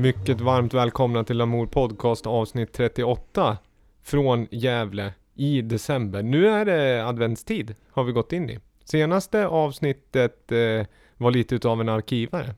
Mycket 0.00 0.40
varmt 0.40 0.74
välkomna 0.74 1.24
till 1.24 1.36
Lamour 1.36 1.66
Podcast 1.66 2.26
avsnitt 2.26 2.72
38 2.72 3.58
från 4.02 4.46
Gävle 4.50 5.14
i 5.34 5.62
december. 5.62 6.22
Nu 6.22 6.48
är 6.48 6.64
det 6.64 7.06
adventstid 7.06 7.74
har 7.90 8.04
vi 8.04 8.12
gått 8.12 8.32
in 8.32 8.50
i. 8.50 8.58
Senaste 8.84 9.46
avsnittet 9.46 10.52
eh, 10.52 10.86
var 11.16 11.30
lite 11.30 11.54
utav 11.54 11.80
en 11.80 11.88
arkivare. 11.88 12.54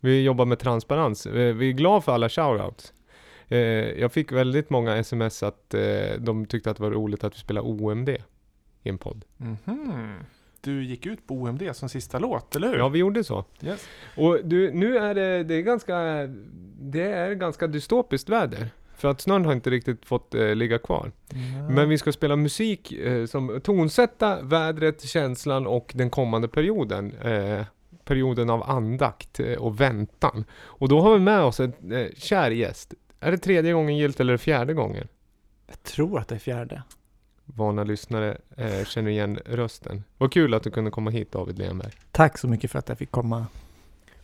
Vi 0.00 0.22
jobbar 0.22 0.44
med 0.44 0.58
transparens. 0.58 1.26
Eh, 1.26 1.54
vi 1.54 1.68
är 1.68 1.72
glada 1.72 2.00
för 2.00 2.12
alla 2.12 2.28
shoutouts. 2.28 2.92
Eh, 3.48 3.58
jag 4.00 4.12
fick 4.12 4.32
väldigt 4.32 4.70
många 4.70 4.96
sms 4.96 5.42
att 5.42 5.74
eh, 5.74 6.18
de 6.18 6.46
tyckte 6.46 6.70
att 6.70 6.76
det 6.76 6.82
var 6.82 6.90
roligt 6.90 7.24
att 7.24 7.34
vi 7.34 7.38
spelar 7.38 7.62
OMD 7.62 8.08
i 8.08 8.18
en 8.88 8.98
podd. 8.98 9.24
Mhm. 9.36 10.14
Du 10.64 10.84
gick 10.84 11.06
ut 11.06 11.26
på 11.26 11.34
OMD 11.34 11.62
som 11.72 11.88
sista 11.88 12.18
låt, 12.18 12.56
eller 12.56 12.68
hur? 12.68 12.76
Ja, 12.76 12.88
vi 12.88 12.98
gjorde 12.98 13.24
så. 13.24 13.44
Yes. 13.62 13.88
Och 14.16 14.38
du, 14.44 14.72
nu 14.72 14.98
är 14.98 15.14
det, 15.14 15.44
det 15.44 15.54
är 15.54 15.62
ganska, 15.62 15.94
det 16.80 17.12
är 17.12 17.34
ganska 17.34 17.66
dystopiskt 17.66 18.28
väder. 18.28 18.68
För 18.96 19.08
att 19.08 19.20
snön 19.20 19.44
har 19.44 19.52
inte 19.52 19.70
riktigt 19.70 20.06
fått 20.06 20.34
eh, 20.34 20.54
ligga 20.54 20.78
kvar. 20.78 21.12
Men 21.70 21.88
vi 21.88 21.98
ska 21.98 22.12
spela 22.12 22.36
musik 22.36 22.92
eh, 22.92 23.26
som 23.26 23.60
tonsätta 23.64 24.42
vädret, 24.42 25.02
känslan 25.02 25.66
och 25.66 25.92
den 25.94 26.10
kommande 26.10 26.48
perioden. 26.48 27.12
Eh, 27.12 27.64
perioden 28.04 28.50
av 28.50 28.70
andakt 28.70 29.40
eh, 29.40 29.52
och 29.52 29.80
väntan. 29.80 30.44
Och 30.54 30.88
då 30.88 31.00
har 31.00 31.14
vi 31.14 31.20
med 31.20 31.40
oss 31.40 31.60
en 31.60 31.92
eh, 31.92 32.06
kär 32.16 32.50
gäst. 32.50 32.94
Är 33.20 33.30
det 33.30 33.38
tredje 33.38 33.72
gången 33.72 33.96
gilt 33.96 34.20
eller 34.20 34.36
fjärde 34.36 34.74
gången? 34.74 35.08
Jag 35.66 35.82
tror 35.82 36.18
att 36.18 36.28
det 36.28 36.34
är 36.34 36.38
fjärde. 36.38 36.82
Vana 37.44 37.84
lyssnare 37.84 38.38
eh, 38.56 38.84
känner 38.84 39.10
igen 39.10 39.38
rösten. 39.46 40.04
Vad 40.18 40.32
kul 40.32 40.54
att 40.54 40.62
du 40.62 40.70
kunde 40.70 40.90
komma 40.90 41.10
hit 41.10 41.32
David 41.32 41.58
Lenberg. 41.58 41.92
Tack 42.10 42.38
så 42.38 42.48
mycket 42.48 42.70
för 42.70 42.78
att 42.78 42.88
jag 42.88 42.98
fick 42.98 43.10
komma. 43.10 43.46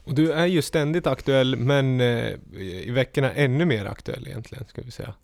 Och 0.05 0.15
du 0.15 0.33
är 0.33 0.47
ju 0.47 0.63
ständigt 0.63 1.07
aktuell, 1.07 1.57
men 1.57 2.01
eh, 2.01 2.29
i 2.59 2.91
veckorna 2.91 3.33
ännu 3.33 3.65
mer 3.65 3.87
aktuell 3.87 4.27
egentligen, 4.29 4.65
ska 4.69 4.83
vi 4.83 4.91
säga. 4.91 5.15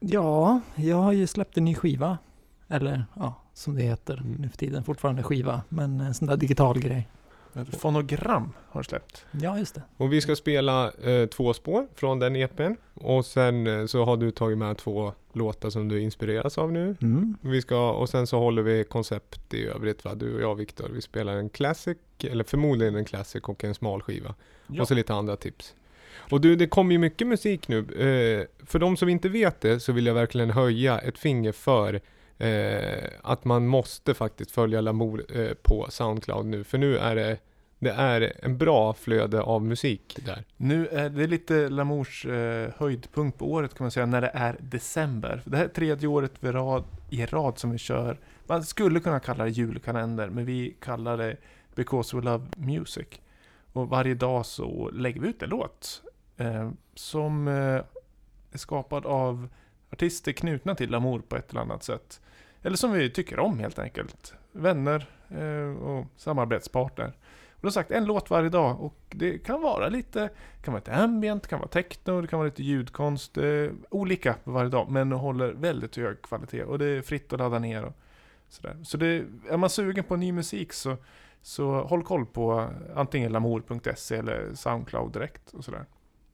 Ja, 0.00 0.60
jag 0.74 0.96
har 0.96 1.12
ju 1.12 1.26
släppt 1.26 1.56
en 1.56 1.64
ny 1.64 1.74
skiva. 1.74 2.18
Eller 2.68 3.04
ja, 3.16 3.34
som 3.54 3.74
det 3.74 3.82
heter 3.82 4.14
Mm. 4.14 4.32
nu 4.32 4.48
för 4.48 4.56
tiden. 4.56 4.84
Fortfarande 4.84 5.22
skiva, 5.22 5.62
men 5.68 6.00
en 6.00 6.14
sån 6.14 6.28
där 6.28 6.36
digital 6.36 6.78
grej. 6.80 7.08
Ett 7.58 7.80
Fonogram 7.80 8.52
har 8.68 8.82
släppt. 8.82 9.26
Ja, 9.30 9.58
just 9.58 9.74
det. 9.74 9.82
Och 9.96 10.12
vi 10.12 10.20
ska 10.20 10.36
spela 10.36 10.92
eh, 10.92 11.26
två 11.26 11.54
spår 11.54 11.86
från 11.94 12.18
den 12.18 12.36
EPn. 12.36 12.72
Och 12.94 13.26
sen 13.26 13.66
eh, 13.66 13.86
så 13.86 14.04
har 14.04 14.16
du 14.16 14.30
tagit 14.30 14.58
med 14.58 14.76
två 14.76 15.12
låtar 15.32 15.70
som 15.70 15.88
du 15.88 16.00
inspireras 16.00 16.58
av 16.58 16.72
nu. 16.72 16.96
Mm. 17.02 17.36
Vi 17.40 17.62
ska, 17.62 17.92
och 17.92 18.08
sen 18.08 18.26
så 18.26 18.38
håller 18.38 18.62
vi 18.62 18.84
koncept 18.84 19.54
i 19.54 19.66
övrigt 19.66 20.04
va? 20.04 20.14
Du 20.14 20.34
och 20.34 20.40
jag 20.40 20.54
Viktor. 20.54 20.88
Vi 20.94 21.00
spelar 21.00 21.36
en 21.36 21.48
classic, 21.48 21.98
eller 22.20 22.44
förmodligen 22.44 22.94
en 22.94 23.04
classic 23.04 23.42
och 23.42 23.64
en 23.64 23.74
smal 23.74 24.02
skiva. 24.02 24.34
Ja. 24.66 24.82
Och 24.82 24.88
så 24.88 24.94
lite 24.94 25.14
andra 25.14 25.36
tips. 25.36 25.74
Och 26.30 26.40
du, 26.40 26.56
det 26.56 26.66
kommer 26.66 26.92
ju 26.92 26.98
mycket 26.98 27.26
musik 27.26 27.68
nu. 27.68 27.78
Eh, 27.78 28.66
för 28.66 28.78
de 28.78 28.96
som 28.96 29.08
inte 29.08 29.28
vet 29.28 29.60
det 29.60 29.80
så 29.80 29.92
vill 29.92 30.06
jag 30.06 30.14
verkligen 30.14 30.50
höja 30.50 30.98
ett 30.98 31.18
finger 31.18 31.52
för 31.52 32.00
eh, 32.38 33.04
att 33.22 33.44
man 33.44 33.66
måste 33.66 34.14
faktiskt 34.14 34.50
följa 34.50 34.80
Lamour 34.80 35.24
eh, 35.40 35.54
på 35.62 35.86
Soundcloud 35.90 36.46
nu. 36.46 36.64
För 36.64 36.78
nu 36.78 36.98
är 36.98 37.14
det, 37.16 37.38
det 37.78 37.90
är 37.90 38.32
en 38.42 38.58
bra 38.58 38.94
flöde 38.94 39.40
av 39.40 39.64
musik 39.64 40.18
där. 40.26 40.44
Nu 40.56 40.86
eh, 40.86 41.02
är 41.02 41.08
det 41.08 41.26
lite 41.26 41.68
Lamours 41.68 42.26
eh, 42.26 42.70
höjdpunkt 42.76 43.38
på 43.38 43.52
året 43.52 43.74
kan 43.74 43.84
man 43.84 43.90
säga, 43.90 44.06
när 44.06 44.20
det 44.20 44.30
är 44.34 44.56
december. 44.60 45.42
Det 45.44 45.56
här 45.56 45.64
är 45.64 45.68
tredje 45.68 46.08
året 46.08 46.32
vi 46.40 46.52
rad, 46.52 46.84
i 47.10 47.26
rad 47.26 47.58
som 47.58 47.70
vi 47.70 47.78
kör. 47.78 48.18
Man 48.46 48.64
skulle 48.64 49.00
kunna 49.00 49.20
kalla 49.20 49.44
det 49.44 49.50
julkalender, 49.50 50.28
men 50.28 50.44
vi 50.44 50.76
kallar 50.80 51.16
det 51.16 51.36
Because 51.74 52.16
We 52.16 52.22
Love 52.22 52.44
Music. 52.56 53.06
Och 53.72 53.88
varje 53.88 54.14
dag 54.14 54.46
så 54.46 54.90
lägger 54.90 55.20
vi 55.20 55.28
ut 55.28 55.42
en 55.42 55.48
låt 55.48 56.02
eh, 56.36 56.70
som 56.94 57.48
eh, 57.48 57.54
är 58.52 58.58
skapad 58.58 59.06
av 59.06 59.48
artister 59.90 60.32
knutna 60.32 60.74
till 60.74 60.90
Lamour 60.90 61.22
på 61.28 61.36
ett 61.36 61.50
eller 61.50 61.60
annat 61.60 61.82
sätt. 61.82 62.20
Eller 62.62 62.76
som 62.76 62.92
vi 62.92 63.10
tycker 63.10 63.38
om 63.38 63.58
helt 63.58 63.78
enkelt. 63.78 64.34
Vänner 64.52 65.06
eh, 65.28 65.82
och 65.82 66.06
samarbetspartner. 66.16 67.12
Och 67.60 67.66
då 67.66 67.70
sagt 67.70 67.90
en 67.90 68.04
låt 68.04 68.30
varje 68.30 68.48
dag 68.48 68.80
och 68.80 68.98
det 69.08 69.38
kan 69.38 69.62
vara 69.62 69.88
lite, 69.88 70.30
kan 70.62 70.72
vara 70.72 70.80
lite 70.80 70.94
ambient, 70.94 71.46
kan 71.46 71.58
vara 71.58 71.68
techno, 71.68 72.20
det 72.20 72.28
kan 72.28 72.38
vara 72.38 72.48
lite 72.48 72.62
ljudkonst, 72.62 73.38
eh, 73.38 73.70
olika 73.90 74.34
varje 74.44 74.70
dag 74.70 74.90
men 74.90 75.12
håller 75.12 75.52
väldigt 75.52 75.96
hög 75.96 76.22
kvalitet 76.22 76.62
och 76.62 76.78
det 76.78 76.86
är 76.86 77.02
fritt 77.02 77.32
att 77.32 77.38
ladda 77.38 77.58
ner 77.58 77.84
och 77.84 77.96
sådär. 78.48 78.76
Så 78.82 78.96
det, 78.96 79.24
är 79.50 79.56
man 79.56 79.70
sugen 79.70 80.04
på 80.04 80.16
ny 80.16 80.32
musik 80.32 80.72
så, 80.72 80.96
så 81.42 81.80
håll 81.80 82.02
koll 82.02 82.26
på 82.26 82.68
antingen 82.96 83.32
lamour.se 83.32 84.16
eller 84.16 84.54
Soundcloud 84.54 85.12
direkt 85.12 85.52
och 85.52 85.64
sådär. 85.64 85.84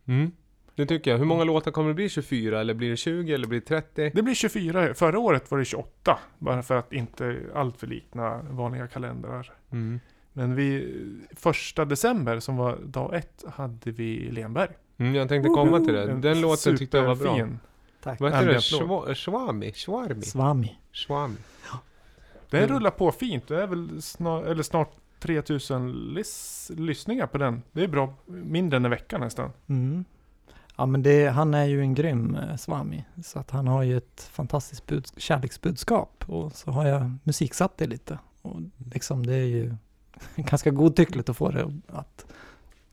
Mm. 0.04 0.32
Det 0.76 0.86
tycker 0.86 1.10
jag. 1.10 1.18
Hur 1.18 1.24
många 1.24 1.44
låtar 1.44 1.70
kommer 1.70 1.88
det 1.88 1.94
bli? 1.94 2.08
24? 2.08 2.60
Eller 2.60 2.74
blir 2.74 2.90
det 2.90 2.96
20? 2.96 3.34
Eller 3.34 3.46
blir 3.46 3.60
det 3.60 3.66
30? 3.66 4.10
Det 4.14 4.22
blir 4.22 4.34
24, 4.34 4.94
förra 4.94 5.18
året 5.18 5.50
var 5.50 5.58
det 5.58 5.64
28, 5.64 6.18
bara 6.38 6.62
för 6.62 6.76
att 6.76 6.92
inte 6.92 7.40
allt 7.54 7.76
för 7.76 7.86
likna 7.86 8.42
vanliga 8.42 8.88
kalendrar. 8.88 9.52
Mm. 9.70 10.00
Men 10.36 10.54
vi, 10.54 10.94
första 11.36 11.84
december 11.84 12.40
som 12.40 12.56
var 12.56 12.76
dag 12.84 13.14
ett 13.14 13.44
hade 13.54 13.90
vi 13.90 14.30
Lenberg. 14.30 14.70
Mm, 14.98 15.14
jag 15.14 15.28
tänkte 15.28 15.48
komma 15.48 15.80
till 15.80 15.94
det. 15.94 16.10
En 16.10 16.20
Den 16.20 16.40
låten 16.40 16.76
tyckte 16.76 16.96
jag 16.96 17.04
var 17.04 17.16
bra. 17.16 17.48
Tack. 18.02 18.20
Vad 18.20 18.32
heter 18.32 18.46
det? 18.46 18.58
Schwa- 18.58 19.14
Schwami? 19.14 19.72
Schwarmi? 19.72 20.22
Swami. 20.22 20.78
Schwami. 20.92 21.36
Den 22.50 22.62
Mm. 22.64 22.76
rullar 22.76 22.90
på 22.90 23.12
fint. 23.12 23.48
Det 23.48 23.62
är 23.62 23.66
väl 23.66 24.02
snart, 24.02 24.44
eller 24.46 24.62
snart 24.62 24.92
3000 25.20 25.92
lys, 25.92 26.70
lyssningar 26.76 27.26
på 27.26 27.38
den. 27.38 27.62
Det 27.72 27.84
är 27.84 27.88
bra. 27.88 28.14
Mindre 28.26 28.76
än 28.76 28.84
en 28.84 28.90
vecka 28.90 29.18
nästan. 29.18 29.50
Mm. 29.66 30.04
Ja, 30.76 30.86
men 30.86 31.02
det, 31.02 31.26
han 31.26 31.54
är 31.54 31.64
ju 31.64 31.80
en 31.80 31.94
grym 31.94 32.34
eh, 32.36 32.56
Swami. 32.56 33.04
Så 33.24 33.38
att 33.38 33.50
han 33.50 33.66
har 33.68 33.82
ju 33.82 33.96
ett 33.96 34.28
fantastiskt 34.32 34.86
bud, 34.86 35.06
kärleksbudskap. 35.16 36.24
Och 36.28 36.52
så 36.52 36.70
har 36.70 36.86
jag 36.86 37.12
musiksatt 37.22 37.78
det 37.78 37.86
lite. 37.86 38.18
Och 38.42 38.60
liksom 38.94 39.26
det 39.26 39.34
är 39.34 39.44
ju 39.46 39.74
ganska 40.36 40.70
godtyckligt 40.70 41.28
att 41.28 41.36
få 41.36 41.50
det 41.50 41.72
att, 41.88 42.26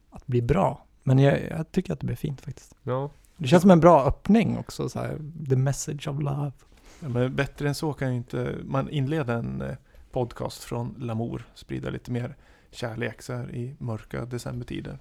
att 0.09 0.27
bli 0.27 0.41
bra. 0.41 0.85
Men 1.03 1.19
jag, 1.19 1.39
jag 1.49 1.71
tycker 1.71 1.93
att 1.93 1.99
det 1.99 2.05
blir 2.05 2.15
fint 2.15 2.41
faktiskt. 2.41 2.75
Ja. 2.83 3.11
Det 3.37 3.47
känns 3.47 3.61
som 3.61 3.71
en 3.71 3.79
bra 3.79 4.05
öppning 4.05 4.57
också, 4.57 4.89
så 4.89 4.99
här, 4.99 5.17
the 5.49 5.55
message 5.55 6.07
of 6.07 6.21
love. 6.21 6.51
Ja, 6.99 7.09
men 7.09 7.35
bättre 7.35 7.67
än 7.67 7.75
så 7.75 7.93
kan 7.93 8.11
ju 8.11 8.17
inte 8.17 8.55
man 8.63 8.89
inleda 8.89 9.33
en 9.33 9.61
eh, 9.61 9.75
podcast 10.11 10.63
från 10.63 10.95
Lamour. 10.99 11.47
Sprida 11.53 11.89
lite 11.89 12.11
mer 12.11 12.35
kärlek 12.71 13.21
så 13.21 13.33
här 13.33 13.55
i 13.55 13.75
mörka 13.79 14.25
decembertider. 14.25 14.99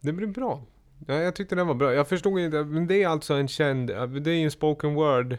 Det 0.00 0.12
blir 0.12 0.26
bra. 0.26 0.62
Ja, 1.06 1.14
jag 1.14 1.34
tyckte 1.36 1.54
den 1.54 1.66
var 1.66 1.74
bra. 1.74 1.92
Jag 1.92 2.08
förstod 2.08 2.40
inte, 2.40 2.64
men 2.64 2.86
det 2.86 3.02
är 3.02 3.08
alltså 3.08 3.34
en 3.34 3.48
känd, 3.48 3.88
det 3.88 4.30
är 4.30 4.34
ju 4.34 4.44
en 4.44 4.50
spoken 4.50 4.94
word. 4.94 5.38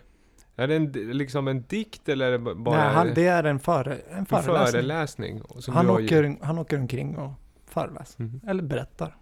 Är 0.56 0.68
det 0.68 0.76
en, 0.76 0.92
liksom 0.92 1.48
en 1.48 1.64
dikt 1.68 2.10
eller 2.10 2.28
är 2.28 2.32
det 2.32 2.40
bara 2.56 2.76
Nej, 2.86 2.94
han, 2.94 3.14
det 3.16 3.28
är 3.28 3.44
en, 3.44 3.60
före, 3.60 3.96
en 3.96 4.18
en 4.18 4.26
föreläsning. 4.26 4.66
föreläsning? 4.72 5.42
Som 5.60 5.74
Han 5.74 5.90
åker, 5.90 6.38
han 6.42 6.58
åker 6.60 6.80
omkring 6.80 7.18
och 7.18 7.32
föreläser. 7.66 8.24
Mhm. 8.24 8.42
Eller 8.48 8.64
berättar 8.64 9.18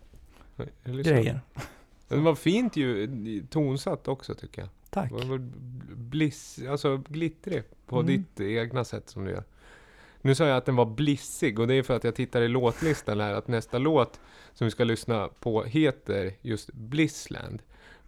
grejer. 0.86 1.41
Den 2.08 2.24
var 2.24 2.36
fint 2.36 2.75
ju 2.75 3.44
tonsatt 3.50 4.08
också 4.08 4.35
tycker 4.35 4.61
jag. 4.61 4.70
Tack. 4.90 5.09
Det 5.22 5.26
var 5.28 5.38
bliss, 5.96 6.59
alltså 6.70 6.97
glittrig 6.97 7.64
på 7.85 7.96
Mm. 8.00 8.08
ditt 8.08 8.40
egna 8.41 8.84
sätt 8.84 9.09
som 9.09 9.26
du 9.26 9.32
gör. 9.32 9.44
Nu 10.22 10.35
sa 10.35 10.46
jag 10.46 10.58
att 10.58 10.66
den 10.66 10.76
var 10.76 10.85
blissig 10.85 11.59
och 11.59 11.67
det 11.67 11.73
är 11.76 11.84
för 11.84 11.96
att 11.96 12.03
jag 12.03 12.16
tittar 12.16 12.41
i 12.41 12.47
låtlistan 12.47 13.20
här 13.20 13.34
att 13.34 13.47
nästa 13.47 13.78
låt 13.78 14.20
som 14.53 14.66
vi 14.66 14.72
ska 14.72 14.84
lyssna 14.84 15.29
på 15.40 15.64
heter 15.64 16.34
just 16.41 16.73
Blissland. 16.73 17.61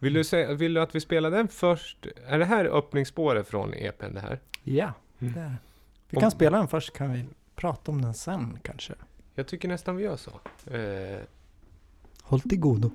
Vill 0.03 0.13
du, 0.13 0.23
säga, 0.23 0.53
vill 0.53 0.73
du 0.73 0.81
att 0.81 0.95
vi 0.95 0.99
spelar 0.99 1.31
den 1.31 1.47
först? 1.47 2.07
Är 2.27 2.39
det 2.39 2.45
här 2.45 2.65
öppningsspåret 2.65 3.47
från 3.47 3.73
EPn 3.73 4.13
det 4.13 4.19
här? 4.19 4.39
Ja, 4.63 4.93
Mm. 5.19 5.33
det 5.33 5.39
är. 5.39 5.55
Vi 6.09 6.17
Om- 6.17 6.21
kan 6.21 6.31
spela 6.31 6.57
den 6.57 6.67
först, 6.67 6.93
kan 6.93 7.13
vi 7.13 7.25
prata 7.55 7.91
om 7.91 8.01
den 8.01 8.13
sen 8.13 8.59
kanske. 8.61 8.93
Jag 9.35 9.47
tycker 9.47 9.67
nästan 9.67 9.95
vi 9.95 10.03
gör 10.03 10.15
så. 10.15 10.31
Eh, 10.71 11.19
Håll 12.21 12.39
till 12.41 12.59
godo. 12.59 12.91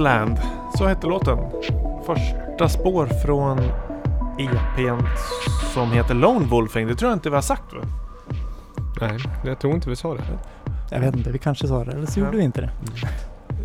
Missland, 0.00 0.38
så 0.78 0.86
hette 0.86 1.06
låten. 1.06 1.38
Första 2.06 2.68
spår 2.68 3.06
från 3.06 3.58
EPn 4.38 5.06
som 5.74 5.92
heter 5.92 6.14
Lone 6.14 6.46
Wolfing. 6.46 6.86
Det 6.86 6.94
tror 6.94 7.10
jag 7.10 7.16
inte 7.16 7.28
vi 7.30 7.34
har 7.34 7.42
sagt 7.42 7.72
va? 7.72 7.80
Nej, 9.00 9.18
jag 9.44 9.58
tror 9.58 9.74
inte 9.74 9.88
vi 9.90 9.96
sa 9.96 10.14
det. 10.14 10.22
Jag 10.90 11.00
vet 11.00 11.16
inte, 11.16 11.30
vi 11.30 11.38
kanske 11.38 11.68
sa 11.68 11.84
det, 11.84 11.92
eller 11.92 12.06
så 12.06 12.20
Ja. 12.20 12.24
gjorde 12.24 12.36
vi 12.36 12.42
inte 12.44 12.60
det. 12.60 12.70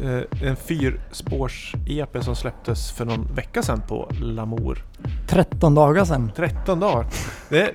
Eh, 0.04 0.48
en 0.50 0.56
fyrspårs-EP 0.56 2.22
som 2.24 2.36
släpptes 2.36 2.92
för 2.92 3.06
någon 3.06 3.28
vecka 3.36 3.64
sedan 3.64 3.82
på 3.88 4.10
Lamour. 4.22 4.84
13 5.28 5.76
dagar 5.76 6.06
sedan. 6.06 6.32
13 6.36 6.80
dagar. 6.80 7.06
Det, 7.50 7.72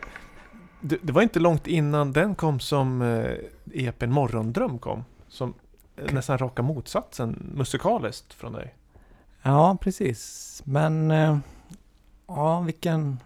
det, 0.81 0.99
det 1.03 1.13
var 1.13 1.23
inte 1.23 1.41
långt 1.41 1.67
innan 1.67 2.13
den 2.13 2.35
kom 2.35 2.61
som 2.61 3.03
eh, 3.03 3.87
EPn 3.89 4.11
Morgondröm 4.11 4.79
kom. 4.79 5.05
Som 5.29 5.55
nästan 6.13 6.39
raka 6.39 6.63
motsatsen 6.63 7.53
musikaliskt 7.55 8.33
från 8.33 8.53
dig. 8.53 8.75
Ja, 9.43 9.77
precis. 9.81 10.63
Men, 10.65 11.11
eh, 11.11 11.39
ja, 12.27 12.61
vilken... 12.61 13.19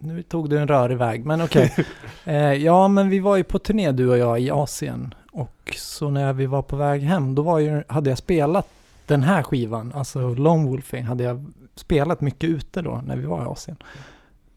Nu 0.00 0.22
tog 0.22 0.50
du 0.50 0.58
en 0.58 0.68
rörig 0.68 0.98
väg, 0.98 1.26
men 1.26 1.40
okej. 1.40 1.74
eh, 2.24 2.52
ja, 2.52 2.88
men 2.88 3.08
vi 3.08 3.18
var 3.18 3.36
ju 3.36 3.44
på 3.44 3.58
turné 3.58 3.92
du 3.92 4.10
och 4.10 4.18
jag 4.18 4.40
i 4.40 4.50
Asien. 4.50 5.14
Och 5.32 5.74
så 5.76 6.10
när 6.10 6.32
vi 6.32 6.46
var 6.46 6.62
på 6.62 6.76
väg 6.76 7.02
hem, 7.02 7.34
då 7.34 7.42
var 7.42 7.58
ju, 7.58 7.82
hade 7.88 8.10
jag 8.10 8.18
spelat 8.18 8.68
den 9.06 9.22
här 9.22 9.42
skivan, 9.42 9.92
alltså 9.94 10.34
Lone 10.34 10.68
Wolfing, 10.68 11.04
hade 11.04 11.24
jag 11.24 11.44
spelat 11.74 12.20
mycket 12.20 12.50
ute 12.50 12.82
då 12.82 13.02
när 13.06 13.16
vi 13.16 13.26
var 13.26 13.42
i 13.42 13.46
Asien. 13.46 13.76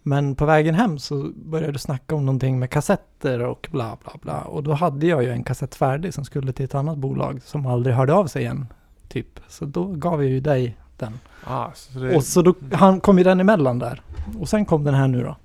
Men 0.03 0.35
på 0.35 0.45
vägen 0.45 0.75
hem 0.75 0.99
så 0.99 1.31
började 1.35 1.73
du 1.73 1.79
snacka 1.79 2.15
om 2.15 2.25
någonting 2.25 2.59
med 2.59 2.69
kassetter 2.69 3.39
och 3.39 3.67
bla 3.71 3.97
bla 4.03 4.13
bla. 4.21 4.41
Och 4.41 4.63
då 4.63 4.73
hade 4.73 5.07
jag 5.07 5.23
ju 5.23 5.29
en 5.29 5.43
kassett 5.43 5.75
färdig 5.75 6.13
som 6.13 6.25
skulle 6.25 6.53
till 6.53 6.65
ett 6.65 6.75
annat 6.75 6.97
bolag 6.97 7.41
som 7.43 7.65
aldrig 7.65 7.95
hörde 7.95 8.13
av 8.13 8.27
sig 8.27 8.41
igen. 8.41 8.65
Typ. 9.07 9.39
Så 9.47 9.65
då 9.65 9.85
gav 9.85 10.23
jag 10.23 10.31
ju 10.31 10.39
dig 10.39 10.77
den. 10.97 11.19
Ah, 11.43 11.71
så 11.73 11.99
det, 11.99 12.15
Och 12.15 12.23
så 12.23 12.41
då 12.41 12.53
han 12.73 12.99
kom 12.99 13.17
ju 13.17 13.23
den 13.23 13.39
emellan 13.39 13.79
där. 13.79 14.01
Och 14.39 14.49
sen 14.49 14.65
kom 14.65 14.83
den 14.83 14.93
här 14.93 15.07
nu 15.07 15.23
då. 15.23 15.35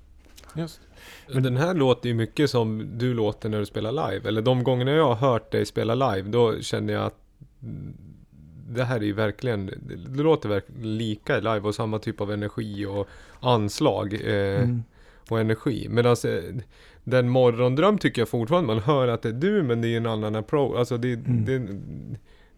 just. 0.53 0.79
Men 1.33 1.43
den 1.43 1.57
här 1.57 1.73
låter 1.73 2.09
ju 2.09 2.15
mycket 2.15 2.49
som 2.49 2.89
du 2.97 3.13
låter 3.13 3.49
när 3.49 3.59
du 3.59 3.65
spelar 3.65 3.91
live. 3.91 4.27
Eller 4.27 4.41
de 4.41 4.63
gångerna 4.63 4.91
jag 4.91 5.15
har 5.15 5.29
hört 5.31 5.51
dig 5.51 5.65
spela 5.65 5.95
live, 5.95 6.29
då 6.29 6.59
känner 6.61 6.93
jag 6.93 7.05
att 7.05 7.19
det 8.69 8.83
här 8.83 8.95
är 8.99 9.03
ju 9.05 9.13
verkligen, 9.13 9.65
det 10.15 10.23
låter 10.23 10.49
verkligen 10.49 10.97
lika 10.97 11.37
live 11.37 11.59
och 11.59 11.75
samma 11.75 11.99
typ 11.99 12.21
av 12.21 12.31
energi 12.31 12.85
och 12.85 13.07
anslag 13.39 14.13
eh, 14.13 14.61
Mm. 14.63 14.83
och 15.29 15.39
energi. 15.39 15.87
Medan 15.89 16.11
eh, 16.25 16.55
den 17.03 17.29
morgondröm 17.29 17.97
tycker 17.97 18.21
jag 18.21 18.29
fortfarande 18.29 18.67
man 18.67 18.83
hör 18.83 19.07
att 19.07 19.21
det 19.21 19.29
är 19.29 19.33
du 19.33 19.63
men 19.63 19.81
det 19.81 19.87
är 19.87 19.97
en 19.97 20.05
annan 20.05 20.35
approach. 20.35 20.77
Alltså 20.77 20.97
det, 20.97 21.13
Mm. 21.13 21.45
det, 21.45 21.79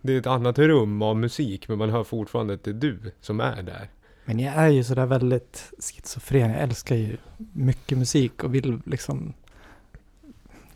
det 0.01 0.13
är 0.13 0.19
ett 0.19 0.27
annat 0.27 0.59
rum 0.59 1.01
av 1.01 1.17
musik 1.17 1.67
men 1.67 1.77
man 1.77 1.89
hör 1.89 2.03
fortfarande 2.03 2.53
att 2.53 2.63
det 2.63 2.71
är 2.71 2.73
du 2.73 2.99
som 3.21 3.39
är 3.39 3.63
där. 3.63 3.89
Men 4.25 4.39
jag 4.39 4.53
är 4.53 4.67
ju 4.67 4.83
sådär 4.83 5.05
väldigt 5.05 5.71
schizofren. 5.79 6.51
Jag 6.51 6.61
älskar 6.61 6.95
ju 6.95 7.17
mycket 7.53 7.97
musik 7.97 8.43
och 8.43 8.55
vill 8.55 8.81
liksom 8.85 9.33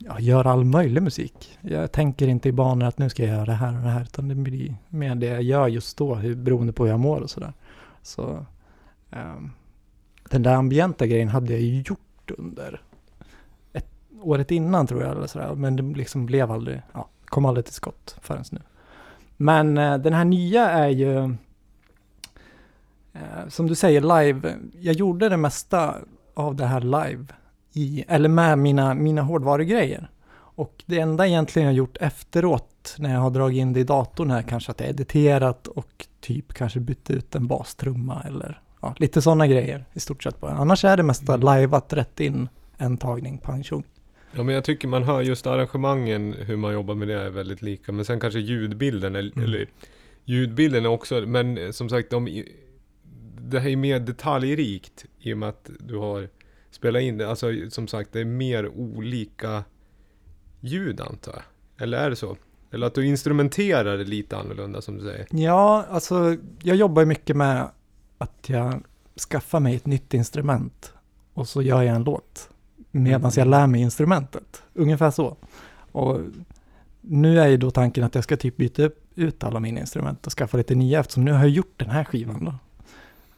ja, 0.06 0.20
gör 0.20 0.48
all 0.48 0.64
möjlig 0.64 1.04
musik. 1.04 1.60
Jag 1.62 1.92
tänker 1.92 2.28
inte 2.28 2.50
i 2.50 2.52
banor 2.52 2.88
att 2.88 2.98
nu 2.98 3.10
ska 3.10 3.24
jag 3.24 3.36
göra 3.36 3.46
det 3.46 3.54
här 3.54 3.78
och 3.78 3.84
det 3.84 3.90
här, 3.90 4.02
utan 4.02 4.28
det 4.28 4.36
blir 4.36 4.76
mer 4.90 5.16
det 5.16 5.26
jag 5.26 5.44
gör 5.44 5.68
just 5.68 5.98
då, 5.98 6.16
hur, 6.16 6.36
beroende 6.36 6.74
på 6.74 6.84
hur 6.84 6.92
jag 6.92 7.00
mår 7.00 7.22
och 7.22 7.30
sådär. 7.30 7.54
Så 8.02 8.46
um, 9.12 9.52
den 10.30 10.44
där 10.44 10.54
ambienta 10.54 11.08
grejen 11.08 11.30
hade 11.30 11.54
jag 11.54 11.62
ju 11.62 11.82
gjort 11.82 12.32
under 12.38 12.82
ett, 13.74 13.90
året 14.22 14.52
innan 14.52 14.88
tror 14.88 15.02
jag, 15.02 15.12
eller 15.12 15.28
sådär. 15.28 15.56
men 15.56 15.76
det 15.76 15.84
liksom 15.84 16.26
blev 16.26 16.52
aldrig, 16.52 16.82
ja, 16.94 17.10
kom 17.26 17.46
aldrig 17.46 17.66
till 17.66 17.74
skott 17.74 18.18
förrän 18.22 18.44
nu. 18.52 18.62
Men 19.38 19.78
uh, 19.78 19.98
den 19.98 20.14
här 20.14 20.26
nya 20.26 20.70
är 20.70 20.90
ju 20.90 21.18
uh, 23.16 23.48
som 23.48 23.68
du 23.68 23.76
säger, 23.76 24.02
live. 24.02 24.56
Jag 24.80 24.96
gjorde 24.96 25.30
det 25.30 25.38
mesta 25.38 25.96
av 26.34 26.56
det 26.56 26.66
här 26.66 26.82
live. 26.82 27.26
I, 27.74 28.06
eller 28.08 28.30
med 28.30 28.58
mina, 28.58 28.94
mina 28.94 29.22
hårdvarugrejer. 29.22 30.10
Och 30.56 30.84
det 30.86 31.00
enda 31.00 31.28
egentligen 31.28 31.66
jag 31.66 31.76
gjort 31.76 31.98
efteråt, 32.02 32.96
när 33.00 33.14
jag 33.14 33.20
har 33.20 33.30
dragit 33.30 33.60
in 33.62 33.74
det 33.74 33.80
i 33.80 33.84
datorn 33.84 34.32
här, 34.32 34.42
kanske 34.42 34.72
att 34.72 34.80
jag 34.80 34.90
editerat 34.90 35.68
och 35.68 36.08
typ 36.22 36.54
kanske 36.54 36.80
bytt 36.80 37.10
ut 37.10 37.36
en 37.36 37.48
bastrumma 37.48 38.24
eller 38.28 38.62
ja, 38.82 38.96
lite 38.98 39.22
sådana 39.22 39.48
grejer 39.48 39.86
i 39.94 40.00
stort 40.00 40.24
sett 40.24 40.40
bara. 40.40 40.52
Annars 40.52 40.86
är 40.86 40.98
det 40.98 41.04
mesta 41.04 41.38
liveat 41.38 41.94
rätt 41.94 42.20
in 42.20 42.50
en 42.78 42.98
tagning, 42.98 43.38
pang 43.38 43.64
tjong. 43.64 43.84
Ja 44.36 44.44
men 44.44 44.56
jag 44.56 44.64
tycker 44.64 44.88
man 44.88 45.04
hör 45.04 45.22
just 45.22 45.48
arrangemangen, 45.48 46.34
hur 46.34 46.58
man 46.58 46.74
jobbar 46.74 46.96
med 46.96 47.08
det 47.08 47.22
är 47.22 47.30
väldigt 47.30 47.62
lika. 47.62 47.92
Men 47.92 48.06
sen 48.06 48.20
kanske 48.20 48.40
ljudbilden, 48.40 49.16
är, 49.16 49.20
Mm. 49.20 49.44
eller 49.44 49.68
ljudbilden 50.26 50.86
är 50.86 50.90
också, 50.90 51.22
men 51.22 51.74
som 51.74 51.90
sagt 51.90 52.10
de, 52.10 52.44
det 53.42 53.60
här 53.60 53.70
är 53.70 53.76
mer 53.76 54.00
detaljrikt 54.00 55.06
i 55.20 55.34
och 55.34 55.38
med 55.38 55.50
att 55.50 55.70
du 55.80 55.98
har 55.98 56.30
spelat 56.84 57.02
in 57.02 57.18
det. 57.18 57.30
Alltså 57.30 57.48
som 57.70 57.88
sagt 57.88 58.10
det 58.14 58.20
är 58.20 58.26
mer 58.26 58.68
olika 58.68 59.64
ljud 60.60 61.02
antar 61.02 61.34
jag. 61.34 61.44
Eller 61.84 61.98
är 61.98 62.10
det 62.10 62.16
så? 62.16 62.38
Eller 62.72 62.88
att 62.88 62.96
du 62.96 63.06
instrumenterar 63.06 63.98
det 63.98 64.04
lite 64.04 64.38
annorlunda 64.38 64.82
som 64.82 64.98
du 64.98 65.04
säger. 65.04 65.28
Ja, 65.32 65.86
alltså 65.90 66.38
jag 66.64 66.76
jobbar 66.76 67.06
mycket 67.06 67.36
med 67.36 67.70
att 68.18 68.50
jag 68.50 68.84
skaffar 69.30 69.60
mig 69.60 69.76
ett 69.76 69.86
nytt 69.86 70.14
instrument 70.14 70.94
och 71.34 71.48
så 71.48 71.62
gör 71.62 71.82
jag 71.82 71.96
en 71.96 72.04
låt 72.04 72.50
medan 72.92 73.32
jag 73.36 73.48
lär 73.48 73.68
mig 73.68 73.82
instrumentet. 73.82 74.64
Ungefär 74.74 75.12
så. 75.12 75.38
Och 75.92 76.20
nu 77.02 77.40
är 77.40 77.48
ju 77.48 77.58
då 77.58 77.72
tanken 77.72 78.04
att 78.04 78.16
jag 78.16 78.24
ska 78.24 78.38
typ 78.38 78.58
byta 78.58 78.90
ut 79.16 79.44
alla 79.44 79.60
mina 79.60 79.80
instrument 79.80 80.26
och 80.26 80.34
skaffa 80.34 80.58
lite 80.58 80.76
nya 80.76 81.00
eftersom 81.00 81.26
nu 81.26 81.32
har 81.32 81.40
jag 81.40 81.50
gjort 81.50 81.74
den 81.78 81.90
här 81.90 82.04
skivan 82.04 82.46
då. 82.46 82.54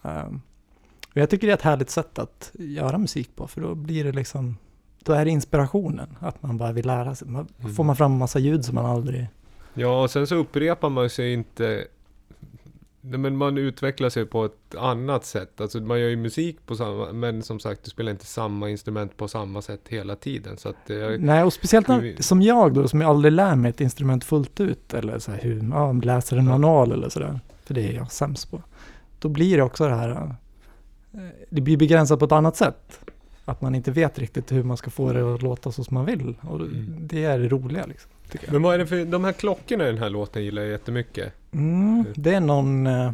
Ehm, 0.10 0.42
och 1.16 1.22
jag 1.22 1.30
tycker 1.30 1.48
det 1.48 1.54
är 1.54 1.58
ett 1.58 1.62
härligt 1.62 1.90
sätt 1.90 2.20
att 2.20 2.52
göra 2.54 2.98
musik 2.98 3.36
på 3.36 3.48
för 3.48 3.62
då 3.62 3.76
blir 3.76 4.04
det 4.04 4.12
liksom, 4.12 4.58
då 5.04 5.14
är 5.14 5.26
det 5.26 5.32
inspirationen 5.32 6.18
att 6.20 6.44
man 6.44 6.58
bara 6.58 6.72
vill 6.72 6.86
lära 6.86 7.16
sig. 7.16 7.28
Man, 7.28 7.48
Mm. 7.60 7.76
Får 7.76 7.84
man 7.84 7.96
fram 7.96 8.12
en 8.12 8.18
massa 8.18 8.40
ljud 8.40 8.66
som 8.66 8.76
man 8.76 8.86
aldrig 8.86 9.28
Ja 9.74 10.04
och 10.04 10.12
sen 10.12 10.28
så 10.28 10.36
upprepar 10.36 10.90
man 10.90 11.10
sig 11.10 11.34
inte 11.34 11.88
Nej, 13.02 13.20
men 13.20 13.38
man 13.38 13.58
utvecklar 13.58 14.10
sig 14.10 14.26
på 14.26 14.46
ett 14.46 14.76
annat 14.78 15.26
sätt. 15.26 15.62
Alltså 15.62 15.80
man 15.80 16.00
gör 16.00 16.10
ju 16.10 16.16
musik 16.16 16.58
på 16.66 16.76
samma, 16.76 17.14
men 17.14 17.44
som 17.44 17.60
sagt 17.60 17.84
du 17.84 17.90
spelar 17.90 18.12
inte 18.12 18.26
samma 18.26 18.70
instrument 18.70 19.18
på 19.18 19.28
samma 19.28 19.62
sätt 19.62 19.82
hela 19.90 20.16
tiden. 20.16 20.58
Så 20.58 20.70
att 20.70 20.76
jag, 20.88 21.22
Nej, 21.22 21.44
och 21.44 21.54
speciellt 21.54 21.88
när, 21.88 22.22
som 22.22 22.42
jag 22.42 22.74
då, 22.74 22.88
som 22.88 23.02
jag 23.02 23.10
aldrig 23.10 23.32
lär 23.32 23.56
mig 23.56 23.70
ett 23.70 23.82
instrument 23.82 24.24
fullt 24.24 24.60
ut, 24.60 24.94
eller 24.94 25.20
så 25.20 25.32
här, 25.32 25.40
hur, 25.42 25.70
ja, 25.72 25.92
läser 25.92 26.38
en 26.38 26.48
manual 26.48 26.92
eller 26.92 27.10
sådär, 27.10 27.40
för 27.64 27.74
det 27.74 27.82
är 27.82 27.94
jag 27.94 28.12
sämst 28.12 28.52
på. 28.52 28.62
Då 29.20 29.30
blir 29.30 29.58
det 29.58 29.64
också 29.64 29.88
det 29.88 29.96
här, 29.96 30.10
eh, 30.10 30.32
det 31.50 31.62
blir 31.62 31.78
begränsat 31.78 32.20
på 32.20 32.26
ett 32.26 32.32
annat 32.32 32.56
sätt. 32.56 33.00
Att 33.46 33.62
man 33.62 33.76
inte 33.76 33.92
vet 33.92 34.20
riktigt 34.20 34.52
hur 34.52 34.64
man 34.64 34.78
ska 34.78 34.90
få 34.90 35.14
det 35.14 35.36
att 35.36 35.42
låta 35.42 35.72
så 35.72 35.84
som 35.84 35.94
man 35.94 36.06
vill. 36.06 36.36
Och 36.42 36.56
Mm. 36.62 36.98
det 37.00 37.24
är 37.24 37.40
det 37.40 37.48
roliga 37.50 37.86
liksom, 37.86 38.12
men 38.50 38.62
vad 38.62 38.74
är 38.74 38.78
det 38.78 38.88
för, 38.88 39.06
de 39.06 39.24
här 39.24 39.32
klockorna 39.32 39.84
i 39.84 39.88
den 39.88 39.98
här 39.98 40.10
låten 40.10 40.44
gillar 40.44 40.62
jag 40.62 40.72
jättemycket. 40.72 41.34
Mm, 41.52 42.06
det 42.16 42.34
är 42.34 42.40
någon... 42.40 42.88
eh, 42.88 43.12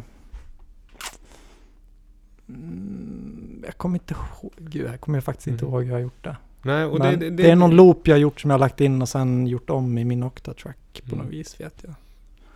Mm, 2.48 3.62
jag 3.66 3.76
kommer 3.78 3.94
inte 3.98 4.14
ihåg, 4.14 4.52
gud, 4.58 4.86
jag 4.92 5.00
kommer 5.00 5.20
faktiskt 5.20 5.46
inte 5.46 5.64
Mm. 5.64 5.74
ihåg 5.74 5.82
hur 5.82 5.88
jag 5.90 5.96
har 5.96 6.02
gjort 6.02 6.24
det. 6.24 6.36
Nej, 6.62 6.84
och 6.84 6.98
Men 6.98 7.18
det, 7.18 7.30
det, 7.30 7.50
är 7.50 7.56
någon 7.56 7.76
loop 7.76 8.08
jag 8.08 8.14
har 8.14 8.20
gjort 8.20 8.40
som 8.40 8.50
jag 8.50 8.54
har 8.54 8.60
lagt 8.60 8.80
in 8.80 9.02
och 9.02 9.08
sen 9.08 9.46
gjort 9.46 9.70
om 9.70 9.98
i 9.98 10.04
min 10.04 10.22
Octatrack 10.22 11.02
på 11.08 11.14
Mm. 11.14 11.24
något 11.26 11.34
vis 11.34 11.60
vet 11.60 11.74
jag. 11.82 11.94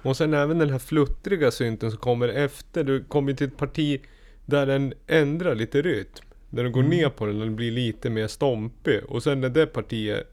Och 0.03 0.17
sen 0.17 0.35
även 0.35 0.59
den 0.59 0.71
här 0.71 0.79
fluttriga 0.79 1.50
synten 1.50 1.91
som 1.91 2.00
kommer 2.00 2.29
efter. 2.29 2.85
Du 2.85 3.05
kommer 3.05 3.33
till 3.33 3.47
ett 3.47 3.57
parti 3.57 4.00
där 4.47 4.67
den 4.67 4.93
ändrar 5.07 5.55
lite 5.55 5.83
rytm. 5.83 6.23
Där 6.50 6.65
du 6.65 6.71
går 6.71 6.81
Mm. 6.81 6.91
ner 6.91 7.09
på 7.09 7.26
den 7.26 7.38
den 7.38 7.57
blir 7.57 7.71
lite 7.71 8.11
mer 8.11 8.26
stompig. 8.26 9.00
Och 9.09 9.23
sen 9.23 9.41
när 9.41 9.49
det 9.49 9.67
partiet, 9.67 10.33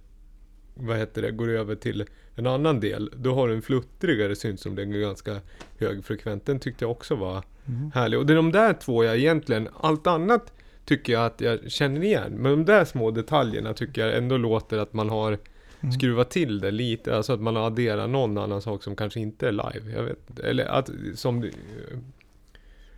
vad 0.74 0.98
heter 0.98 1.22
det, 1.22 1.32
går 1.32 1.50
över 1.50 1.76
till 1.76 2.06
en 2.36 2.48
annan 2.48 2.80
del. 2.80 3.12
Då 3.18 3.34
har 3.34 3.48
du 3.48 3.54
en 3.54 3.62
fluttrigare 3.62 4.36
synt 4.36 4.60
som 4.60 4.76
den 4.76 4.94
är 4.94 5.00
ganska 5.00 5.42
högfrekvent. 5.80 6.46
Den 6.46 6.60
tyckte 6.60 6.84
jag 6.86 6.92
också 6.92 7.16
var 7.16 7.44
Mm. 7.68 7.92
härlig. 7.94 8.20
Och 8.20 8.26
det 8.26 8.34
är 8.34 8.36
de 8.36 8.52
där 8.52 8.74
två 8.74 9.04
jag 9.04 9.18
egentligen, 9.18 9.70
allt 9.80 10.08
annat 10.08 10.54
tycker 10.86 11.14
jag 11.14 11.26
att 11.26 11.42
jag 11.42 11.72
känner 11.72 12.04
igen. 12.04 12.32
Men 12.34 12.52
de 12.52 12.66
där 12.66 12.86
små 12.86 13.12
detaljerna 13.12 13.74
tycker 13.74 14.06
jag 14.08 14.18
ändå 14.18 14.38
låter 14.38 14.78
att 14.78 14.94
man 14.94 15.10
har 15.10 15.38
Mm. 15.82 15.92
skruva 15.94 16.24
till 16.24 16.60
det 16.60 16.72
lite, 16.72 17.16
alltså 17.18 17.34
att 17.34 17.42
man 17.42 17.58
adderar 17.58 18.08
någon 18.08 18.38
annan 18.38 18.62
sak 18.62 18.84
som 18.84 18.96
kanske 18.96 19.20
inte 19.20 19.48
är 19.48 19.52
live. 19.52 19.92
Jag 19.96 20.04
vet. 20.04 20.40
Eller 20.40 20.66
att 20.66 20.90
som 21.16 21.50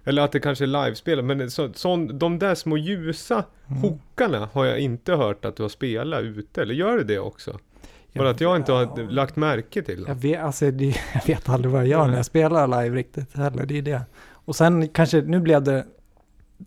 Eller 0.08 0.22
att 0.22 0.32
det 0.32 0.40
kanske 0.40 0.66
är 0.66 0.86
livespelat, 0.86 1.26
men 1.26 1.52
så, 1.52 1.74
sån, 1.74 2.20
de 2.20 2.40
där 2.40 2.56
små 2.56 2.78
ljusa 2.78 3.44
Mm. 3.68 3.82
hookarna 3.82 4.50
har 4.54 4.66
jag 4.66 4.80
inte 4.80 5.14
hört 5.16 5.46
att 5.46 5.56
du 5.56 5.62
har 5.64 5.70
spelat 5.70 6.22
ute, 6.24 6.62
eller 6.62 6.74
gör 6.74 6.98
du 6.98 7.04
det 7.04 7.20
också? 7.20 7.60
Bara 8.14 8.30
att 8.30 8.42
jag 8.42 8.56
inte 8.56 8.72
har 8.72 9.12
lagt 9.12 9.36
märke 9.36 9.82
till 9.82 9.98
Jag 10.00 10.08
dem. 10.08 10.18
vet, 10.20 10.40
alltså, 10.44 10.72
det, 10.72 10.86
jag 11.14 11.28
vet 11.28 11.50
aldrig 11.50 11.72
vad 11.72 11.82
jag 11.82 11.88
gör 11.88 12.08
när 12.08 12.16
jag 12.16 12.26
spelar 12.26 12.68
live 12.84 12.96
riktigt 12.96 13.36
heller, 13.38 13.66
det 13.66 13.78
är 13.78 13.82
det. 13.82 14.02
Och 14.28 14.56
sen 14.56 14.88
kanske, 14.88 15.22
nu 15.22 15.40
blev 15.40 15.64
det 15.64 15.86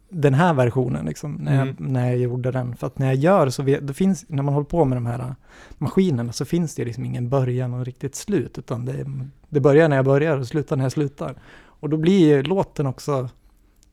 den 0.09 0.35
här 0.35 0.55
versionen 0.55 1.07
liksom, 1.07 1.35
när, 1.35 1.55
Mm. 1.63 1.67
jag, 1.79 1.89
när 1.91 2.07
jag 2.09 2.17
gjorde 2.19 2.51
den. 2.51 2.77
För 2.77 2.87
att 2.87 2.99
när 2.99 3.07
jag 3.07 3.15
gör 3.17 3.49
så 3.51 3.63
vet, 3.63 3.87
det 3.87 3.95
finns, 3.95 4.25
när 4.29 4.43
man 4.43 4.55
håller 4.55 4.67
på 4.67 4.85
med 4.85 4.97
de 4.97 5.07
här 5.07 5.35
maskinerna 5.79 6.33
så 6.33 6.45
finns 6.45 6.75
det 6.75 6.85
liksom 6.85 7.05
ingen 7.05 7.29
början 7.29 7.75
och 7.75 7.85
riktigt 7.85 8.15
slut, 8.15 8.59
utan 8.59 8.85
det, 8.85 9.07
det 9.49 9.61
börjar 9.61 9.89
när 9.89 9.97
jag 9.97 10.05
börjar 10.05 10.37
och 10.39 10.47
slutar 10.47 10.77
när 10.77 10.85
jag 10.85 10.93
slutar. 10.93 11.35
Och 11.81 11.89
då 11.91 11.97
blir 11.97 12.19
ju 12.29 12.43
låten 12.43 12.87
också, 12.87 13.29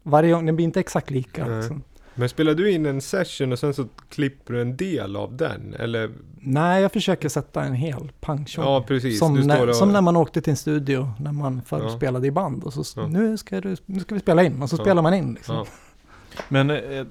varje 0.04 0.32
gång, 0.32 0.46
den 0.46 0.56
blir 0.56 0.65
inte 0.65 0.80
exakt 0.80 1.10
lika. 1.10 1.46
Nej. 1.48 1.58
Liksom. 1.58 1.84
Men 2.18 2.30
spelar 2.30 2.54
du 2.54 2.72
in 2.72 2.86
en 2.86 3.01
session 3.01 3.51
och 3.51 3.60
sen 3.60 3.74
så 3.74 3.86
klipper 4.10 4.54
du 4.54 4.62
en 4.62 4.77
del 4.77 5.15
av 5.15 5.38
den? 5.38 5.74
Eller? 5.80 6.12
Nej, 6.39 6.82
jag 6.82 6.92
försöker 6.92 7.30
sätta 7.30 7.63
en 7.63 7.74
hel 7.74 8.12
pangtjong. 8.22 8.65
Ja, 8.65 8.84
precis. 8.88 9.20
Som, 9.20 9.36
du 9.36 9.44
när, 9.44 9.56
står 9.58 9.68
och... 9.68 9.75
som 9.75 9.94
när 9.94 10.01
man 10.01 10.15
åkte 10.15 10.42
till 10.42 10.51
en 10.51 10.58
studio, 10.58 11.10
när 11.20 11.32
man 11.32 11.62
förr 11.62 11.82
Ja. 11.84 11.89
spelade 11.98 12.27
i 12.27 12.32
band. 12.32 12.63
Och 12.63 12.74
så, 12.74 13.00
Ja. 13.01 13.08
nu, 13.08 13.38
ska 13.38 13.62
du, 13.62 13.75
nu 13.86 14.00
ska 14.00 14.15
vi 14.15 14.22
spela 14.22 14.44
in, 14.44 14.62
och 14.62 14.70
så 14.70 14.75
Ja. 14.75 14.84
spelar 14.84 15.01
man 15.01 15.13
in. 15.13 15.34
Liksom. 15.34 15.56
Ja. 15.56 15.65
Men 16.50 16.70
eh, 16.70 17.06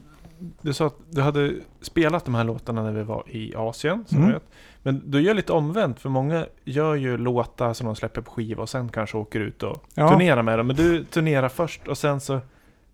du 0.60 0.72
sa 0.72 0.86
att 0.86 0.96
du 1.10 1.20
hade 1.20 1.52
spelat 1.80 2.24
de 2.24 2.34
här 2.34 2.44
låtarna 2.44 2.82
när 2.82 2.92
vi 2.92 3.02
var 3.02 3.24
i 3.30 3.54
Asien, 3.56 4.04
som 4.08 4.18
Mm. 4.18 4.32
vet. 4.32 4.42
Men 4.86 5.02
du 5.10 5.20
gör 5.20 5.34
lite 5.34 5.52
omvänt, 5.52 6.00
för 6.00 6.08
många 6.08 6.46
gör 6.64 6.94
ju 6.94 7.16
låtar 7.16 7.72
som 7.72 7.86
de 7.86 7.96
släpper 7.96 8.20
på 8.20 8.30
skiva 8.30 8.62
och 8.62 8.68
sen 8.68 8.88
kanske 8.88 9.16
åker 9.16 9.40
ut 9.40 9.62
och 9.62 9.84
Ja. 9.94 10.10
turnerar 10.10 10.42
med 10.42 10.58
dem. 10.58 10.66
Men 10.66 10.76
du 10.76 11.04
turnerar 11.04 11.48
först 11.48 11.88
och 11.88 11.98
sen 11.98 12.20
så 12.20 12.40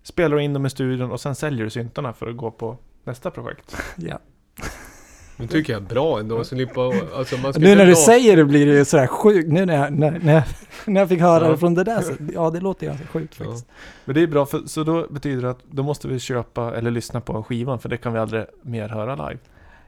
spelar 0.03 0.37
du 0.37 0.43
in 0.43 0.53
dem 0.53 0.65
i 0.65 0.69
studion 0.69 1.11
och 1.11 1.21
sen 1.21 1.35
säljer 1.35 1.63
du 1.63 1.69
syntarna 1.69 2.13
för 2.13 2.29
att 2.29 2.37
gå 2.37 2.51
på 2.51 2.77
nästa 3.03 3.31
projekt. 3.31 3.75
Ja. 3.95 4.19
Men 5.37 5.47
tycker 5.47 5.73
jag 5.73 5.81
är 5.83 5.85
bra 5.87 6.19
ändå, 6.19 6.37
så 6.37 6.43
slippa... 6.55 6.81
Alltså 7.15 7.37
man 7.37 7.53
ska 7.53 7.61
Nu 7.61 7.75
när 7.75 7.85
du 7.85 7.95
säger 7.95 8.37
det 8.37 8.45
blir 8.45 8.65
det 8.65 8.73
ju 8.73 8.85
sådär 8.85 9.07
sjukt. 9.07 9.49
Nu 9.51 9.65
när 9.65 9.75
jag, 9.77 9.93
när, 9.93 10.19
när 10.23 10.33
jag, 10.33 10.43
när 10.85 11.01
jag 11.01 11.09
fick 11.09 11.19
höra 11.21 11.45
Ja. 11.45 11.51
det 11.51 11.57
från 11.57 11.73
det 11.73 11.83
där, 11.83 12.01
så, 12.01 12.13
ja 12.33 12.49
det 12.49 12.59
låter 12.59 12.87
ganska 12.87 13.07
sjukt 13.07 13.35
Ja. 13.39 13.45
faktiskt. 13.45 13.67
Men 14.05 14.15
det 14.15 14.21
är 14.21 14.27
bra, 14.27 14.45
för, 14.45 14.61
så 14.65 14.83
då 14.83 15.07
betyder 15.09 15.41
det 15.41 15.49
att 15.49 15.59
då 15.71 15.83
måste 15.83 16.07
vi 16.07 16.19
köpa 16.19 16.75
eller 16.77 16.91
lyssna 16.91 17.21
på 17.21 17.43
skivan, 17.43 17.79
för 17.79 17.89
det 17.89 17.97
kan 17.97 18.13
vi 18.13 18.19
aldrig 18.19 18.45
mer 18.61 18.89
höra 18.89 19.15
live. 19.29 19.39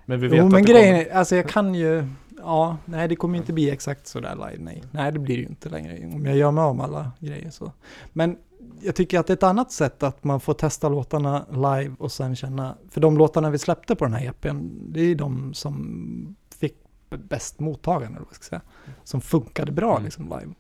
Men 0.06 0.20
vi 0.20 0.28
vet 0.28 0.40
Jo 0.40 0.46
att 0.46 0.52
men 0.52 0.64
det 0.64 0.72
grejen 0.72 0.96
kommer. 1.04 1.16
är, 1.16 1.18
alltså 1.20 1.36
jag 1.36 1.50
kan 1.50 1.76
ju, 1.76 2.08
ja, 2.38 2.78
nej 2.86 3.08
det 3.08 3.16
kommer 3.16 3.38
inte 3.38 3.54
bli 3.54 3.70
exakt 3.70 4.08
sådär 4.08 4.36
live, 4.36 4.64
nej. 4.64 4.84
Nej 4.92 5.12
det 5.12 5.20
blir 5.20 5.36
det 5.36 5.42
ju 5.42 5.48
inte 5.48 5.70
längre, 5.70 6.16
om 6.16 6.26
jag 6.26 6.36
gör 6.38 6.52
mig 6.52 6.62
av 6.64 6.76
med 6.76 6.86
alla 6.86 7.12
grejer 7.20 7.50
så. 7.50 7.72
Men 8.14 8.38
jag 8.82 8.96
tycker 8.96 9.20
att 9.20 9.28
det 9.28 9.34
är 9.34 9.38
ett 9.38 9.44
annat 9.44 9.72
sätt 9.72 10.04
att 10.04 10.24
man 10.24 10.40
får 10.40 10.54
testa 10.54 10.90
låtarna 10.90 11.46
live 11.52 11.96
och 12.00 12.12
sen 12.12 12.36
känna, 12.36 12.78
för 12.90 13.02
de 13.02 13.18
låtarna 13.18 13.50
vi 13.50 13.58
släppte 13.58 13.96
på 13.96 14.06
den 14.06 14.14
här 14.14 14.26
EPn, 14.30 14.58
det 14.88 15.02
är 15.02 15.16
de 15.16 15.54
som 15.54 16.36
fick 16.60 16.76
bäst 17.10 17.60
mottagande, 17.60 18.08
eller 18.08 18.20
vad 18.20 18.28
jag 18.30 18.36
ska 18.36 18.44
säga. 18.50 18.62
Som 19.04 19.22
funkade 19.22 19.72
bra 19.72 19.92
Mm. 19.92 20.04
liksom 20.04 20.26
live. 20.26 20.54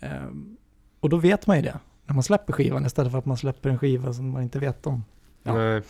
Ehm, 0.00 0.56
och 1.00 1.08
då 1.08 1.16
vet 1.16 1.46
man 1.46 1.56
ju 1.56 1.62
det, 1.62 1.78
när 2.06 2.14
man 2.14 2.22
släpper 2.22 2.52
skivan 2.52 2.86
istället 2.86 3.12
för 3.12 3.18
att 3.18 3.26
man 3.26 3.36
släpper 3.36 3.70
en 3.70 3.78
skiva 3.78 4.12
som 4.12 4.30
man 4.30 4.42
inte 4.42 4.58
vet 4.58 4.86
om. 4.86 5.04
Ja. 5.42 5.54
Nej. 5.54 5.82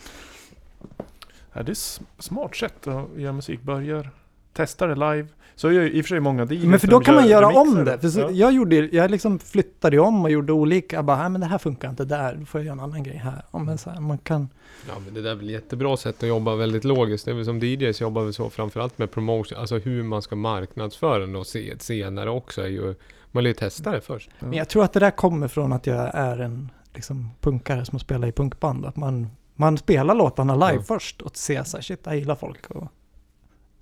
Ja, 1.56 1.62
det 1.62 1.72
är 1.72 2.22
smart 2.22 2.56
sätt 2.56 2.86
att 2.86 3.08
göra 3.16 3.32
musik. 3.32 3.62
Börjar 3.62 4.10
testa 4.52 4.86
det 4.86 4.94
live. 4.94 5.26
Så 5.56 5.72
gör 5.72 5.82
ju 5.82 5.90
i 5.92 6.00
och 6.00 6.04
för 6.04 6.08
sig 6.08 6.20
många 6.20 6.44
DJs. 6.44 6.64
Men 6.64 6.80
för 6.80 6.88
då 6.88 7.00
kan 7.00 7.14
man 7.14 7.28
göra 7.28 7.46
remixer. 7.46 7.78
om 7.78 7.84
det. 7.84 7.98
För 7.98 8.08
så, 8.08 8.20
Ja. 8.20 8.30
jag, 8.30 8.52
gjorde, 8.52 8.76
jag 8.76 9.10
liksom 9.10 9.38
flyttade 9.38 9.98
om 9.98 10.24
och 10.24 10.30
gjorde 10.30 10.52
olika. 10.52 10.96
Jag 10.96 11.04
bara, 11.04 11.16
nej 11.18 11.28
men 11.28 11.40
det 11.40 11.46
här 11.46 11.58
funkar 11.58 11.90
inte 11.90 12.04
där. 12.04 12.34
Då 12.34 12.46
får 12.46 12.60
jag 12.60 12.66
göra 12.66 12.72
en 12.72 12.80
annan 12.80 13.02
grej 13.02 13.16
här. 13.16 13.42
Ja, 13.52 13.58
men 13.58 13.78
så 13.78 13.90
här 13.90 14.00
man 14.00 14.18
kan... 14.18 14.48
Ja 14.88 14.94
men 15.04 15.14
det 15.14 15.22
där 15.22 15.30
är 15.30 15.34
väl 15.34 15.50
jättebra 15.50 15.96
sätt 15.96 16.22
att 16.22 16.28
jobba 16.28 16.54
väldigt 16.56 16.84
logiskt. 16.84 17.24
Det 17.24 17.30
är 17.30 17.34
väl 17.34 17.44
som 17.44 17.58
DJs 17.58 18.00
jobbar 18.00 18.24
väl 18.24 18.34
så 18.34 18.50
framförallt 18.50 18.98
med 18.98 19.10
promotion, 19.10 19.58
alltså 19.58 19.78
hur 19.78 20.02
man 20.02 20.22
ska 20.22 20.36
marknadsföra 20.36 21.18
den 21.18 21.36
och 21.36 21.46
se 21.46 21.74
senare 21.78 22.30
också 22.30 22.62
är 22.62 22.66
ju, 22.68 22.84
man 23.32 23.44
vill 23.44 23.46
ju 23.46 23.52
testa 23.54 23.90
det 23.90 24.00
först. 24.00 24.30
Ja. 24.38 24.46
Men 24.46 24.58
jag 24.58 24.68
tror 24.68 24.84
att 24.84 24.92
det 24.92 25.00
där 25.00 25.10
kommer 25.10 25.48
från 25.48 25.72
att 25.72 25.86
jag 25.86 26.10
är 26.14 26.38
en 26.38 26.70
liksom, 26.94 27.30
punkare 27.40 27.84
som 27.84 27.98
spelar 27.98 28.28
i 28.28 28.32
punkband. 28.32 28.86
Att 28.86 28.96
man, 28.96 29.28
man 29.54 29.78
spelar 29.78 30.14
låtarna 30.14 30.54
live 30.54 30.74
Ja. 30.74 30.82
först 30.82 31.22
och 31.22 31.36
ser 31.36 31.62
så 31.62 31.76
här, 31.76 31.82
shit, 31.82 32.00
jag 32.04 32.16
gillar 32.16 32.34
folk. 32.34 32.70
Och 32.70 32.88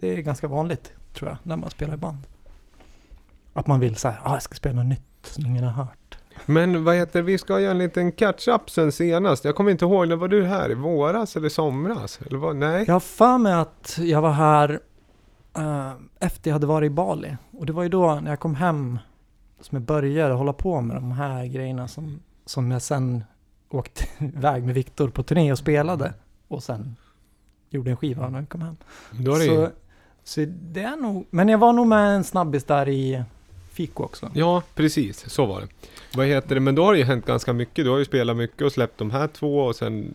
det 0.01 0.09
är 0.19 0.23
ganska 0.23 0.49
vanligt, 0.49 0.93
tror 1.15 1.29
jag, 1.31 1.39
när 1.43 1.57
man 1.57 1.71
spelar 1.71 1.95
i 1.95 1.97
band. 1.97 2.19
Att 3.53 3.67
man 3.67 3.81
vill 3.81 3.97
säga, 3.97 4.17
ah, 4.23 4.33
jag 4.33 4.43
ska 4.43 4.55
spela 4.55 4.77
något 4.77 4.87
nytt 4.87 5.03
som 5.23 5.47
ingen 5.47 5.65
har 5.65 5.71
hört. 5.73 6.19
Men 6.47 6.85
vad 6.85 6.95
heter 6.97 7.23
vi 7.23 7.39
ska 7.39 7.61
göra 7.61 7.71
en 7.71 7.79
liten 7.79 8.13
catch-up 8.13 8.71
sen 8.71 8.93
senast. 8.93 9.45
Jag 9.45 9.55
kommer 9.55 9.71
inte 9.71 9.85
ihåg, 9.85 10.09
när 10.09 10.17
var 10.17 10.29
du 10.29 10.45
här? 10.45 10.71
I 10.71 10.75
våras 10.75 11.37
eller 11.37 11.49
somras? 11.49 12.21
Eller 12.27 12.39
vad? 12.39 12.57
Nej? 12.57 12.85
Jag 12.87 12.95
har 12.95 13.01
för 13.01 13.39
mig 13.39 13.53
att 13.53 13.99
jag 14.03 14.23
var 14.23 14.33
här 14.33 14.81
eh, 15.57 15.93
efter 16.21 16.51
jag 16.51 16.55
hade 16.55 16.67
varit 16.67 16.87
i 16.87 16.91
Bali. 16.91 17.37
Och 17.51 17.67
det 17.67 17.73
var 17.73 17.83
ju 17.83 17.89
då 17.89 18.15
när 18.15 18.31
jag 18.31 18.41
kom 18.41 18.55
hem 18.55 18.99
som 19.61 19.77
jag 19.77 19.83
började 19.83 20.35
hålla 20.35 20.53
på 20.53 20.81
med 20.81 20.97
de 20.97 21.13
här 21.13 21.47
grejerna 21.47 21.89
som, 21.89 22.21
som 22.47 22.71
jag 22.71 22.83
sen 22.83 23.25
åkte 23.75 24.05
iväg 24.25 24.65
med 24.65 24.75
Viktor 24.75 25.09
på 25.09 25.23
turné 25.23 25.53
och 25.53 25.59
spelade. 25.59 26.15
Och 26.49 26.63
sen 26.63 26.97
gjorde 27.71 27.91
en 27.91 27.97
skiva 27.97 28.29
när 28.29 28.39
jag 28.39 28.49
kom 28.49 28.63
hem. 28.63 28.77
Då 29.11 29.35
är 29.35 29.39
det 29.39 29.45
Så, 29.45 29.71
så 30.25 30.45
det 30.49 30.83
är 30.83 30.97
nog, 30.97 31.27
men 31.31 31.49
jag 31.49 31.59
var 31.59 31.73
nog 31.73 31.87
med 31.87 32.17
en 32.17 32.25
snabbis 32.25 32.65
där 32.65 32.89
i 32.89 33.23
Fiko 33.73 34.03
också. 34.03 34.31
Ja, 34.35 34.63
precis. 34.75 35.31
Så 35.31 35.47
var 35.47 35.61
det. 35.61 35.67
Vad 36.15 36.27
heter 36.27 36.55
det? 36.55 36.61
Men 36.61 36.75
då 36.75 36.85
har 36.85 36.93
det 36.93 36.99
ju 36.99 37.05
hänt 37.05 37.27
ganska 37.27 37.53
mycket. 37.53 37.85
Du 37.85 37.91
har 37.91 37.99
ju 37.99 38.05
spelat 38.05 38.37
mycket 38.37 38.63
och 38.63 38.73
släppt 38.73 38.99
de 38.99 39.11
här 39.11 39.29
två 39.29 39.59
och 39.59 39.77
sen 39.77 40.15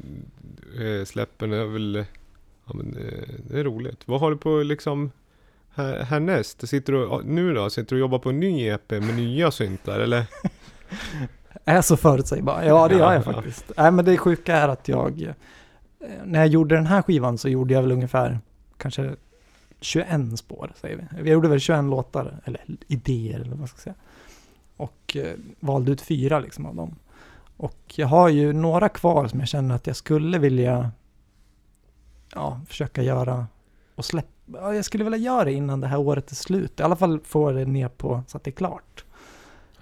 eh, 0.79 1.05
släppen 1.05 1.53
är 1.53 1.65
väl... 1.65 2.05
Ja 2.65 2.73
men 2.73 2.97
eh, 2.97 3.33
det 3.49 3.59
är 3.59 3.63
roligt. 3.63 4.01
Vad 4.05 4.19
har 4.19 4.31
du 4.31 4.37
på 4.37 4.57
liksom 4.57 5.11
här, 5.69 6.03
härnäst? 6.03 6.67
Sitter 6.67 6.93
du, 6.93 7.21
nu 7.23 7.53
då? 7.53 7.69
Sitter 7.69 7.95
du 7.95 7.95
och 7.95 8.05
jobbar 8.05 8.19
på 8.19 8.29
en 8.29 8.39
ny 8.39 8.67
EP 8.67 8.91
med 8.91 9.15
nya 9.15 9.51
syntar 9.51 9.99
eller? 9.99 10.25
Är 11.65 11.81
så 11.81 11.97
förutsägbar? 11.97 12.63
Ja, 12.63 12.87
det 12.87 12.95
gör 12.95 13.13
jag 13.13 13.21
Ja, 13.21 13.23
ja. 13.25 13.33
faktiskt. 13.33 13.71
Nej, 13.77 13.91
men 13.91 14.05
det 14.05 14.17
sjuka 14.17 14.55
är 14.55 14.67
att 14.67 14.87
jag, 14.87 15.21
eh, 15.21 16.07
när 16.25 16.39
jag 16.39 16.47
gjorde 16.47 16.75
den 16.75 16.85
här 16.85 17.01
skivan 17.01 17.37
så 17.37 17.49
gjorde 17.49 17.73
jag 17.73 17.81
väl 17.81 17.91
ungefär 17.91 18.39
kanske 18.77 19.15
21 19.81 20.39
spår, 20.39 20.71
säger 20.75 20.95
vi. 20.97 21.03
Jag 21.17 21.27
gjorde 21.27 21.47
väl 21.47 21.59
21 21.59 21.83
låtar, 21.83 22.39
eller 22.45 22.61
idéer 22.87 23.35
eller 23.35 23.49
vad 23.49 23.59
man 23.59 23.67
ska 23.67 23.77
säga. 23.77 23.95
Och 24.77 25.17
eh, 25.17 25.33
valde 25.59 25.91
ut 25.91 26.01
fyra 26.01 26.39
liksom 26.39 26.65
av 26.65 26.75
dem. 26.75 26.95
Och 27.57 27.93
jag 27.95 28.07
har 28.07 28.29
ju 28.29 28.53
några 28.53 28.89
kvar 28.89 29.27
som 29.27 29.39
jag 29.39 29.49
känner 29.49 29.75
att 29.75 29.87
jag 29.87 29.95
skulle 29.95 30.39
vilja 30.39 30.91
ja, 32.33 32.61
försöka 32.67 33.03
göra 33.03 33.47
och 33.95 34.05
släppa. 34.05 34.29
Ja, 34.53 34.75
jag 34.75 34.85
skulle 34.85 35.03
vilja 35.03 35.17
göra 35.17 35.43
det 35.43 35.53
innan 35.53 35.81
det 35.81 35.87
här 35.87 35.99
året 35.99 36.31
är 36.31 36.35
slut. 36.35 36.79
I 36.79 36.83
alla 36.83 36.95
fall 36.95 37.19
få 37.19 37.51
det 37.51 37.65
ner 37.65 37.89
på 37.89 38.23
så 38.27 38.37
att 38.37 38.43
det 38.43 38.49
är 38.49 38.55
klart. 38.55 39.05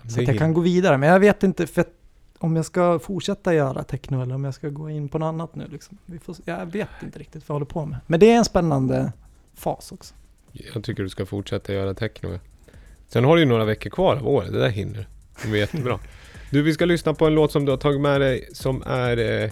Så 0.07 0.21
att 0.21 0.27
jag 0.27 0.37
kan 0.37 0.53
gå 0.53 0.61
vidare. 0.61 0.97
Men 0.97 1.09
jag 1.09 1.19
vet 1.19 1.43
inte 1.43 1.67
för 1.67 1.85
om 2.39 2.55
jag 2.55 2.65
ska 2.65 2.99
fortsätta 2.99 3.53
göra 3.53 3.83
techno 3.83 4.21
eller 4.21 4.35
om 4.35 4.43
jag 4.43 4.53
ska 4.53 4.69
gå 4.69 4.89
in 4.89 5.09
på 5.09 5.19
något 5.19 5.27
annat 5.27 5.55
nu. 5.55 5.67
Liksom. 5.67 5.97
Får, 6.23 6.35
jag 6.45 6.65
vet 6.65 6.89
inte 7.03 7.19
riktigt 7.19 7.49
vad 7.49 7.53
jag 7.53 7.55
håller 7.55 7.65
på 7.65 7.85
med. 7.85 7.97
Men 8.07 8.19
det 8.19 8.31
är 8.31 8.37
en 8.37 8.45
spännande 8.45 9.11
fas 9.55 9.91
också. 9.91 10.13
Jag 10.51 10.83
tycker 10.83 11.03
du 11.03 11.09
ska 11.09 11.25
fortsätta 11.25 11.73
göra 11.73 11.93
techno. 11.93 12.39
Sen 13.07 13.23
har 13.25 13.35
du 13.35 13.41
ju 13.41 13.47
några 13.47 13.65
veckor 13.65 13.89
kvar 13.89 14.15
av 14.15 14.27
året. 14.27 14.51
Det 14.51 14.59
där 14.59 14.69
hinner 14.69 15.07
Det 15.41 15.47
blir 15.47 15.59
jättebra. 15.59 15.99
Du, 16.51 16.61
vi 16.61 16.73
ska 16.73 16.85
lyssna 16.85 17.13
på 17.13 17.27
en 17.27 17.35
låt 17.35 17.51
som 17.51 17.65
du 17.65 17.71
har 17.71 17.77
tagit 17.77 18.01
med 18.01 18.21
dig 18.21 18.49
som 18.53 18.83
är 18.85 19.43
eh, 19.43 19.51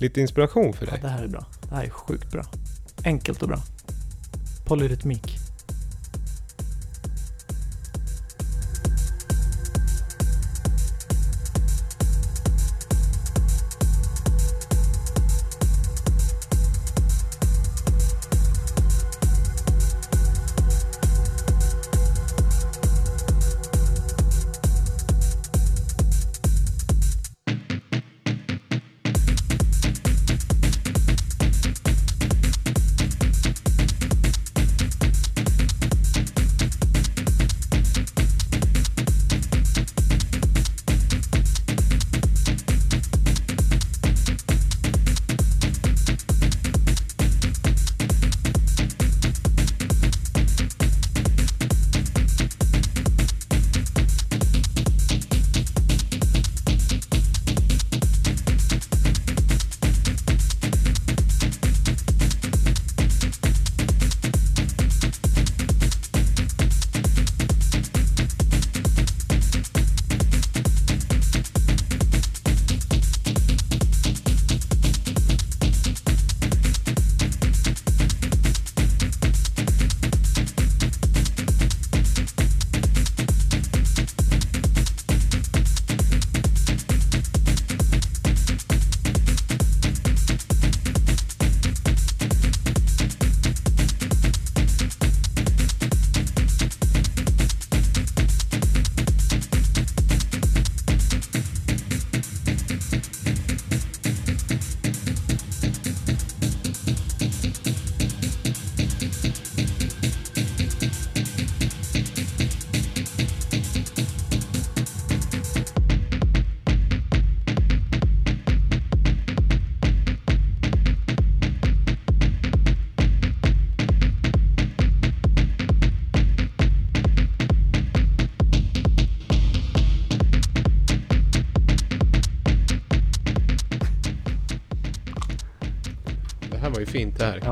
lite 0.00 0.20
inspiration 0.20 0.72
för 0.72 0.86
Ja, 0.86 0.92
dig. 0.92 1.00
det 1.02 1.08
här 1.08 1.22
är 1.24 1.28
bra. 1.28 1.46
Det 1.68 1.74
här 1.74 1.84
är 1.84 1.90
sjukt 1.90 2.32
bra. 2.32 2.44
Enkelt 3.04 3.42
och 3.42 3.48
bra. 3.48 3.58
Polyrytmik. 4.66 5.38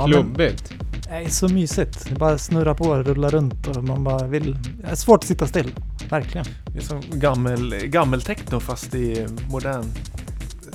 Ja, 0.01 0.07
men- 0.07 0.13
Klubbigt. 0.25 0.73
Det 1.09 1.11
är 1.17 1.29
så 1.29 1.49
mysigt. 1.49 2.07
Det 2.09 2.15
bara 2.15 2.39
snurrar 2.39 2.75
på, 2.75 2.95
rullar 2.95 3.31
runt 3.31 3.67
och 3.67 3.85
man 3.85 4.05
bara 4.05 4.27
vill... 4.27 4.57
Det 4.83 4.87
är 4.91 4.95
svårt 4.95 5.19
att 5.25 5.29
sitta 5.29 5.47
still. 5.47 5.73
Verkligen. 6.11 6.47
Det 6.67 6.79
är 6.79 6.83
som 6.83 7.03
gammel, 7.13 7.75
gammeltechno 7.87 8.61
fast 8.61 8.95
i 8.95 9.27
modern 9.51 9.85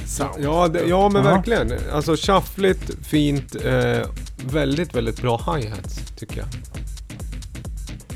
sound. 0.05 0.33
Ja, 0.39 0.67
det, 0.67 0.81
ja 0.87 1.09
men 1.09 1.25
Ja. 1.25 1.31
verkligen. 1.35 1.71
Alltså 1.93 2.15
shuffligt, 2.15 2.91
fint. 3.01 3.55
Eh, 3.65 3.99
väldigt, 4.51 4.95
väldigt 4.95 5.21
bra 5.21 5.37
hi-hats 5.37 5.99
tycker 6.17 6.37
jag. 6.37 6.47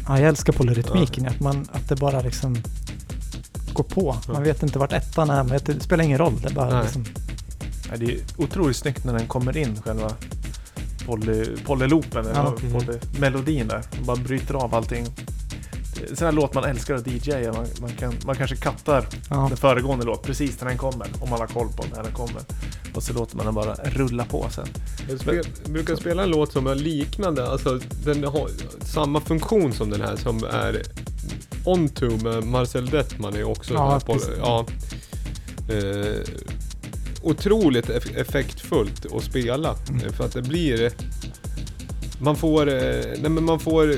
Ja, 0.07 0.19
jag 0.19 0.29
älskar 0.29 0.53
polyrytmiken. 0.53 1.27
Att, 1.27 1.39
man, 1.39 1.67
att 1.71 1.89
det 1.89 1.95
bara 1.95 2.21
liksom 2.21 2.57
går 3.73 3.83
på. 3.83 4.15
Man 4.27 4.35
Ja. 4.35 4.41
vet 4.41 4.63
inte 4.63 4.79
vart 4.79 4.93
ettan 4.93 5.29
är. 5.29 5.43
Vet, 5.43 5.65
det 5.65 5.79
spelar 5.79 6.03
ingen 6.03 6.17
roll. 6.17 6.41
Det 6.41 6.53
bara 6.53 6.69
Nej. 6.73 6.83
liksom... 6.83 7.05
Ja, 7.91 7.97
det 7.97 8.05
är 8.05 8.17
otroligt 8.37 8.77
snyggt 8.77 9.03
när 9.05 9.13
den 9.13 9.27
kommer 9.27 9.57
in 9.57 9.81
själva 9.81 10.11
poly, 11.09 11.45
polyloopen, 11.65 12.25
eller 12.25 12.33
Ja. 12.33 12.55
Mm. 12.61 12.71
polymelodin 12.73 13.67
där. 13.67 13.81
Man 13.97 14.05
bara 14.05 14.17
bryter 14.17 14.53
av 14.53 14.75
allting. 14.75 15.05
Sån 16.13 16.25
här 16.25 16.31
låt 16.31 16.53
man 16.53 16.63
älskar 16.63 16.95
att 16.95 17.07
DJa. 17.07 17.53
Man, 17.53 17.65
man, 17.81 17.89
kan, 17.89 18.13
man 18.25 18.35
kanske 18.35 18.55
kattar 18.55 19.05
Ja. 19.29 19.45
den 19.49 19.57
föregående 19.57 20.05
låt 20.05 20.23
precis 20.23 20.61
när 20.61 20.67
den 20.67 20.77
kommer. 20.77 21.07
Om 21.21 21.29
man 21.29 21.39
har 21.39 21.47
koll 21.47 21.67
på 21.77 21.85
när 21.95 22.03
den 22.03 22.11
kommer. 22.13 22.41
Och 22.93 23.03
så 23.03 23.13
låter 23.13 23.35
man 23.37 23.45
den 23.45 23.55
bara 23.55 23.73
rulla 23.73 24.25
på 24.25 24.47
sen. 24.51 24.67
Jag 25.09 25.19
spel, 25.19 25.45
brukar 25.65 25.95
spela 25.95 26.23
en 26.23 26.29
låt 26.29 26.51
som 26.51 26.67
är 26.67 26.75
liknande, 26.75 27.47
alltså 27.49 27.79
den 28.05 28.23
har 28.23 28.49
samma 28.85 29.21
funktion 29.21 29.73
som 29.73 29.89
den 29.89 30.01
här 30.01 30.15
som 30.15 30.43
är 30.43 30.81
On-To 31.65 32.09
med 32.23 32.43
Marcel 32.43 32.85
Dettman 32.89 33.35
är 33.35 33.43
också 33.43 33.73
Ja, 33.73 33.99
på, 34.05 34.17
ja, 34.39 34.65
eh, 35.69 36.21
otroligt 37.21 37.89
eff- 37.89 38.17
effektfullt 38.21 39.13
att 39.13 39.23
spela 39.23 39.75
Mm. 39.89 40.13
för 40.13 40.25
att 40.25 40.33
det 40.33 40.41
blir 40.41 40.91
man 42.21 42.35
får, 42.35 42.67
eh, 42.67 42.73
nej 43.21 43.29
men 43.31 43.43
man 43.43 43.59
får 43.59 43.95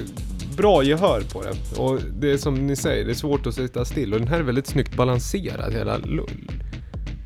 bra 0.58 0.84
gehör 0.84 1.22
på 1.34 1.44
det 1.44 1.78
och 1.80 2.00
det 2.20 2.32
är 2.32 2.38
som 2.38 2.68
ni 2.68 2.76
säger, 2.76 3.06
det 3.06 3.12
är 3.12 3.16
svårt 3.16 3.48
att 3.48 3.56
sitta 3.56 3.86
still 3.86 4.14
och 4.14 4.20
den 4.20 4.28
här 4.28 4.40
är 4.40 4.44
väldigt 4.44 4.68
snyggt 4.68 4.96
balanserad 4.96 5.74
hela. 5.74 6.00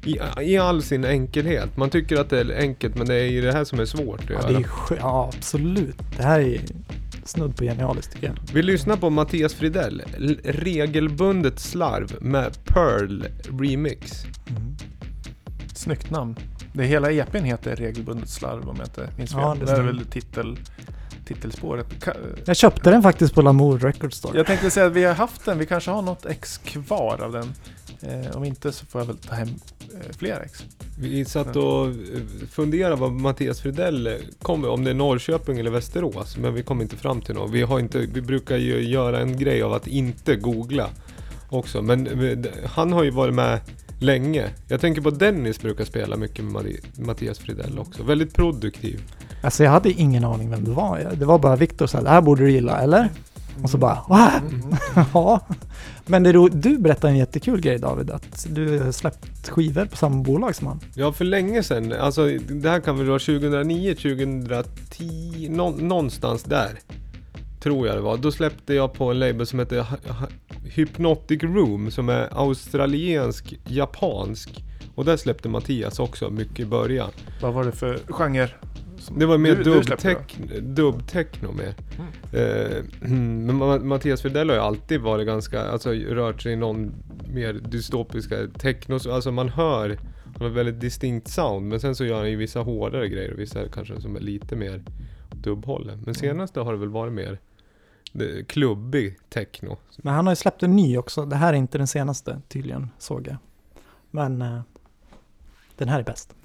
I, 0.06 0.20
I 0.42 0.58
all 0.58 0.84
sin 0.84 1.06
enkelhet. 1.06 1.78
Man 1.78 1.90
tycker 1.90 2.18
att 2.18 2.30
det 2.30 2.40
är 2.40 2.60
enkelt 2.60 2.96
men 2.96 3.08
det 3.08 3.16
är 3.16 3.26
ju 3.32 3.42
det 3.42 3.52
här 3.52 3.64
som 3.64 3.80
är 3.80 3.86
svårt 3.86 4.22
att 4.22 4.30
Ja, 4.30 4.36
göra. 4.36 4.48
det 4.90 4.96
är 4.96 4.98
ja, 5.00 5.32
absolut. 5.38 5.96
Det 6.18 6.24
här 6.24 6.40
är 6.40 6.62
snudd 7.26 7.56
på 7.58 7.64
genialiskt 7.64 8.14
tycker 8.14 8.28
jag. 8.28 8.36
Vi 8.54 8.64
lyssnar 8.64 8.98
på 8.98 9.10
Mattias 9.10 9.54
Fridell, 9.54 10.02
regelbundet 10.44 11.60
slarv 11.60 12.16
med 12.22 12.58
Pearl 12.66 13.24
Remix. 13.60 14.24
Mm. 14.50 14.76
Snyggt 15.78 16.12
namn. 16.12 16.36
Det 16.74 16.84
hela 16.84 17.12
EPn 17.12 17.44
heter 17.44 17.76
regelbundet 17.76 18.30
slarv 18.30 18.70
om 18.70 18.76
jag 18.78 18.86
inte 18.86 19.10
minns 19.18 19.32
fel. 19.32 19.42
Ja, 19.42 19.56
det 19.60 19.66
det, 19.66 19.72
är 19.72 19.82
väl 19.82 20.06
titel, 20.06 20.60
titelspåret. 21.26 21.88
Jag 22.46 22.56
köpte 22.56 22.90
den 22.90 23.04
faktiskt 23.04 23.34
på 23.34 23.42
Lamour 23.42 23.80
Record 23.80 24.14
Store. 24.14 24.38
Jag 24.38 24.48
tänkte 24.48 24.72
säga 24.72 24.86
att 24.86 24.94
vi 24.94 25.04
har 25.04 25.14
haft 25.14 25.46
den, 25.46 25.60
vi 25.60 25.66
kanske 25.66 25.92
har 25.92 26.02
något 26.02 26.26
ex 26.26 26.58
kvar 26.58 27.22
av 27.24 27.32
den. 27.32 27.54
Eh, 28.02 28.38
om 28.38 28.44
inte 28.44 28.72
så 28.72 28.86
får 28.86 29.02
jag 29.02 29.06
väl 29.06 29.18
ta 29.18 29.36
hem 29.36 29.48
eh, 29.94 30.18
fler 30.18 30.42
ex. 30.46 30.64
Vi 31.00 31.26
satt 31.26 31.56
och 31.56 31.88
eh, 31.88 31.94
funderade 32.52 32.96
vad 32.96 33.12
Mattias 33.12 33.62
Fridell 33.62 34.16
kommer, 34.42 34.70
om 34.70 34.84
det 34.84 34.90
är 34.90 34.96
Norrköping 34.96 35.60
eller 35.60 35.72
Västerås, 35.72 36.38
men 36.38 36.54
vi 36.54 36.64
kom 36.64 36.82
inte 36.82 36.96
fram 36.96 37.22
till 37.22 37.36
något. 37.36 37.52
Vi, 37.52 37.62
har 37.62 37.80
inte, 37.80 38.00
vi 38.00 38.22
brukar 38.22 38.58
ju 38.58 38.82
göra 38.90 39.20
en 39.20 39.38
grej 39.38 39.64
av 39.64 39.74
att 39.74 39.88
inte 39.88 40.36
googla 40.36 40.90
också, 41.50 41.82
men 41.82 42.08
eh, 42.08 42.46
han 42.66 42.94
har 42.94 43.04
ju 43.04 43.10
varit 43.10 43.34
med 43.34 43.60
länge. 44.00 44.46
Jag 44.68 44.82
tänker 44.82 45.02
på 45.02 45.10
Dennis 45.10 45.62
brukar 45.62 45.86
spela 45.86 46.16
mycket 46.18 46.46
med 46.46 46.54
Matti- 46.54 47.02
Mattias 47.06 47.40
Fridell 47.40 47.80
också. 47.80 48.04
Väldigt 48.04 48.34
produktiv. 48.34 49.02
Alltså 49.42 49.64
jag 49.64 49.72
hade 49.72 49.92
ingen 49.92 50.24
aning 50.26 50.50
vem 50.50 50.64
det 50.64 50.72
var. 50.72 51.12
Det 51.16 51.26
var 51.26 51.40
bara 51.40 51.56
Viktor 51.56 51.88
sa 51.88 52.02
det 52.02 52.10
här 52.10 52.22
borde 52.22 52.44
du 52.44 52.52
gilla, 52.52 52.80
eller? 52.82 53.10
Och 53.64 53.70
så 53.70 53.78
bara, 53.78 54.00
va? 54.10 54.32
Mm. 54.52 54.76
Ja. 55.14 55.40
Men 56.06 56.24
det 56.24 56.34
ro- 56.34 56.50
du 56.54 56.78
berättade 56.78 57.14
en 57.14 57.18
jättekul 57.18 57.62
grej 57.62 57.78
David, 57.80 58.10
att 58.12 58.48
du 58.50 58.80
har 58.80 58.92
släppt 58.92 59.50
skivor 59.50 59.86
på 59.86 59.98
samma 59.98 60.24
bolag 60.24 60.56
som 60.56 60.68
han. 60.68 60.80
Ja, 60.94 61.12
för 61.14 61.26
länge 61.26 61.64
sedan. 61.64 61.94
Alltså, 61.94 62.26
det 62.50 62.70
här 62.70 62.80
kan 62.80 62.98
väl 62.98 63.08
vara 63.08 63.20
2009, 63.20 63.94
2010, 63.96 65.48
nå, 65.50 65.70
någonstans 65.70 66.44
där. 66.44 66.70
Tror 67.66 67.88
jag 67.88 67.96
det 67.96 68.02
var. 68.02 68.18
Då 68.18 68.32
släppte 68.32 68.74
jag 68.74 68.94
på 68.94 69.12
en 69.12 69.20
label 69.20 69.46
som 69.46 69.60
heter 69.60 69.86
Hypnotic 70.64 71.44
Room, 71.44 71.92
som 71.92 72.10
är 72.10 72.28
australiensk, 72.32 73.60
japansk. 73.68 74.64
Och 74.96 75.06
där 75.06 75.18
släppte 75.18 75.50
Mattias 75.50 76.00
också 76.00 76.30
mycket 76.30 76.60
i 76.60 76.66
början. 76.66 77.10
Vad 77.42 77.54
var 77.54 77.64
det 77.64 77.72
för 77.72 78.00
genre? 78.10 78.50
Det 79.18 79.26
var 79.26 79.38
mer 79.38 79.56
dubb-techno 79.56 80.46
dubb 80.62 81.08
techno 81.08 81.52
mer. 81.52 81.74
Eh, 82.40 82.84
men 83.10 83.52
Ma- 83.62 83.84
Mattias 83.84 84.22
Fridell 84.22 84.50
har 84.50 84.56
ju 84.56 84.62
alltid 84.62 85.02
varit 85.02 85.28
ganska, 85.28 85.62
alltså 85.62 85.92
rört 85.92 86.42
sig 86.42 86.54
i 86.54 86.56
någon 86.56 86.94
mer 87.34 87.54
dystopiska 87.54 88.36
techno, 88.58 88.94
alltså 89.10 89.32
man 89.32 89.50
hör, 89.50 89.98
han 90.24 90.42
har 90.42 90.50
väldigt 90.50 90.80
distinkt 90.80 91.28
sound, 91.28 91.68
men 91.68 91.80
sen 91.80 91.96
så 91.96 92.06
gör 92.06 92.18
han 92.18 92.30
ju 92.32 92.36
vissa 92.36 92.60
hårdare 92.60 93.10
grejer 93.10 93.34
och 93.34 93.40
vissa 93.40 93.68
kanske 93.74 94.02
som 94.02 94.16
är 94.16 94.20
lite 94.20 94.56
mer 94.56 94.84
dubbhållen. 95.32 96.02
Men 96.06 96.14
senaste 96.16 96.60
har 96.60 96.74
det 96.74 96.80
väl 96.80 96.90
varit 96.90 97.14
mer 97.14 97.40
klubbig 98.48 99.18
techno. 99.30 99.78
Men 99.98 100.14
han 100.14 100.26
har 100.26 100.32
ju 100.32 100.36
släppt 100.36 100.64
en 100.64 100.76
ny 100.76 100.98
också. 100.98 101.26
Det 101.26 101.36
här 101.36 101.54
är 101.54 101.58
inte 101.58 101.78
den 101.78 101.88
senaste 101.88 102.42
tydligen, 102.48 102.90
såg 102.98 103.28
jag. 103.28 103.38
Men 104.12 104.42
eh, 104.42 104.62
den 105.78 105.90
här 105.90 106.00
är 106.00 106.04
bäst. 106.04 106.36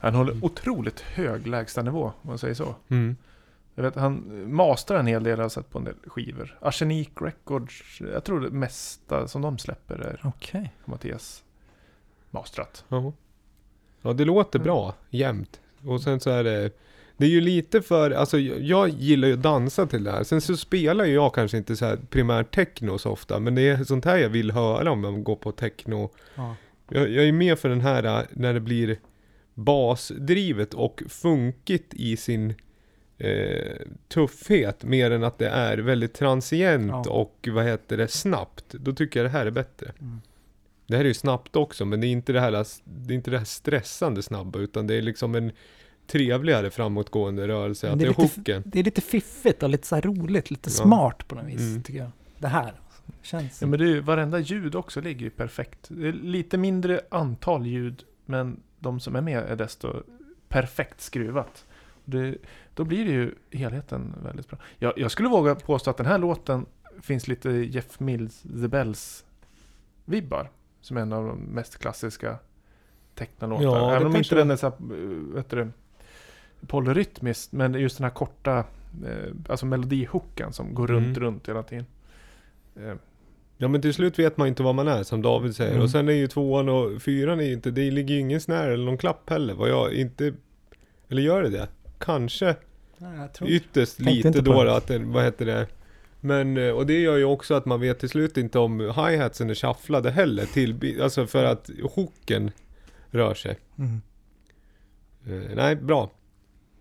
Han 0.00 0.14
håller 0.14 0.44
otroligt 0.44 1.00
hög 1.00 1.46
lägstanivå, 1.46 2.04
om 2.04 2.28
man 2.28 2.38
säger 2.38 2.54
så. 2.54 2.74
Mm. 2.88 3.16
Jag 3.74 3.82
vet, 3.82 3.94
han 3.94 4.44
masterar 4.54 4.98
en 4.98 5.06
hel 5.06 5.22
del, 5.22 5.38
jag 5.38 5.44
har 5.44 5.48
sett 5.48 5.70
på 5.70 5.78
en 5.78 5.84
del 5.84 5.94
skivor. 6.06 6.58
Arsenik 6.60 7.10
Records, 7.20 8.00
jag 8.00 8.24
tror 8.24 8.40
det 8.40 8.50
mesta 8.50 9.28
som 9.28 9.42
de 9.42 9.58
släpper 9.58 9.94
är 9.94 10.20
Okej. 10.24 10.72
Mattias 10.84 11.44
masterat. 12.30 12.84
Ja. 12.88 13.12
ja, 14.02 14.12
det 14.12 14.24
låter 14.24 14.58
bra 14.58 14.94
jämt. 15.10 15.60
Och 15.84 16.02
sen 16.02 16.20
så 16.20 16.30
är 16.30 16.44
det 16.44 16.70
det 17.16 17.26
är 17.26 17.30
ju 17.30 17.40
lite 17.40 17.82
för, 17.82 18.10
alltså 18.10 18.38
jag, 18.38 18.88
gillar 18.88 19.28
ju 19.28 19.34
att 19.34 19.42
dansa 19.42 19.86
till 19.86 20.04
det 20.04 20.10
här. 20.10 20.24
Sen 20.24 20.40
så 20.40 20.56
spelar 20.56 21.04
ju 21.04 21.14
jag 21.14 21.34
kanske 21.34 21.56
inte 21.56 21.76
så 21.76 21.84
här 21.84 21.98
primärt 22.10 22.54
techno 22.54 22.98
så 22.98 23.10
ofta. 23.10 23.38
Men 23.38 23.54
det 23.54 23.62
är 23.62 23.84
sånt 23.84 24.04
här 24.04 24.16
jag 24.16 24.28
vill 24.28 24.50
höra 24.50 24.90
om 24.90 25.04
jag 25.04 25.22
går 25.22 25.36
på 25.36 25.52
techno. 25.52 26.10
Ja. 26.34 26.56
Jag, 26.88 27.10
jag 27.10 27.28
är 27.28 27.32
med 27.32 27.58
för 27.58 27.68
den 27.68 27.80
här 27.80 28.04
äh, 28.04 28.24
när 28.30 28.54
det 28.54 28.60
blir 28.60 28.98
basdrivet 29.54 30.74
och 30.74 31.02
funkigt 31.08 31.94
i 31.94 32.16
sin 32.16 32.54
eh, 33.18 33.76
tuffhet. 34.08 34.84
Mer 34.84 35.10
än 35.10 35.24
att 35.24 35.38
det 35.38 35.48
är 35.48 35.78
väldigt 35.78 36.14
transient 36.14 37.06
Ja. 37.06 37.10
och 37.10 37.48
vad 37.52 37.64
heter 37.64 37.96
det, 37.96 38.08
snabbt. 38.08 38.64
Då 38.68 38.92
tycker 38.92 39.20
jag 39.20 39.26
det 39.26 39.38
här 39.38 39.46
är 39.46 39.50
bättre. 39.50 39.92
Mm. 40.00 40.20
Det 40.86 40.96
här 40.96 41.04
är 41.04 41.08
ju 41.08 41.14
snabbt 41.14 41.56
också, 41.56 41.84
men 41.84 42.00
det 42.00 42.06
är 42.06 42.08
inte 42.08 42.32
det 42.32 42.40
här, 42.40 42.66
det 42.84 43.14
är 43.14 43.16
inte 43.16 43.30
det 43.30 43.38
här 43.38 43.44
stressande 43.44 44.22
snabba, 44.22 44.58
utan 44.58 44.86
det 44.86 44.94
är 44.94 45.02
liksom 45.02 45.34
en 45.34 45.52
trevligare 46.06 46.70
framåtgående 46.70 47.48
rörelse. 47.48 47.90
Att 47.92 47.98
det 47.98 48.04
är 48.04 48.08
lite- 48.08 48.22
hooken. 48.22 48.62
Det 48.66 48.78
är 48.80 48.84
lite 48.84 49.00
fiffigt 49.00 49.62
och 49.62 49.68
lite 49.68 49.86
så 49.86 49.94
här 49.94 50.02
roligt, 50.02 50.50
lite 50.50 50.70
Ja. 50.70 50.84
smart 50.84 51.28
på 51.28 51.34
något 51.34 51.44
vis 51.44 51.60
Mm. 51.60 51.82
tycker 51.82 51.98
jag. 52.00 52.10
Det 52.38 52.48
här 52.48 52.72
känns... 53.22 53.60
Ja, 53.62 53.66
men 53.66 53.78
det 53.78 53.84
är 53.84 53.88
ju, 53.88 54.00
varenda 54.00 54.38
ljud 54.38 54.74
också 54.74 55.00
ligger 55.00 55.20
ju 55.20 55.30
perfekt. 55.30 55.86
Det 55.88 56.08
är 56.08 56.12
lite 56.12 56.58
mindre 56.58 57.00
antal 57.10 57.66
ljud, 57.66 58.04
men 58.26 58.60
de 58.78 59.00
som 59.00 59.16
är 59.16 59.20
med 59.20 59.38
är 59.44 59.56
desto 59.56 60.02
perfekt 60.48 61.00
skruvat. 61.00 61.64
Det, 62.04 62.34
då 62.74 62.84
blir 62.84 63.04
det 63.04 63.10
ju 63.10 63.34
helheten 63.50 64.14
väldigt 64.24 64.48
bra. 64.48 64.58
Jag, 64.78 64.92
jag 64.96 65.10
skulle 65.10 65.28
våga 65.28 65.54
påstå 65.54 65.90
att 65.90 65.96
den 65.96 66.06
här 66.06 66.18
låten 66.18 66.66
finns 67.00 67.28
lite 67.28 67.50
Jeff 67.50 68.00
Mills 68.00 68.42
The 68.42 68.68
Bells-vibbar. 68.68 70.50
Som 70.80 70.96
är 70.96 71.00
en 71.00 71.12
av 71.12 71.26
de 71.26 71.38
mest 71.38 71.78
klassiska 71.78 72.38
technolåtarna. 73.14 73.70
Ja, 73.70 73.94
Även 73.96 74.06
om 74.06 74.16
inte 74.16 74.34
den 74.34 74.50
är 74.50 74.56
så 74.56 74.66
här, 74.66 74.74
eh, 74.76 75.34
vet 75.34 75.50
du, 75.50 75.70
polyrytmiskt, 76.66 77.52
men 77.52 77.74
just 77.74 77.96
den 77.98 78.04
här 78.04 78.10
korta, 78.10 78.58
eh, 79.06 79.32
alltså 79.48 79.66
melodihooken 79.66 80.52
som 80.52 80.74
går 80.74 80.86
runt, 80.86 81.16
Mm. 81.16 81.20
runt 81.20 81.48
hela 81.48 81.62
tiden. 81.62 81.86
Eh, 82.76 82.94
Ja 83.56 83.68
men 83.68 83.82
till 83.82 83.94
slut 83.94 84.18
vet 84.18 84.36
man 84.36 84.48
inte 84.48 84.62
vad 84.62 84.74
man 84.74 84.88
är 84.88 85.02
som 85.02 85.22
David 85.22 85.56
säger. 85.56 85.70
Mm. 85.70 85.82
Och 85.82 85.90
sen 85.90 86.08
är 86.08 86.12
ju 86.12 86.26
tvåan 86.28 86.68
och 86.68 87.02
fyran 87.02 87.40
är 87.40 87.44
ju 87.44 87.52
inte, 87.52 87.70
det 87.70 87.90
ligger 87.90 88.14
ju 88.14 88.20
ingen 88.20 88.40
snär 88.40 88.70
eller 88.70 88.84
någon 88.84 88.98
klapp 88.98 89.30
heller. 89.30 89.54
Vad 89.54 89.68
jag 89.70 89.92
inte, 89.94 90.32
eller 91.08 91.22
gör 91.22 91.42
det 91.42 91.48
det? 91.50 91.68
Kanske 91.98 92.56
Nej, 92.98 93.18
jag 93.18 93.32
tror 93.32 93.50
ytterst 93.50 93.96
Tänkte 93.96 94.28
lite 94.28 94.40
då, 94.40 94.60
att 94.60 94.86
det, 94.86 94.98
vad 94.98 95.24
heter 95.24 95.46
det? 95.46 95.66
Men, 96.20 96.56
eh, 96.56 96.70
och 96.70 96.86
det 96.86 97.00
gör 97.00 97.16
ju 97.16 97.24
också 97.24 97.54
att 97.54 97.66
man 97.66 97.80
vet 97.80 97.98
till 97.98 98.08
slut 98.08 98.36
inte 98.36 98.58
om 98.58 98.80
hi-hatsen 98.80 99.50
är 99.50 99.54
shufflade 99.54 100.10
heller. 100.10 100.46
Till, 100.46 101.02
alltså 101.02 101.26
för 101.26 101.44
att 101.44 101.70
hooken 101.94 102.50
rör 103.10 103.34
sig. 103.34 103.58
Mm. 103.78 104.00
Eh, 105.26 105.54
nej, 105.56 105.76
bra. 105.76 106.10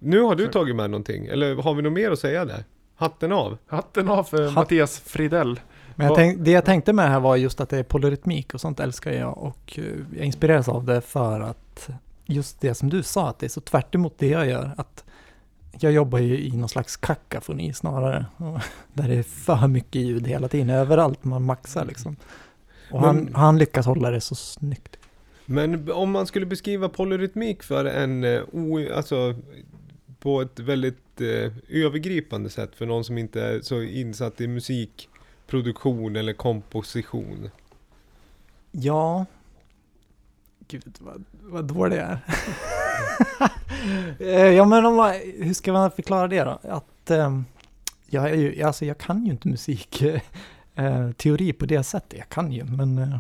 Nu 0.04 0.22
har 0.22 0.36
du 0.36 0.46
Så- 0.46 0.52
tagit 0.52 0.76
med 0.76 0.90
någonting, 0.90 1.26
eller 1.26 1.56
har 1.56 1.74
vi 1.74 1.82
något 1.82 1.94
mer 1.94 2.12
att 2.12 2.20
säga 2.20 2.46
där? 2.46 2.64
Hatten 2.96 3.32
av. 3.32 3.58
Hatten 3.68 4.10
av 4.10 4.24
för 4.24 4.44
Hatt- 4.46 4.54
Mattias 4.56 5.00
Fridell. 5.00 5.60
Men 5.96 6.08
jag 6.08 6.16
tänk, 6.16 6.40
det 6.40 6.52
jag 6.52 6.66
tänkte 6.66 6.94
med 6.94 7.06
det 7.06 7.10
här 7.10 7.20
var 7.20 7.36
just 7.36 7.62
att 7.62 7.70
det 7.70 7.78
är 7.78 7.84
polyrytmik 7.84 8.54
och 8.54 8.62
sånt 8.62 8.80
älskar 8.80 9.12
jag 9.12 9.38
och 9.38 9.74
eh, 9.80 9.84
jag 10.18 10.26
inspireras 10.26 10.70
av 10.70 10.86
det 10.86 11.02
för 11.02 11.40
att 11.42 11.90
just 12.26 12.62
det 12.62 12.74
som 12.76 12.90
du 12.90 13.04
sa, 13.04 13.30
att 13.30 13.40
det 13.40 13.46
är 13.46 13.50
så 13.50 13.62
tvärt 13.62 13.96
emot 13.96 14.14
det 14.18 14.28
jag 14.28 14.48
gör. 14.48 14.72
Att 14.78 15.04
jag 15.80 15.92
jobbar 15.92 16.20
ju 16.20 16.40
i 16.42 16.58
någon 16.58 16.70
slags 16.70 16.98
kakafoni 16.98 17.74
snarare. 17.74 18.26
Där 18.94 19.08
det 19.08 19.16
är 19.16 19.24
för 19.24 19.68
mycket 19.68 20.02
ljud 20.02 20.28
hela 20.28 20.48
tiden, 20.48 20.70
överallt 20.70 21.24
man 21.24 21.44
maxar 21.44 21.86
liksom. 21.86 22.16
Och 22.92 23.02
han, 23.02 23.16
Men- 23.16 23.36
han 23.36 23.58
lyckas 23.58 23.86
hålla 23.86 24.10
det 24.12 24.22
så 24.22 24.36
snyggt. 24.36 24.98
Men 25.46 25.92
om 25.92 26.12
man 26.12 26.28
skulle 26.28 26.46
beskriva 26.46 26.90
polyrytmik 26.90 27.64
för 27.64 27.86
en, 27.86 28.24
eh, 28.24 28.42
alltså 28.98 29.36
på 30.22 30.42
ett 30.42 30.60
väldigt 30.60 31.22
eh, 31.22 31.52
övergripande 31.70 32.50
sätt 32.50 32.76
för 32.76 32.86
någon 32.86 33.04
som 33.04 33.18
inte 33.18 33.42
är 33.42 33.62
så 33.62 33.82
insatt 33.82 34.42
i 34.42 34.48
musikproduktion 34.48 36.16
eller 36.16 36.34
komposition. 36.34 37.50
Ja. 38.72 39.26
Gud 40.68 40.98
vad, 41.00 41.24
vad 41.42 41.66
dålig 41.66 41.98
jag 41.98 42.06
är. 42.06 42.20
Eh, 44.20 44.48
ja 44.48 44.66
men 44.66 44.86
om 44.86 44.96
man, 44.96 45.14
hur 45.38 45.54
ska 45.54 45.74
man 45.74 45.92
förklara 45.92 46.28
det 46.28 46.44
då? 46.44 46.60
Att 46.64 47.12
ehm, 47.12 47.46
jag, 48.08 48.30
är 48.30 48.36
ju, 48.36 48.64
alltså 48.64 48.86
jag 48.86 48.98
kan 48.98 49.26
ju 49.26 49.32
inte 49.32 49.48
musik 49.48 50.02
eh, 50.76 51.12
teori 51.12 51.54
på 51.54 51.66
det 51.66 51.84
sättet. 51.84 52.20
Jag 52.20 52.30
kan 52.30 52.52
ju 52.52 52.64
men 52.64 52.98
eh, 52.98 53.18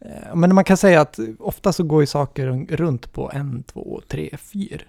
eh, 0.00 0.34
men 0.34 0.54
man 0.54 0.64
kan 0.64 0.76
säga 0.76 1.00
att 1.00 1.18
ofta 1.38 1.72
så 1.72 1.84
går 1.84 2.02
ju 2.02 2.06
saker 2.06 2.66
runt 2.68 3.12
på 3.12 3.30
en, 3.34 3.62
två, 3.62 4.00
tre, 4.08 4.36
fyra. 4.36 4.82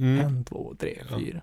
Mm. 0.00 0.26
En, 0.26 0.44
två, 0.44 0.74
tre, 0.78 0.98
Ja. 1.10 1.18
fyra. 1.18 1.40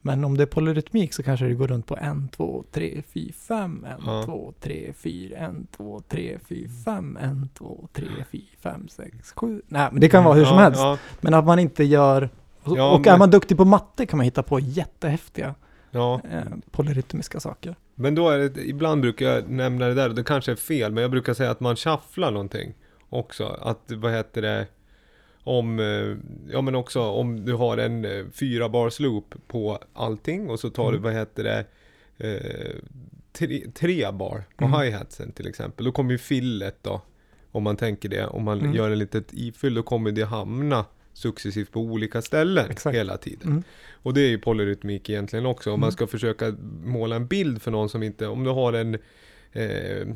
Men 0.00 0.24
om 0.24 0.36
det 0.36 0.42
är 0.42 0.46
polyrytmik 0.46 1.12
så 1.14 1.22
kanske 1.22 1.46
det 1.46 1.54
går 1.54 1.68
runt 1.68 1.86
på 1.86 1.96
en, 1.96 2.28
två, 2.28 2.64
tre, 2.72 3.02
fyra, 3.14 3.32
fem, 3.48 3.86
en, 3.90 4.02
Ja. 4.06 4.22
två, 4.24 4.52
tre, 4.60 4.92
fyra, 4.98 5.36
en, 5.38 5.66
två, 5.76 6.02
tre, 6.08 6.38
fyra, 6.48 6.68
fem, 6.84 7.18
en, 7.20 7.48
två, 7.58 7.88
tre, 7.92 8.06
fyra, 8.30 8.42
fem, 8.60 8.88
sex, 8.88 9.32
sju. 9.32 9.62
Nej, 9.68 9.88
men 9.92 10.00
det 10.00 10.08
kan 10.08 10.24
vara 10.24 10.34
hur 10.34 10.44
som 10.44 10.56
Ja, 10.56 10.62
helst. 10.62 10.80
Ja, 10.80 10.98
Men 11.20 11.34
att 11.34 11.44
man 11.44 11.58
inte 11.58 11.84
gör... 11.84 12.28
Och, 12.62 12.76
Ja, 12.78 12.92
och 12.94 13.06
är 13.06 13.10
men- 13.10 13.18
man 13.18 13.30
duktig 13.30 13.56
på 13.56 13.64
matte 13.64 14.06
kan 14.06 14.16
man 14.16 14.24
hitta 14.24 14.42
på 14.42 14.60
jättehäftiga 14.60 15.54
ja. 15.90 16.20
eh, 16.30 16.42
polyrytmiska 16.70 17.40
saker. 17.40 17.76
Men 17.94 18.14
då 18.14 18.28
är 18.30 18.38
det, 18.38 18.68
ibland 18.68 19.00
brukar 19.00 19.26
jag 19.26 19.50
nämna 19.50 19.86
det 19.86 19.94
där, 19.94 20.08
och 20.08 20.14
det 20.14 20.24
kanske 20.24 20.52
är 20.52 20.56
fel, 20.56 20.92
men 20.92 21.02
jag 21.02 21.10
brukar 21.10 21.34
säga 21.34 21.50
att 21.50 21.60
man 21.60 21.76
shufflar 21.76 22.30
någonting 22.30 22.74
också. 23.08 23.46
Att, 23.46 23.92
vad 23.96 24.12
heter 24.12 24.42
det, 24.42 24.66
om, 25.46 25.78
eh, 25.80 26.16
ja 26.52 26.60
men 26.60 26.74
också 26.74 27.00
om 27.02 27.44
du 27.44 27.52
har 27.54 27.78
en 27.78 28.04
eh, 28.04 28.24
fyra 28.32 28.68
bars 28.68 29.00
loop 29.00 29.34
på 29.48 29.78
allting 29.92 30.50
och 30.50 30.60
så 30.60 30.70
tar 30.70 30.84
du, 30.92 30.98
Mm. 30.98 31.02
vad 31.02 31.12
heter 31.12 31.44
det, 31.44 31.64
eh, 32.18 32.76
tre, 33.32 33.64
tre 33.74 34.12
bar 34.12 34.44
på 34.56 34.64
Mm. 34.64 34.80
hi-hatsen 34.80 35.32
till 35.32 35.46
exempel. 35.48 35.84
Då 35.86 35.92
kommer 35.92 36.12
ju 36.12 36.18
fillet 36.18 36.76
då, 36.82 37.00
om 37.52 37.62
man 37.62 37.76
tänker 37.76 38.08
det. 38.08 38.26
Om 38.26 38.44
man 38.44 38.60
Mm. 38.60 38.74
gör 38.74 38.90
ett 38.90 38.98
litet 38.98 39.32
ifyll, 39.32 39.74
då 39.74 39.82
kommer 39.82 40.12
det 40.12 40.24
hamna 40.24 40.84
successivt 41.12 41.70
på 41.72 41.80
olika 41.80 42.22
ställen 42.22 42.70
Exakt. 42.70 42.96
hela 42.96 43.16
tiden. 43.16 43.48
Mm. 43.50 43.62
Och 43.92 44.14
det 44.14 44.20
är 44.20 44.28
ju 44.28 44.38
polyrytmik 44.38 45.10
egentligen 45.10 45.46
också. 45.46 45.72
Om 45.72 45.80
man 45.80 45.86
Mm. 45.86 45.92
ska 45.92 46.06
försöka 46.06 46.54
måla 46.84 47.16
en 47.16 47.26
bild 47.26 47.62
för 47.62 47.70
någon 47.70 47.88
som 47.88 48.02
inte, 48.02 48.26
om 48.26 48.44
du 48.44 48.50
har 48.50 48.72
en 48.72 48.94
eh, 49.52 50.06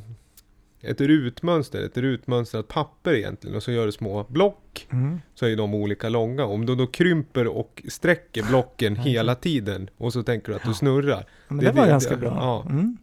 ett 0.82 1.00
rutmönster, 1.00 1.82
ett 1.82 1.96
rutmönstrat 1.96 2.68
papper 2.68 3.12
egentligen 3.14 3.56
och 3.56 3.62
så 3.62 3.72
gör 3.72 3.86
du 3.86 3.92
små 3.92 4.26
block 4.28 4.86
Mm. 4.92 5.20
så 5.34 5.46
är 5.46 5.56
de 5.56 5.74
olika 5.74 6.08
långa. 6.08 6.44
Om 6.44 6.66
du 6.66 6.74
då 6.76 6.86
krymper 6.86 7.46
och 7.46 7.82
sträcker 7.88 8.42
blocken 8.42 8.94
Ja. 8.94 9.02
hela 9.02 9.34
tiden 9.34 9.90
och 9.96 10.12
så 10.12 10.22
tänker 10.22 10.48
du 10.52 10.56
att 10.56 10.64
du 10.64 10.74
snurrar. 10.74 11.24
Men 11.48 11.58
Det 11.58 11.64
det, 11.66 11.72
var 11.72 11.82
vet 11.82 11.90
ganska 11.90 12.10
jag. 12.10 12.20
bra. 12.20 12.34
Ja. 12.36 12.64
Mm. 12.70 12.96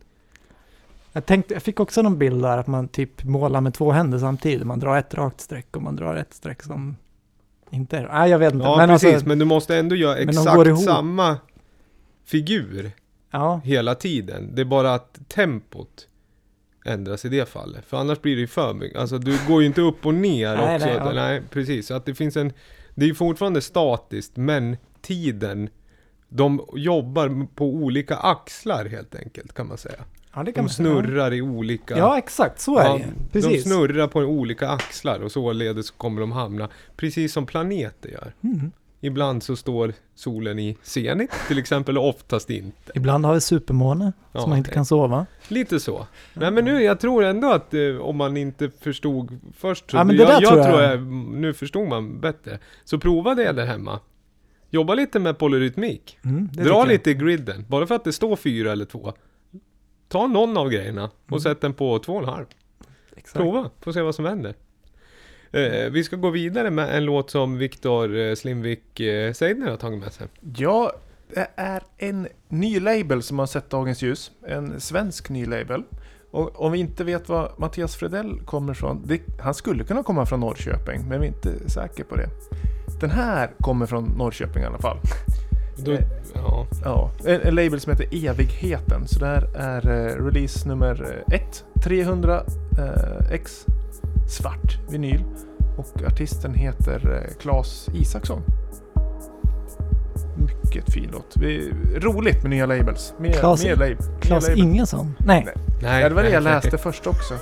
Jag, 1.14 1.26
tänkte, 1.26 1.54
jag 1.54 1.64
fick 1.64 1.80
också 1.80 2.02
någon 2.02 2.18
bild 2.18 2.42
där 2.42 2.58
att 2.58 2.68
man 2.68 2.88
typ 2.88 3.24
målar 3.24 3.62
med 3.62 3.74
två 3.74 3.92
händer 3.92 4.20
samtidigt. 4.20 4.68
Man 4.68 4.80
drar 4.80 4.98
ett 4.98 5.14
rakt 5.14 5.42
streck 5.42 5.76
och 5.76 5.82
man 5.84 5.96
drar 5.96 6.16
ett 6.16 6.34
streck 6.34 6.64
som 6.64 6.96
inte 7.72 7.98
är... 7.98 8.08
Nej, 8.14 8.30
jag 8.32 8.40
vet 8.40 8.54
inte. 8.54 8.66
Ja 8.66 8.78
men 8.78 8.90
precis, 8.90 9.14
alltså, 9.14 9.28
men 9.28 9.40
du 9.40 9.46
måste 9.46 9.78
ändå 9.78 9.96
göra 9.96 10.18
exakt 10.18 10.80
samma 10.84 11.38
figur 12.26 12.92
ja, 13.32 13.62
hela 13.64 13.96
tiden. 13.96 14.56
Det 14.56 14.62
är 14.62 14.66
bara 14.66 14.94
att 14.94 15.20
tempot 15.28 16.07
ändras 16.88 17.26
i 17.26 17.30
det 17.30 17.50
fallet. 17.50 17.86
För 17.86 17.98
annars 17.98 18.22
blir 18.22 18.36
det 18.36 18.42
ju 18.42 18.48
för 18.48 18.74
mycket. 18.74 18.98
Alltså 19.00 19.18
du 19.18 19.38
går 19.48 19.62
ju 19.62 19.68
inte 19.68 19.82
upp 19.82 20.06
och 20.06 20.14
ner 20.14 20.56
Nej, 20.56 20.76
också. 20.76 20.88
nej, 20.88 20.96
ja. 20.98 21.12
nej, 21.14 21.42
precis. 21.52 21.88
Så 21.88 21.94
att 21.94 22.06
det 22.06 22.16
finns 22.16 22.38
en... 22.38 22.54
Det 22.96 23.06
är 23.06 23.10
ju 23.10 23.16
fortfarande 23.16 23.62
statiskt, 23.62 24.32
men 24.38 24.78
tiden 25.02 25.70
de 26.30 26.66
jobbar 26.76 27.48
på 27.56 27.66
olika 27.66 28.16
axlar 28.16 28.86
helt 28.86 29.16
enkelt 29.16 29.54
kan 29.54 29.68
man 29.68 29.78
säga. 29.78 29.96
ja, 30.34 30.36
kan 30.36 30.46
De 30.46 30.62
man 30.62 30.70
säga. 30.70 30.88
snurrar 30.90 31.34
i 31.34 31.42
olika... 31.42 31.98
Ja, 31.98 32.18
exakt. 32.18 32.60
Så 32.62 32.78
är 32.78 32.86
Ja, 32.86 32.94
det. 32.98 33.32
Precis. 33.32 33.64
De 33.64 33.70
snurrar 33.70 34.08
på 34.08 34.20
olika 34.20 34.70
axlar 34.70 35.20
och 35.20 35.32
således 35.32 35.92
kommer 35.92 36.22
de 36.22 36.32
hamna 36.32 36.70
precis 36.98 37.34
som 37.34 37.46
planeter 37.46 38.10
gör. 38.10 38.34
Mm. 38.44 38.72
Ibland 39.00 39.44
så 39.44 39.56
står 39.56 39.94
solen 40.16 40.60
i 40.60 40.78
zenit 40.82 41.32
till 41.48 41.58
exempel 41.60 41.98
och 41.98 42.10
oftast 42.10 42.50
inte. 42.50 42.92
Ibland 42.96 43.26
har 43.26 43.34
vi 43.34 43.42
supermåne 43.42 44.14
Ja, 44.32 44.40
som 44.40 44.50
man 44.50 44.58
inte 44.58 44.72
kan 44.72 44.86
sova. 44.86 45.26
Lite 45.48 45.80
så. 45.80 46.08
Nej 46.34 46.52
men 46.52 46.66
nu, 46.66 46.84
jag 46.84 47.00
tror 47.00 47.24
ändå 47.24 47.52
att 47.52 47.74
eh, 47.74 47.98
om 48.02 48.18
man 48.18 48.38
inte 48.38 48.70
förstod 48.70 49.40
först 49.58 49.92
så, 49.92 49.98
Ja, 49.98 50.04
men 50.04 50.18
det 50.18 50.24
jag, 50.24 50.32
jag 50.42 50.54
tror 50.54 50.64
tror 50.64 50.82
jag- 50.82 50.92
jag, 50.94 51.02
nu 51.32 51.54
förstod 51.54 51.88
man 51.88 52.20
bättre. 52.20 52.60
Så 52.84 53.00
prova 53.00 53.36
det 53.36 53.52
där 53.52 53.66
hemma. 53.66 54.00
Jobba 54.70 54.94
lite 54.94 55.20
med 55.20 55.38
polyrytmik. 55.38 56.18
Mm, 56.26 56.48
Dra 56.54 56.64
jag. 56.68 56.88
lite 56.88 57.12
i 57.12 57.14
griden. 57.14 57.66
Bara 57.68 57.88
för 57.88 57.96
att 57.96 58.04
det 58.04 58.14
står 58.14 58.36
fyra 58.36 58.72
eller 58.72 58.86
två. 58.86 59.14
Ta 60.08 60.28
någon 60.28 60.58
av 60.58 60.70
grejerna 60.70 61.04
och 61.26 61.32
Mm. 61.32 61.40
sätt 61.40 61.62
den 61.62 61.74
på 61.74 62.00
två 62.00 62.14
och 62.14 62.24
en 62.24 62.30
halv. 62.30 62.46
Exakt. 63.16 63.34
Prova, 63.38 63.70
får 63.82 63.92
se 63.92 64.02
vad 64.02 64.16
som 64.16 64.26
händer. 64.26 64.56
Eh, 65.52 65.92
vi 65.92 66.04
ska 66.04 66.16
gå 66.16 66.30
vidare 66.30 66.70
med 66.70 66.98
en 66.98 67.06
låt 67.06 67.30
som 67.30 67.58
Viktor 67.58 68.18
eh, 68.18 68.36
Slimvik 68.36 69.00
eh, 69.00 69.34
Seidner 69.34 69.70
har 69.70 69.78
tagit 69.78 70.00
med 70.00 70.14
sig. 70.14 70.28
Ja, 70.58 70.92
det 71.34 71.48
är 71.56 71.82
en 71.98 72.28
ny 72.50 72.80
label 72.80 73.24
som 73.24 73.40
har 73.40 73.46
sett 73.46 73.70
dagens 73.70 74.02
ljus. 74.02 74.32
En 74.48 74.82
svensk 74.82 75.30
ny 75.30 75.46
label. 75.46 75.84
Och 76.32 76.62
om 76.62 76.72
vi 76.72 76.80
inte 76.80 77.04
vet 77.04 77.30
var 77.30 77.52
Mattias 77.58 77.96
Fredell 77.96 78.40
kommer 78.46 78.74
från. 78.74 79.04
Det, 79.06 79.22
han 79.40 79.54
skulle 79.54 79.84
kunna 79.84 80.04
komma 80.04 80.26
från 80.26 80.40
Norrköping, 80.40 81.08
men 81.10 81.22
vi 81.22 81.28
är 81.28 81.32
inte 81.32 81.70
säkra 81.70 82.06
på 82.06 82.16
det. 82.16 82.30
Den 83.00 83.10
här 83.10 83.50
kommer 83.62 83.86
från 83.86 84.04
Norrköping 84.18 84.64
i 84.64 84.66
alla 84.66 84.78
fall. 84.80 84.98
Då, 85.86 85.92
Eh. 85.92 86.00
ja. 86.34 86.68
Ja, 86.84 87.12
en, 87.26 87.42
en 87.42 87.56
label 87.56 87.80
som 87.80 87.92
heter 87.92 88.28
Evigheten. 88.28 89.08
Så 89.08 89.20
det 89.20 89.26
här 89.26 89.48
är 89.56 89.90
eh, 89.90 90.26
release 90.26 90.68
nummer 90.68 91.24
1. 91.32 91.64
300 91.84 92.44
eh, 92.80 93.32
x 93.32 93.66
svart 94.28 94.78
vinyl. 94.90 95.24
Och 95.78 96.04
artisten 96.08 96.54
heter 96.54 97.24
eh, 97.26 97.34
Claes 97.42 97.90
Isaksson. 97.94 98.42
Mycket 100.38 100.94
fin 100.94 101.10
låt. 101.12 101.38
Vi, 101.38 101.74
roligt 101.96 102.42
med 102.44 102.50
nya 102.50 102.66
labels. 102.66 103.14
Mer, 103.20 103.34
Claes- 103.34 103.64
mer, 103.64 103.76
lab, 103.76 104.22
Claes 104.22 104.48
label. 104.48 104.64
Ingesson? 104.64 105.16
Nej. 105.20 105.44
Nej. 105.46 105.54
Nej, 105.82 106.02
Ja, 106.02 106.10
det 106.10 106.16
var 106.16 106.24
det 106.24 106.30
jag 106.30 106.44
nej. 106.44 106.54
läste 106.54 106.78
först 106.78 107.08
också. 107.08 107.34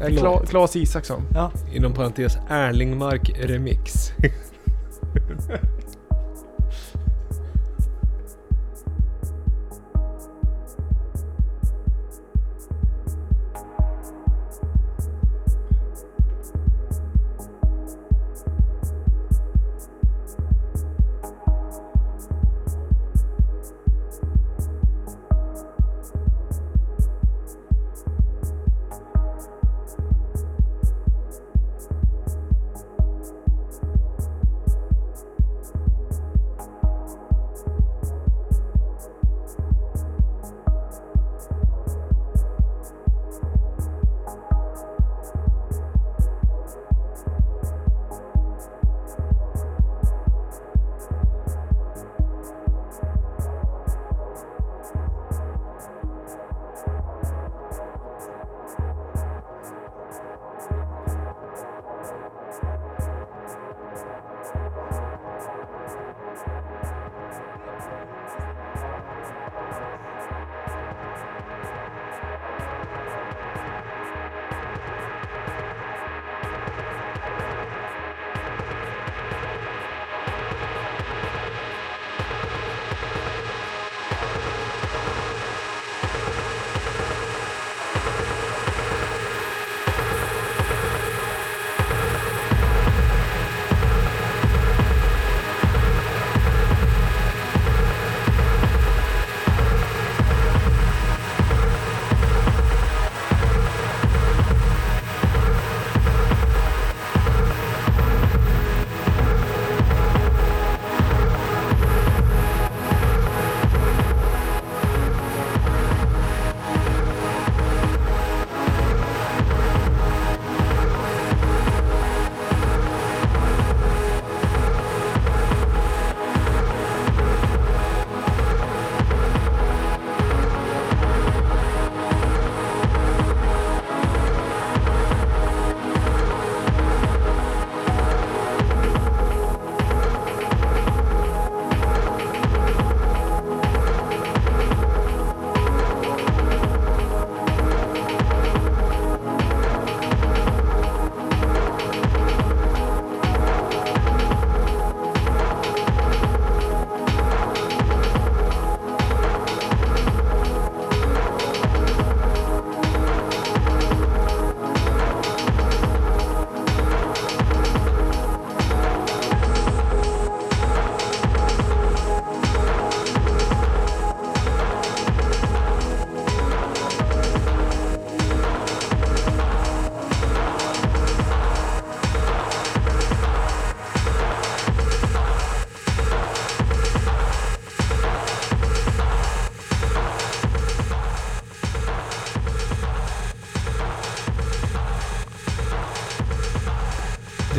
Eh. 0.00 0.16
Kla, 0.16 0.40
Claes 0.46 0.76
Isaksson. 0.76 1.22
Ja. 1.34 1.50
Inom 1.72 1.92
parentes 1.92 2.38
Erlingmark 2.50 3.30
Remix. 3.40 4.12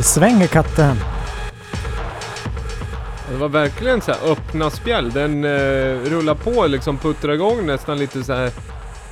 svänger 0.08 0.46
katten. 0.46 0.96
Det 3.30 3.36
var 3.36 3.48
verkligen 3.48 4.00
så 4.00 4.12
här 4.12 4.32
öppna 4.32 4.70
spjäll. 4.70 5.10
Den 5.10 5.44
eh, 5.44 5.50
rullar 6.10 6.34
på 6.34 6.66
liksom, 6.66 6.98
puttrar 6.98 7.32
igång 7.32 7.66
nästan 7.66 7.98
lite 7.98 8.24
så 8.24 8.32
här 8.32 8.50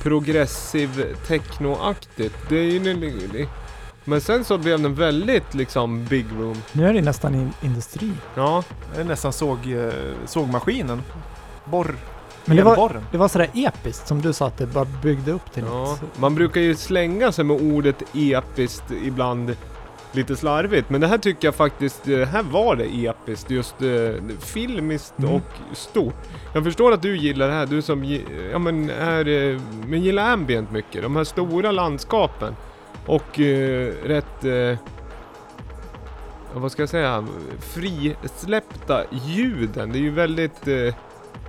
progressiv 0.01 1.15
techno-aktigt. 1.27 2.35
Det 2.49 2.57
är 2.57 2.63
ju 2.63 3.47
Men 4.03 4.21
sen 4.21 4.43
så 4.43 4.57
blev 4.57 4.81
den 4.81 4.95
väldigt 4.95 5.53
liksom 5.53 6.05
big 6.05 6.25
room. 6.37 6.61
Nu 6.71 6.87
är 6.87 6.93
det 6.93 7.01
nästan 7.01 7.35
in 7.35 7.53
industri. 7.61 8.11
Ja, 8.35 8.63
Det 8.95 9.01
är 9.01 9.05
nästan 9.05 9.33
såg, 9.33 9.57
eh, 9.71 9.91
sågmaskinen. 10.25 11.01
Borr. 11.65 11.95
Men 12.45 12.57
det 12.57 12.63
var, 12.63 13.01
det 13.11 13.17
var 13.17 13.27
sådär 13.27 13.49
episkt 13.53 14.07
som 14.07 14.21
du 14.21 14.33
sa 14.33 14.47
att 14.47 14.57
det 14.57 14.65
bara 14.65 14.85
byggde 14.85 15.31
upp 15.31 15.53
till 15.53 15.63
ja. 15.63 15.69
något. 15.69 16.01
Man 16.19 16.35
brukar 16.35 16.61
ju 16.61 16.75
slänga 16.75 17.31
sig 17.31 17.45
med 17.45 17.61
ordet 17.61 18.03
episkt 18.13 18.91
ibland 18.91 19.55
lite 20.17 20.35
slarvigt. 20.35 20.89
Men 20.89 21.01
det 21.01 21.07
här 21.07 21.17
tycker 21.17 21.47
jag 21.47 21.55
faktiskt, 21.55 22.07
eh, 22.07 22.19
här 22.27 22.43
var 22.43 22.75
det 22.75 23.05
episkt. 23.05 23.51
Just 23.51 23.81
eh, 23.81 23.89
filmiskt 24.39 25.19
Mm. 25.19 25.31
och 25.33 25.41
stort. 25.77 26.15
Jag 26.53 26.63
förstår 26.63 26.91
att 26.91 27.01
du 27.01 27.17
gillar 27.17 27.47
det 27.47 27.53
här, 27.53 27.65
du 27.65 27.81
som 27.81 28.03
ja, 28.51 28.59
men 28.59 28.89
är, 28.89 29.27
eh, 29.27 29.59
men 29.87 30.01
gillar 30.01 30.29
ambient 30.31 30.71
mycket. 30.71 31.01
De 31.03 31.15
här 31.15 31.23
stora 31.23 31.71
landskapen. 31.71 32.55
Och 33.05 33.39
eh, 33.39 33.93
rätt, 34.03 34.45
eh, 34.45 34.77
vad 36.53 36.71
ska 36.71 36.81
jag 36.81 36.89
säga, 36.89 37.25
frisläppta 37.59 39.03
ljuden. 39.11 39.91
Det 39.91 39.97
är 39.97 40.01
ju 40.01 40.11
väldigt, 40.11 40.67
eh, 40.67 40.93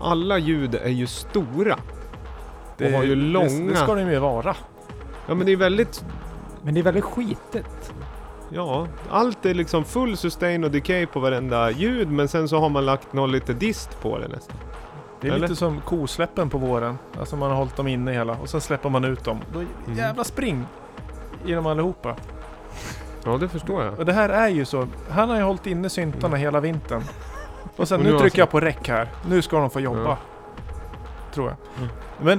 alla 0.01 0.39
ljud 0.39 0.75
är 0.75 0.89
ju 0.91 1.07
stora. 1.07 1.79
och 2.81 2.85
har 2.91 3.03
ju 3.03 3.15
Det, 3.15 3.23
långa... 3.23 3.71
det 3.71 3.77
ska 3.77 3.95
de 3.95 4.11
ju 4.11 4.19
vara. 4.19 4.57
Ja 5.27 5.35
men 5.35 5.47
det 5.47 5.53
är 5.53 5.57
väldigt, 5.57 6.05
Men 6.63 6.75
det 6.75 6.81
är 6.81 6.85
väldigt 6.85 7.05
skitigt. 7.05 7.93
Ja, 8.51 8.87
allt 9.11 9.47
är 9.47 9.55
liksom 9.55 9.85
full 9.85 10.17
sustain 10.17 10.65
och 10.65 10.71
decay 10.71 11.07
på 11.07 11.21
varenda 11.21 11.71
ljud 11.71 12.11
men 12.11 12.29
sen 12.29 12.49
så 12.49 12.59
har 12.61 12.69
man 12.69 12.87
lagt 12.87 13.13
någon 13.13 13.33
lite 13.33 13.53
dist 13.53 14.01
på 14.03 14.19
det 14.19 14.29
nästan. 14.29 14.57
Det 15.21 15.29
är 15.29 15.33
Eller? 15.33 15.41
lite 15.49 15.57
som 15.57 15.81
kosläppen 15.81 16.51
på 16.51 16.59
våren. 16.59 16.99
Alltså 17.19 17.37
man 17.37 17.51
har 17.51 17.57
hållit 17.57 17.77
dem 17.77 17.89
inne 17.89 18.13
hela 18.13 18.33
och 18.43 18.49
sen 18.49 18.61
släpper 18.61 18.89
man 18.89 19.05
ut 19.05 19.25
dem. 19.25 19.39
Då 19.53 19.59
Mm. 19.59 19.71
jävla 19.99 20.25
spring 20.25 20.67
i 21.47 21.53
dem 21.53 21.67
allihopa. 21.67 22.15
Ja 23.25 23.37
det 23.37 23.49
förstår 23.49 23.85
jag. 23.85 23.99
Och 23.99 24.05
det 24.05 24.13
här 24.13 24.29
är 24.29 24.49
ju 24.49 24.65
så. 24.65 24.87
Han 25.11 25.29
har 25.31 25.37
ju 25.37 25.43
hållit 25.43 25.67
inne 25.67 25.91
syntarna 25.91 26.37
hela 26.37 26.61
vintern. 26.61 27.03
Och 27.77 27.89
sen 27.89 27.99
Och 27.99 28.05
nu 28.07 28.13
nu 28.13 28.19
trycker 28.19 28.37
han- 28.37 28.41
jag 28.43 28.51
på 28.51 28.61
räck 28.61 28.89
här. 28.89 29.09
Nu 29.29 29.43
ska 29.43 29.59
de 29.61 29.71
få 29.71 29.81
jobba. 29.81 30.03
Ja. 30.05 30.17
Tror 31.39 31.49
jag. 31.49 31.85
Mm. 31.85 31.91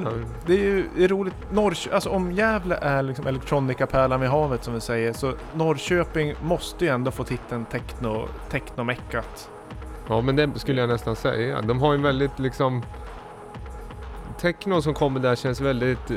Men 0.03 0.25
det 0.45 0.53
är 0.53 0.57
ju 0.57 0.89
det 0.95 1.03
är 1.03 1.07
roligt. 1.07 1.33
Norrkö- 1.51 1.93
alltså 1.93 2.09
om 2.09 2.31
Gävle 2.31 2.75
är 2.75 3.03
liksom 3.03 3.27
elektronikapärlan 3.27 4.21
vid 4.21 4.29
havet 4.29 4.63
som 4.63 4.73
vi 4.73 4.81
säger. 4.81 5.13
Så 5.13 5.33
Norrköping 5.53 6.33
måste 6.41 6.85
ju 6.85 6.91
ändå 6.91 7.11
få 7.11 7.23
titeln 7.23 7.65
techno, 7.65 8.27
technomeckat. 8.49 9.49
ja 10.07 10.21
men 10.21 10.35
det 10.35 10.49
skulle 10.55 10.81
jag 10.81 10.89
nästan 10.89 11.15
säga. 11.15 11.61
De 11.61 11.81
har 11.81 11.93
ju 11.93 12.01
väldigt 12.01 12.39
liksom 12.39 12.81
Techno 14.39 14.81
som 14.81 14.93
kommer 14.93 15.19
där 15.19 15.35
känns 15.35 15.61
väldigt 15.61 16.11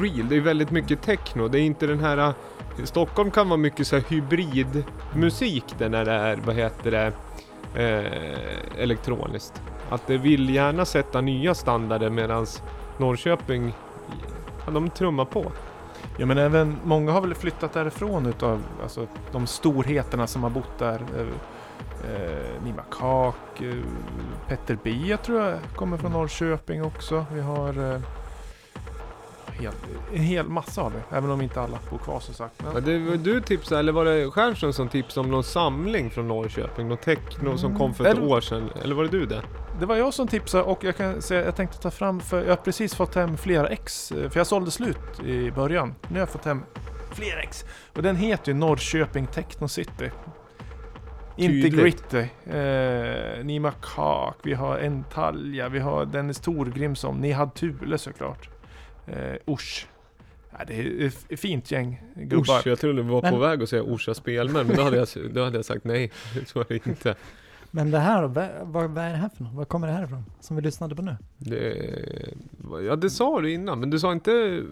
real. 0.00 0.28
Det 0.28 0.36
är 0.36 0.40
väldigt 0.40 0.70
mycket 0.70 1.02
techno. 1.02 1.48
Det 1.48 1.60
är 1.60 1.62
inte 1.62 1.86
den 1.86 2.00
här... 2.00 2.18
eh, 2.18 2.84
Stockholm 2.84 3.30
kan 3.30 3.48
vara 3.48 3.56
mycket 3.56 3.86
så 3.86 3.96
här 3.96 4.04
hybridmusik 4.08 5.64
där 5.78 5.88
när 5.88 6.04
det 6.04 6.12
är, 6.12 6.36
vad 6.36 6.54
heter 6.54 6.90
det, 6.90 7.12
eh, 7.74 8.82
elektroniskt. 8.82 9.62
Att 9.90 10.06
det 10.06 10.18
vill 10.18 10.50
gärna 10.54 10.84
sätta 10.84 11.20
nya 11.20 11.54
standarder 11.54 12.10
medans 12.10 12.62
Norrköping, 12.98 13.74
ja, 14.66 14.72
de 14.72 14.90
trummar 14.90 15.24
på. 15.24 15.52
Ja 16.16 16.26
men 16.26 16.38
även 16.38 16.76
många 16.84 17.12
har 17.12 17.20
väl 17.20 17.34
flyttat 17.34 17.72
därifrån 17.72 18.26
utav 18.26 18.62
alltså, 18.82 19.06
de 19.32 19.46
storheterna 19.46 20.26
som 20.26 20.42
har 20.42 20.50
bott 20.50 20.78
där. 20.78 21.00
Eh, 21.16 21.26
eh, 22.12 22.62
Nima 22.64 22.82
Kak, 22.90 23.60
eh, 23.60 23.74
Petter 24.48 24.78
Bia 24.84 25.16
tror 25.16 25.40
jag 25.40 25.58
kommer 25.76 25.96
från 25.96 26.12
Norrköping 26.12 26.84
också. 26.84 27.24
Vi 27.32 27.40
har 27.40 27.92
eh, 27.94 28.00
helt, 29.60 29.76
en 30.14 30.20
hel 30.22 30.48
massa 30.48 30.82
har 30.82 30.90
vi, 30.90 31.16
även 31.16 31.30
om 31.30 31.40
inte 31.40 31.60
alla 31.60 31.78
bor 31.90 31.98
kvar 31.98 32.20
som 32.20 32.34
sagt. 32.34 32.54
Ja, 32.64 32.70
Men, 32.74 32.84
det 32.84 32.98
var 32.98 33.16
du 33.16 33.40
tipsade, 33.40 33.78
eller 33.80 33.92
var 33.92 34.04
det 34.04 34.30
Stjernström 34.30 34.72
som 34.72 34.88
tipsade 34.88 35.24
om 35.24 35.30
någon 35.30 35.44
samling 35.44 36.10
från 36.10 36.28
Norrköping? 36.28 36.88
Någon 36.88 36.98
techno 36.98 37.56
som 37.58 37.78
kom 37.78 37.94
för 37.94 38.04
ett 38.04 38.10
Eller- 38.16 38.26
år 38.28 38.40
sedan? 38.40 38.70
Eller 38.82 38.94
var 38.94 39.02
det 39.04 39.10
du 39.10 39.26
det? 39.26 39.42
Det 39.80 39.86
var 39.86 39.96
jag 39.96 40.14
som 40.14 40.28
tipsade 40.28 40.64
och 40.64 40.84
jag 40.84 40.96
kan 40.96 41.22
säga 41.22 41.44
jag 41.44 41.56
tänkte 41.56 41.78
ta 41.78 41.90
fram, 41.90 42.20
för 42.20 42.42
jag 42.42 42.48
har 42.48 42.56
precis 42.56 42.94
fått 42.94 43.14
hem 43.14 43.36
flera 43.36 43.68
ex, 43.68 44.12
eh, 44.12 44.30
för 44.30 44.40
jag 44.40 44.46
sålde 44.46 44.70
slut 44.70 45.20
i 45.26 45.50
början. 45.50 45.94
Nu 46.08 46.14
har 46.14 46.18
jag 46.20 46.28
fått 46.28 46.44
hem 46.44 46.62
fler 47.12 47.36
ex. 47.38 47.64
Och 47.96 48.02
den 48.02 48.16
heter 48.16 48.52
ju 48.52 48.58
Norrköping 48.58 49.26
Techno 49.26 49.68
City. 49.68 50.10
Tydligt. 51.36 51.64
Integrity, 51.64 52.28
eh, 52.46 53.44
Nima 53.44 53.72
Kak, 53.82 54.36
vi 54.42 54.54
har 54.54 54.78
Entalja, 54.78 55.68
vi 55.68 55.78
har 55.78 56.04
Dennis 56.04 56.40
Torgrimsson, 56.40 57.20
Nihad 57.20 57.54
Thule 57.54 57.98
såklart. 57.98 58.48
Eh, 59.06 59.34
Usch. 59.54 59.86
Ja, 60.50 60.64
det 60.66 60.74
är 60.74 61.06
ett 61.30 61.40
fint 61.40 61.70
gäng 61.70 62.02
gubbar. 62.16 62.58
Usch, 62.58 62.66
jag 62.66 62.78
trodde 62.78 63.02
du 63.02 63.08
var 63.08 63.20
på 63.20 63.30
Men- 63.30 63.40
väg 63.40 63.62
att 63.62 63.68
säga 63.68 63.82
Orsa 63.82 64.14
Spelmän, 64.14 64.66
men 64.66 64.76
då 64.76 64.82
hade 64.82 64.96
jag, 64.96 65.08
då 65.30 65.44
hade 65.44 65.58
jag 65.58 65.64
sagt 65.64 65.84
nej. 65.84 66.10
Så 66.46 66.60
är 66.60 66.64
det 66.68 66.86
inte. 66.86 67.14
Men 67.70 67.90
det 67.90 67.98
här 67.98 68.22
då, 68.22 68.28
vad, 68.28 68.90
vad, 68.90 69.04
är 69.04 69.10
det 69.10 69.16
här 69.16 69.28
för 69.28 69.44
något? 69.44 69.54
Vad 69.54 69.68
kommer 69.68 69.86
det 69.86 69.92
här 69.92 70.04
ifrån? 70.04 70.24
Som 70.40 70.56
vi 70.56 70.62
lyssnade 70.62 70.94
på 70.94 71.02
nu? 71.02 71.16
Det, 71.36 71.76
ja, 72.86 72.96
det 72.96 73.10
sa 73.10 73.40
du 73.40 73.52
innan, 73.52 73.80
men 73.80 73.90
du 73.90 73.98
sa 73.98 74.12
inte 74.12 74.62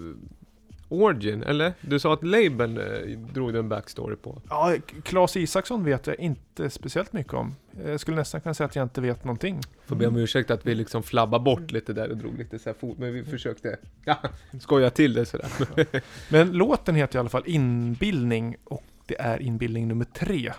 Origin, 0.88 1.42
eller? 1.42 1.72
Du 1.80 1.98
sa 1.98 2.12
att 2.12 2.24
labeln 2.24 2.78
eh, 2.78 3.18
drog 3.18 3.52
du 3.52 3.59
en 3.59 3.68
backstory 3.68 4.16
på. 4.16 4.42
Ja, 4.48 4.74
Claes 5.02 5.37
Isaksson 5.37 5.85
vet 5.85 6.06
jag 6.06 6.20
inte 6.20 6.70
speciellt 6.70 7.12
mycket 7.12 7.35
om. 7.35 7.54
Jag 7.85 8.00
skulle 8.00 8.16
nästan 8.16 8.40
kunna 8.40 8.54
säga 8.54 8.66
att 8.66 8.76
jag 8.76 8.82
inte 8.82 9.00
vet 9.00 9.24
någonting. 9.24 9.61
Får 9.87 9.96
be 9.96 10.06
om 10.06 10.16
ursäkt 10.16 10.50
att 10.50 10.66
vi 10.66 10.74
liksom 10.74 11.02
flabbar 11.02 11.38
bort 11.38 11.72
lite 11.72 11.92
där 11.92 12.11
och 12.11 12.16
drog 12.16 12.38
lite 12.38 12.59
så 12.59 12.68
här 12.68 12.74
fot, 12.74 12.98
men 12.98 13.12
vi 13.12 13.24
försökte 13.24 13.76
ja, 14.04 14.18
skoja 14.61 14.90
till 14.90 15.14
det 15.14 15.26
sådär. 15.26 15.48
Men 16.32 16.52
låten 16.52 16.94
heter 16.94 17.18
i 17.18 17.20
alla 17.20 17.28
fall 17.28 17.42
Inbildning 17.46 18.56
och 18.64 18.85
det 19.06 19.20
är 19.20 19.42
inbildning 19.42 19.88
nummer 19.88 20.04
tre. 20.04 20.52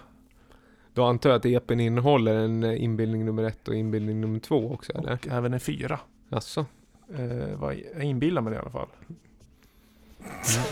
Då 0.98 1.06
antar 1.06 1.30
jag 1.30 1.38
att 1.38 1.46
EPn 1.46 1.80
innehåller 1.80 2.36
en 2.36 2.64
eh, 2.64 2.84
inbildning 2.84 3.26
nummer 3.26 3.44
ett 3.44 3.68
och 3.68 3.76
inbildning 3.76 4.22
nummer 4.22 4.40
två 4.40 4.72
också, 4.72 4.94
eller? 4.94 5.14
Och 5.14 5.28
även 5.28 5.54
en 5.54 5.60
fyra. 5.60 6.00
Jaså? 6.30 6.66
Eh, 7.16 7.58
vad 7.60 7.76
jag 7.96 8.04
inbillar 8.04 8.42
mig 8.42 8.52
det 8.52 8.58
i 8.58 8.60
alla 8.60 8.70
fall. 8.70 8.88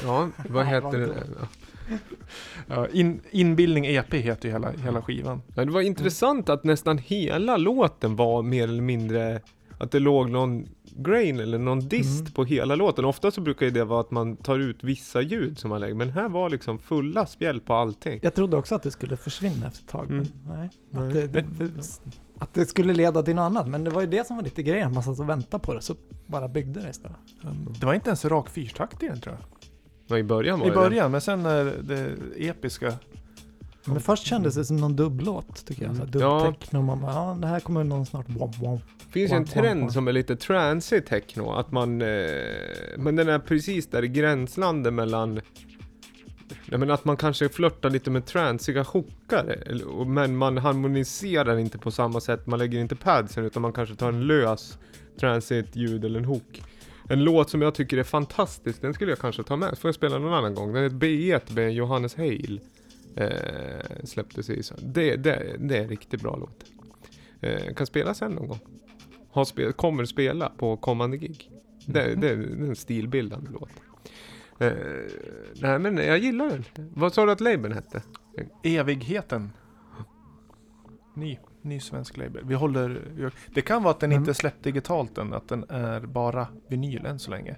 Ja, 0.04 0.30
vad 0.50 0.66
heter 0.76 0.98
det? 0.98 1.24
Ja, 2.68 2.88
in, 2.88 3.22
inbildning 3.32 3.86
EP 3.86 4.14
heter 4.14 4.48
ju 4.50 4.54
hela, 4.54 4.72
hela 4.72 5.02
skivan. 5.02 5.42
Ja, 5.56 5.66
det 5.66 5.72
var 5.72 5.82
intressant 5.82 6.50
att 6.50 6.64
nästan 6.64 6.98
hela 6.98 7.58
låten 7.58 8.16
var 8.16 8.42
mer 8.42 8.64
eller 8.64 8.84
mindre 8.84 9.42
att 9.78 9.92
det 9.92 10.00
låg 10.00 10.30
någon 10.30 10.68
grain 10.98 11.40
eller 11.40 11.58
någon 11.58 11.80
dist 11.80 12.20
Mm. 12.22 12.32
på 12.32 12.44
hela 12.46 12.76
låten. 12.76 13.06
Ofta 13.06 13.32
så 13.32 13.42
brukar 13.42 13.66
det 13.70 13.84
vara 13.84 14.02
att 14.02 14.12
man 14.12 14.36
tar 14.38 14.60
ut 14.60 14.84
vissa 14.84 15.22
ljud 15.22 15.60
som 15.60 15.70
man 15.70 15.82
lägger, 15.82 15.96
men 15.96 16.10
här 16.10 16.30
var 16.30 16.50
liksom 16.50 16.80
fulla 16.80 17.26
spjäll 17.26 17.60
på 17.60 17.74
allting. 17.74 18.20
Jag 18.24 18.34
trodde 18.34 18.58
också 18.58 18.76
att 18.76 18.84
det 18.84 18.92
skulle 18.92 19.18
försvinna 19.18 19.68
efter 19.68 19.84
ett 19.84 19.90
tag. 19.90 20.06
Mm. 20.12 20.26
Men 20.48 20.58
nej. 20.60 20.70
Nej. 20.90 21.08
Att, 21.08 21.14
det, 21.14 21.42
det, 21.66 21.72
att 22.40 22.54
det 22.54 22.66
skulle 22.66 22.94
leda 22.94 23.24
till 23.24 23.36
något 23.36 23.42
annat. 23.44 23.68
Men 23.68 23.84
det 23.84 23.90
var 23.90 24.02
ju 24.02 24.08
det 24.08 24.28
som 24.28 24.36
var 24.36 24.44
lite 24.44 24.64
grejen. 24.64 24.94
Man 24.94 25.04
satt 25.04 25.20
och 25.20 25.30
väntade 25.30 25.64
på 25.64 25.74
det. 25.74 25.82
Så 25.82 25.96
bara 26.26 26.48
byggde 26.48 26.82
det 26.82 26.90
istället. 26.90 27.18
Det 27.80 27.86
var 27.86 27.94
inte 27.94 28.10
ens 28.10 28.26
rak 28.26 28.50
fyrtakt 28.50 29.04
i 29.04 29.08
den 29.08 29.22
tror 29.22 29.36
jag. 29.36 29.46
Ja, 30.08 30.18
I 30.18 30.24
början 30.24 30.60
var 30.60 30.66
I 30.68 30.70
det 30.70 30.76
början, 30.76 31.12
men 31.12 31.22
sen 31.22 31.44
när 31.44 31.64
det 31.84 32.16
episka. 32.38 32.94
Men 33.86 34.00
först 34.00 34.24
kändes 34.26 34.56
det 34.56 34.66
som 34.66 34.78
någon 34.78 34.96
dubblåt 34.96 35.66
tycker 35.66 35.84
jag. 35.84 35.96
Mm. 35.96 36.08
Ja. 36.14 36.44
Dubbtechno. 36.46 36.82
Man 36.82 37.02
bara, 37.02 37.14
ja 37.14 37.38
det 37.42 37.48
här 37.48 37.60
kommer 37.60 37.84
någon 37.84 38.06
snart. 38.06 38.30
Wow, 38.30 38.54
wow. 38.60 38.82
Finns 39.16 39.32
ju 39.32 39.36
en 39.36 39.46
trend 39.46 39.94
som 39.94 40.08
är 40.08 40.12
lite 40.14 40.36
transy 40.36 41.02
techno, 41.02 41.52
att 41.52 41.72
man... 41.72 42.02
Eh, 42.02 42.08
men 42.98 43.16
den 43.16 43.30
är 43.30 43.40
precis 43.40 43.88
där 43.88 44.04
i 44.04 44.08
gränslandet 44.08 44.94
mellan... 44.94 45.42
Nej 46.66 46.80
men 46.80 46.92
att 46.92 47.06
man 47.06 47.18
kanske 47.18 47.50
flörtar 47.50 47.90
lite 47.90 48.12
med 48.12 48.26
transiga 48.26 48.86
och- 49.88 50.08
men 50.08 50.38
man 50.38 50.58
harmoniserar 50.58 51.58
inte 51.58 51.78
på 51.78 51.92
samma 51.92 52.22
sätt, 52.22 52.48
man 52.48 52.60
lägger 52.60 52.80
inte 52.80 52.96
padsen 52.96 53.46
utan 53.46 53.62
man 53.62 53.74
kanske 53.74 53.96
tar 53.96 54.10
en 54.10 54.28
lös 54.28 54.78
transigt 55.20 55.76
ljud 55.76 56.06
eller 56.06 56.20
en 56.20 56.26
hook. 56.26 56.62
En 57.10 57.24
låt 57.24 57.50
som 57.50 57.62
jag 57.62 57.76
tycker 57.76 57.98
är 57.98 58.04
fantastisk, 58.04 58.82
den 58.82 58.94
skulle 58.94 59.12
jag 59.12 59.20
kanske 59.20 59.44
ta 59.44 59.56
med, 59.56 59.78
får 59.78 59.88
jag 59.88 59.96
spela 59.96 60.18
någon 60.18 60.34
annan 60.34 60.56
gång. 60.56 60.74
Den 60.74 60.84
är 60.84 60.88
ett 60.88 60.94
B1 60.94 61.56
med 61.56 61.74
Johannes 61.74 62.16
Hale. 62.16 62.60
Eh, 63.16 63.30
släpptes 64.04 64.50
i. 64.50 64.62
Det, 64.78 65.16
det, 65.16 65.56
det 65.60 65.78
är 65.78 65.82
en 65.82 65.90
riktigt 65.90 66.22
bra 66.22 66.36
låt. 66.38 66.64
Eh, 67.42 67.74
kan 67.74 67.88
spela 67.88 68.14
sen 68.14 68.32
någon 68.32 68.48
gång. 68.48 68.60
Har 69.36 69.46
spel, 69.46 69.74
kommer 69.74 70.06
spela 70.06 70.50
på 70.58 70.78
kommande 70.78 71.18
gig. 71.18 71.52
Det, 71.86 72.16
det, 72.16 72.16
det 72.16 72.30
är 72.30 72.34
en 72.70 72.76
stilbildande 72.76 73.50
låt. 73.54 73.70
Eh, 74.60 74.74
nej 75.62 75.80
men 75.80 75.98
jag 75.98 76.18
gillar 76.18 76.50
den. 76.76 76.90
Vad 76.94 77.14
sa 77.14 77.26
du 77.26 77.32
att 77.32 77.42
labeln 77.42 77.74
hette? 77.74 78.02
Evigheten. 78.64 79.52
Ny, 81.14 81.38
ny 81.62 81.80
svensk 81.80 82.18
label. 82.18 82.44
Vi 82.46 82.56
håller... 82.56 83.02
Det 83.54 83.62
kan 83.62 83.84
vara 83.84 83.92
att 83.94 84.00
den 84.00 84.12
Mm. 84.12 84.22
inte 84.22 84.34
släppt 84.34 84.64
digitalt 84.64 85.18
än, 85.18 85.34
att 85.34 85.48
den 85.48 85.66
är 85.70 86.00
bara 86.02 86.48
vinyl 86.68 87.06
än 87.06 87.20
så 87.20 87.32
länge. 87.32 87.56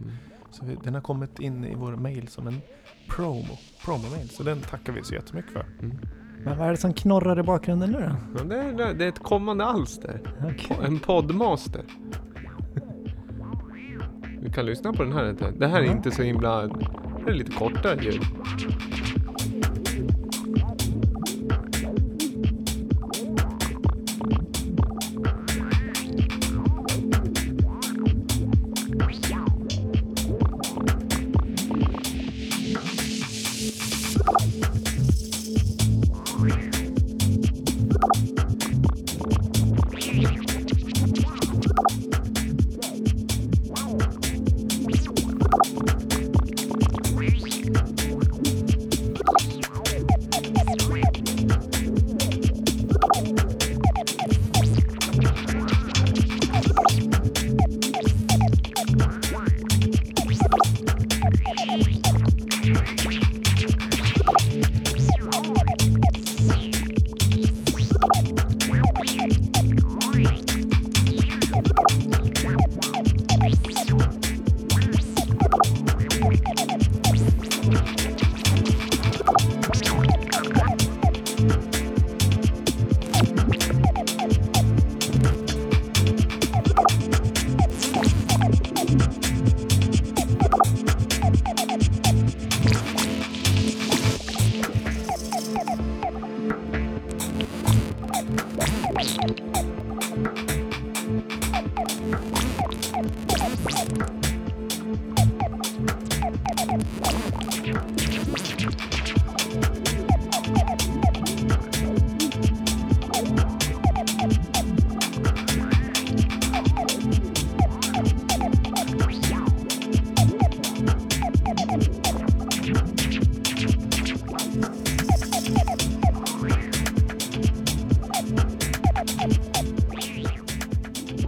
Så 0.52 0.66
vi, 0.66 0.78
den 0.84 0.94
har 0.94 1.02
kommit 1.02 1.40
in 1.40 1.66
i 1.66 1.76
vår 1.76 1.96
mail 1.96 2.28
som 2.28 2.48
en 2.48 2.62
promo, 3.10 3.58
promo-mail. 3.86 4.30
Så 4.30 4.44
den 4.44 4.62
tackar 4.62 4.94
vi 4.94 5.04
så 5.04 5.14
jättemycket 5.14 5.52
för. 5.52 5.66
Mm. 5.82 5.98
Men 6.48 6.58
vad 6.58 6.68
är 6.68 6.72
det 6.72 6.78
som 6.78 6.94
knorrar 6.94 7.40
i 7.40 7.44
bakgrunden 7.44 7.92
nu 7.92 8.12
då? 8.38 8.44
Det, 8.44 8.56
är, 8.56 8.94
det 8.94 9.06
är 9.06 9.10
ett 9.10 9.20
kommande 9.20 9.66
alster. 9.66 10.22
Okej. 10.44 10.78
En 10.86 11.00
poddmaster. 11.00 11.82
Vi 14.42 14.52
kan 14.52 14.66
lyssna 14.66 14.94
på 14.94 15.04
den 15.04 15.14
här. 15.14 15.36
Det 15.58 15.68
här 15.68 15.82
är 15.82 15.86
inte 15.86 16.12
så 16.12 16.24
himla... 16.24 16.68
Det 17.26 17.32
är 17.32 17.34
lite 17.34 17.52
kortare 17.52 18.04
ljud. 18.04 18.22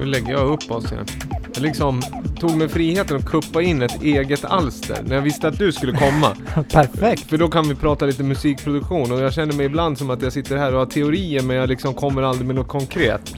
Lägger 0.09 0.31
jag 0.31 0.47
upp 0.47 0.71
oss 0.71 0.91
igen. 0.91 1.05
Jag 1.53 1.63
liksom 1.63 2.01
tog 2.39 2.57
mig 2.57 2.69
friheten 2.69 3.17
att 3.17 3.25
kuppa 3.25 3.61
in 3.61 3.81
ett 3.81 4.03
eget 4.03 4.45
alster 4.45 4.97
när 5.05 5.15
jag 5.15 5.21
visste 5.21 5.47
att 5.47 5.57
du 5.57 5.71
skulle 5.71 5.91
komma. 5.91 6.35
Perfekt! 6.71 7.29
För 7.29 7.37
då 7.37 7.47
kan 7.47 7.69
vi 7.69 7.75
prata 7.75 8.05
lite 8.05 8.23
musikproduktion 8.23 9.11
och 9.11 9.21
jag 9.21 9.33
känner 9.33 9.53
mig 9.53 9.65
ibland 9.65 9.97
som 9.97 10.09
att 10.09 10.21
jag 10.21 10.33
sitter 10.33 10.57
här 10.57 10.73
och 10.73 10.79
har 10.79 10.85
teorier 10.85 11.41
men 11.41 11.55
jag 11.55 11.69
liksom 11.69 11.93
kommer 11.93 12.21
aldrig 12.21 12.47
med 12.47 12.55
något 12.55 12.67
konkret. 12.67 13.35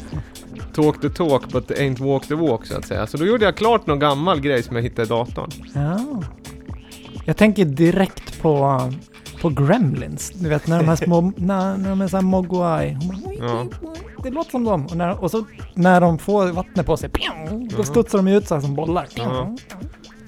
Talk 0.74 1.02
the 1.02 1.10
talk 1.10 1.48
but 1.52 1.72
ain't 1.72 2.00
walk 2.00 2.28
the 2.28 2.36
walk 2.36 2.66
så 2.66 2.78
att 2.78 2.86
säga. 2.86 3.08
Så 3.08 3.18
då 3.18 3.26
gjorde 3.26 3.46
jag 3.46 3.58
klart 3.58 3.88
någon 3.88 4.00
gammal 4.00 4.40
grej 4.40 4.64
som 4.64 4.76
jag 4.76 4.84
hittade 4.84 5.06
i 5.06 5.10
datorn. 5.10 5.50
Ja. 5.74 6.24
Jag 7.26 7.38
tänker 7.38 7.66
direkt 7.66 8.42
på, 8.42 8.82
på 9.42 9.50
Gremlins. 9.50 10.32
Du 10.36 10.50
vet 10.50 10.68
när 10.68 10.80
de 10.80 10.88
här 10.88 10.96
små, 10.96 11.34
när, 11.38 11.78
när 11.78 11.90
de 11.90 12.02
är 12.02 12.08
såhär 12.08 12.24
mogwai. 12.24 12.98
Ja. 13.40 13.66
Det 14.24 14.30
låter 14.30 14.52
som 14.52 14.64
dem. 14.64 14.86
Och, 14.86 14.98
när, 14.98 15.24
och 15.24 15.32
så 15.32 15.46
när 15.74 16.02
de 16.02 16.18
får 16.20 16.48
vattnet 16.52 16.86
på 16.86 16.98
sig, 16.98 17.10
pjong, 17.10 17.70
då 17.78 17.84
studsar 17.84 18.18
de 18.18 18.28
ut 18.28 18.48
så 18.48 18.54
här 18.56 18.62
som 18.62 18.76
bollar. 18.76 19.08
Ja. 19.16 19.56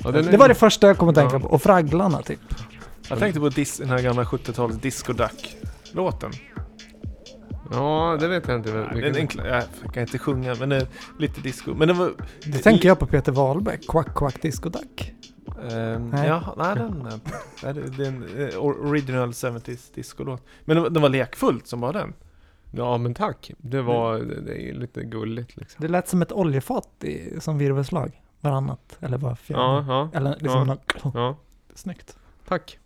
Ja, 0.04 0.12
den 0.12 0.28
är- 0.28 0.32
Det 0.32 0.38
var 0.38 0.48
det 0.48 0.56
första 0.56 0.88
jag 0.88 0.98
kom 0.98 1.10
att 1.10 1.16
tänka 1.16 1.40
på. 1.40 1.48
Och 1.48 1.62
fragglarna 1.62 2.22
typ. 2.22 2.40
Jag 3.10 3.20
tänkte 3.20 3.40
på 3.40 3.50
dis- 3.50 3.80
den 3.80 3.90
här 3.90 4.00
gamla 4.00 4.24
70-tals 4.24 4.76
Disco 4.76 5.14
Duck-låten. 5.14 6.32
Ja, 7.72 8.18
det 8.20 8.28
vet 8.28 8.48
jag 8.48 8.58
inte. 8.58 8.72
Den 8.72 8.94
vilken- 8.94 9.16
enkla, 9.16 9.48
jag 9.48 9.94
kan 9.94 10.04
inte 10.04 10.18
sjunga, 10.18 10.56
men 10.56 10.70
det 10.70 10.88
lite 11.20 11.42
disco. 11.42 11.74
Men 11.74 11.88
det 11.88 11.94
var... 11.94 12.12
Då 12.46 12.58
tänker 12.58 12.88
jag 12.88 13.00
på 13.00 13.06
Peter 13.06 13.32
Wahlbeck, 13.32 13.88
Quack 13.88 14.16
Quack 14.16 14.42
Disco 14.42 14.70
Duck. 14.70 15.14
Ehm, 15.72 16.10
Nej. 16.10 16.28
ja, 16.28 16.56
nej, 16.58 16.76
den, 16.76 17.08
nej, 17.64 17.74
det, 17.74 17.82
det 17.98 18.04
är 18.04 18.08
en 18.08 18.50
eh, 18.54 18.58
original 18.66 19.30
70s 19.32 19.94
discolåt. 19.96 20.42
Men 20.66 20.84
det, 20.84 20.90
det 20.90 21.00
var 21.00 21.10
lekfullt 21.10 21.68
som 21.68 21.80
var 21.82 21.94
den. 21.94 22.14
Ja, 22.76 22.98
men 22.98 23.14
tack. 23.14 23.52
Det 23.58 23.82
var... 23.82 24.20
Det, 24.20 24.42
det 24.42 24.70
är 24.70 24.74
lite 24.74 25.04
gulligt 25.04 25.56
liksom. 25.58 25.82
Det 25.82 25.88
lät 25.88 26.08
som 26.08 26.22
ett 26.22 26.32
oljefat 26.32 27.04
i, 27.04 27.40
som 27.40 27.58
virvelslag. 27.58 28.22
Varannat. 28.42 28.98
Eller 29.00 29.18
var 29.18 29.36
fjärde. 29.36 29.62
Ja, 29.64 29.86
ja, 29.88 30.18
Eller 30.18 30.30
liksom 30.40 30.52
Ja. 30.52 30.64
något, 30.64 31.14
ja. 31.16 31.36
snyggt. 31.76 32.18
Tack. 32.48 32.80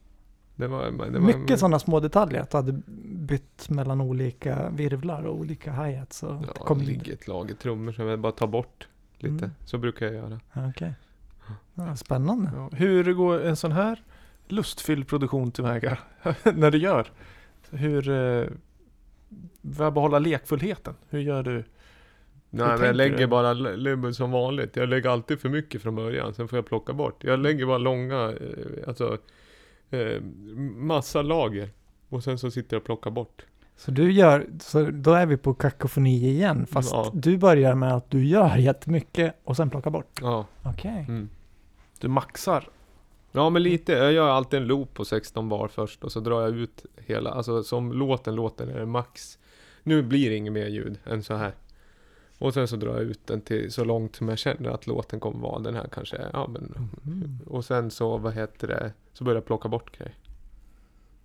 Det 0.55 0.67
var... 0.67 0.85
Det 0.85 1.19
var 1.19 1.19
Mycket 1.19 1.59
sådana 1.59 1.79
små 1.79 1.99
detaljer. 1.99 2.41
Att 2.41 2.49
du 2.51 2.57
hade 2.57 2.81
bytt 3.05 3.69
mellan 3.69 4.01
olika 4.01 4.69
virvlar 4.69 5.23
och 5.23 5.35
olika 5.35 5.71
hi-hats. 5.71 6.23
och 6.23 6.35
Ja, 6.47 6.53
kom 6.53 6.79
det 6.79 6.85
lite- 6.85 6.99
ligger 6.99 7.13
ett 7.13 7.27
lager 7.27 7.55
trummor 7.55 7.91
som 7.91 8.07
jag 8.07 8.19
bara 8.19 8.31
tar 8.31 8.47
bort 8.47 8.87
lite. 9.17 9.45
Mm. 9.45 9.51
Så 9.65 9.77
brukar 9.77 10.05
jag 10.05 10.15
göra. 10.15 10.39
Okej. 10.69 10.93
Ja, 11.73 11.95
spännande. 11.95 12.51
Ja. 12.55 12.69
Hur 12.73 13.13
går 13.13 13.41
en 13.45 13.55
sån 13.55 13.71
här 13.71 14.03
lustfylld 14.47 15.07
produktion 15.07 15.51
tillväga? 15.51 15.97
När 16.55 16.71
du 16.71 16.77
gör? 16.77 17.11
Hur... 17.69 18.09
För 19.75 19.87
att 19.87 19.93
behålla 19.93 20.19
lekfullheten? 20.19 20.93
Hur 21.09 21.19
gör 21.19 21.43
du? 21.43 21.63
Nej, 22.49 22.67
men 22.77 22.85
jag 22.85 22.95
lägger 22.95 23.17
du? 23.17 23.27
bara 23.97 24.13
som 24.13 24.31
vanligt. 24.31 24.75
Jag 24.75 24.89
lägger 24.89 25.09
alltid 25.09 25.39
för 25.39 25.49
mycket 25.49 25.81
från 25.81 25.95
början, 25.95 26.33
sen 26.33 26.47
får 26.47 26.57
jag 26.57 26.65
plocka 26.65 26.93
bort. 26.93 27.23
Jag 27.23 27.39
lägger 27.39 27.65
bara 27.65 27.77
långa, 27.77 28.23
eh, 28.31 28.87
alltså, 28.87 29.17
eh, 29.89 30.21
massa 30.75 31.21
lager. 31.21 31.69
Och 32.09 32.23
sen 32.23 32.37
så 32.37 32.51
sitter 32.51 32.75
jag 32.75 32.81
och 32.81 32.85
plockar 32.85 33.11
bort. 33.11 33.45
Så 33.75 33.91
du 33.91 34.11
gör, 34.11 34.47
så 34.59 34.83
då 34.91 35.13
är 35.13 35.25
vi 35.25 35.37
på 35.37 35.53
kakofoni 35.53 36.29
igen. 36.29 36.65
Fast 36.65 36.91
Ja. 36.93 37.11
du 37.13 37.37
börjar 37.37 37.75
med 37.75 37.93
att 37.93 38.11
du 38.11 38.25
gör 38.25 38.57
jättemycket 38.57 39.35
och 39.43 39.55
sen 39.55 39.69
plockar 39.69 39.91
bort. 39.91 40.19
Ja. 40.21 40.45
Okej. 40.63 41.05
Mm. 41.07 41.29
Du 41.99 42.07
maxar? 42.07 42.69
Ja 43.31 43.49
men 43.49 43.63
lite, 43.63 43.91
jag 43.91 44.11
gör 44.13 44.29
alltid 44.29 44.59
en 44.61 44.67
loop 44.67 44.93
på 44.93 45.05
16 45.05 45.49
bar 45.49 45.67
först 45.67 46.03
och 46.03 46.11
så 46.11 46.19
drar 46.19 46.41
jag 46.41 46.55
ut 46.55 46.85
hela, 47.05 47.29
alltså 47.31 47.63
som 47.63 47.93
låten 47.93 48.35
låter 48.35 48.67
är 48.67 48.79
det 48.79 48.85
max. 48.85 49.39
Nu 49.87 50.01
blir 50.01 50.29
det 50.29 50.35
inget 50.35 50.53
mer 50.53 50.67
ljud 50.67 50.99
än 51.05 51.23
så 51.23 51.33
här. 51.35 51.51
Och 52.39 52.53
sen 52.53 52.67
så 52.67 52.75
drar 52.75 52.93
jag 52.93 53.03
ut 53.03 53.27
den 53.27 53.41
till 53.41 53.71
så 53.71 53.83
långt 53.83 54.15
som 54.15 54.29
jag 54.29 54.37
känner 54.37 54.69
att 54.69 54.87
låten 54.87 55.19
kommer 55.19 55.39
vara. 55.39 55.59
Den 55.59 55.75
här 55.75 55.87
kanske, 55.91 56.17
ja 56.33 56.47
men. 56.47 56.89
Mm. 57.05 57.39
Och 57.47 57.65
sen 57.65 57.91
så, 57.91 58.17
vad 58.17 58.33
heter 58.33 58.67
det, 58.67 58.91
så 59.13 59.23
börjar 59.23 59.35
jag 59.37 59.45
plocka 59.45 59.69
bort 59.69 59.97
grejer. 59.97 60.13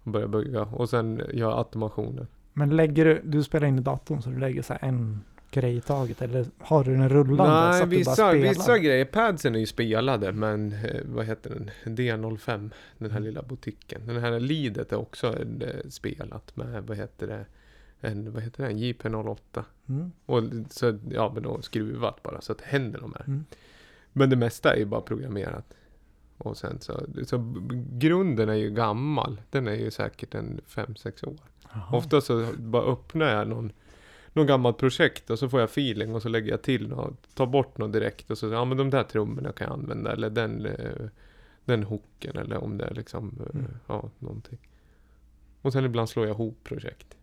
Och 0.03 0.11
börjar 0.13 0.29
bygga 0.29 0.63
och 0.63 0.89
sen 0.91 1.17
gör 1.19 1.51
jag 1.51 1.59
automationer. 1.59 2.27
Men 2.53 2.77
lägger 2.77 3.05
du, 3.05 3.21
du 3.25 3.43
spelar 3.43 3.67
in 3.67 3.79
i 3.79 3.83
datorn 3.83 4.23
så 4.23 4.31
du 4.31 4.39
lägger 4.39 4.63
så 4.63 4.75
en 4.81 5.21
grej 5.51 5.77
i 5.77 5.81
taget 5.81 6.23
eller 6.23 6.47
har 6.59 6.85
du 6.85 6.91
den 6.97 7.09
rullande 7.09 7.45
så 7.45 7.49
Nej, 7.51 7.83
att 7.83 7.91
du 7.91 7.97
bara 7.97 7.99
vissa, 7.99 8.15
spelar? 8.15 8.33
vissa 8.49 8.79
grejer, 8.79 9.05
padsen 9.05 9.55
är 9.55 9.59
ju 9.59 9.67
spelade 9.67 10.33
men 10.33 10.73
eh, 10.73 11.01
vad 11.05 11.27
heter 11.27 11.51
den? 11.51 11.71
D05, 11.97 12.71
den 12.99 13.11
här 13.11 13.19
Mm. 13.19 13.23
lilla 13.23 13.43
butiken. 13.43 14.01
Den 14.07 14.17
här 14.21 14.41
lidet 14.41 14.93
är 14.93 14.97
också 14.97 15.27
eh, 15.63 15.89
spelat 15.89 16.57
med, 16.57 16.83
vad 16.87 16.97
heter 16.97 17.27
det? 17.27 17.45
En, 18.05 18.33
vad 18.33 18.43
heter 18.43 18.65
den? 18.65 18.79
JP08. 18.79 19.65
Mm. 19.89 20.13
Och 20.27 20.43
så, 20.71 20.99
ja 21.11 21.31
men 21.35 21.43
då 21.43 21.63
skruvat 21.63 22.23
bara 22.23 22.41
så 22.41 22.53
att 22.53 22.59
det 22.59 22.65
händer 22.67 23.01
de 23.01 23.13
här. 23.13 23.25
Mm. 23.27 23.45
Men 24.13 24.31
det 24.31 24.37
mesta 24.37 24.75
är 24.75 24.79
ju 24.79 24.85
bara 24.85 25.01
programmerat. 25.01 25.75
Och 26.39 26.57
sen 26.57 26.81
så, 26.81 27.07
så 27.27 27.55
grunden 27.91 28.49
är 28.49 28.55
ju 28.55 28.71
gammal. 28.71 29.41
Den 29.51 29.69
är 29.69 29.75
ju 29.75 29.91
säkert 29.91 30.35
en 30.35 30.61
5-6 30.69 31.29
år. 31.29 31.37
Jaha. 31.73 31.97
Ofta 31.97 32.21
så 32.21 32.47
bara 32.59 32.83
öppnar 32.83 33.27
jag 33.37 33.49
någon, 33.49 33.73
någon 34.33 34.47
gammalt 34.47 34.79
projekt 34.79 35.31
och 35.31 35.39
så 35.39 35.49
får 35.49 35.61
jag 35.61 35.69
feeling 35.69 36.15
och 36.15 36.23
så 36.23 36.29
lägger 36.29 36.51
jag 36.51 36.63
till 36.63 36.89
något, 36.89 37.35
tar 37.35 37.47
bort 37.47 37.79
något 37.79 37.93
direkt 37.93 38.31
och 38.31 38.39
så, 38.39 38.47
ja 38.49 38.65
men 38.65 38.77
de 38.77 38.91
där 38.91 39.03
trummorna 39.03 39.53
kan 39.53 39.67
jag 39.67 39.75
använda 39.75 40.13
eller 40.13 40.31
den, 40.31 40.67
eh, 40.67 41.07
den 41.65 41.83
hooken 41.83 42.37
eller 42.37 42.65
om 42.65 42.79
det 42.79 42.85
är 42.85 42.95
liksom, 42.95 43.39
eh, 43.41 43.61
Mm. 43.61 43.71
ja 43.87 44.11
någonting. 44.19 44.59
Och 45.63 45.73
sen 45.73 45.85
ibland 45.85 46.09
slår 46.09 46.27
jag 46.27 46.35
ihop 46.35 46.59
projekt. 46.65 47.17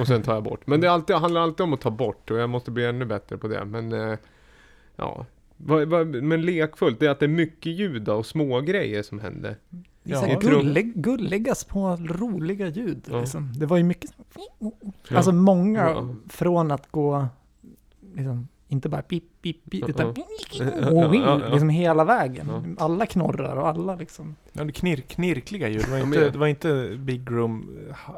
Och 0.00 0.06
sen 0.06 0.22
tar 0.22 0.34
jag 0.34 0.42
bort. 0.44 0.66
Men 0.66 0.80
det 0.80 0.88
alltid, 0.92 1.16
handlar 1.16 1.40
alltid 1.40 1.64
om 1.64 1.72
att 1.72 1.80
ta 1.80 1.90
bort 1.90 2.30
och 2.30 2.38
jag 2.38 2.50
måste 2.50 2.70
bli 2.70 2.84
ännu 2.86 3.04
bättre 3.04 3.38
på 3.38 3.48
det. 3.48 3.64
Men 3.64 3.92
eh, 3.92 4.18
ja, 4.96 5.26
men 6.22 6.42
lekfullt, 6.42 7.00
det 7.00 7.06
är 7.06 7.10
att 7.10 7.20
det 7.20 7.26
är 7.26 7.28
mycket 7.28 7.72
ljud 7.72 8.08
och 8.08 8.26
små 8.26 8.60
grejer 8.60 9.02
som 9.02 9.20
händer. 9.20 9.56
Det 10.02 10.12
är 10.12 10.28
Ja. 10.28 10.38
gullig, 10.38 10.92
gulliga 10.94 11.54
små 11.54 11.96
roliga 11.96 12.66
ljud. 12.68 13.02
Ja. 13.10 13.20
Liksom. 13.20 13.52
Det 13.56 13.66
var 13.66 13.76
ju 13.76 13.82
mycket, 13.82 14.10
alltså 15.10 15.32
många 15.32 15.80
Ja. 15.90 16.14
från 16.28 16.70
att 16.70 16.90
gå, 16.90 17.26
liksom, 18.14 18.48
inte 18.68 18.88
bara 18.88 19.02
pip, 19.02 19.24
pip, 19.42 19.70
pip, 19.70 19.88
utan 19.88 20.14
liksom 21.50 21.68
hela 21.68 22.04
vägen. 22.04 22.76
Alla 22.78 23.06
knorrar 23.06 23.56
och 23.56 23.68
alla 23.68 23.94
liksom. 23.94 24.36
Ja, 24.52 24.64
det 24.64 24.72
knir, 24.72 24.96
knirkliga 24.96 25.68
ljud. 25.68 25.84
Det 25.84 25.90
var 25.90 25.98
inte, 25.98 26.30
det 26.30 26.38
var 26.38 26.46
inte 26.46 26.96
Big 26.98 27.30
Room, 27.30 27.70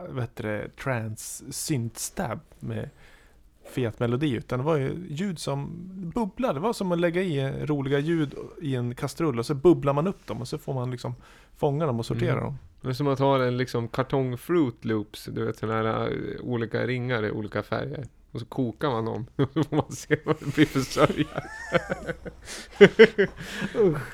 vad 0.09 0.23
heter 0.23 0.45
det, 0.45 0.69
trance 0.77 1.45
syntstab 1.53 2.41
med 2.61 2.89
fet 3.75 4.01
melodi. 4.01 4.31
Utan 4.33 4.59
det 4.59 4.65
var 4.65 4.77
ju 4.77 5.07
ljud 5.09 5.39
som 5.39 5.71
bubblade. 6.15 6.55
Det 6.55 6.61
var 6.61 6.73
som 6.73 6.93
att 6.93 6.99
lägga 7.01 7.23
i 7.23 7.67
roliga 7.67 7.99
ljud 7.99 8.35
i 8.63 8.75
en 8.77 8.95
kastrull 8.95 9.39
och 9.39 9.47
så 9.47 9.55
bubblar 9.55 9.93
man 9.93 10.07
upp 10.07 10.27
dem 10.27 10.41
och 10.41 10.49
så 10.49 10.59
får 10.59 10.75
man 10.75 10.91
liksom 10.91 11.15
fånga 11.57 11.87
dem 11.87 11.99
och 11.99 12.07
sortera 12.07 12.33
Mm. 12.33 12.45
dem. 12.45 12.59
Det 12.83 12.89
är 12.89 12.93
som 12.93 13.09
att 13.09 13.19
ha 13.19 13.45
en 13.45 13.57
liksom 13.57 13.89
kartong 13.89 14.39
fruit 14.39 14.85
loops, 14.85 15.29
du 15.33 15.45
vet 15.47 15.59
sådana 15.59 15.83
här 15.93 16.01
eh, 16.01 16.41
olika 16.45 16.87
ringar 16.87 17.25
i 17.27 17.31
olika 17.31 17.63
färger. 17.63 18.05
Och 18.33 18.41
så 18.41 18.47
kokar 18.47 18.91
man 18.91 19.05
dem, 19.05 19.27
och 19.37 19.49
så 19.55 19.63
får 19.65 19.77
man 19.77 19.93
se 19.93 20.17
vad 20.25 20.37
det 20.41 20.55
blir 20.55 20.67
för 20.67 20.81
sörja. 20.81 21.27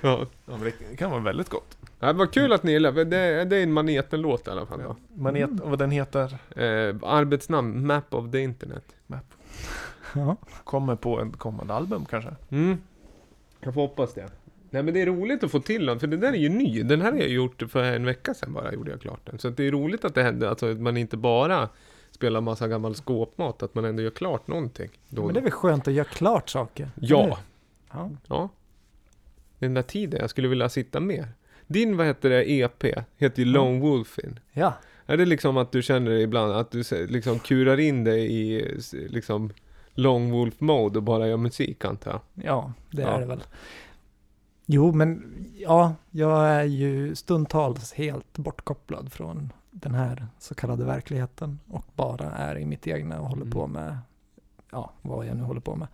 ja. 0.03 0.27
Ja, 0.47 0.57
men 0.57 0.61
det 0.61 0.97
kan 0.97 1.11
vara 1.11 1.21
väldigt 1.21 1.49
gott. 1.49 1.79
Ja, 2.01 2.07
det 2.07 2.13
var 2.13 2.27
kul 2.27 2.53
att 2.53 2.63
ni 2.63 2.73
gillade, 2.73 3.05
det, 3.05 3.17
är- 3.17 3.45
det 3.45 3.57
är 3.57 3.63
en 3.63 3.73
Maneten-låt 3.73 4.49
i 4.49 4.51
alla 4.51 4.67
fall 4.67 4.81
då. 4.83 4.97
Manet, 5.15 5.51
Mm. 5.51 5.63
och 5.63 5.71
vad 5.71 5.79
den 5.79 5.91
heter, 5.91 6.39
Eh, 6.57 6.97
arbetsnamn, 7.03 7.87
Map 7.87 8.15
of 8.15 8.31
the 8.33 8.41
Internet. 8.41 8.85
Ja. 10.15 10.37
kommer 10.65 10.97
på 10.97 11.21
en 11.21 11.33
kommande 11.33 11.75
album 11.75 12.05
kanske. 12.11 12.35
Mm. 12.51 12.79
Jag 13.61 13.75
får 13.75 13.81
hoppas 13.81 14.15
det. 14.15 14.29
Nej 14.71 14.83
men 14.83 14.95
det 14.95 15.03
är 15.03 15.07
roligt 15.07 15.45
att 15.45 15.51
få 15.51 15.61
till 15.61 15.87
den, 15.87 16.01
för 16.01 16.07
det 16.07 16.17
där 16.17 16.33
är 16.33 16.37
ju 16.37 16.49
ny. 16.49 16.83
Den 16.83 17.01
här 17.01 17.13
har 17.13 17.19
jag 17.19 17.29
gjort 17.29 17.63
för 17.69 17.83
en 17.83 18.05
vecka 18.05 18.35
sedan 18.35 18.53
bara, 18.53 18.73
gjorde 18.73 18.91
jag 18.91 19.01
klart 19.01 19.21
den. 19.25 19.39
Så 19.39 19.49
att 19.49 19.57
det 19.57 19.65
är 19.65 19.71
roligt 19.71 20.05
att 20.05 20.15
det 20.15 20.23
händer, 20.23 20.49
alltså 20.49 20.71
att 20.71 20.81
man 20.81 20.97
inte 20.97 21.17
bara 21.17 21.69
spelar 22.17 22.41
massa 22.41 22.69
gammal 22.69 22.95
skåpmat, 22.95 23.63
att 23.63 23.75
man 23.75 23.85
ändå 23.85 24.03
gör 24.03 24.11
klart 24.11 24.47
någonting. 24.49 24.91
Då 25.09 25.25
Men 25.25 25.35
det 25.35 25.41
är 25.41 25.43
väl 25.43 25.51
skönt 25.53 25.89
att 25.89 25.95
göra 25.95 26.05
klart 26.05 26.49
saker? 26.49 26.91
Ja, 27.01 27.39
ja. 27.93 28.11
ja. 28.27 28.49
Den 29.59 29.75
där 29.75 29.83
tiden 29.83 30.21
jag 30.21 30.31
skulle 30.31 30.49
vilja 30.49 30.69
sitta 30.69 31.01
mer. 31.01 31.29
Din, 31.67 31.97
vad 31.97 32.07
heter 32.07 32.31
det, 32.31 32.51
EP, 32.53 32.85
heter 33.17 33.39
ju 33.43 33.45
Lone 33.45 33.81
Wolfin. 33.81 34.41
Ja, 34.53 34.73
Är 35.07 35.17
det 35.17 35.25
liksom 35.25 35.57
att 35.57 35.73
du 35.73 35.83
känner 35.83 36.11
ibland, 36.11 36.53
att 36.53 36.71
du 36.71 37.07
liksom 37.07 37.39
kurar 37.39 37.81
in 37.81 38.05
dig 38.05 38.33
i 38.33 38.65
liksom 38.93 39.51
Lone 39.95 40.33
Wolf 40.33 40.61
mode 40.61 40.99
och 40.99 41.03
bara 41.03 41.29
gör 41.29 41.37
musik 41.37 41.85
antar 41.85 42.11
jag? 42.11 42.21
ja, 42.45 42.73
det 42.91 43.03
Ja. 43.03 43.09
är 43.09 43.21
det 43.21 43.27
väl. 43.27 43.43
Jo, 44.67 44.93
men 44.93 45.35
ja, 45.59 45.95
jag 46.11 46.49
är 46.49 46.65
ju 46.65 47.15
stundtals 47.15 47.93
helt 47.93 48.39
bortkopplad 48.39 49.13
från 49.13 49.53
den 49.81 49.95
här 49.95 50.27
så 50.39 50.55
kallade 50.55 50.85
verkligheten 50.85 51.59
och 51.69 51.85
bara 51.95 52.31
är 52.31 52.59
i 52.59 52.67
mitt 52.67 52.87
egna 52.87 53.21
och 53.21 53.29
håller 53.29 53.43
Mm. 53.43 53.53
på 53.53 53.67
med, 53.67 53.99
ja, 54.71 54.93
vad 55.03 55.27
jag 55.27 55.37
nu 55.37 55.43
håller 55.43 55.61
på 55.61 55.77
med. 55.77 55.89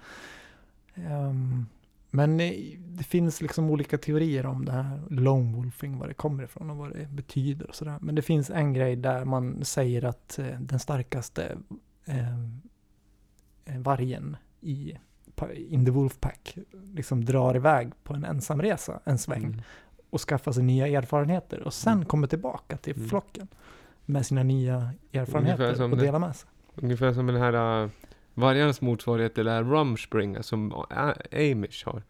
Ehm, 0.94 1.66
men 2.10 2.36
det 2.78 3.04
finns 3.04 3.40
liksom 3.40 3.70
olika 3.70 3.98
teorier 3.98 4.46
om 4.46 4.64
det 4.64 4.72
här 4.72 5.00
lone 5.10 5.56
wolfing, 5.56 5.98
var 5.98 6.08
det 6.08 6.14
kommer 6.14 6.42
ifrån 6.44 6.70
och 6.70 6.76
vad 6.76 6.92
det 6.92 7.08
betyder 7.10 7.68
och 7.68 7.74
sådär. 7.74 7.98
Men 8.00 8.14
det 8.14 8.22
finns 8.22 8.50
en 8.50 8.72
grej 8.72 8.96
där 8.96 9.24
man 9.24 9.64
säger 9.64 10.04
att 10.04 10.38
eh, 10.38 10.60
den 10.60 10.78
starkaste 10.78 11.56
ehm, 12.04 12.60
eh, 13.64 13.78
vargen 13.78 14.36
i 14.60 14.98
in 15.56 15.84
the 15.84 15.90
wolf 15.90 16.20
pack 16.20 16.58
liksom 16.94 17.24
drar 17.24 17.56
iväg 17.56 17.92
på 18.04 18.14
en 18.14 18.24
ensamresa 18.24 19.00
en 19.04 19.18
sväng 19.18 19.44
Mm. 19.44 19.60
Och 20.12 20.20
skaffar 20.20 20.52
sig 20.52 20.62
nya 20.62 20.86
erfarenheter 20.88 21.60
och 21.60 21.74
sen 21.74 21.92
Mm. 21.92 22.04
kommer 22.04 22.26
tillbaka 22.26 22.76
till 22.76 22.96
Mm. 22.96 23.08
flocken 23.08 23.48
med 24.04 24.26
sina 24.26 24.42
nya 24.42 24.90
erfarenheter 25.12 25.82
och 25.82 25.96
delar 25.98 26.18
med 26.18 26.36
sig. 26.36 26.50
Ungefär 26.74 27.12
som 27.12 27.26
den 27.26 27.36
här 27.36 27.82
uh, 27.84 27.90
vargarnas 28.34 28.80
motsvarighet 28.80 29.34
till 29.34 29.48
Rumspringa 29.48 30.42
som 30.42 30.72
uh, 30.72 30.82
Amish 31.32 31.86
har. 31.86 32.02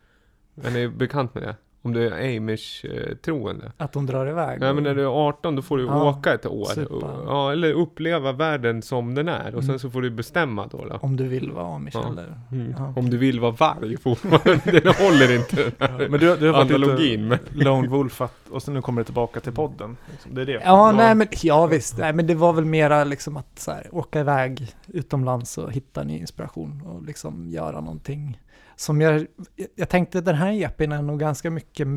Är 0.64 0.70
ni 0.70 0.88
bekant 0.88 1.34
med 1.34 1.42
det? 1.42 1.57
Om 1.85 1.93
du 1.93 2.09
är 2.09 2.37
Amish-troende? 2.37 3.72
Att 3.76 3.93
de 3.93 4.07
drar 4.07 4.26
iväg. 4.26 4.61
Nej 4.61 4.74
men 4.74 4.83
när 4.85 4.95
du 4.95 5.03
är 5.03 5.28
18 5.28 5.57
då 5.57 5.62
får 5.62 5.78
du 5.78 5.85
Ja, 5.85 6.09
åka 6.11 6.35
ett 6.35 6.47
år. 6.47 6.93
Och, 6.93 7.03
ja, 7.26 7.53
eller 7.53 7.72
uppleva 7.72 8.33
världen 8.33 8.83
som 8.83 9.14
den 9.14 9.28
är. 9.28 9.55
Och 9.55 9.62
sen 9.62 9.70
Mm. 9.70 9.78
så 9.78 9.91
får 9.91 10.03
du 10.03 10.11
bestämma 10.11 10.66
då. 10.66 10.85
då. 10.85 10.99
Om 11.03 11.16
du 11.16 11.28
vill 11.28 11.51
vara 11.53 11.74
amish 11.76 11.91
Ja. 11.95 12.09
eller? 12.12 12.39
Mm. 12.53 12.74
Ja. 12.78 12.93
Om 12.97 13.11
du 13.11 13.16
vill 13.18 13.41
vara 13.41 13.51
varg 13.53 13.97
fortfarande. 13.97 14.61
det 14.80 14.97
håller 15.01 15.37
inte 15.37 15.72
Men 16.09 16.20
du, 16.20 16.37
du 16.37 16.47
har 16.47 16.53
varit 16.53 16.72
analogin. 16.74 17.28
Lite 17.28 17.64
Lone 17.64 17.89
Wolf 17.89 18.20
att, 18.20 18.49
och 18.51 18.62
sen 18.62 18.74
nu 18.74 18.83
kommer 18.83 19.01
det 19.01 19.05
tillbaka 19.05 19.41
till 19.41 19.53
podden. 19.53 19.97
Liksom. 20.11 20.35
Det 20.35 20.41
är 20.43 20.47
det. 20.47 20.53
Ja, 20.53 20.61
Ja. 20.64 20.93
nej 20.93 21.14
men 21.14 21.26
ja 21.43 21.66
visst. 21.66 21.99
Nej 21.99 22.12
men 22.12 22.26
det 22.26 22.35
var 22.35 22.53
väl 22.53 22.64
mera 22.64 23.05
liksom 23.05 23.37
att 23.37 23.59
så 23.59 23.70
här, 23.70 23.89
åka 23.93 24.20
iväg 24.20 24.74
utomlands 24.87 25.59
och 25.59 25.72
hitta 25.72 26.03
ny 26.05 26.18
inspiration 26.18 26.83
och 26.87 27.03
liksom 27.03 27.47
göra 27.49 27.80
någonting. 27.80 28.39
Som 28.83 29.01
jag, 29.01 29.26
jag 29.74 29.89
tänkte 29.89 30.20
den 30.20 30.35
här 30.35 30.53
EPn 30.53 30.93
är 30.93 31.03
nog 31.03 31.20
ganska 31.20 31.51
mycket 31.51 31.89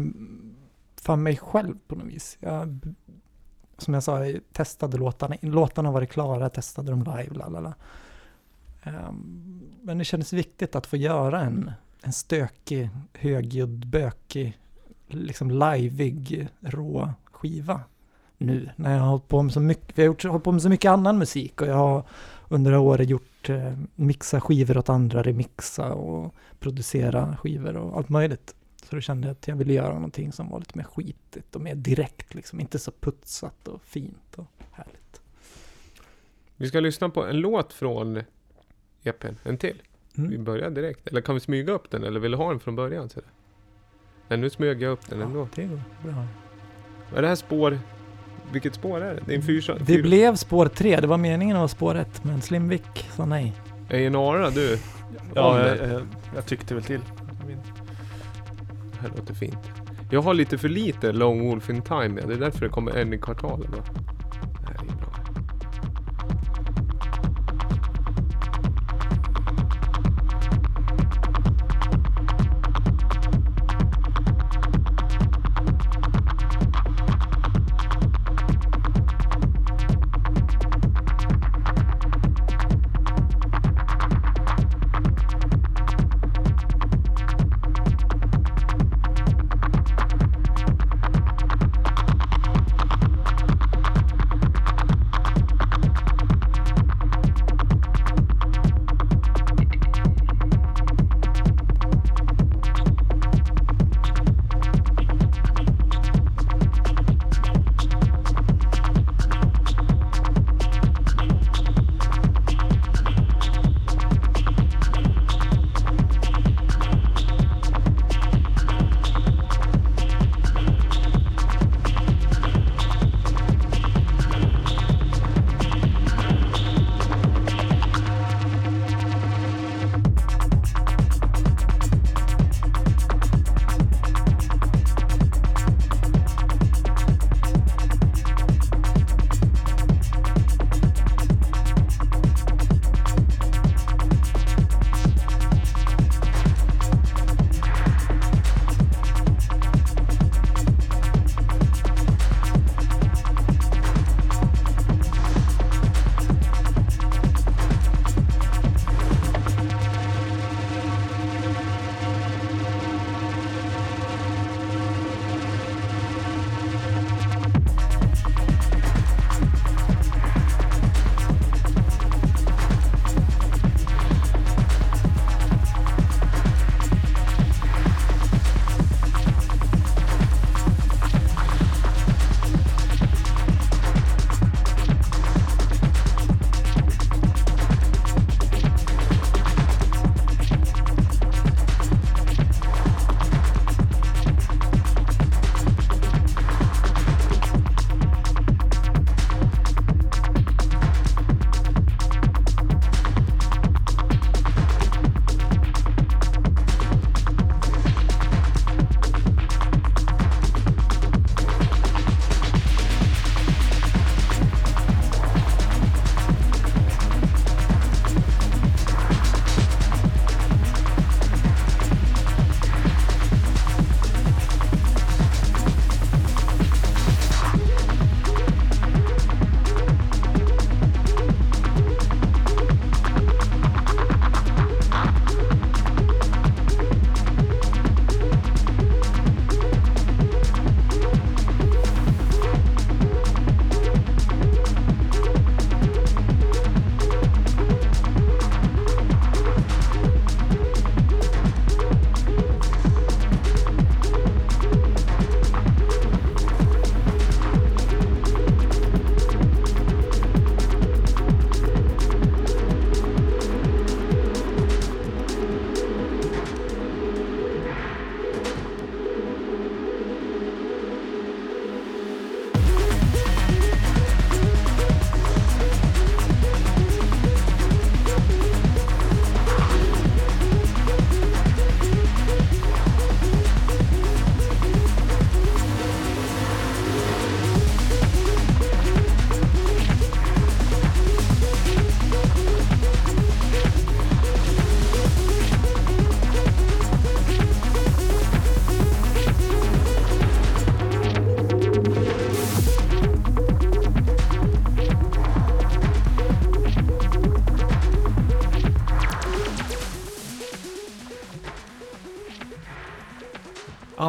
för 1.01 1.15
mig 1.15 1.37
själv 1.37 1.75
på 1.87 1.95
något 1.95 2.07
vis. 2.07 2.37
Jag, 2.39 2.79
som 3.77 3.93
jag 3.93 4.03
sa, 4.03 4.25
jag 4.25 4.39
testade 4.53 4.97
låtarna. 4.97 5.35
Låtarna 5.41 5.91
var 5.91 6.05
klara, 6.05 6.41
jag 6.41 6.53
testade 6.53 6.91
dem 6.91 6.99
live, 6.99 7.35
lalala. 7.35 7.73
Um, 8.83 8.93
ehm, 8.93 9.61
men 9.81 9.97
det 9.97 10.05
kändes 10.05 10.33
viktigt 10.33 10.75
att 10.75 10.87
få 10.87 10.97
göra 10.97 11.41
en, 11.41 11.71
en 12.03 12.13
stökig, 12.13 12.89
högljudd, 13.13 13.87
bökig, 13.87 14.57
liksom 15.07 15.51
liveig, 15.51 16.47
rå 16.59 17.13
skiva 17.31 17.81
nu 18.37 18.69
när 18.75 18.93
jag 18.93 18.99
har 18.99 19.09
hållit 19.09 19.27
på 19.27 19.41
med 19.41 19.53
så 19.53 19.59
mycket, 19.59 19.97
vi 19.97 20.01
har 20.01 20.07
gjort, 20.07 20.23
hållit 20.23 20.43
på 20.43 20.51
med 20.51 20.61
så 20.61 20.69
mycket 20.69 20.91
annan 20.91 21.17
musik 21.17 21.61
och 21.61 21.67
jag 21.67 21.75
har 21.75 22.03
under 22.55 22.77
året 22.77 23.09
gjort 23.09 23.49
eh, 23.49 23.73
mixa 23.95 24.41
skivor 24.41 24.77
åt 24.77 24.89
andra, 24.89 25.23
remixa 25.23 25.93
och 25.93 26.33
producera 26.59 27.37
skivor 27.37 27.77
och 27.77 27.97
allt 27.97 28.09
möjligt. 28.09 28.55
Så 28.83 28.95
då 28.95 29.01
kände 29.01 29.27
jag 29.27 29.31
att 29.31 29.47
jag 29.47 29.55
ville 29.55 29.73
göra 29.73 29.93
någonting 29.93 30.31
som 30.31 30.49
var 30.49 30.59
lite 30.59 30.77
mer 30.77 30.85
skitigt 30.85 31.55
och 31.55 31.61
mer 31.61 31.75
direkt 31.75 32.33
liksom, 32.33 32.59
inte 32.59 32.79
så 32.79 32.91
putsat 32.91 33.67
och 33.67 33.81
fint 33.81 34.35
och 34.35 34.45
härligt. 34.71 35.21
Vi 36.55 36.67
ska 36.67 36.79
lyssna 36.79 37.09
på 37.09 37.25
en 37.25 37.37
låt 37.39 37.73
från 37.73 38.21
EPn. 39.03 39.27
En 39.43 39.57
till. 39.57 39.81
Vi 40.13 40.23
Mm. 40.35 40.43
börjar 40.43 40.69
direkt. 40.69 41.07
Eller 41.07 41.21
kan 41.21 41.35
vi 41.35 41.41
smyga 41.41 41.73
upp 41.73 41.89
den? 41.91 42.03
Eller 42.03 42.19
vill 42.19 42.31
du 42.31 42.37
ha 42.37 42.49
den 42.49 42.59
från 42.59 42.75
början? 42.75 43.09
Så 43.09 43.21
Nej, 44.27 44.39
nu 44.39 44.49
smög 44.49 44.81
jag 44.81 44.91
upp 44.91 45.09
den 45.09 45.21
ändå. 45.21 45.39
Ja, 45.39 45.47
det 45.55 45.65
går 45.65 45.81
bra. 46.03 46.27
Är 47.15 47.21
det 47.21 47.27
här 47.27 47.35
spår... 47.35 47.79
Vilket 48.55 48.75
spår 48.75 49.01
är 49.01 49.13
det? 49.13 49.19
Det 49.25 49.31
är 49.35 49.35
en. 49.35 49.77
Det 49.79 49.93
fyr- 49.93 50.01
blev 50.01 50.35
spår 50.35 50.67
tre, 50.67 50.99
det 50.99 51.07
var 51.07 51.17
meningen 51.17 51.55
att 51.55 51.59
vara 51.59 51.67
spår 51.67 51.95
ett, 51.95 52.23
men 52.23 52.41
Slimvik 52.41 53.09
sa 53.15 53.25
nej. 53.25 53.53
A&R 54.15 54.51
du. 54.55 54.77
Ja, 55.33 55.59
jag, 55.67 55.77
det. 55.77 55.87
jag, 55.93 56.01
jag 56.35 56.45
tyckte 56.45 56.73
väl 56.75 56.83
till. 56.83 56.99
Det 58.91 58.97
här 59.01 59.09
låter 59.17 59.33
fint. 59.33 59.57
Jag 60.11 60.21
har 60.21 60.33
lite 60.33 60.57
för 60.57 60.69
lite 60.69 61.11
Lone 61.11 61.43
Wolf 61.43 61.69
in 61.69 61.81
Time. 61.81 62.21
Ja. 62.21 62.27
Det 62.27 62.33
är 62.33 62.39
därför 62.39 62.59
det 62.59 62.69
kommer 62.69 62.91
en 62.91 63.13
i 63.13 63.17
kvartalet. 63.17 63.69
Va? 63.69 63.77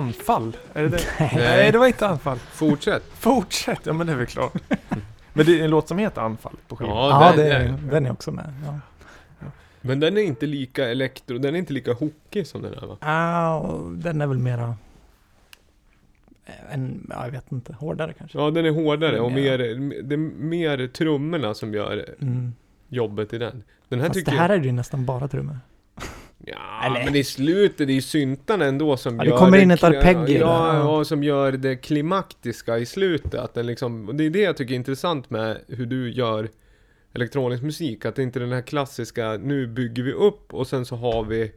Anfall? 0.07 0.57
Är 0.72 0.82
det 0.82 0.88
det? 0.88 1.00
Nej. 1.20 1.30
Nej, 1.34 1.72
det 1.72 1.78
var 1.78 1.86
inte 1.86 2.07
anfall. 2.07 2.38
Fortsätt. 2.38 3.02
Fortsätt! 3.14 3.80
Ja 3.82 3.92
men 3.92 4.07
det 4.07 4.12
är 4.12 4.16
väl 4.16 4.26
klart. 4.26 4.52
men 5.32 5.46
det 5.46 5.61
är 5.61 5.64
en 5.64 5.70
låt 5.70 5.88
som 5.88 5.98
heter 5.98 6.20
Anfall 6.20 6.57
på 6.68 6.76
skivan. 6.76 6.96
Ja, 6.96 7.26
Ja, 7.30 7.36
den, 7.36 7.46
det, 7.48 7.52
är, 7.54 7.78
den 7.90 8.07
är 8.07 8.12
också 8.12 8.30
med. 8.30 8.52
Ja. 8.66 8.80
men 9.80 10.00
den 10.00 10.16
är 10.16 10.22
inte 10.22 10.46
lika 10.46 10.88
elektro, 10.88 11.38
den 11.38 11.54
är 11.54 11.59
inte 11.59 11.72
lika 11.72 11.92
hookig 11.92 12.46
som 12.46 12.62
den 12.62 12.74
här 12.80 12.86
va? 12.86 12.96
Ah, 13.00 13.54
och 13.59 13.92
den 13.92 14.20
är 14.20 14.26
väl 14.26 14.38
mera... 14.38 14.74
En, 16.70 17.07
ja, 17.11 17.24
jag 17.24 17.32
vet 17.32 17.52
inte, 17.52 17.72
hårdare 17.72 18.12
kanske. 18.18 18.38
Ja, 18.38 18.50
den 18.50 18.66
är 18.66 18.70
hårdare 18.70 19.20
och 19.20 19.30
Ja. 19.30 19.34
mer, 19.34 19.59
det 20.02 20.14
är 20.14 20.16
mer 20.44 20.86
trummorna 20.88 21.54
som 21.54 21.74
gör 21.74 22.04
Mm. 22.20 22.52
jobbet 22.88 23.32
i 23.32 23.38
den. 23.38 23.62
Den 23.88 24.00
här 24.00 24.07
Fast 24.07 24.18
tycker 24.18 24.32
det 24.32 24.38
här 24.38 24.48
är 24.48 24.57
ju 24.64 24.72
nästan 24.72 25.04
bara 25.07 25.28
trummor. 25.28 25.59
Ja, 26.49 26.84
Eller- 26.86 27.05
men 27.05 27.16
i 27.16 27.24
slutet, 27.24 27.86
det 27.86 27.92
är 27.92 27.94
ju 27.94 28.03
syntarna 28.03 28.64
ändå 28.64 28.97
som 28.97 29.16
Ja, 29.16 29.22
det 29.24 29.30
gör 29.30 29.38
kommer 29.38 29.59
in 29.59 29.70
ett 29.70 29.80
kli- 29.80 29.99
arpeggi 29.99 30.32
där, 30.34 30.40
Ja, 30.40 30.76
ja. 30.99 31.05
som 31.05 31.24
gör 31.24 31.53
det 31.53 31.76
klimaktiska 31.76 32.78
i 32.78 32.86
slutet. 32.86 33.34
Att 33.34 33.55
den 33.55 33.66
liksom, 33.66 34.09
och 34.09 34.14
det 34.14 34.24
är 34.24 34.30
det 34.30 34.40
jag 34.40 34.57
tycker 34.57 34.72
är 34.74 34.76
intressant 34.76 35.30
med 35.30 35.59
hur 35.68 35.86
du 35.86 36.11
gör 36.11 36.49
elektronisk 37.12 37.62
musik. 37.62 38.05
Att 38.05 38.16
det 38.16 38.22
inte 38.22 38.38
är 38.38 38.40
den 38.40 38.53
här 38.53 38.61
klassiska, 38.62 39.32
nu 39.42 39.66
bygger 39.66 40.03
vi 40.03 40.12
upp 40.12 40.55
och 40.55 40.66
sen 40.66 40.86
så 40.86 40.97
har 40.97 41.24
vi 41.24 41.53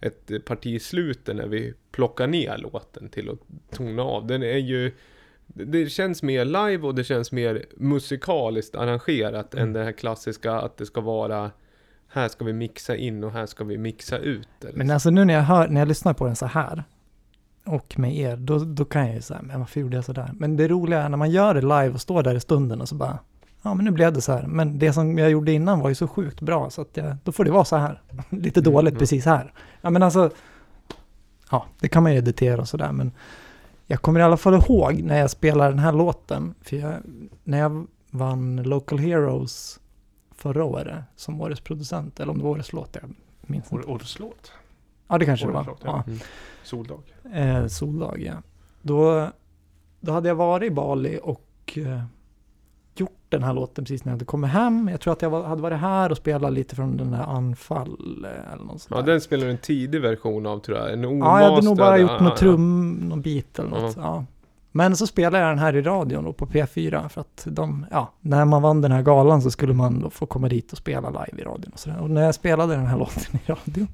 ett 0.00 0.44
parti 0.44 0.66
i 0.66 0.80
slutet 0.80 1.36
när 1.36 1.46
vi 1.46 1.74
plockar 1.92 2.26
ner 2.26 2.58
låten 2.58 3.08
till 3.08 3.30
att 3.30 3.38
tona 3.76 4.02
av. 4.02 4.26
Den 4.26 4.42
är 4.42 4.56
ju 4.58 4.92
det 5.46 5.86
känns 5.92 6.22
mer 6.22 6.44
live 6.44 6.86
och 6.86 6.94
det 6.94 7.04
känns 7.04 7.32
mer 7.32 7.64
musikaliskt 7.76 8.74
arrangerat 8.74 9.54
än 9.54 9.60
Mm. 9.60 9.72
det 9.72 9.84
här 9.84 9.92
klassiska 9.92 10.52
att 10.52 10.76
det 10.76 10.86
ska 10.86 11.00
vara 11.00 11.50
här 12.14 12.28
ska 12.28 12.44
vi 12.44 12.52
mixa 12.52 12.96
in 12.96 13.24
och 13.24 13.32
här 13.32 13.46
ska 13.46 13.64
vi 13.64 13.78
mixa 13.78 14.18
ut. 14.18 14.48
Eller 14.60 14.78
Men 14.78 14.90
alltså 14.90 15.10
nu 15.10 15.24
när 15.24 15.34
jag, 15.34 15.42
hör, 15.42 15.68
när 15.68 15.80
jag 15.80 15.88
lyssnar 15.88 16.14
på 16.14 16.26
den 16.26 16.36
så 16.36 16.46
här 16.46 16.84
och 17.66 17.98
med 17.98 18.16
er, 18.16 18.36
då, 18.36 18.58
då 18.58 18.84
kan 18.84 19.06
jag 19.06 19.14
ju 19.14 19.22
säga, 19.22 19.40
men 19.42 19.58
varför 19.58 19.80
gjorde 19.80 19.96
jag 19.96 20.04
så 20.04 20.12
där? 20.12 20.30
Men 20.34 20.56
det 20.56 20.68
roliga 20.68 21.02
är 21.02 21.08
när 21.08 21.16
man 21.16 21.30
gör 21.30 21.54
det 21.54 21.60
live 21.60 21.88
och 21.88 22.00
står 22.00 22.22
där 22.22 22.34
i 22.34 22.40
stunden 22.40 22.80
och 22.80 22.88
så 22.88 22.94
bara, 22.94 23.18
ja 23.62 23.74
men 23.74 23.84
nu 23.84 23.90
blev 23.90 24.12
det 24.12 24.20
så 24.20 24.32
här. 24.32 24.46
Men 24.46 24.78
det 24.78 24.92
som 24.92 25.18
jag 25.18 25.30
gjorde 25.30 25.52
innan 25.52 25.80
var 25.80 25.88
ju 25.88 25.94
så 25.94 26.08
sjukt 26.08 26.40
bra 26.40 26.70
så 26.70 26.82
att 26.82 26.96
jag, 26.96 27.16
då 27.24 27.32
får 27.32 27.44
det 27.44 27.50
vara 27.50 27.64
så 27.64 27.76
här. 27.76 28.02
Lite 28.30 28.60
Mm, 28.60 28.72
dåligt 28.72 28.92
mm. 28.92 28.98
precis 28.98 29.24
här. 29.24 29.52
Ja 29.80 29.90
men 29.90 30.02
alltså, 30.02 30.30
ja 31.50 31.66
det 31.80 31.88
kan 31.88 32.02
man 32.02 32.12
ju 32.12 32.18
editera 32.18 32.60
och 32.60 32.68
sådär 32.68 32.92
men 32.92 33.12
jag 33.86 34.02
kommer 34.02 34.20
i 34.20 34.22
alla 34.22 34.36
fall 34.36 34.54
ihåg 34.54 35.02
när 35.02 35.18
jag 35.18 35.30
spelade 35.30 35.70
den 35.70 35.78
här 35.78 35.92
låten, 35.92 36.54
för 36.62 36.76
jag, 36.76 36.94
när 37.44 37.58
jag 37.58 37.86
vann 38.10 38.56
Local 38.56 38.98
Heroes 38.98 39.80
förra 40.36 40.64
året 40.64 41.04
som 41.16 41.40
årets 41.40 41.60
producent, 41.60 42.20
eller 42.20 42.32
om 42.32 42.38
det 42.38 42.44
var 42.44 42.50
årets 42.50 42.72
låt, 42.72 42.96
jag 43.00 43.10
minns 43.40 43.72
inte. 43.72 43.86
År- 43.86 43.90
Årets 43.94 44.18
låt. 44.18 44.52
Ja 45.08 45.18
det 45.18 45.24
kanske 45.24 45.46
det 45.46 45.52
var. 45.52 45.64
Låt, 45.64 45.80
ja. 45.84 46.04
Ja. 46.06 46.12
Soldag. 46.64 47.00
Eh, 47.34 47.66
soldag, 47.66 48.20
ja. 48.20 48.32
Då, 48.82 49.28
då 50.00 50.12
hade 50.12 50.28
jag 50.28 50.34
varit 50.34 50.66
i 50.72 50.74
Bali 50.74 51.18
och 51.22 51.72
eh, 51.76 52.02
gjort 52.96 53.10
den 53.28 53.42
här 53.42 53.52
låten 53.52 53.84
precis 53.84 54.04
när 54.04 54.10
jag 54.12 54.14
hade 54.14 54.24
kommit 54.24 54.50
hem. 54.50 54.88
Jag 54.88 55.00
tror 55.00 55.12
att 55.12 55.22
jag 55.22 55.30
var, 55.30 55.44
hade 55.44 55.62
varit 55.62 55.78
här 55.80 56.10
och 56.10 56.16
spelat 56.16 56.52
lite 56.52 56.76
från 56.76 56.96
den 56.96 57.10
där 57.10 57.22
Anfall 57.22 58.24
eh, 58.24 58.52
eller 58.52 58.64
något 58.64 58.82
sånt 58.82 58.86
Ja, 58.90 58.96
där. 59.02 59.12
den 59.12 59.20
spelar 59.20 59.44
du 59.44 59.50
en 59.50 59.58
tidig 59.58 60.00
version 60.00 60.46
av 60.46 60.58
tror 60.58 60.78
jag. 60.78 60.92
En 60.92 61.04
omasterad. 61.04 61.40
Ja, 61.42 61.44
jag 61.46 61.50
hade 61.54 61.64
nog 61.66 61.76
bara 61.76 61.98
gjort 61.98 62.20
någon 62.20 62.36
trum, 62.36 62.90
någon 63.08 63.20
bit 63.22 63.58
eller 63.58 63.70
något. 63.70 63.96
Ja. 63.96 64.24
Men 64.76 64.96
så 64.96 65.06
spelade 65.06 65.38
jag 65.38 65.50
den 65.50 65.58
här 65.58 65.76
i 65.76 65.82
radion 65.82 66.24
då 66.24 66.32
på 66.32 66.46
P4 66.46 67.08
för 67.08 67.20
att 67.20 67.46
de, 67.50 67.86
ja, 67.90 68.12
när 68.20 68.44
man 68.44 68.62
vann 68.62 68.80
den 68.80 68.92
här 68.92 69.02
galan 69.02 69.42
så 69.42 69.50
skulle 69.50 69.72
man 69.74 70.00
då 70.00 70.10
få 70.10 70.26
komma 70.26 70.48
dit 70.48 70.72
och 70.72 70.78
spela 70.78 71.08
live 71.10 71.42
i 71.42 71.44
radion 71.44 71.72
och 71.72 71.78
sådär. 71.78 72.00
Och 72.00 72.10
när 72.10 72.22
jag 72.24 72.34
spelade 72.34 72.74
den 72.74 72.86
här 72.86 72.98
låten 72.98 73.38
i 73.46 73.50
radion 73.50 73.88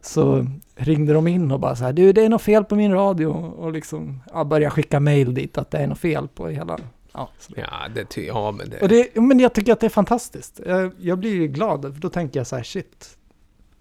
så 0.00 0.46
ringde 0.76 1.12
de 1.12 1.26
in 1.28 1.50
och 1.50 1.60
bara 1.60 1.76
så 1.76 1.84
här, 1.84 1.92
du 1.92 2.12
det 2.12 2.24
är 2.24 2.28
något 2.28 2.42
fel 2.42 2.64
på 2.64 2.74
min 2.74 2.92
radio 2.92 3.26
och 3.26 3.72
liksom, 3.72 4.20
ja, 4.32 4.44
började 4.44 4.70
skicka 4.70 5.00
mail 5.00 5.34
dit 5.34 5.58
att 5.58 5.70
det 5.70 5.78
är 5.78 5.86
något 5.86 5.98
fel 5.98 6.28
på 6.28 6.48
hela, 6.48 6.78
ja. 7.12 7.28
Ja, 7.56 7.68
det 7.94 8.04
ty- 8.04 8.26
ja 8.26 8.50
men 8.52 8.70
det... 8.70 8.80
Och 8.82 8.88
det, 8.88 9.16
men 9.16 9.40
jag 9.40 9.52
tycker 9.52 9.72
att 9.72 9.80
det 9.80 9.86
är 9.86 9.90
fantastiskt. 9.90 10.60
Jag, 10.66 10.92
jag 10.98 11.18
blir 11.18 11.46
glad, 11.46 11.82
för 11.82 12.00
då 12.00 12.08
tänker 12.08 12.40
jag 12.40 12.46
så 12.46 12.56
här, 12.56 12.62
shit, 12.62 13.18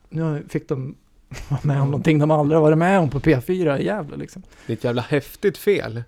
nu 0.10 0.46
fick 0.50 0.70
de 0.70 0.96
vara 1.50 1.62
med 1.64 1.82
om 1.82 1.88
någonting 1.91 2.20
de 2.20 2.32
aldrig 2.32 2.62
varit 2.62 2.78
med 2.78 3.00
om 3.00 3.10
på 3.10 3.20
P4 3.20 3.78
i 3.78 3.86
Gävle 3.86 4.18
liksom. 4.18 4.41
Det 4.68 4.74
är 4.74 4.78
ett 4.78 4.84
jävla 4.84 5.02
häftigt 5.02 5.58
fel. 5.58 6.04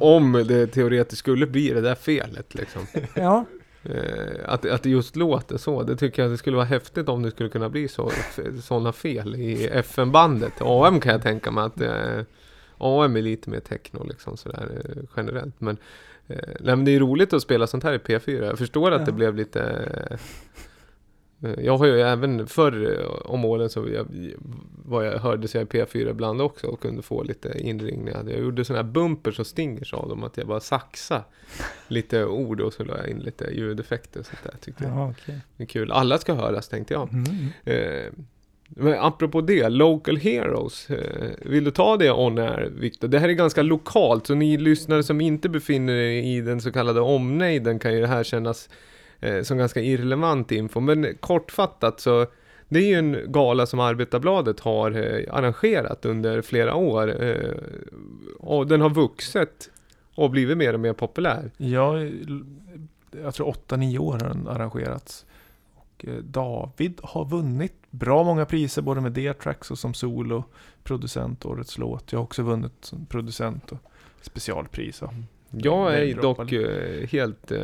Om 0.00 0.44
det 0.48 0.66
teoretiskt 0.66 1.18
skulle 1.18 1.46
bli 1.46 1.70
det 1.70 1.80
där 1.80 1.94
felet 1.94 2.54
liksom. 2.54 2.86
Ja, 3.14 3.44
Eh, 3.86 4.40
att, 4.44 4.66
att 4.66 4.82
det 4.82 4.90
just 4.90 5.16
låter 5.16 5.56
så. 5.56 5.82
Det 5.82 5.96
tycker 5.96 6.22
jag 6.22 6.30
det 6.30 6.36
skulle 6.38 6.56
vara 6.56 6.66
häftigt 6.66 7.08
om 7.08 7.22
det 7.22 7.30
skulle 7.30 7.48
kunna 7.48 7.68
bli 7.68 7.88
så. 7.88 8.10
Sådana 8.62 8.92
fel 8.92 9.34
i 9.36 9.66
FM-bandet. 9.66 10.52
AM 10.60 11.00
kan 11.00 11.12
jag 11.12 11.22
tänka 11.22 11.50
mig 11.50 11.64
att 11.64 11.80
eh, 11.80 12.20
AM 12.78 13.16
är 13.16 13.22
lite 13.22 13.50
mer 13.50 13.60
techno 13.60 14.04
liksom 14.04 14.36
sådär 14.36 14.68
eh, 14.84 15.02
generellt. 15.16 15.60
Men, 15.60 15.76
eh, 16.26 16.36
nej, 16.60 16.76
men 16.76 16.84
det 16.84 16.90
är 16.94 17.00
roligt 17.00 17.32
att 17.32 17.42
spela 17.42 17.66
sånt 17.66 17.84
här 17.84 17.92
i 17.92 17.98
P4. 17.98 18.44
Jag 18.44 18.58
förstår 18.58 18.90
att 18.90 19.00
Ja. 19.00 19.06
det 19.06 19.12
blev 19.12 19.34
lite 19.34 19.88
jag 21.58 21.76
har 21.76 21.86
ju 21.86 22.00
även 22.00 22.46
förr 22.46 23.00
eh, 23.00 23.30
om 23.30 23.44
åren 23.44 23.70
så 23.70 23.88
jag, 23.88 24.06
vad 24.84 25.06
jag 25.06 25.18
hörde 25.18 25.48
sig 25.48 25.62
i 25.62 25.64
P4 25.64 26.10
ibland 26.10 26.42
också 26.42 26.66
och 26.66 26.80
kunde 26.80 27.02
få 27.02 27.22
lite 27.22 27.58
inringningar. 27.58 28.24
Jag 28.28 28.40
gjorde 28.40 28.64
sådana 28.64 28.82
här 28.82 28.90
bumpers 28.90 29.38
och 29.38 29.46
stingers 29.46 29.94
av 29.94 30.08
dem, 30.08 30.24
att 30.24 30.36
jag 30.36 30.46
bara 30.46 30.60
saxa 30.60 31.24
lite 31.88 32.24
ord 32.24 32.60
och 32.60 32.72
så 32.72 32.84
la 32.84 32.96
jag 32.96 33.08
in 33.08 33.18
lite 33.18 33.44
ljudeffekter 33.44 34.20
och 34.20 34.26
sånt 34.26 34.42
där. 34.42 34.54
Tyckte 34.60 34.84
jag 34.84 34.92
ja 34.92 35.10
okej. 35.10 35.40
det 35.56 35.62
är 35.62 35.66
kul. 35.66 35.92
Alla 35.92 36.18
ska 36.18 36.34
höras 36.34 36.68
tänkte 36.68 36.94
jag. 36.94 37.08
Mm. 37.12 37.48
Eh, 37.64 38.12
men 38.68 38.94
apropå 38.98 39.40
det, 39.40 39.68
Local 39.68 40.16
Heroes. 40.16 40.90
Eh, 40.90 41.30
vill 41.38 41.64
du 41.64 41.70
ta 41.70 41.96
det 41.96 42.10
on 42.10 42.38
air, 42.38 42.72
Viktor? 42.76 43.08
Det 43.08 43.18
här 43.18 43.28
är 43.28 43.32
ganska 43.32 43.62
lokalt, 43.62 44.26
så 44.26 44.34
ni 44.34 44.56
lyssnare 44.56 45.02
som 45.02 45.20
inte 45.20 45.48
befinner 45.48 45.92
er 45.92 46.22
i 46.22 46.40
den 46.40 46.60
så 46.60 46.72
kallade 46.72 47.00
omnejden 47.00 47.78
kan 47.78 47.94
ju 47.94 48.00
det 48.00 48.06
här 48.06 48.24
kännas 48.24 48.68
eh, 48.68 48.74
som 49.42 49.58
ganska 49.58 49.80
irrelevant 49.80 50.52
info. 50.52 50.80
Men 50.80 51.16
kortfattat 51.20 52.00
så, 52.00 52.26
det 52.68 52.78
är 52.78 52.86
ju 52.86 52.94
en 52.94 53.32
gala 53.32 53.66
som 53.66 53.80
Arbetarbladet 53.80 54.60
har 54.60 54.90
eh, 54.90 55.34
arrangerat 55.34 56.04
under 56.04 56.42
flera 56.42 56.74
år. 56.74 57.24
Eh, 57.24 57.54
och 58.38 58.66
den 58.66 58.80
har 58.80 58.90
vuxit 58.90 59.70
och 60.14 60.30
blivit 60.30 60.58
mer 60.58 60.74
och 60.74 60.80
mer 60.80 60.92
populär. 60.92 61.50
Ja, 61.56 61.98
jag 63.22 63.34
tror 63.34 63.52
8-9 63.68 63.98
år 63.98 64.12
har 64.12 64.28
den 64.28 64.48
arrangerats. 64.48 65.26
Och 65.74 66.04
eh, 66.04 66.14
David 66.14 67.00
har 67.02 67.24
vunnit 67.24 67.74
bra 67.90 68.24
många 68.24 68.46
priser 68.46 68.82
både 68.82 69.00
med 69.00 69.12
D-tracks 69.12 69.70
och 69.70 69.78
som 69.78 69.94
solo 69.94 70.44
producent 70.82 71.44
årets 71.44 71.78
låt. 71.78 72.12
Jag 72.12 72.18
har 72.18 72.24
också 72.24 72.42
vunnit 72.42 72.72
som 72.80 73.06
producent 73.06 73.72
och 73.72 73.78
specialpris. 74.20 75.02
Och 75.02 75.12
Jag 75.58 75.94
är 75.94 76.14
dock 76.14 76.52
eh, 76.52 77.06
helt, 77.08 77.50
eh, 77.52 77.58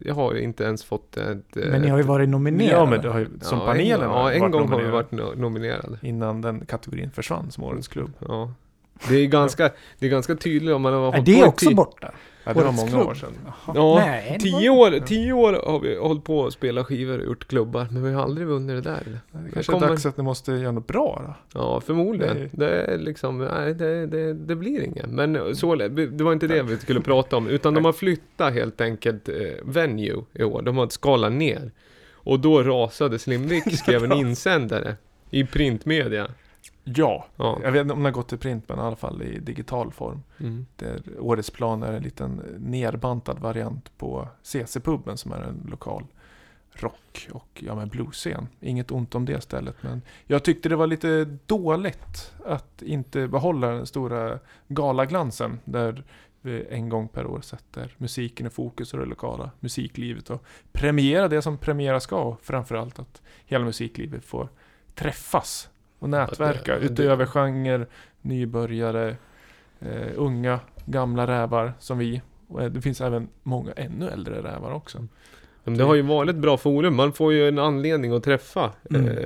jag 0.00 0.14
har 0.14 0.34
inte 0.34 0.64
ens 0.64 0.84
fått 0.84 1.16
ett... 1.16 1.56
eh, 1.56 1.70
Men 1.70 1.82
ni 1.82 1.88
har 1.88 1.98
ju 1.98 2.04
varit 2.04 2.28
nominerade. 2.28 2.72
Ja, 2.76 2.86
men 2.86 3.00
det 3.02 3.08
har 3.08 3.18
ju, 3.18 3.28
som 3.40 3.58
ja, 3.58 3.66
panelen 3.66 4.02
en, 4.02 4.08
har 4.10 4.30
Ja, 4.30 4.32
en 4.44 4.50
gång 4.50 4.68
har 4.68 4.80
vi 4.80 4.90
varit 4.90 5.10
no- 5.10 5.36
nominerade. 5.36 5.98
Innan 6.02 6.40
den 6.40 6.66
kategorin 6.66 7.10
försvann 7.10 7.50
som 7.50 7.64
årets 7.64 7.88
klubb. 7.88 8.12
Ja. 8.28 8.52
Det 9.08 9.14
är 9.16 9.26
ganska, 9.26 9.70
det 9.98 10.06
är 10.06 10.10
ganska 10.10 10.34
tydligt 10.34 10.74
om 10.74 10.82
man 10.82 10.92
har 10.92 11.00
Är 11.00 11.12
hållit 11.12 11.26
det 11.26 11.40
på 11.42 11.48
också 11.48 11.74
borta? 11.74 12.12
Ja, 12.44 12.52
det 12.54 12.62
var 12.64 12.72
många 12.72 12.88
klubb. 12.90 13.06
år 13.06 13.14
sedan. 13.14 13.32
Jaha. 13.44 13.72
Ja, 13.74 13.94
Nej, 14.06 14.30
var- 14.30 14.38
Tio 14.60 14.70
år, 14.70 15.06
tio 15.06 15.32
år 15.32 15.52
har 15.66 15.80
vi 15.80 15.96
hållit 15.96 16.24
på 16.24 16.46
att 16.46 16.52
spela 16.52 16.84
skivor 16.84 17.18
och 17.18 17.24
gjort 17.26 17.48
klubbar, 17.48 17.86
men 17.90 18.02
vi 18.02 18.12
har 18.12 18.22
aldrig 18.22 18.46
vunnit 18.46 18.84
det 18.84 18.90
där. 18.90 19.20
Det 19.32 19.52
kanske 19.52 19.72
kommer- 19.72 19.86
är 19.86 19.90
dags 19.90 20.06
att 20.06 20.16
ni 20.16 20.22
måste 20.22 20.52
göra 20.52 20.72
något 20.72 20.86
bra 20.86 21.22
då. 21.26 21.58
Ja, 21.60 21.80
förmodligen. 21.80 22.36
Nej. 22.36 22.48
Det 22.52 22.70
är 22.70 22.98
liksom, 22.98 23.38
nej, 23.38 23.74
det, 23.74 24.06
det, 24.06 24.34
det 24.34 24.56
blir 24.56 24.82
inget. 24.82 25.06
Men 25.10 25.56
så, 25.56 25.74
det 25.74 26.22
var 26.24 26.32
inte 26.32 26.46
det 26.46 26.62
vi 26.62 26.76
skulle 26.76 27.00
prata 27.00 27.36
om, 27.36 27.48
utan 27.48 27.74
de 27.74 27.84
har 27.84 27.92
flyttat 27.92 28.52
helt 28.54 28.80
enkelt 28.80 29.28
eh, 29.28 29.34
venue 29.64 30.24
i 30.34 30.42
år. 30.42 30.62
De 30.62 30.76
har 30.76 30.88
skalat 30.88 31.32
ner. 31.32 31.70
Och 32.12 32.40
då 32.40 32.62
rasade 32.62 33.18
Slimvik, 33.18 33.78
skrev 33.78 34.04
en 34.04 34.12
insändare 34.18 34.96
i 35.30 35.44
printmedia. 35.44 36.26
Ja, 36.96 37.26
Ja. 37.36 37.58
jag 37.62 37.72
vet 37.72 37.80
inte 37.80 37.92
om 37.92 37.98
den 37.98 38.04
har 38.04 38.12
gått 38.12 38.28
till 38.28 38.38
print 38.38 38.68
men 38.68 38.78
i 38.78 38.82
alla 38.82 38.96
fall 38.96 39.22
i 39.22 39.38
digital 39.38 39.92
form. 39.92 40.22
Mm. 40.40 40.66
Där 40.76 41.02
årets 41.18 41.50
plan 41.50 41.82
är 41.82 41.92
en 41.92 42.02
liten 42.02 42.42
nerbantad 42.58 43.38
variant 43.38 43.98
på 43.98 44.28
CC-puben 44.42 45.16
som 45.16 45.32
är 45.32 45.40
en 45.40 45.66
lokal 45.70 46.04
rock 46.72 47.28
och 47.32 47.62
ja, 47.66 47.74
men 47.74 47.88
bluesscen. 47.88 48.48
Inget 48.60 48.90
ont 48.90 49.14
om 49.14 49.24
det 49.24 49.40
stället 49.40 49.76
men 49.82 50.02
jag 50.26 50.42
tyckte 50.44 50.68
det 50.68 50.76
var 50.76 50.86
lite 50.86 51.24
dåligt 51.46 52.32
att 52.46 52.82
inte 52.82 53.28
behålla 53.28 53.66
den 53.70 53.86
stora 53.86 54.38
galaglansen 54.68 55.60
där 55.64 56.04
vi 56.42 56.66
en 56.70 56.88
gång 56.88 57.08
per 57.08 57.26
år 57.26 57.40
sätter 57.40 57.94
musiken 57.96 58.46
i 58.46 58.50
fokus 58.50 58.94
och 58.94 59.00
det 59.00 59.06
lokala 59.06 59.50
musiklivet 59.60 60.30
och 60.30 60.44
premiera 60.72 61.28
det 61.28 61.42
som 61.42 61.58
premiera 61.58 62.00
ska 62.00 62.16
och 62.22 62.40
framförallt 62.42 62.98
att 62.98 63.22
hela 63.44 63.64
musiklivet 63.64 64.24
får 64.24 64.48
träffas 64.94 65.70
och 66.00 66.08
nätverka 66.10 66.74
det- 66.74 66.80
det- 66.80 66.86
utöver 66.86 67.26
genre, 67.26 67.86
nybörjare, 68.22 69.16
eh, 69.80 69.88
unga, 70.16 70.60
gamla 70.86 71.26
rävar 71.26 71.72
som 71.78 71.98
vi. 71.98 72.22
Och 72.48 72.62
eh, 72.62 72.70
det 72.70 72.80
finns 72.80 73.00
även 73.00 73.28
många 73.42 73.72
ännu 73.72 74.08
äldre 74.08 74.42
rävar 74.42 74.72
också. 74.72 75.06
Men 75.64 75.78
det 75.78 75.84
har 75.84 75.94
ju 75.94 76.02
varit 76.02 76.30
ett 76.30 76.36
bra 76.36 76.56
forum, 76.56 76.96
man 76.96 77.12
får 77.12 77.32
ju 77.32 77.48
en 77.48 77.58
anledning 77.58 78.12
att 78.12 78.22
träffa 78.24 78.70
Mm. 78.90 79.08
eh, 79.08 79.16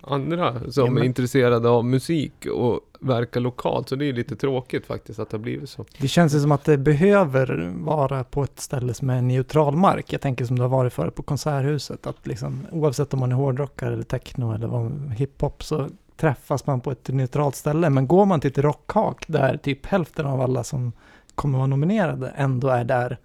andra 0.00 0.60
som 0.70 0.84
Ja, 0.84 0.90
men- 0.90 1.02
är 1.02 1.06
intresserade 1.06 1.68
av 1.68 1.84
musik 1.84 2.46
och 2.46 2.80
verkar 3.00 3.40
lokalt. 3.40 3.88
Så 3.88 3.96
det 3.96 4.04
är 4.08 4.12
lite 4.12 4.36
tråkigt 4.36 4.86
faktiskt 4.86 5.18
att 5.18 5.30
det 5.30 5.36
har 5.36 5.42
blivit 5.42 5.68
så. 5.70 5.84
Det 5.98 6.08
känns 6.08 6.34
ju 6.34 6.40
som 6.40 6.52
att 6.52 6.64
det 6.64 6.78
behöver 6.78 7.72
vara 7.76 8.24
på 8.24 8.42
ett 8.42 8.60
ställe 8.60 8.94
som 8.94 9.10
är 9.10 9.22
neutral 9.22 9.76
mark. 9.76 10.12
Jag 10.12 10.20
tänker 10.20 10.44
som 10.44 10.56
det 10.56 10.62
har 10.62 10.68
varit 10.68 10.92
förut 10.92 11.14
på 11.14 11.22
Konserthuset. 11.22 12.06
Att 12.06 12.26
liksom, 12.26 12.66
oavsett 12.72 13.14
om 13.14 13.20
man 13.20 13.32
är 13.32 13.36
hårdrockare 13.36 13.92
eller 13.92 14.02
techno 14.04 14.54
eller 14.54 15.10
hiphop 15.10 15.62
så 15.62 15.88
träffas 16.16 16.66
man 16.66 16.80
på 16.80 16.90
ett 16.90 17.08
neutralt 17.08 17.54
ställe. 17.56 17.90
Men 17.90 18.06
går 18.06 18.24
man 18.26 18.40
till 18.40 18.50
ett 18.50 18.58
rockhak 18.58 19.24
där 19.26 19.56
typ 19.56 19.86
hälften 19.86 20.26
av 20.26 20.40
alla 20.40 20.64
som 20.64 20.92
kommer 21.34 21.58
vara 21.58 21.66
nominerade 21.66 22.32
ändå 22.36 22.68
är 22.68 22.84
där 22.84 23.18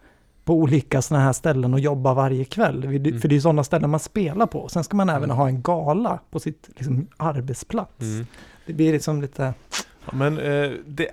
på 0.45 0.53
olika 0.53 1.01
sådana 1.01 1.25
här 1.25 1.33
ställen 1.33 1.73
och 1.73 1.79
jobbar 1.79 2.13
varje 2.15 2.45
kväll. 2.45 2.81
För 2.81 2.87
det- 2.99 3.09
Mm. 3.09 3.21
För 3.21 3.27
det 3.27 3.35
är 3.35 3.39
sådana 3.39 3.63
ställen 3.63 3.89
man 3.89 3.99
spelar 3.99 4.45
på. 4.45 4.67
Sen 4.69 4.83
ska 4.83 4.97
man 4.97 5.09
även 5.09 5.23
Mm. 5.23 5.37
ha 5.37 5.47
en 5.47 5.61
gala 5.61 6.19
på 6.31 6.39
sitt 6.39 6.69
liksom, 6.75 7.07
arbetsplats. 7.17 8.01
Mm. 8.01 8.25
Det 8.65 8.73
blir 8.73 8.91
liksom 8.93 9.21
lite... 9.21 9.53
Ja, 10.05 10.15
men 10.15 10.37
eh, 10.37 10.69
det, 10.85 11.07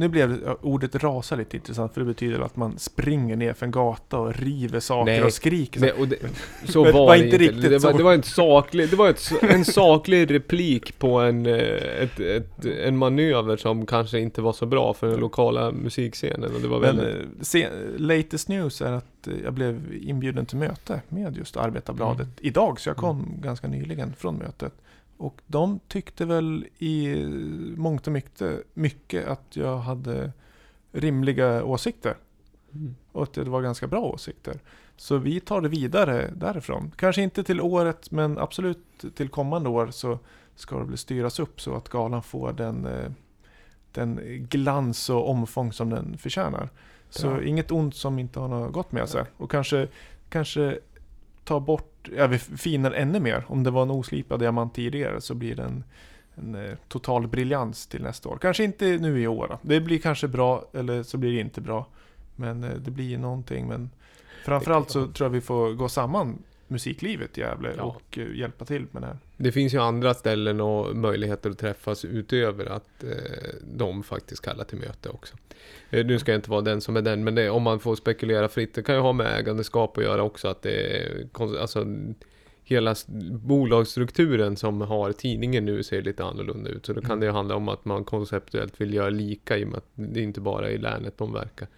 nu 0.00 0.08
blev 0.08 0.56
ordet 0.60 0.94
rasa 1.04 1.36
lite 1.36 1.56
intressant 1.56 1.94
för 1.94 2.00
det 2.00 2.06
betyder 2.06 2.40
att 2.40 2.56
man 2.56 2.78
springer 2.78 3.36
ner 3.36 3.52
för 3.52 3.66
en 3.66 3.72
gata 3.72 4.18
och 4.18 4.34
river 4.36 4.80
saker 4.80 5.12
Nej. 5.12 5.22
och 5.22 5.32
skriker. 5.32 5.80
Det, 5.80 5.92
och 5.92 6.08
det, 6.08 6.16
så 6.64 6.84
Men 6.84 6.92
var 6.92 7.06
var 7.06 7.16
det 7.16 7.24
inte 7.24 7.38
riktigt 7.38 7.62
Det 7.62 7.78
var, 7.78 7.90
så. 7.92 7.96
det 7.96 8.02
var, 8.02 8.12
en, 8.14 8.22
saklig, 8.22 8.90
det 8.90 8.96
var 8.96 9.08
ett, 9.10 9.32
en 9.42 9.64
saklig 9.64 10.30
replik 10.34 10.98
på 10.98 11.20
en, 11.20 11.46
eh, 11.46 11.54
ett, 12.02 12.20
ett, 12.20 12.64
en 12.64 12.96
manöver 12.96 13.56
som 13.56 13.86
kanske 13.86 14.18
inte 14.20 14.42
var 14.42 14.52
så 14.52 14.66
bra 14.66 14.94
för 14.94 15.06
den 15.06 15.20
lokala 15.20 15.70
musikscenen. 15.72 16.54
Och 16.54 16.60
det 16.60 16.68
var 16.68 16.80
Men 16.80 16.96
väldigt... 16.96 17.14
eh, 17.22 17.42
se, 17.42 17.68
latest 17.96 18.48
news 18.48 18.80
är 18.82 18.92
att 18.92 19.26
eh, 19.28 19.34
jag 19.44 19.52
blev 19.52 19.94
inbjuden 20.02 20.46
till 20.46 20.56
möte 20.58 21.00
med 21.08 21.36
just 21.36 21.56
Arbetarbladet 21.56 22.20
Mm. 22.20 22.32
idag, 22.40 22.80
så 22.80 22.88
jag 22.88 22.96
kom 22.96 23.32
ganska 23.42 23.68
nyligen 23.68 24.12
från 24.18 24.36
mötet. 24.36 24.72
Och 25.20 25.40
de 25.46 25.80
tyckte 25.88 26.24
väl 26.24 26.66
i 26.78 27.24
mångt 27.76 28.06
och 28.06 28.12
mycket, 28.12 28.64
mycket 28.74 29.26
att 29.26 29.56
jag 29.56 29.78
hade 29.78 30.32
rimliga 30.92 31.64
åsikter. 31.64 32.16
Mm. 32.72 32.96
Och 33.12 33.22
att 33.22 33.32
det 33.32 33.44
var 33.44 33.62
ganska 33.62 33.86
bra 33.86 34.00
åsikter. 34.00 34.60
Så 34.96 35.18
vi 35.18 35.40
tar 35.40 35.60
det 35.60 35.68
vidare 35.68 36.30
därifrån. 36.36 36.92
Kanske 36.96 37.22
inte 37.22 37.44
till 37.44 37.60
året, 37.60 38.10
men 38.10 38.38
absolut 38.38 39.04
till 39.14 39.28
kommande 39.28 39.68
år 39.68 39.90
så 39.90 40.18
ska 40.54 40.78
det 40.78 40.84
väl 40.84 40.98
styras 40.98 41.38
upp 41.38 41.60
så 41.60 41.74
att 41.74 41.88
galan 41.88 42.22
får 42.22 42.52
den, 42.52 42.86
eh, 42.86 43.10
den 43.92 44.20
glans 44.50 45.10
och 45.10 45.30
omfång 45.30 45.72
som 45.72 45.90
den 45.90 46.18
förtjänar. 46.18 46.68
Så 47.10 47.28
Bra. 47.28 47.42
inget 47.42 47.70
ont 47.70 47.94
som 47.94 48.18
inte 48.18 48.40
har 48.40 48.48
något 48.48 48.72
gott 48.72 48.92
med 48.92 49.08
sig. 49.08 49.24
Och 49.36 49.50
kanske, 49.50 49.88
kanske 50.28 50.78
ta 51.44 51.60
bort, 51.60 51.89
ja 52.16 52.26
vi 52.26 52.38
finar 52.38 52.92
ännu 52.92 53.20
mer. 53.20 53.44
Om 53.48 53.62
det 53.64 53.70
var 53.70 53.82
en 53.82 53.90
oslipad 53.90 54.40
diamant 54.40 54.74
tidigare 54.74 55.20
så 55.20 55.34
blir 55.34 55.54
det 55.56 55.62
en, 55.62 55.84
en 56.34 56.54
eh, 56.54 56.74
total 56.88 57.28
briljans 57.28 57.86
till 57.86 58.02
nästa 58.02 58.28
år. 58.28 58.38
Kanske 58.40 58.64
inte 58.64 58.84
nu 58.86 59.20
i 59.22 59.26
år. 59.26 59.58
Det 59.62 59.80
blir 59.80 59.98
kanske 59.98 60.28
bra, 60.28 60.64
eller 60.72 61.02
så 61.02 61.18
blir 61.18 61.32
det 61.32 61.40
inte 61.40 61.60
bra. 61.60 61.86
Men 62.36 62.64
eh, 62.64 62.70
det 62.74 62.90
blir 62.90 63.18
någonting. 63.18 63.68
Men 63.68 63.90
framförallt 64.44 64.90
så 64.90 65.06
tror 65.06 65.24
jag 65.26 65.30
vi 65.30 65.40
får 65.40 65.72
gå 65.72 65.88
samman 65.88 66.42
musiklivet 66.68 67.38
i 67.38 67.40
Gävle 67.40 67.74
Ja. 67.76 67.82
och 67.82 68.18
eh, 68.18 68.34
hjälpa 68.34 68.64
till 68.64 68.86
med 68.90 69.02
det 69.02 69.06
här. 69.06 69.18
Det 69.36 69.52
finns 69.52 69.74
ju 69.74 69.78
andra 69.78 70.14
ställen 70.14 70.60
och 70.60 70.96
möjligheter 70.96 71.50
att 71.50 71.58
träffas 71.58 72.04
utöver 72.04 72.66
att 72.66 73.04
eh, 73.04 73.10
de 73.74 74.02
faktiskt 74.02 74.42
kallar 74.44 74.64
till 74.64 74.78
möte 74.78 75.08
också. 75.08 75.36
Eh, 75.90 76.06
nu 76.06 76.18
ska 76.18 76.32
jag 76.32 76.38
inte 76.38 76.50
vara 76.50 76.60
den 76.60 76.80
som 76.80 76.96
är 76.96 77.02
den, 77.02 77.24
men 77.24 77.34
det, 77.34 77.50
om 77.50 77.62
man 77.62 77.80
får 77.80 77.96
spekulera 77.96 78.48
fritt, 78.48 78.74
det 78.74 78.82
kan 78.82 78.94
ju 78.94 79.00
ha 79.00 79.12
med 79.12 79.38
ägandeskap 79.38 79.98
att 79.98 80.04
göra 80.04 80.22
också. 80.22 80.48
Att 80.48 80.62
det 80.62 80.96
är, 81.02 81.26
alltså, 81.60 81.86
hela 82.64 82.94
bolagsstrukturen 83.30 84.56
som 84.56 84.80
har 84.80 85.12
tidningen 85.12 85.64
nu 85.64 85.82
ser 85.82 86.02
lite 86.02 86.24
annorlunda 86.24 86.70
ut. 86.70 86.86
Så 86.86 86.92
då 86.92 87.00
kan 87.00 87.10
Mm. 87.10 87.20
det 87.20 87.26
ju 87.26 87.32
handla 87.32 87.56
om 87.56 87.68
att 87.68 87.84
man 87.84 88.04
konceptuellt 88.04 88.80
vill 88.80 88.94
göra 88.94 89.10
lika 89.10 89.58
i 89.58 89.64
och 89.64 89.68
med 89.68 89.76
att 89.76 89.88
det 89.94 90.20
är 90.20 90.24
inte 90.24 90.40
bara 90.40 90.70
i 90.70 90.78
länet 90.78 91.18
de 91.18 91.32
verkar. 91.32 91.68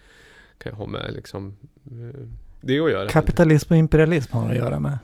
Kan 0.58 0.72
ju 0.72 0.76
ha 0.76 0.86
med 0.86 1.12
liksom 1.14 1.56
eh, 1.86 2.20
det 2.60 2.80
att 2.80 2.90
göra. 2.90 3.08
Kapitalism 3.08 3.72
och 3.72 3.78
imperialism 3.78 4.36
har 4.36 4.50
att 4.50 4.56
göra 4.56 4.80
med. 4.80 4.98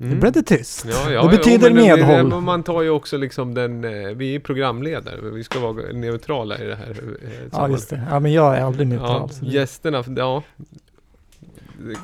Mm. 0.00 0.12
Nu 0.12 0.20
blev 0.20 0.32
det 0.32 0.42
tyst. 0.42 0.86
Ja, 0.90 1.10
ja, 1.10 1.22
det 1.22 1.36
betyder 1.36 1.68
jo, 1.68 1.74
men 1.74 1.84
det- 1.84 1.96
medhåll. 1.96 2.30
det- 2.30 2.40
Man 2.40 2.62
tar 2.62 2.82
ju 2.82 2.90
också 2.90 3.16
liksom 3.16 3.54
den, 3.54 3.84
eh, 3.84 4.08
vi 4.08 4.34
är 4.34 4.38
programledare, 4.40 5.16
vi 5.30 5.44
ska 5.44 5.58
vara 5.60 5.92
neutrala 5.92 6.58
i 6.58 6.64
det 6.64 6.74
här 6.76 6.90
eh, 6.90 7.30
ja, 7.52 7.68
just 7.68 7.90
det. 7.90 8.02
Ja, 8.10 8.20
men 8.20 8.32
jag 8.32 8.56
är 8.56 8.60
aldrig 8.62 8.88
neutral. 8.88 9.30
Ja, 9.32 9.46
det- 9.46 9.52
gästerna, 9.54 10.04
ja. 10.16 10.42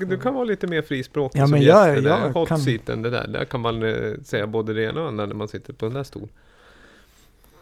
Du- 0.08 0.18
kan 0.18 0.34
vara 0.34 0.44
lite 0.44 0.66
mer 0.66 0.82
frispråkig 0.82 1.38
Ja, 1.38 1.44
som 1.44 1.50
men 1.50 1.60
gäst. 1.62 1.70
jag- 1.86 1.94
det 1.96 2.00
där. 2.00 2.20
jag 2.20 2.32
Hot 2.32 2.48
kan- 2.48 2.58
seaten, 2.58 3.02
det 3.02 3.10
där. 3.10 3.26
Där 3.28 3.44
kan 3.44 3.60
man 3.60 3.82
eh, 3.82 4.12
säga 4.24 4.46
både 4.46 4.74
det 4.74 4.82
ena 4.82 4.90
och 4.90 4.96
det 5.02 5.08
andra 5.08 5.26
när 5.26 5.34
man 5.34 5.48
sitter 5.48 5.72
på 5.72 5.84
den 5.86 5.94
där 5.94 6.02
stolen. 6.02 6.28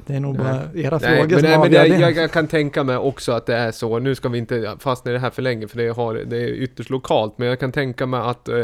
Det 0.07 0.15
är 0.15 0.21
nog 0.21 0.37
Nej. 0.39 0.45
bara 0.45 0.55
era 0.81 0.99
Nej, 0.99 1.17
frågor 1.19 1.31
men, 1.31 1.41
som 1.41 1.49
nej, 1.49 1.59
men 1.59 1.71
det, 1.73 1.79
det. 1.83 2.01
jag, 2.01 2.17
jag 2.17 2.31
kan 2.33 2.47
tänka 2.49 2.85
mig 2.85 2.97
också 2.97 3.33
att 3.33 3.47
det 3.47 3.55
är 3.57 3.71
så. 3.71 3.99
Nu 3.99 4.15
ska 4.15 4.29
vi 4.29 4.39
inte 4.39 4.77
fastna 4.79 5.11
i 5.11 5.15
det 5.15 5.21
här 5.21 5.31
för 5.31 5.43
länge, 5.43 5.69
för 5.69 5.79
det, 5.79 5.89
har, 5.89 6.15
det 6.15 6.37
är 6.37 6.49
ytterst 6.49 6.91
lokalt. 6.91 7.39
Men 7.39 7.49
jag 7.49 7.61
kan 7.61 7.73
tänka 7.73 8.07
mig 8.07 8.21
att 8.21 8.49
eh, 8.49 8.57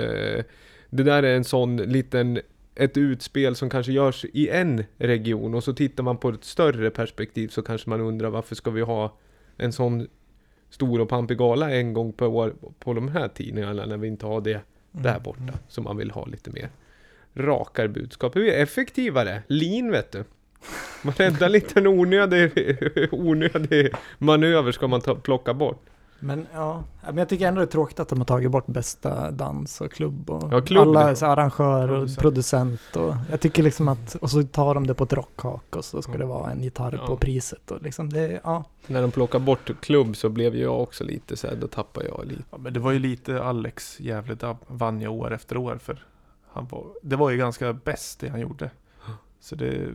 det 0.90 1.02
där 1.02 1.22
är 1.22 1.36
en 1.36 1.44
sån 1.44 1.76
liten 1.76 2.40
ett 2.74 2.96
utspel 2.96 3.56
som 3.56 3.70
kanske 3.70 3.92
görs 3.92 4.24
i 4.32 4.48
en 4.48 4.84
region 4.98 5.54
och 5.54 5.64
så 5.64 5.72
tittar 5.72 6.02
man 6.02 6.16
på 6.16 6.28
ett 6.28 6.44
större 6.44 6.90
perspektiv 6.90 7.48
så 7.48 7.62
kanske 7.62 7.90
man 7.90 8.00
undrar 8.00 8.30
varför 8.30 8.54
ska 8.54 8.70
vi 8.70 8.80
ha 8.80 9.16
en 9.56 9.72
sån 9.72 10.06
stor 10.70 11.00
och 11.00 11.08
pampig 11.08 11.38
gala 11.38 11.70
en 11.70 11.92
gång 11.92 12.12
per 12.12 12.26
år 12.26 12.54
på 12.78 12.94
de 12.94 13.08
här 13.08 13.28
tidningarna 13.28 13.86
när 13.86 13.96
vi 13.96 14.08
inte 14.08 14.26
har 14.26 14.40
det 14.40 14.60
där 14.92 15.10
Mm. 15.10 15.22
borta 15.22 15.58
som 15.68 15.84
man 15.84 15.96
vill 15.96 16.10
ha 16.10 16.26
lite 16.26 16.50
mer 16.50 16.68
rakare 17.34 17.88
budskap. 17.88 18.34
Det 18.34 18.54
är 18.56 18.62
effektivare. 18.62 19.42
Lean 19.46 19.90
vet 19.90 20.12
du. 20.12 20.24
Varenda 21.02 21.48
liten 21.48 21.86
onödig, 21.86 22.50
onödig 23.12 23.90
manöver 24.18 24.72
ska 24.72 24.88
man 24.88 25.00
ta, 25.00 25.14
plocka 25.14 25.54
bort. 25.54 25.86
Men 26.20 26.46
ja, 26.52 26.84
men 27.06 27.16
jag 27.16 27.28
tycker 27.28 27.48
ändå 27.48 27.60
det 27.60 27.64
är 27.64 27.70
tråkigt 27.70 28.00
att 28.00 28.08
de 28.08 28.18
har 28.18 28.26
tagit 28.26 28.50
bort 28.50 28.66
bästa 28.66 29.30
dans 29.30 29.80
och 29.80 29.92
klubb 29.92 30.30
och 30.30 30.52
Ja, 30.52 30.60
klubb, 30.60 30.88
alla 30.96 31.16
så 31.16 31.26
arrangör 31.26 31.90
och 31.90 32.16
Producent. 32.16 32.80
och 32.96 33.14
jag 33.30 33.40
tycker 33.40 33.62
liksom 33.62 33.88
att, 33.88 34.14
och 34.14 34.30
så 34.30 34.42
tar 34.42 34.74
de 34.74 34.86
det 34.86 34.94
på 34.94 35.04
ett 35.04 35.12
rockhak 35.12 35.76
och 35.76 35.84
så 35.84 36.02
ska 36.02 36.12
Ja. 36.12 36.18
det 36.18 36.24
vara 36.24 36.50
en 36.50 36.62
gitarr 36.62 36.94
Ja. 37.00 37.06
på 37.06 37.16
priset 37.16 37.70
och 37.70 37.82
liksom 37.82 38.10
det, 38.10 38.40
ja. 38.44 38.64
När 38.86 39.02
de 39.02 39.10
plockar 39.10 39.38
bort 39.38 39.70
klubb 39.80 40.16
så 40.16 40.28
blev 40.28 40.54
ju 40.54 40.62
jag 40.62 40.82
också 40.82 41.04
lite 41.04 41.36
så 41.36 41.46
här, 41.46 41.56
då 41.56 41.66
tappar 41.66 42.02
jag 42.02 42.26
lite. 42.26 42.42
Ja, 42.50 42.58
men 42.58 42.72
det 42.72 42.80
var 42.80 42.90
ju 42.92 42.98
lite 42.98 43.42
Alex 43.42 44.00
Gävle 44.00 44.36
vann 44.66 45.00
ju 45.00 45.08
år 45.08 45.34
efter 45.34 45.56
år 45.56 45.78
för 45.82 46.04
han 46.52 46.66
var, 46.70 46.84
det 47.02 47.16
var 47.16 47.30
ju 47.30 47.36
ganska 47.36 47.72
bäst 47.72 48.20
det 48.20 48.28
han 48.28 48.40
gjorde. 48.40 48.70
Så 49.48 49.54
det... 49.54 49.88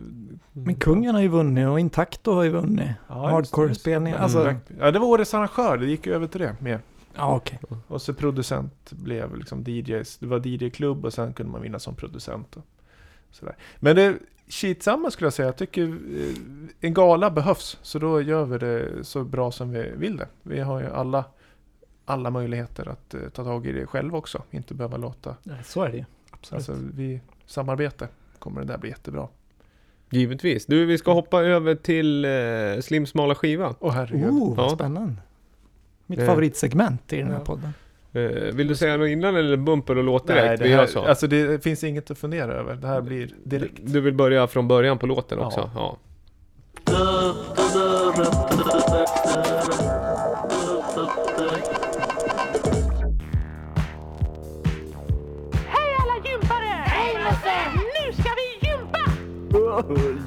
Men 0.54 0.76
kungen 0.76 1.16
har 1.16 1.22
ju 1.22 1.28
vunnit 1.28 1.68
och 1.68 1.80
Intacto 1.80 2.34
har 2.34 2.44
ju 2.44 2.50
vunnit. 2.50 2.90
Ja, 3.08 3.28
Hardcore-spelning, 3.30 4.14
Men- 4.14 4.22
alltså- 4.24 4.56
Ja, 4.80 4.92
det 4.92 5.00
var 5.00 5.08
årets 5.08 5.34
arrangör, 5.34 5.78
det 5.78 5.86
gick 5.86 6.06
ju 6.06 6.14
över 6.14 6.28
till 6.28 6.42
det 6.42 6.56
med. 6.62 6.80
Ja, 7.16 7.36
okej. 7.36 7.60
Och 7.88 8.02
så 8.02 8.14
producent 8.14 8.92
blev 8.92 9.36
liksom 9.36 9.64
DJs. 9.68 10.18
Det 10.18 10.26
var 10.28 10.48
DJ-klubb 10.48 11.06
och 11.06 11.14
sen 11.14 11.34
kunde 11.34 11.52
man 11.52 11.62
vinna 11.62 11.80
som 11.80 11.96
producent. 11.96 12.56
Och 12.58 12.64
sådär. 13.32 13.56
Men 13.80 13.96
det 13.96 14.18
skitsamma 14.48 15.12
skulle 15.12 15.26
jag 15.26 15.34
säga. 15.34 15.48
Jag 15.48 15.58
tycker 15.58 15.84
eh, 15.84 16.36
en 16.80 16.94
gala 16.94 17.32
behövs. 17.32 17.78
Så 17.82 18.00
då 18.00 18.22
gör 18.22 18.46
vi 18.46 18.58
det 18.58 19.04
så 19.06 19.24
bra 19.24 19.52
som 19.52 19.72
vi 19.72 19.92
vill 19.96 20.18
det. 20.18 20.28
Vi 20.44 20.60
har 20.60 20.82
ju 20.82 20.88
alla, 20.90 21.26
alla 22.06 22.30
möjligheter 22.30 22.88
att 22.90 23.14
eh, 23.14 23.22
ta 23.34 23.44
tag 23.44 23.68
i 23.68 23.72
det 23.72 23.86
själva 23.88 24.18
också. 24.18 24.42
Inte 24.52 24.74
behöva 24.74 24.98
låta. 24.98 25.36
Så 25.64 25.84
är 25.84 25.90
det 25.92 25.98
ju. 25.98 26.06
Absolut. 26.32 26.70
Alltså 26.70 26.86
vi, 26.94 27.22
samarbete 27.46 28.08
kommer 28.40 28.62
det 28.62 28.68
där 28.68 28.78
bli 28.78 28.90
jättebra. 28.90 29.28
Givetvis. 30.14 30.66
Du, 30.66 30.86
vi 30.86 30.98
ska 30.98 31.14
hoppa 31.14 31.42
över 31.42 31.76
till 31.76 32.26
eh, 32.26 32.82
Slim 32.82 33.06
smala 33.06 33.36
skiva. 33.36 33.76
Åh 33.80 33.92
herregud. 33.94 34.30
oh, 34.30 34.56
vad 34.56 34.66
Ja. 34.66 34.70
spännande. 34.76 35.14
Mitt 36.08 36.20
Eh. 36.20 36.26
favoritsegment 36.26 37.14
i 37.14 37.18
den 37.18 37.28
här 37.28 37.34
Ja. 37.34 37.40
podden. 37.46 37.74
Eh, 38.14 38.22
vill 38.56 38.68
du 38.68 38.76
säga 38.76 38.98
något 38.98 39.08
innan 39.10 39.36
eller 39.36 39.58
bumper 39.58 39.98
och 39.98 40.04
låt 40.04 40.28
direkt? 40.28 40.46
Nej, 40.46 40.58
det, 40.58 40.64
vi 40.64 40.70
gör 40.70 40.78
här, 40.78 40.86
så. 40.88 41.00
alltså 41.02 41.28
det 41.28 41.64
finns 41.64 41.84
inget 41.84 42.12
att 42.12 42.18
fundera 42.18 42.54
över. 42.54 42.76
Det 42.76 42.88
här 42.88 43.02
blir 43.02 43.30
direkt. 43.44 43.74
Du 43.82 44.02
vill 44.02 44.14
börja 44.14 44.48
från 44.48 44.68
början 44.68 44.98
på 44.98 45.06
låten 45.08 45.38
Ja. 45.40 45.46
också? 45.46 45.70
Ja. 45.76 45.98
Hej 46.86 48.43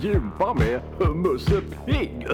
Gympa 0.00 0.54
med 0.54 0.80
Musse 1.14 1.60
Pigg. 1.86 2.26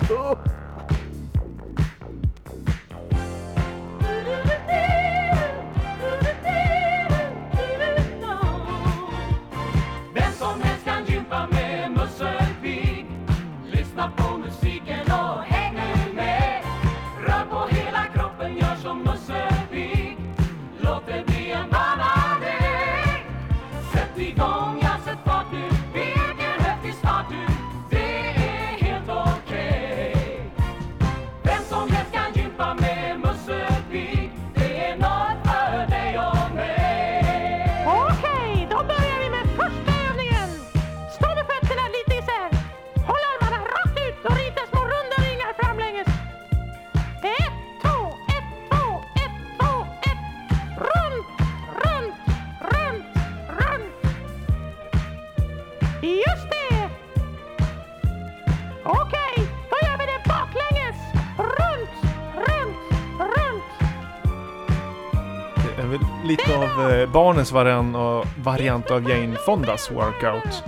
Lite 66.33 66.57
av 66.57 66.91
eh, 66.91 67.13
barnens 67.13 67.53
variant 67.53 67.97
variant 68.45 68.91
av 68.91 69.11
Jane 69.11 69.37
Fondas 69.37 69.91
workout. 69.91 70.65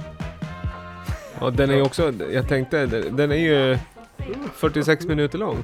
Ja, 1.40 1.50
den 1.50 1.70
är 1.70 1.74
ju 1.74 1.82
också, 1.82 2.12
jag 2.32 2.48
tänkte, 2.48 2.86
den 2.86 3.32
är 3.32 3.36
ju 3.36 3.78
46 4.54 5.06
minuter 5.06 5.38
lång. 5.38 5.56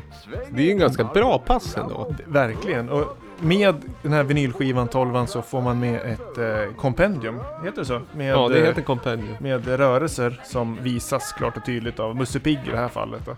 Det 0.51 0.63
är 0.63 0.67
ju 0.67 0.73
en 0.73 0.79
ganska 0.79 1.05
bra 1.05 1.39
pass 1.39 1.77
ändå. 1.77 2.15
Verkligen. 2.27 2.89
Och 2.89 3.19
med 3.41 3.75
den 4.03 4.13
här 4.13 4.23
vinylskivan 4.23 4.89
12 4.89 5.27
så 5.27 5.43
får 5.43 5.61
man 5.61 5.81
med 5.81 5.95
ett 5.95 6.39
eh, 6.39 6.75
kompendium, 6.77 7.41
heter 7.65 7.79
det 7.79 7.85
så? 7.85 8.01
Med, 8.13 8.35
Ja, 8.35 8.49
det 8.49 8.59
eh, 8.61 8.67
heter 8.67 8.83
Compendium. 8.83 9.37
med 9.41 9.67
rörelser 9.67 10.41
som 10.45 10.79
visas 10.83 11.33
klart 11.33 11.57
och 11.57 11.65
tydligt 11.65 12.01
av 12.01 12.17
Musse 12.17 12.41
Pigg 12.41 12.59
i 12.67 12.71
det 12.71 12.77
här 12.77 12.89
fallet. 12.89 13.21
Då. 13.27 13.37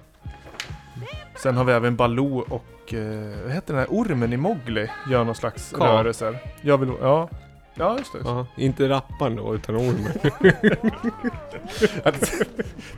Sen 1.37 1.57
har 1.57 1.65
vi 1.65 1.73
även 1.73 1.97
Baloo 1.97 2.39
och, 2.49 2.95
eh, 2.95 3.43
vad 3.45 3.53
heter 3.53 3.75
den 3.75 3.79
här 3.79 3.87
ormen 3.91 4.33
i 4.33 4.37
Mowgli? 4.37 4.89
Gör 5.11 5.25
någon 5.25 5.35
slags 5.35 5.73
Ka. 5.77 5.85
rörelser. 5.87 6.39
Jag 6.61 6.79
vill, 6.79 6.93
ja. 7.01 7.29
Ja, 7.75 7.99
just 7.99 8.13
det. 8.13 8.19
Ja, 8.25 8.47
inte 8.57 8.89
rapparen 8.89 9.37
då, 9.37 9.55
utan 9.55 9.77
ormen. 9.77 10.13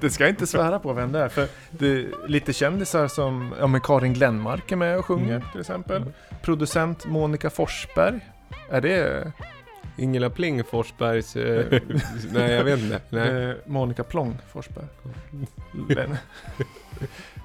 Det 0.01 0.11
ska 0.11 0.25
jag 0.25 0.31
inte 0.31 0.47
svära 0.47 0.79
på 0.79 0.93
vem 0.93 1.13
det 1.13 1.19
är, 1.19 1.29
för 1.29 1.47
det 1.71 1.87
är 1.87 2.07
lite 2.29 2.53
kändisar 2.53 3.09
som, 3.09 3.55
ja 3.61 3.67
men 3.67 3.81
Karin 3.81 4.13
Glenmark 4.15 4.73
är 4.73 4.77
med 4.77 4.99
och 4.99 5.05
sjunger 5.05 5.37
Mm. 5.37 5.49
till 5.53 5.61
exempel. 5.61 6.05
Producent 6.43 7.07
Monica 7.07 7.51
Forsberg. 7.51 8.21
Är 8.71 8.81
det 8.81 9.33
Ingela 9.97 10.31
Pling 10.31 10.65
Forsbergs... 10.65 11.37
Eh, 11.37 11.67
nej, 12.33 12.53
jag 12.53 12.65
vet 12.65 12.79
inte. 12.81 13.01
Nej. 13.11 13.45
eh, 13.51 13.55
Monica 13.67 14.05
Plong 14.05 14.39
Forsberg? 14.53 14.85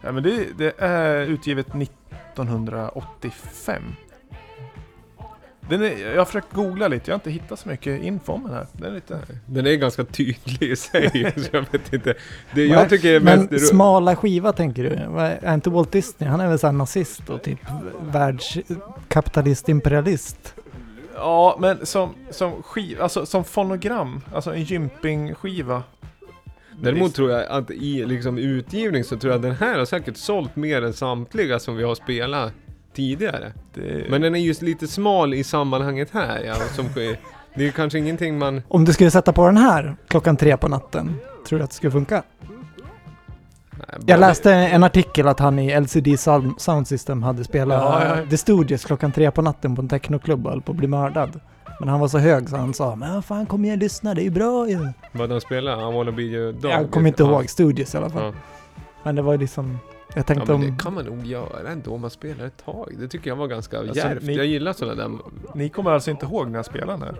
Ja 0.01 0.11
men 0.11 0.23
det, 0.23 0.57
det 0.57 0.73
är 0.77 1.25
utgivet 1.25 1.67
1985. 1.75 3.83
Den 5.69 5.81
är, 5.81 6.11
jag 6.11 6.17
har 6.17 6.25
försökt 6.25 6.53
googla 6.53 6.87
lite, 6.87 7.11
jag 7.11 7.13
har 7.13 7.19
inte 7.19 7.31
hittat 7.31 7.59
så 7.59 7.69
mycket 7.69 8.01
info 8.01 8.33
om 8.33 8.43
den 8.43 8.53
här. 8.53 8.67
Den 8.71 8.91
är 8.91 8.95
lite... 8.95 9.19
Den 9.45 9.67
är 9.67 9.75
ganska 9.75 10.03
tydlig 10.03 10.61
i 10.71 10.75
sig, 10.75 11.33
så 11.37 11.49
jag 11.51 11.65
vet 11.71 11.93
inte. 11.93 12.13
Det 12.53 12.65
jag 12.65 12.89
tycker 12.89 13.13
är 13.13 13.19
mest... 13.19 13.51
Men 13.51 13.59
smala 13.59 14.15
skiva 14.15 14.53
tänker 14.53 14.83
du? 14.83 14.89
Är 15.21 15.53
inte 15.53 15.69
Walt 15.69 15.91
Disney? 15.91 16.29
Han 16.29 16.39
är 16.39 16.47
väl 16.47 16.59
såhär 16.59 16.71
nazist 16.71 17.29
och 17.29 17.43
typ 17.43 17.59
världskapitalist, 18.01 19.69
imperialist? 19.69 20.55
Ja, 21.15 21.57
men 21.59 21.85
som, 21.85 22.15
som 22.29 22.63
skiva, 22.63 23.03
alltså 23.03 23.25
som 23.25 23.43
fonogram, 23.43 24.21
alltså 24.33 24.53
en 24.53 24.63
gympingskiva. 24.63 25.83
Däremot 26.81 27.15
tror 27.15 27.31
jag 27.31 27.45
att 27.45 27.71
i 27.71 28.05
liksom 28.05 28.37
utgivning 28.37 29.03
så 29.03 29.17
tror 29.17 29.31
jag 29.33 29.35
att 29.35 29.43
den 29.43 29.55
här 29.55 29.77
har 29.77 29.85
säkert 29.85 30.17
sålt 30.17 30.55
mer 30.55 30.81
än 30.81 30.93
samtliga 30.93 31.59
som 31.59 31.75
vi 31.75 31.83
har 31.83 31.95
spelat 31.95 32.53
tidigare. 32.93 33.53
Det, 33.73 34.09
Men 34.09 34.21
den 34.21 34.35
är 34.35 34.39
just 34.39 34.61
lite 34.61 34.87
smal 34.87 35.33
i 35.33 35.43
sammanhanget 35.43 36.09
här 36.11 36.43
ja, 36.43 36.55
som, 36.55 36.85
Det 37.55 37.67
är 37.67 37.71
kanske 37.71 37.99
ingenting 37.99 38.37
man... 38.37 38.61
Om 38.67 38.85
du 38.85 38.93
skulle 38.93 39.11
sätta 39.11 39.33
på 39.33 39.45
den 39.45 39.57
här 39.57 39.95
klockan 40.07 40.37
tre 40.37 40.57
på 40.57 40.67
natten, 40.67 41.15
tror 41.47 41.59
du 41.59 41.63
att 41.63 41.69
det 41.71 41.75
skulle 41.75 41.91
funka? 41.91 42.23
Nej, 43.71 43.99
Jag 44.05 44.19
läste 44.19 44.53
en 44.53 44.83
artikel 44.83 45.27
att 45.27 45.39
han 45.39 45.59
i 45.59 45.79
LCD 45.81 46.19
Sound 46.57 46.87
System 46.87 47.23
hade 47.23 47.43
spelat 47.43 47.83
Ja, 47.83 48.03
ja, 48.05 48.17
ja. 48.17 48.29
The 48.29 48.37
Stooges 48.37 48.85
klockan 48.85 49.11
tre 49.11 49.31
på 49.31 49.41
natten 49.41 49.75
på 49.75 49.81
en 49.81 49.89
technoklubb 49.89 50.45
och 50.45 50.51
höll 50.51 50.61
på 50.61 50.71
att 50.71 50.77
bli 50.77 50.87
mördad. 50.87 51.39
Men 51.79 51.89
han 51.89 51.99
var 51.99 52.07
så 52.07 52.17
hög 52.17 52.49
så 52.49 52.57
han 52.57 52.73
sa 52.73 52.95
Men 52.95 53.23
fan 53.23 53.45
kom 53.45 53.65
igen 53.65 53.79
lyssna, 53.79 54.13
det 54.13 54.21
är 54.21 54.23
ju 54.23 54.29
bra 54.29 54.69
ju. 54.69 54.87
Vad 55.11 55.29
de 55.29 55.41
spelar? 55.41 55.89
I 55.91 55.93
wanna 55.95 56.11
be 56.11 56.21
your 56.21 56.53
dog. 56.53 56.71
Jag 56.71 56.91
kommer 56.91 57.07
inte 57.07 57.23
Ja. 57.23 57.29
ihåg, 57.29 57.49
Stooges 57.49 57.93
i 57.93 57.97
alla 57.97 58.09
fall. 58.09 58.23
Ja. 58.23 58.33
Men 59.03 59.15
det 59.15 59.21
var 59.21 59.37
liksom, 59.37 59.79
jag 60.07 60.17
Ja, 60.17 60.23
tänkte 60.23 60.45
men 60.51 60.55
om... 60.55 60.71
det 60.77 60.83
kan 60.83 60.93
man 60.93 61.05
nog 61.05 61.25
göra 61.25 61.69
ändå 61.69 61.91
om 61.93 62.01
man 62.01 62.09
spelar 62.09 62.45
ett 62.45 62.65
tag. 62.65 62.93
Det 62.99 63.07
tycker 63.07 63.29
jag 63.29 63.35
var 63.35 63.47
ganska 63.47 63.79
Alltså, 63.79 63.95
djärvt. 63.95 64.23
ni- 64.23 64.35
Jag 64.35 64.45
gillar 64.45 64.73
sådana 64.73 64.95
där. 65.07 65.17
Ni 65.55 65.69
kommer 65.69 65.91
alltså 65.91 66.11
inte 66.11 66.25
ihåg 66.25 66.49
när 66.49 66.59
jag 66.59 66.65
spelade 66.65 66.91
den 66.91 67.01
här? 67.01 67.15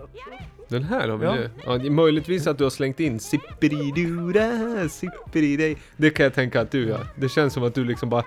Den 0.68 0.84
här 0.84 1.08
har 1.08 1.16
vi 1.16 1.26
Ja. 1.26 1.34
nu. 1.34 1.50
Ja, 1.84 1.90
möjligtvis 1.90 2.46
att 2.46 2.58
du 2.58 2.64
har 2.64 2.70
slängt 2.70 3.00
in 3.00 3.20
Sipperidura, 3.20 4.88
Sipperidej. 4.88 5.76
Det 5.96 6.10
kan 6.10 6.24
jag 6.24 6.34
tänka 6.34 6.60
att 6.60 6.70
du 6.70 6.86
gör. 6.88 7.06
Det 7.16 7.28
känns 7.28 7.52
som 7.52 7.62
att 7.64 7.74
du 7.74 7.84
liksom 7.84 8.08
bara 8.10 8.24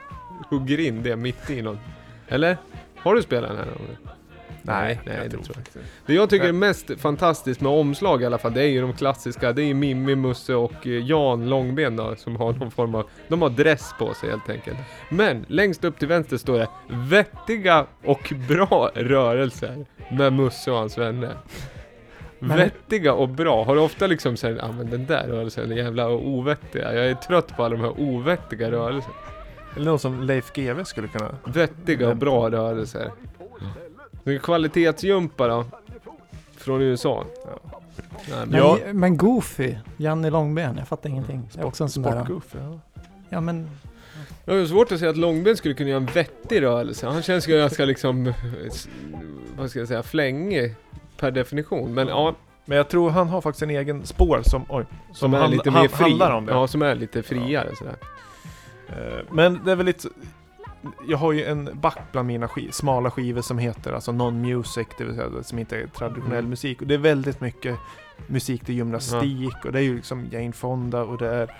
hugger 0.50 0.80
in 0.80 1.04
det 1.04 1.16
mitt 1.16 1.50
i 1.50 1.62
någon. 1.62 1.80
Eller? 2.28 2.58
Har 2.98 3.16
du 3.16 3.22
spelat 3.22 3.50
den 3.50 3.58
här 3.58 3.66
någon 3.66 3.98
Nej, 4.66 5.00
nej, 5.06 5.16
det 5.24 5.30
tror 5.30 5.44
jag 5.48 5.58
inte. 5.58 5.80
Det 6.06 6.14
jag 6.14 6.30
tycker 6.30 6.48
är 6.48 6.52
mest 6.54 6.92
fantastiskt 7.00 7.62
med 7.62 7.72
omslag 7.72 8.22
i 8.22 8.26
alla 8.26 8.38
fall, 8.38 8.54
det 8.54 8.62
är 8.62 8.68
ju 8.68 8.82
de 8.82 8.94
klassiska. 8.94 9.54
Det 9.54 9.62
är 9.62 9.66
ju 9.66 9.74
Mimmi, 9.74 10.16
Musse 10.16 10.56
och 10.56 10.88
eh, 10.88 11.06
Jan 11.06 11.50
Långben 11.50 11.96
då, 11.96 12.16
som 12.16 12.36
har 12.36 12.54
någon 12.54 12.72
form 12.72 12.96
av... 12.96 13.10
De 13.28 13.42
har 13.42 13.50
dress 13.50 13.92
på 14.00 14.14
sig 14.14 14.30
helt 14.30 14.50
enkelt. 14.50 14.78
Men 15.10 15.46
längst 15.48 15.84
upp 15.84 16.00
till 16.00 16.08
vänster 16.08 16.38
står 16.38 16.60
det 16.60 16.68
Vettiga 16.90 17.86
och 18.06 18.34
bra 18.48 18.92
rörelser 18.96 19.86
med 20.12 20.34
Musse 20.34 20.72
och 20.72 20.78
hans 20.78 20.98
vänner. 20.98 21.38
Men- 22.40 22.58
Vettiga 22.58 23.14
och 23.14 23.30
bra. 23.30 23.64
Har 23.64 23.76
du 23.76 23.82
ofta 23.82 24.08
liksom 24.08 24.38
såhär, 24.38 24.56
ja 24.60 24.72
men 24.72 24.90
den 24.90 25.06
där 25.06 25.28
rörelsen 25.28 25.72
är 25.72 25.76
jävla 25.76 26.10
ovettiga. 26.10 26.94
Jag 26.94 27.06
är 27.06 27.14
trött 27.14 27.58
på 27.58 27.64
alla 27.64 27.76
de 27.76 27.82
här 27.82 28.00
ovettiga 28.00 28.72
rörelserna. 28.72 29.14
Eller 29.76 29.86
någon 29.86 30.00
som 30.00 30.22
Leif 30.24 30.54
GW 30.54 30.84
skulle 30.86 31.08
kunna... 31.08 31.36
Vettiga 31.46 32.10
och 32.10 32.18
bra 32.18 32.50
rörelser. 32.50 33.12
Det 34.24 34.34
är 34.36 34.40
kvalitetsjumpa 34.40 35.48
då. 35.48 35.66
Från 36.58 36.82
USA. 36.82 37.26
Nej, 38.30 38.40
men 38.48 38.60
Ja. 38.60 38.78
men 38.94 39.18
Goofy, 39.18 39.76
Janne 39.98 40.30
Långben, 40.30 40.76
jag 40.78 40.88
fattar 40.88 41.10
ingenting. 41.10 41.50
Det 41.54 41.62
är 41.62 41.66
också 41.66 41.84
en 41.84 41.90
sån 41.90 42.04
där... 42.04 42.12
Sportgoof, 42.12 42.56
ja. 42.60 42.80
Ja 43.30 43.42
men, 43.42 43.70
Jag 44.46 44.60
har 44.60 44.66
svårt 44.66 44.92
att 44.92 45.00
säga 45.00 45.12
att 45.12 45.18
Långben 45.18 45.58
skulle 45.58 45.74
kunna 45.74 45.90
göra 45.90 45.98
en 45.98 46.06
vettig 46.06 46.62
rörelse. 46.62 47.08
Han 47.08 47.22
känns 47.22 47.48
ju 47.48 47.58
ganska 47.58 47.86
liksom, 47.86 48.34
vad 49.58 49.70
ska 49.70 49.80
jag 49.80 49.88
säga, 49.88 50.04
flängig 50.04 50.76
per 51.18 51.32
definition. 51.32 51.94
Men 51.94 52.08
ja, 52.08 52.36
Men 52.66 52.78
jag 52.78 52.90
tror 52.90 53.10
han 53.10 53.28
har 53.28 53.42
faktiskt 53.42 53.64
en 53.64 53.70
egen 53.70 54.06
spår 54.06 54.42
som, 54.44 54.66
oj, 54.70 54.86
som, 55.08 55.16
som 55.16 55.34
är 55.34 55.38
hand- 55.38 55.52
lite 55.54 55.72
mer 55.72 55.88
fri. 55.88 56.10
handlar 56.10 56.32
om 56.36 56.46
det. 56.46 56.52
Ja, 56.52 56.68
som 56.68 56.82
är 56.82 56.96
lite 56.96 57.24
friare 57.24 57.76
sådär. 57.76 57.96
Eh, 58.90 59.24
Men 59.32 59.60
det 59.66 59.72
är 59.72 59.76
väl 59.76 59.86
lite... 59.86 60.08
Jag 61.08 61.18
har 61.18 61.32
ju 61.32 61.44
en 61.46 61.70
back 61.74 62.00
bland 62.12 62.28
mina 62.28 62.48
skiv, 62.48 62.72
smala 62.72 63.12
skivor 63.12 63.42
som 63.42 63.58
heter 63.58 63.94
alltså 63.94 64.12
non-music, 64.12 64.88
det 64.98 65.04
vill 65.04 65.16
säga 65.16 65.44
som 65.44 65.60
inte 65.60 65.78
är 65.78 65.88
traditionell 65.88 66.38
Mm. 66.40 66.50
musik. 66.50 66.82
Och 66.82 66.88
det 66.88 66.94
är 66.94 66.98
väldigt 66.98 67.42
mycket 67.42 67.78
musik 68.28 68.66
till 68.66 68.76
gymnastik 68.76 69.66
och 69.66 69.72
det 69.72 69.80
är 69.80 69.84
ju 69.84 69.96
liksom 69.96 70.26
Jane 70.32 70.52
Fonda 70.52 71.04
och 71.04 71.18
det 71.18 71.28
är 71.28 71.52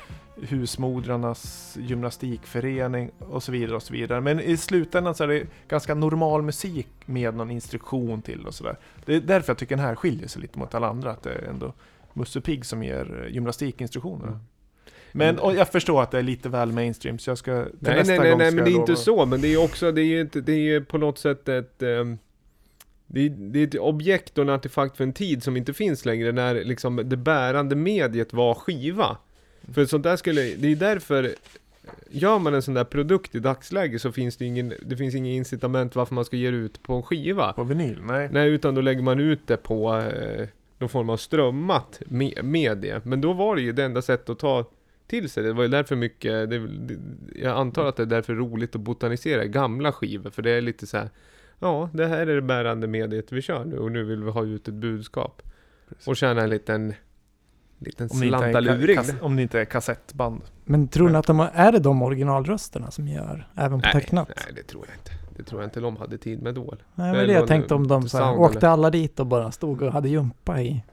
Husmodrarnas 0.42 1.78
gymnastikförening 1.82 3.12
och 3.20 3.44
så 3.44 3.52
vidare 3.52 3.76
och 3.76 3.84
så 3.84 3.94
vidare. 3.94 4.22
Men 4.22 4.40
i 4.40 4.58
slutändan 4.58 5.16
så 5.16 5.24
är 5.24 5.28
det 5.28 5.48
ganska 5.68 5.96
normal 5.96 6.42
musik 6.42 6.88
med 7.06 7.36
någon 7.36 7.52
instruktion 7.52 8.22
till 8.22 8.48
och 8.48 8.54
sådär. 8.54 8.78
Det 9.06 9.16
är 9.16 9.22
därför 9.22 9.50
jag 9.50 9.58
tycker 9.58 9.76
den 9.76 9.86
här 9.86 9.96
skiljer 9.96 10.28
sig 10.28 10.42
lite 10.42 10.60
mot 10.60 10.76
alla 10.76 10.88
andra, 10.90 11.12
att 11.12 11.24
det 11.24 11.34
är 11.34 11.50
ändå 11.50 11.74
Musse 12.14 12.42
Pigg 12.42 12.66
som 12.66 12.84
ger 12.84 13.28
gymnastikinstruktionerna. 13.32 14.28
Mm. 14.32 14.40
Men 15.16 15.40
och 15.40 15.56
jag 15.56 15.72
förstår 15.72 16.04
att 16.04 16.12
det 16.12 16.18
är 16.18 16.24
lite 16.24 16.50
väl 16.50 16.72
mainstream, 16.72 17.20
så 17.20 17.30
jag 17.30 17.38
ska... 17.38 17.64
till 17.64 17.74
Nej, 17.80 17.96
nästa 17.96 18.12
nej, 18.14 18.20
nej, 18.20 18.30
gång 18.30 18.38
nej, 18.38 18.52
men 18.52 18.66
det 18.66 18.72
är 18.72 18.76
inte 18.76 18.96
så. 18.96 19.26
Men 19.26 19.42
det 19.42 19.54
är 19.54 19.64
också, 19.64 19.92
det 19.92 20.02
är 20.02 20.06
ju 20.06 20.22
inte, 20.22 20.42
det 20.42 20.54
är 20.54 20.82
på 20.82 20.98
något 20.98 21.18
sätt 21.18 21.50
ett... 21.50 21.82
ehm, 21.82 22.18
det 23.08 23.22
är, 23.22 23.30
det 23.30 23.60
är 23.60 23.68
ett 23.68 23.76
objekt 23.76 24.38
och 24.38 24.44
en 24.44 24.50
artefakt 24.50 24.98
för 24.98 25.04
en 25.04 25.14
tid 25.14 25.44
som 25.44 25.58
inte 25.58 25.74
finns 25.74 26.06
längre 26.06 26.32
när 26.32 26.56
liksom 26.56 27.02
det 27.06 27.18
bärande 27.18 27.76
mediet 27.76 28.34
var 28.34 28.54
skiva. 28.54 29.18
För 29.74 29.86
sånt 29.86 30.04
där 30.04 30.16
skulle, 30.16 30.42
det 30.42 30.68
är 30.72 30.76
därför 30.76 31.36
Gör 32.10 32.40
man 32.40 32.54
en 32.54 32.62
sån 32.62 32.74
där 32.74 32.84
produkt 32.84 33.36
i 33.36 33.40
dagsläget 33.40 34.02
så 34.02 34.12
finns 34.12 34.38
det 34.38 34.46
ingen, 34.46 34.74
det 34.86 34.98
finns 34.98 35.16
ingen 35.16 35.34
incitament 35.34 35.96
varför 35.96 36.16
man 36.16 36.26
ska 36.26 36.38
ge 36.38 36.50
ut 36.50 36.84
på 36.84 36.94
en 36.94 37.04
skiva. 37.04 37.54
På 37.54 37.64
vinyl? 37.64 38.00
Nej. 38.02 38.30
Nej, 38.32 38.50
utan 38.50 38.76
då 38.76 38.82
lägger 38.82 39.02
man 39.02 39.20
ut 39.20 39.48
det 39.48 39.58
på 39.58 39.98
eh, 39.98 40.48
någon 40.78 40.90
form 40.90 41.10
av 41.10 41.18
strömmat 41.18 42.02
me 42.06 42.42
medie. 42.42 43.02
Men 43.04 43.22
då 43.22 43.34
var 43.34 43.56
det 43.56 43.62
ju 43.62 43.72
det 43.72 43.84
enda 43.84 44.02
sättet 44.02 44.30
att 44.30 44.40
ta 44.40 44.66
till 45.08 45.30
sig 45.30 45.44
det. 45.44 45.54
Var 45.54 45.64
ju 45.64 45.70
därför 45.70 45.96
mycket, 45.96 46.50
det, 46.50 46.68
jag 47.36 47.58
antar 47.58 47.86
att 47.86 47.96
det 47.96 48.04
är 48.04 48.08
därför 48.08 48.34
roligt 48.36 48.76
att 48.76 48.82
botanisera 48.82 49.46
gamla 49.46 49.92
skivor. 49.92 50.30
För 50.30 50.42
det 50.42 50.52
är 50.52 50.62
lite 50.62 50.88
så 50.88 50.98
här, 50.98 51.10
ja, 51.60 51.90
det 51.94 52.08
här 52.08 52.28
är 52.28 52.36
det 52.36 52.42
bärande 52.42 52.88
mediet 52.88 53.32
vi 53.32 53.42
kör 53.42 53.66
nu 53.66 53.78
och 53.78 53.92
nu 53.92 54.04
vill 54.04 54.24
vi 54.24 54.32
ha 54.32 54.44
ut 54.44 54.68
ett 54.68 54.74
budskap. 54.74 55.42
Precis. 55.90 56.08
Och 56.08 56.16
tjäna 56.18 56.42
en 56.42 56.50
liten, 56.50 56.94
liten 57.80 58.10
Om 58.12 58.18
slantaluring. 58.18 59.00
om 59.22 59.36
det 59.36 59.42
inte 59.42 59.60
är 59.60 59.66
kassettband. 59.66 60.42
men 60.66 60.88
tror 60.88 61.10
ni 61.10 61.16
att 61.18 61.28
de 61.28 61.40
har, 61.40 61.52
är 61.54 61.72
det 61.72 61.80
de 61.80 62.02
originalrösterna 62.02 62.92
som 62.92 63.08
gör, 63.08 63.48
även 63.56 63.82
på 63.82 63.88
Nej, 63.94 64.02
tecknat? 64.02 64.28
nej, 64.46 64.54
det 64.56 64.64
tror 64.64 64.86
jag 64.88 64.96
inte. 64.98 65.12
Det 65.38 65.44
tror 65.44 65.62
jag 65.62 65.68
inte 65.68 65.80
de 65.80 65.98
hade 65.98 66.18
tid 66.18 66.42
med 66.42 66.56
då. 66.56 66.76
Nej, 66.96 67.14
det 67.16 67.26
det 67.26 67.34
jag 67.34 67.48
tänkte 67.48 67.74
om 67.76 67.88
de 67.88 68.10
så 68.10 68.18
här, 68.18 68.40
åkte 68.40 68.70
alla 68.70 68.90
dit 68.90 69.20
och 69.20 69.28
bara 69.28 69.52
stod 69.52 69.82
och 69.82 69.92
hade 69.94 70.10
jumpa 70.10 70.62
i 70.62 70.84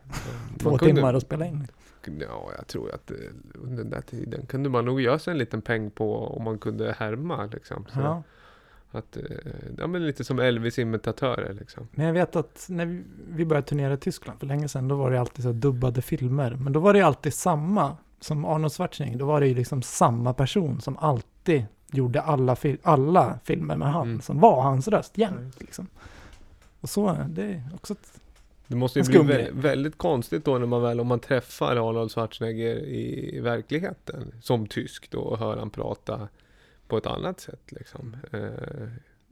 två 0.59 0.79
kunde- 0.79 0.95
timmar 0.95 1.15
och 1.15 1.23
spelade 1.23 1.51
in. 1.51 1.67
Ja, 2.21 2.51
jag 2.57 2.67
tror 2.67 2.95
att 2.95 3.11
eh, 3.11 3.17
under 3.55 3.77
den 3.83 3.91
där 3.91 4.01
tiden 4.01 4.47
kunde 4.47 4.69
man 4.69 4.85
nog 4.85 5.01
göra 5.01 5.19
sig 5.19 5.31
en 5.33 5.39
liten 5.39 5.63
peng 5.63 5.91
på 5.91 6.27
om 6.27 6.45
man 6.45 6.59
kunde 6.59 6.93
härma 6.99 7.47
liksom. 7.47 7.87
Så 7.95 8.01
Ja. 8.01 8.23
att, 8.91 9.17
eh, 9.17 9.23
ja 9.79 9.87
men 9.87 10.07
lite 10.07 10.25
som 10.25 10.39
Elvis 10.39 10.79
imitatörer 10.79 11.53
liksom. 11.53 11.89
Men 11.93 12.07
jag 12.07 12.13
vet 12.13 12.37
att 12.37 12.67
när 12.69 13.03
vi- 13.37 13.45
började 13.45 13.67
turnera 13.67 13.95
i 13.95 13.97
Tyskland 13.97 14.39
för 14.41 14.47
länge 14.47 14.69
sedan, 14.69 14.89
då 14.89 14.97
var 14.97 15.11
det 15.11 15.21
alltid 15.21 15.43
så 15.45 15.53
dubbade 15.53 16.03
filmer. 16.03 16.55
Men 16.61 16.73
då 16.73 16.81
var 16.81 16.93
det 16.95 17.01
alltid 17.03 17.35
samma, 17.35 17.97
som 18.21 18.45
Arnold 18.45 18.73
Schwarzenegger, 18.73 19.19
då 19.19 19.27
var 19.27 19.41
det 19.41 19.47
ju 19.49 19.55
liksom 19.55 19.83
samma 19.83 20.35
person 20.35 20.81
som 20.81 20.97
alltid 20.97 21.65
gjorde 21.93 22.21
alla, 22.23 22.55
fil- 22.57 22.79
alla 22.83 23.39
filmer 23.45 23.77
med 23.77 23.93
han, 23.93 24.09
Mm. 24.09 24.21
som 24.21 24.41
var 24.41 24.63
hans 24.63 24.89
röst 24.89 25.19
jämt 25.19 25.61
liksom. 25.61 25.87
Och 26.81 26.89
så, 26.91 27.17
det 27.29 27.43
är 27.43 27.63
också 27.75 27.93
ett, 27.93 28.21
Det 28.71 28.77
måste 28.77 28.99
ju 28.99 29.05
bli 29.05 29.35
vä- 29.35 29.61
väldigt 29.61 29.99
konstigt 29.99 30.45
då 30.45 30.59
när 30.59 30.67
man 30.67 30.83
väl, 30.83 31.01
om 31.01 31.07
man 31.07 31.21
träffar 31.21 31.77
Arnold 31.77 32.11
Schwarzenegger 32.13 32.77
i, 32.77 33.37
i 33.37 33.41
verkligheten 33.41 34.33
som 34.43 34.67
tysk 34.67 35.11
då 35.11 35.21
och 35.21 35.39
hör 35.39 35.57
han 35.57 35.71
prata 35.71 36.29
på 36.89 36.97
ett 36.97 37.07
annat 37.07 37.41
sätt 37.41 37.73
liksom. 37.73 38.17
Eh, 38.33 38.41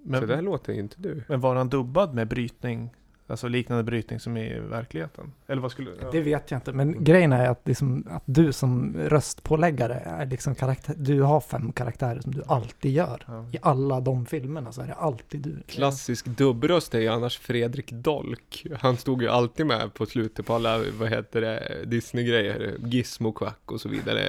så 0.05 0.26
där 0.26 0.26
Men, 0.26 0.45
låter 0.45 0.72
inte 0.72 0.97
du. 0.99 1.22
men 1.28 1.41
var 1.41 1.55
han 1.57 1.68
dubbad 1.68 2.14
med 2.14 2.28
brytning? 2.28 2.91
Alltså 3.30 3.48
liknande 3.48 3.84
brytning 3.84 4.20
som 4.20 4.36
i 4.36 4.58
verkligheten? 4.60 5.32
Eller 5.46 5.62
vad 5.62 5.70
skulle... 5.70 5.90
Ja. 6.02 6.10
det 6.12 6.20
vet 6.20 6.50
jag 6.50 6.58
inte. 6.58 6.72
Men 6.72 7.04
grejen 7.04 7.32
är 7.32 7.48
att, 7.48 7.60
liksom, 7.64 8.06
att 8.10 8.22
du 8.24 8.52
som 8.52 8.96
röstpåläggare 8.96 9.94
är 9.94 10.26
liksom 10.26 10.54
karaktär, 10.54 10.94
du 10.98 11.22
har 11.22 11.40
fem 11.40 11.72
karaktärer 11.72 12.20
som 12.20 12.34
du 12.34 12.42
alltid 12.46 12.92
gör. 12.92 13.24
Ja. 13.26 13.46
I 13.52 13.58
alla 13.62 14.00
de 14.00 14.26
filmerna 14.26 14.72
så 14.72 14.82
är 14.82 14.86
det 14.86 14.92
alltid 14.92 15.40
du. 15.40 15.56
Klassisk 15.66 16.26
dubbröst 16.26 16.94
är 16.94 17.00
ju 17.00 17.08
annars 17.08 17.38
Fredrik 17.38 17.92
Dolk. 17.92 18.66
Han 18.80 18.96
stod 18.96 19.22
ju 19.22 19.28
alltid 19.28 19.66
med 19.66 19.94
på 19.94 20.06
slutet 20.06 20.46
på 20.46 20.54
alla, 20.54 20.80
vad 20.98 21.08
heter 21.08 21.40
det, 21.40 21.84
Disney-grejer. 21.84 22.76
Gizmo 22.84 23.32
Quack 23.32 23.72
och 23.72 23.80
så 23.80 23.88
vidare. 23.88 24.22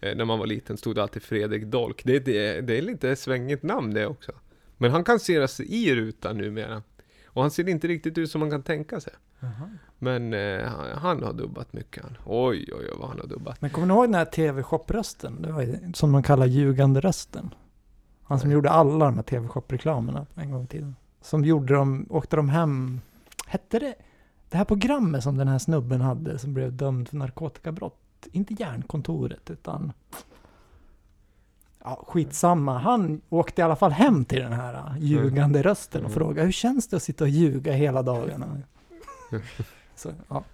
Eh, 0.00 0.16
När 0.16 0.24
man 0.24 0.38
var 0.38 0.46
liten 0.46 0.76
stod 0.76 0.94
det 0.94 1.02
alltid 1.02 1.22
Fredrik 1.22 1.64
Dolk. 1.64 2.02
Det, 2.04 2.18
det, 2.18 2.60
det 2.60 2.78
är 2.78 2.82
lite 2.82 3.16
svängigt 3.16 3.62
namn 3.62 3.94
det 3.94 4.06
också. 4.06 4.32
Men 4.76 4.90
han 4.90 5.04
kan 5.04 5.20
se 5.20 5.48
sig 5.48 5.66
i 5.74 5.94
rutan 5.94 6.38
numera. 6.38 6.82
Och 7.34 7.42
han 7.42 7.50
ser 7.50 7.68
inte 7.68 7.88
riktigt 7.88 8.18
ut 8.18 8.30
som 8.30 8.40
man 8.40 8.50
kan 8.50 8.62
tänka 8.62 9.00
sig. 9.00 9.12
Men 9.98 10.32
eh, 10.32 10.64
han, 10.64 10.98
han 10.98 11.22
har 11.22 11.32
dubbat 11.32 11.72
mycket 11.72 12.02
han. 12.02 12.16
Oj, 12.24 12.68
oj, 12.72 12.74
oj 12.74 12.90
vad 12.98 13.08
han 13.08 13.18
har 13.20 13.26
dubbat. 13.26 13.60
Men 13.60 13.70
kommer 13.70 13.86
ni 13.86 13.94
ihåg 13.94 14.04
den 14.04 14.14
här 14.14 14.24
tv-shop-rösten? 14.24 15.42
Det 15.42 15.52
var 15.52 15.62
ju, 15.62 15.92
som 15.94 16.10
man 16.10 16.22
kallar 16.22 16.46
ljugande 16.46 17.00
rösten. 17.00 17.54
Han 18.22 18.40
som 18.40 18.48
Nej. 18.48 18.54
gjorde 18.54 18.70
alla 18.70 19.04
de 19.04 19.14
här 19.14 19.22
tv-shop-reklamerna 19.22 20.26
en 20.34 20.50
gång 20.50 20.64
i 20.64 20.66
tiden. 20.66 20.96
Som 21.20 21.44
gjorde 21.44 21.74
dem, 21.74 22.06
åkte 22.10 22.36
de 22.36 22.48
hem, 22.48 23.00
hette 23.46 23.78
det, 23.78 23.94
det 24.48 24.56
här 24.56 24.64
programmet 24.64 25.22
som 25.22 25.36
den 25.36 25.48
här 25.48 25.58
snubben 25.58 26.00
hade 26.00 26.38
som 26.38 26.54
blev 26.54 26.72
dömd 26.72 27.08
för 27.08 27.16
narkotikabrott. 27.16 28.26
Inte 28.32 28.54
järnkontoret 28.54 29.50
utan, 29.50 29.92
ja 31.84 32.04
skitsamma. 32.08 32.78
Han 32.78 33.20
åkte 33.28 33.60
i 33.60 33.64
alla 33.64 33.76
fall 33.76 33.90
hem 33.90 34.24
till 34.24 34.40
den 34.40 34.52
här 34.52 34.74
äh, 34.74 34.98
ljugande 34.98 35.62
rösten 35.62 36.00
och 36.04 36.10
Mm. 36.10 36.18
frågade 36.18 36.44
hur 36.46 36.52
känns 36.52 36.88
det 36.88 36.96
att 36.96 37.02
sitta 37.02 37.24
och 37.24 37.30
ljuga 37.30 37.72
hela 37.72 38.02
dagarna? 38.02 38.46
Så, 39.96 40.10
ja. 40.28 40.44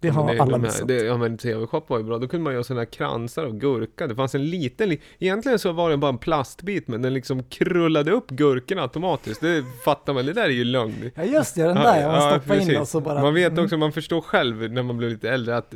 Det 0.00 0.08
Ja, 0.08 0.14
har 0.14 0.34
det- 0.34 0.40
alla 0.42 0.52
de 0.58 0.62
missat. 0.62 0.88
det, 0.88 0.94
Ja 1.04 1.16
men 1.16 1.38
TV-shop 1.38 1.82
var 1.86 1.98
ju 1.98 2.04
bra, 2.04 2.18
då 2.18 2.28
kunde 2.28 2.44
man 2.44 2.52
göra 2.52 2.64
sådana 2.64 2.80
här 2.80 2.86
kransar 2.86 3.44
av 3.44 3.52
gurka. 3.58 4.06
Det 4.06 4.14
fanns 4.14 4.34
en 4.34 4.50
liten, 4.50 4.88
li- 4.88 5.00
egentligen 5.18 5.58
så 5.58 5.72
var 5.72 5.90
det 5.90 5.96
bara 5.96 6.08
en 6.08 6.18
plastbit 6.18 6.88
men 6.88 7.02
den 7.02 7.14
liksom 7.14 7.42
krullade 7.42 8.10
upp 8.12 8.30
gurkorna 8.30 8.82
automatiskt. 8.82 9.40
Det 9.40 9.64
fattar 9.84 10.12
man, 10.14 10.26
det 10.26 10.32
där 10.32 10.44
är 10.44 10.48
ju 10.48 10.64
lögn. 10.64 11.10
Ja 11.14 11.24
just 11.24 11.54
det, 11.54 11.62
den 11.62 11.74
där 11.76 12.06
man 12.08 12.30
stoppar 12.40 12.54
in 12.54 12.60
precis. 12.60 12.78
och 12.80 12.88
så 12.88 13.00
bara... 13.00 13.22
Man 13.22 13.34
vet 13.34 13.52
Mm. 13.52 13.64
också, 13.64 13.76
man 13.76 13.92
förstår 13.92 14.20
själv 14.20 14.72
när 14.72 14.82
man 14.82 14.96
blir 14.96 15.10
lite 15.10 15.30
äldre 15.30 15.56
att 15.56 15.74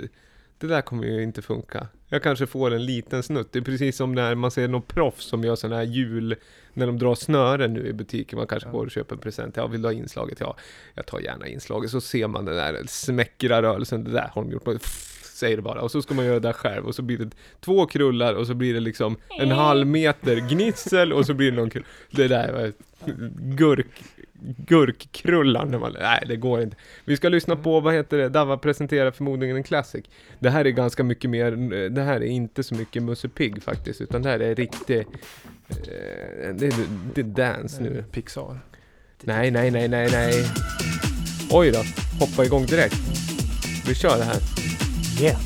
det 0.59 0.67
där 0.67 0.81
kommer 0.83 1.05
ju 1.05 1.23
inte 1.23 1.43
funka. 1.43 1.87
Jag 2.09 2.23
kanske 2.23 2.47
får 2.47 2.71
en 2.75 2.85
liten 2.85 3.23
snutt. 3.23 3.53
Det 3.53 3.59
är 3.59 3.63
precis 3.63 3.97
som 3.97 4.15
när 4.15 4.35
man 4.35 4.51
ser 4.51 4.69
någon 4.69 4.83
proffs 4.83 5.25
som 5.25 5.45
gör 5.45 5.57
sådana 5.57 5.77
här 5.77 5.83
jul, 5.83 6.37
när 6.73 6.87
de 6.87 6.99
drar 6.99 7.15
snören 7.15 7.73
nu 7.75 7.87
i 7.87 7.93
butiken. 7.93 8.39
Man 8.39 8.47
kanske 8.47 8.69
Ja. 8.69 8.73
går 8.73 8.85
och 8.85 8.91
köper 8.91 9.15
en 9.15 9.21
present. 9.21 9.57
Ja, 9.57 9.67
vill 9.67 9.83
du 9.83 9.89
ha 9.89 9.93
inslaget? 9.93 10.41
Ja, 10.41 10.57
jag 10.95 11.07
tar 11.07 11.21
gärna 11.21 11.47
inslaget. 11.49 11.91
Så 11.91 12.01
ser 12.01 12.27
man 12.27 12.45
den 12.45 12.57
där 12.57 12.83
smäckra 12.89 13.63
rörelsen. 13.63 14.05
Det 14.05 14.11
där 14.11 14.31
har 14.33 14.43
de 14.43 14.51
gjort. 14.53 14.65
Pff, 14.65 15.23
säger 15.35 15.57
det 15.57 15.63
bara. 15.63 15.81
Och 15.83 15.91
så 15.91 16.03
ska 16.03 16.15
man 16.15 16.25
göra 16.25 16.35
det 16.41 16.49
där 16.49 16.53
själv. 16.53 16.87
Och 16.87 16.95
så 16.95 17.03
blir 17.03 17.19
det 17.19 17.31
två 17.61 17.87
krullar 17.87 18.35
och 18.35 18.47
så 18.47 18.55
blir 18.55 18.75
det 18.75 18.81
liksom 18.81 19.17
en 19.41 19.51
halv 19.51 19.87
meter 19.87 20.37
gnissel 20.37 21.13
och 21.13 21.27
så 21.27 21.35
blir 21.35 21.51
det 21.51 21.57
någon 21.57 21.71
krull. 21.71 21.85
Det 22.11 22.29
där 22.29 22.53
var 22.53 22.73
gurk, 23.57 24.03
gurkkrullar. 24.67 25.65
När 25.65 25.79
man, 25.79 25.97
nej, 26.01 26.25
det 26.29 26.37
går 26.37 26.63
inte. 26.63 26.77
Vi 27.05 27.17
ska 27.17 27.29
lyssna 27.29 27.57
på, 27.57 27.81
vad 27.81 27.95
heter 27.95 28.19
det, 28.19 28.29
Dava 28.29 28.57
presenterar 28.59 29.11
förmodligen 29.11 29.57
en 29.57 29.63
classic. 29.63 30.05
Det 30.39 30.51
här 30.51 30.65
är 30.65 30.71
ganska 30.71 31.05
mycket 31.05 31.31
mer, 31.31 31.51
det 31.89 32.03
här 32.03 32.17
är 32.17 32.27
inte 32.27 32.63
så 32.63 32.75
mycket 32.75 33.03
Musse 33.03 33.29
Pigg 33.29 33.63
faktiskt, 33.63 34.01
utan 34.01 34.23
det 34.23 34.29
här 34.29 34.41
är 34.41 34.55
riktig, 34.55 34.99
eh, 34.99 35.07
det, 36.55 36.67
är- 36.67 36.87
det 37.15 37.21
är 37.21 37.25
dance 37.25 37.83
nu. 37.83 38.05
Pixar. 38.13 38.59
Nej, 39.23 39.51
nej, 39.51 39.71
nej, 39.71 39.89
nej, 39.89 40.09
nej. 40.13 40.45
Oj 41.51 41.71
då, 41.71 41.83
hoppa 42.21 42.45
igång 42.45 42.67
direkt. 42.67 42.97
Vi 43.89 43.95
kör 43.95 44.19
det 44.19 44.25
här. 44.25 44.37
Yeah. 45.23 45.41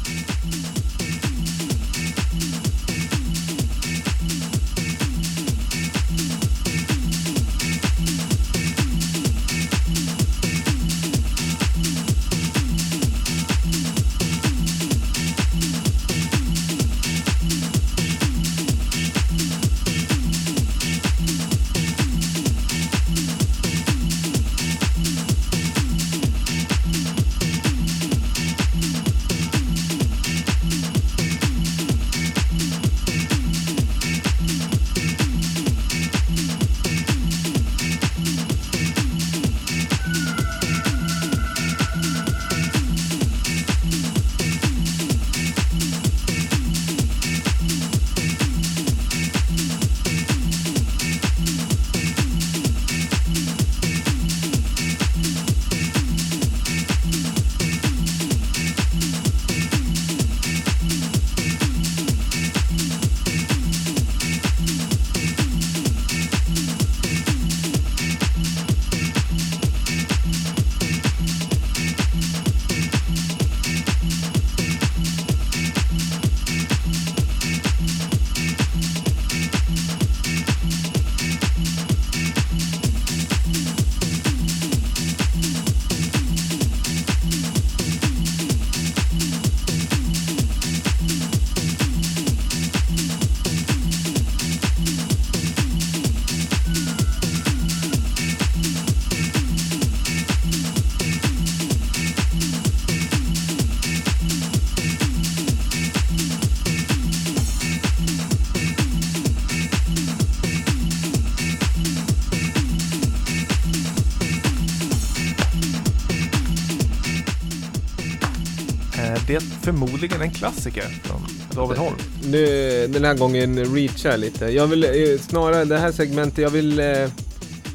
Förmodligen 120.01 120.23
en 120.23 120.35
klassiker 120.35 120.83
från 121.03 121.27
David 121.55 121.79
Holm. 121.79 121.97
Nu, 122.25 122.87
den 122.89 123.05
här 123.05 123.15
gången 123.15 123.75
reachar 123.75 124.11
jag 124.11 124.21
lite. 124.21 124.45
Jag 124.45 124.67
vill 124.67 124.85
eh, 124.85 125.19
snarare, 125.21 125.65
det 125.65 125.79
här 125.79 125.93
segmentet, 125.93 126.39
jag 126.39 126.51
vill, 126.51 126.81
eh, 126.81 126.87
jag 126.87 127.11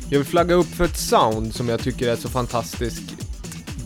vill 0.10 0.23
flagga 0.23 0.56
upp 0.56 0.68
för 0.68 0.85
ett 0.85 0.97
sound 0.97 1.56
som 1.56 1.69
jag 1.69 1.80
tycker 1.80 2.07
är 2.11 2.15
så 2.15 2.30
fantastiskt 2.30 3.03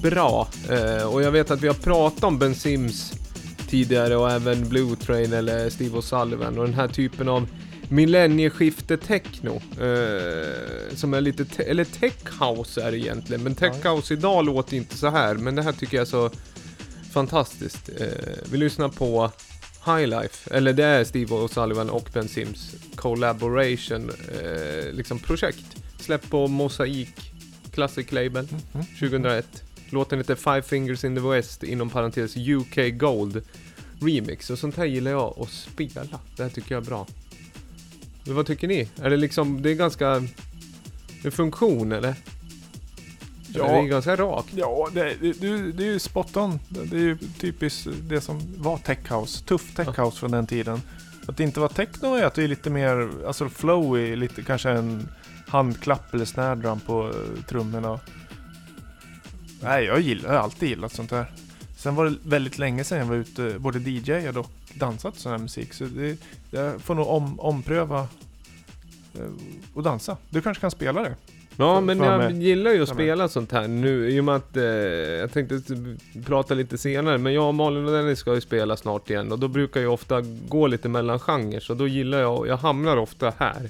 bra. 0.01 0.47
Eh, 0.69 1.03
och 1.03 1.23
jag 1.23 1.31
vet 1.31 1.51
att 1.51 1.61
vi 1.61 1.67
har 1.67 1.75
pratat 1.75 2.23
om 2.23 2.39
Ben 2.39 2.55
Sims 2.55 3.13
tidigare 3.69 4.15
och 4.15 4.31
även 4.31 4.69
Blue 4.69 4.95
Train 4.95 5.33
eller 5.33 5.69
Steve 5.69 5.97
O'Sullivan 5.97 6.57
och 6.57 6.65
den 6.65 6.73
här 6.73 6.87
typen 6.87 7.29
av 7.29 7.47
millennieskifte-techno. 7.89 9.61
Eh, 9.81 10.95
som 10.95 11.13
är 11.13 11.21
lite, 11.21 11.45
te- 11.45 11.63
eller 11.63 11.83
tech 11.83 12.13
house 12.39 12.81
är 12.81 12.91
det 12.91 12.97
egentligen, 12.97 13.43
men 13.43 13.55
tech 13.55 13.85
house 13.85 14.13
idag 14.13 14.45
låter 14.45 14.77
inte 14.77 14.97
så 14.97 15.09
här. 15.09 15.35
Men 15.35 15.55
det 15.55 15.61
här 15.61 15.71
tycker 15.71 15.97
jag 15.97 16.01
är 16.01 16.09
så 16.09 16.29
fantastiskt. 17.13 17.89
Eh, 17.99 18.07
vi 18.51 18.57
lyssnar 18.57 18.89
på 18.89 19.31
High 19.85 20.07
Life, 20.07 20.55
eller 20.55 20.73
det 20.73 20.85
är 20.85 21.03
Steve 21.03 21.35
O'Sullivan 21.35 21.89
och 21.89 22.09
Ben 22.13 22.27
Sims 22.27 22.75
collaboration, 22.95 24.11
eh, 24.43 24.91
liksom 24.93 25.19
projekt. 25.19 25.65
Släppt 25.99 26.29
på 26.29 26.47
Mosaik 26.47 27.31
Classic 27.71 28.11
Label, 28.11 28.47
Mm. 28.73 28.85
2001. 28.99 29.63
Låten 29.89 30.17
heter 30.19 30.35
Five 30.35 30.61
Fingers 30.61 31.03
in 31.03 31.15
the 31.15 31.21
West, 31.21 31.63
inom 31.63 31.89
parentes 31.89 32.37
UK 32.37 32.89
Gold 32.91 33.41
Remix. 34.01 34.49
Och 34.49 34.59
sånt 34.59 34.77
här 34.77 34.85
gillar 34.85 35.11
jag 35.11 35.35
att 35.39 35.49
spela. 35.49 36.19
Det 36.37 36.43
här 36.43 36.49
tycker 36.49 36.75
jag 36.75 36.81
är 36.81 36.85
bra. 36.87 37.07
Men 38.23 38.35
vad 38.35 38.45
tycker 38.45 38.67
ni? 38.67 38.87
Är 39.01 39.09
det 39.09 39.17
liksom, 39.17 39.61
det 39.61 39.69
är 39.71 39.75
ganska... 39.75 40.23
En 41.23 41.31
funktion 41.31 41.91
eller? 41.91 42.15
Ja. 43.53 43.63
Det 43.63 43.77
är 43.77 43.83
ganska 43.83 44.15
rakt. 44.15 44.53
Ja, 44.55 44.89
det, 44.93 45.15
det, 45.21 45.71
det, 45.71 45.83
är 45.83 45.91
ju 45.91 45.99
spot 45.99 46.37
on. 46.37 46.59
Det 46.69 46.95
är 46.95 47.01
ju 47.01 47.17
typiskt 47.17 47.87
det 48.01 48.21
som 48.21 48.39
var 48.57 48.77
tech 48.77 49.11
house. 49.11 49.43
Tuff 49.45 49.75
tech 49.75 49.99
house 49.99 50.19
från 50.19 50.31
den 50.31 50.47
tiden. 50.47 50.81
Att 51.27 51.37
det 51.37 51.43
inte 51.43 51.59
var 51.59 51.67
techno 51.67 52.15
är 52.15 52.23
att 52.23 52.33
det 52.33 52.43
är 52.43 52.47
lite 52.47 52.69
mer, 52.69 53.09
alltså 53.27 53.49
flowy, 53.49 54.15
lite 54.15 54.43
kanske 54.43 54.69
en 54.69 55.09
handklapp 55.47 56.13
eller 56.13 56.25
snare 56.25 56.55
drum 56.55 56.79
på 56.79 57.07
uh, 57.07 57.43
trummorna. 57.49 57.99
Nej, 59.61 59.85
jag 59.85 60.01
gillar, 60.01 60.29
jag 60.29 60.37
har 60.37 60.43
alltid 60.43 60.69
gillat 60.69 60.93
sånt 60.93 61.11
här. 61.11 61.31
Sen 61.77 61.95
var 61.95 62.05
det 62.05 62.15
väldigt 62.23 62.57
länge 62.57 62.83
sedan 62.83 62.97
jag 62.97 63.05
var 63.05 63.15
ute, 63.15 63.59
både 63.59 63.79
DJad 63.79 64.37
och 64.37 64.51
dansat 64.73 65.15
sån 65.15 65.31
här 65.31 65.39
musik. 65.39 65.73
Så 65.73 65.83
det, 65.83 66.17
jag 66.51 66.81
får 66.81 66.95
nog 66.95 67.07
om, 67.07 67.39
ompröva 67.39 68.07
eh, 69.13 69.31
och 69.73 69.83
dansa. 69.83 70.17
Du 70.29 70.41
kanske 70.41 70.61
kan 70.61 70.71
spela 70.71 71.01
det? 71.01 71.15
Ja, 71.57 71.81
men 71.81 71.99
jag 71.99 72.17
mig. 72.17 72.43
gillar 72.43 72.71
ju 72.71 72.83
att 72.83 72.89
spela 72.89 73.27
sånt 73.29 73.51
här 73.51 73.67
nu 73.67 74.09
i 74.09 74.19
och 74.19 74.23
med 74.23 74.35
att 74.35 74.57
eh, 74.57 74.63
jag 74.63 75.33
tänkte 75.33 75.61
prata 76.25 76.53
lite 76.53 76.77
senare, 76.77 77.17
men 77.17 77.33
jag, 77.33 77.53
Malin 77.53 77.85
och 77.85 77.91
Dennis 77.91 78.19
ska 78.19 78.35
ju 78.35 78.41
spela 78.41 78.77
snart 78.77 79.09
igen 79.09 79.31
och 79.31 79.39
då 79.39 79.47
brukar 79.47 79.81
jag 79.81 79.93
ofta 79.93 80.21
gå 80.47 80.67
lite 80.67 80.89
mellan 80.89 81.19
genrer, 81.19 81.59
så 81.59 81.73
då 81.73 81.87
gillar 81.87 82.19
jag, 82.19 82.47
jag 82.47 82.57
hamnar 82.57 82.97
ofta 82.97 83.33
här. 83.37 83.69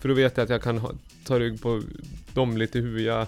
För 0.00 0.08
då 0.08 0.14
vet 0.14 0.36
jag 0.36 0.44
att 0.44 0.50
jag 0.50 0.62
kan 0.62 0.78
ha, 0.78 0.90
ta 1.24 1.38
rygg 1.38 1.62
på 1.62 1.82
dem 2.34 2.56
lite 2.56 2.78
hur 2.78 2.98
jag 2.98 3.26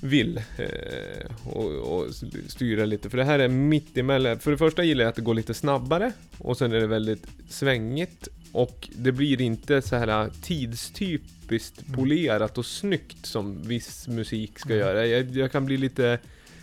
vill 0.00 0.36
eh, 0.36 1.52
och, 1.52 1.70
och 1.70 2.06
styra 2.46 2.84
lite. 2.84 3.10
För 3.10 3.18
det 3.18 3.24
här 3.24 3.38
är 3.38 3.48
mitt 3.48 3.98
emellan. 3.98 4.38
För 4.38 4.50
det 4.50 4.58
första 4.58 4.84
gillar 4.84 5.04
jag 5.04 5.08
att 5.08 5.16
det 5.16 5.22
går 5.22 5.34
lite 5.34 5.54
snabbare 5.54 6.12
och 6.38 6.56
sen 6.56 6.72
är 6.72 6.80
det 6.80 6.86
väldigt 6.86 7.26
svängigt 7.48 8.28
och 8.52 8.88
det 8.96 9.12
blir 9.12 9.40
inte 9.40 9.82
så 9.82 9.96
här 9.96 10.30
tidstypiskt 10.42 11.82
Mm. 11.82 11.96
polerat 11.96 12.58
och 12.58 12.66
snyggt 12.66 13.26
som 13.26 13.62
viss 13.62 14.08
musik 14.08 14.58
ska 14.58 14.68
Mm. 14.74 14.86
göra. 14.86 15.06
Jag, 15.06 15.30
jag 15.36 15.52
kan 15.52 15.64
bli 15.66 15.76
lite 15.76 16.18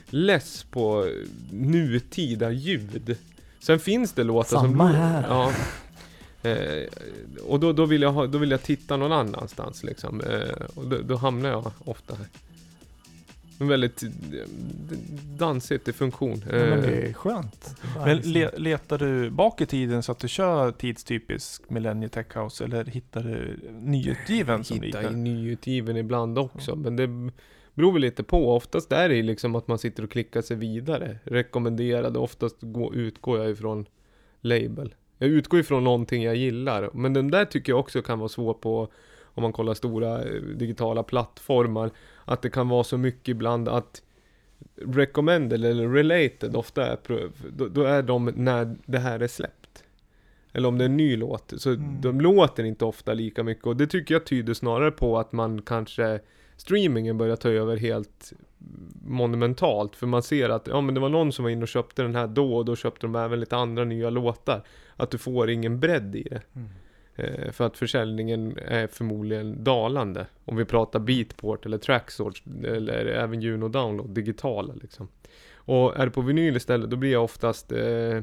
less 0.10 0.64
på 0.72 1.12
nutida 1.52 2.52
ljud. 2.52 3.18
Sen 3.60 3.80
finns 3.80 4.14
det 4.14 4.24
låtar 4.24 4.50
som... 4.50 4.62
Samma 4.72 4.88
här. 4.88 5.26
Ja. 5.30 5.54
Eh, 6.50 6.88
och 7.48 7.60
då, 7.60 7.74
då, 7.74 7.86
vill 7.86 8.02
jag 8.02 8.12
ha, 8.12 8.28
då 8.28 8.38
vill 8.38 8.52
jag 8.52 8.64
titta 8.64 8.98
någon 8.98 9.12
annanstans 9.12 9.84
liksom. 9.84 10.22
Eh, 10.22 10.66
och 10.76 10.88
då, 10.88 10.98
då 11.02 11.16
hamnar 11.16 11.50
jag 11.50 11.72
ofta 11.86 12.16
här. 12.16 12.26
Men 13.60 13.68
väldigt 13.68 14.04
eh, 14.04 14.10
dansigt 15.38 15.88
i 15.88 15.94
funktion. 15.94 16.44
Ja, 16.46 16.56
men 16.56 16.82
det 16.82 16.88
Eh, 16.88 17.10
är 17.10 17.14
skönt. 17.14 17.76
Men 18.06 18.18
le, 18.18 18.50
letar 18.58 18.98
du 18.98 19.30
bak 19.30 19.62
i 19.62 19.66
tiden 19.66 20.04
så 20.04 20.12
att 20.12 20.20
du 20.20 20.28
kör 20.28 20.72
tidstypisk 20.72 21.70
Millennium 21.70 22.10
Tech 22.10 22.38
House 22.38 22.64
eller 22.64 22.86
hittar 22.86 23.24
du 23.24 23.60
nyutgiven 23.72 24.64
som 24.64 24.82
hitta 24.82 25.00
i 25.00 25.04
liknar? 25.04 25.18
nyutgiven 25.18 25.98
ibland 25.98 26.40
också. 26.40 26.76
Men 26.76 26.96
det 26.96 27.32
beror 27.74 27.92
väl 27.92 28.02
lite 28.02 28.24
på. 28.24 28.56
Oftast 28.56 28.92
är 28.92 29.10
det 29.10 29.24
liksom 29.24 29.56
att 29.56 29.68
man 29.68 29.78
sitter 29.78 30.04
och 30.04 30.12
klickar 30.12 30.42
sig 30.42 30.58
vidare. 30.58 31.20
Rekommenderade. 31.24 32.20
Oftast 32.20 32.58
gå, 32.62 32.94
utgår 32.94 33.40
jag 33.40 33.50
ifrån 33.52 33.86
label. 34.42 34.96
Jag 35.18 35.30
utgår 35.30 35.60
ifrån 35.60 35.84
någonting 35.84 36.24
jag 36.24 36.36
gillar. 36.36 36.90
Men 36.94 37.14
den 37.14 37.32
där 37.32 37.46
tycker 37.46 37.72
jag 37.72 37.80
också 37.80 38.02
kan 38.02 38.20
vara 38.20 38.30
svår 38.30 38.54
på 38.54 38.88
om 39.40 39.44
man 39.44 39.54
kollar 39.54 39.74
stora 39.74 40.24
eh, 40.24 40.42
digitala 40.42 41.04
plattformar. 41.04 41.92
Att 42.26 42.42
det 42.42 42.50
kan 42.50 42.70
vara 42.70 42.84
så 42.84 42.98
mycket 42.98 43.28
ibland 43.28 43.68
att 43.70 44.02
recommended 44.76 45.66
eller 45.66 45.90
related 45.90 46.56
ofta 46.56 46.86
är, 46.86 46.98
då, 47.50 47.68
då 47.68 47.84
är 47.84 48.02
de 48.04 48.26
när 48.36 48.76
det 48.86 49.00
här 49.00 49.20
är 49.20 49.28
släppt. 49.28 49.84
Eller 50.54 50.68
om 50.68 50.78
det 50.78 50.84
är 50.84 50.90
en 50.90 50.98
ny 50.98 51.18
låt. 51.18 51.54
Så 51.58 51.70
Mm. 51.70 52.02
de 52.02 52.22
låter 52.22 52.64
inte 52.64 52.86
ofta 52.86 53.14
lika 53.14 53.44
mycket. 53.44 53.66
Och 53.66 53.78
det 53.78 53.88
tycker 53.88 54.16
jag 54.16 54.26
tyder 54.26 54.54
snarare 54.54 54.92
på 54.92 55.20
att 55.20 55.32
man 55.32 55.62
kanske 55.62 56.20
streamingen 56.58 57.18
börjar 57.18 57.36
ta 57.36 57.50
över 57.50 57.78
helt 57.78 58.34
monumentalt. 59.06 59.96
För 59.96 60.08
man 60.08 60.24
ser 60.24 60.50
att 60.50 60.68
ja, 60.68 60.82
men 60.82 60.96
det 60.96 61.02
var 61.02 61.10
någon 61.10 61.32
som 61.32 61.44
var 61.44 61.50
inne 61.50 61.62
och 61.62 61.68
köpte 61.68 62.02
den 62.02 62.16
här 62.16 62.28
då 62.28 62.56
och 62.56 62.66
då 62.66 62.76
köpte 62.76 63.06
de 63.08 63.16
även 63.16 63.40
lite 63.40 63.56
andra 63.58 63.84
nya 63.84 64.10
låtar. 64.10 64.64
Att 64.96 65.12
du 65.12 65.18
får 65.18 65.50
ingen 65.50 65.80
bredd 65.80 66.16
i 66.16 66.24
det. 66.24 66.42
Mm. 66.56 66.70
Eh, 67.20 67.52
för 67.52 67.66
att 67.66 67.78
försäljningen 67.78 68.58
är 68.66 68.88
förmodligen 68.88 69.64
dalande. 69.64 70.26
Om 70.46 70.56
vi 70.56 70.66
pratar 70.66 71.00
Beatport 71.00 71.66
eller 71.66 71.78
Tracksource 71.78 72.44
eller 72.64 73.06
även 73.06 73.42
Juno 73.42 73.68
Download, 73.68 74.10
digitala 74.10 74.74
liksom. 74.74 75.08
Och 75.54 76.00
är 76.00 76.06
det 76.06 76.12
på 76.12 76.22
vinyl 76.22 76.56
istället, 76.56 76.90
då 76.90 76.98
blir 76.98 77.12
jag 77.12 77.24
oftast 77.24 77.72
eh, 77.72 78.20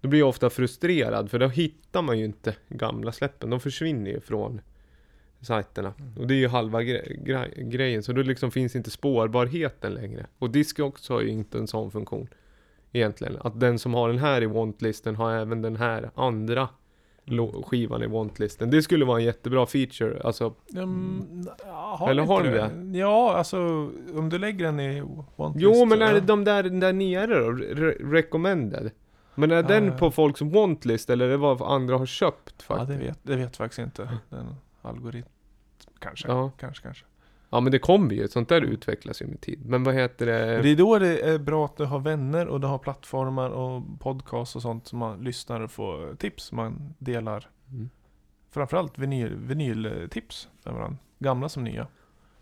då 0.00 0.08
blir 0.08 0.20
jag 0.20 0.28
ofta 0.28 0.50
frustrerad 0.50 1.30
för 1.30 1.38
då 1.38 1.48
hittar 1.48 2.02
man 2.02 2.18
ju 2.18 2.24
inte 2.24 2.54
gamla 2.68 3.12
släppen. 3.12 3.50
De 3.50 3.60
försvinner 3.60 4.10
ju 4.10 4.20
från 4.20 4.60
sajterna. 5.40 5.92
Och 6.16 6.26
det 6.26 6.34
är 6.34 6.38
ju 6.38 6.48
halva 6.48 6.80
gre- 6.80 7.24
gre- 7.24 7.62
grejen. 7.62 8.02
Så 8.02 8.12
då 8.12 8.22
liksom 8.22 8.50
finns 8.50 8.76
inte 8.76 8.90
spårbarheten 8.90 9.94
längre. 9.94 10.26
Och 10.38 10.50
Discogs 10.50 11.08
har 11.08 11.20
ju 11.20 11.28
inte 11.28 11.58
en 11.58 11.66
sån 11.66 11.90
funktion. 11.90 12.28
Egentligen. 12.92 13.36
Att 13.40 13.60
den 13.60 13.78
som 13.78 13.94
har 13.94 14.08
den 14.08 14.18
här 14.18 14.42
i 14.42 14.46
wantlisten 14.46 15.16
har 15.16 15.32
även 15.32 15.62
den 15.62 15.76
här 15.76 16.10
andra 16.14 16.68
skivan 17.64 18.02
i 18.02 18.06
wantlisten. 18.06 18.70
Det 18.70 18.82
skulle 18.82 19.04
vara 19.04 19.18
en 19.18 19.24
jättebra 19.24 19.66
feature. 19.66 20.20
Alltså, 20.24 20.54
Mm, 20.76 21.46
ja, 21.66 22.06
Eller 22.10 22.22
har 22.22 22.42
de 22.44 22.94
Ja, 22.98 23.36
alltså 23.36 23.58
om 24.14 24.28
du 24.30 24.38
lägger 24.38 24.64
den 24.64 24.80
i 24.80 25.02
wantlist 25.36 25.64
jo 25.64 25.84
men 25.84 26.02
är 26.02 26.12
det 26.12 26.18
ja. 26.18 26.24
de 26.24 26.44
där, 26.44 26.62
där 26.62 26.92
nere 26.92 27.26
då? 27.40 27.50
Re- 27.50 28.10
recommended? 28.12 28.90
Men 29.34 29.50
är 29.50 29.62
den 29.62 29.86
Ja. 29.86 29.92
på 29.92 30.10
folks 30.10 30.40
wantlist 30.42 31.10
eller 31.10 31.24
är 31.26 31.30
det 31.30 31.36
vad 31.36 31.62
andra 31.62 31.98
har 31.98 32.06
köpt 32.06 32.64
Ja, 32.68 32.76
faktiskt? 32.76 33.00
det 33.00 33.06
vet, 33.06 33.18
det 33.22 33.36
vet 33.36 33.56
faktiskt 33.56 33.78
inte. 33.78 34.08
Den 34.30 34.54
algoritm. 34.82 35.28
Kanske, 35.98 36.28
Ja. 36.28 36.50
kanske, 36.58 36.82
kanske. 36.82 37.04
Ja 37.56 37.60
men 37.60 37.72
det 37.72 37.78
kommer 37.78 38.14
ju, 38.14 38.28
sånt 38.28 38.48
där 38.48 38.60
utvecklas 38.60 39.22
ju 39.22 39.26
med 39.26 39.40
tid. 39.40 39.66
Men 39.66 39.84
vad 39.84 39.94
heter 39.94 40.26
det? 40.26 40.62
Det 40.62 40.68
är 40.68 40.76
då 40.76 40.98
det 40.98 41.20
är 41.20 41.38
bra 41.38 41.64
att 41.64 41.76
du 41.76 41.84
har 41.84 41.98
vänner 41.98 42.46
och 42.46 42.60
du 42.60 42.66
har 42.66 42.78
plattformar 42.78 43.50
och 43.50 43.82
podcast 44.00 44.56
och 44.56 44.62
sånt 44.62 44.86
som 44.86 44.98
man 44.98 45.24
lyssnar 45.24 45.60
och 45.60 45.70
får 45.70 46.14
tips. 46.14 46.52
Man 46.52 46.94
delar 46.98 47.48
Mm. 47.72 47.90
framförallt 48.50 48.98
vinyl, 48.98 49.36
vinyltips 49.36 50.48
med 50.64 50.74
varandra. 50.74 50.98
Gamla 51.18 51.48
som 51.48 51.64
nya. 51.64 51.86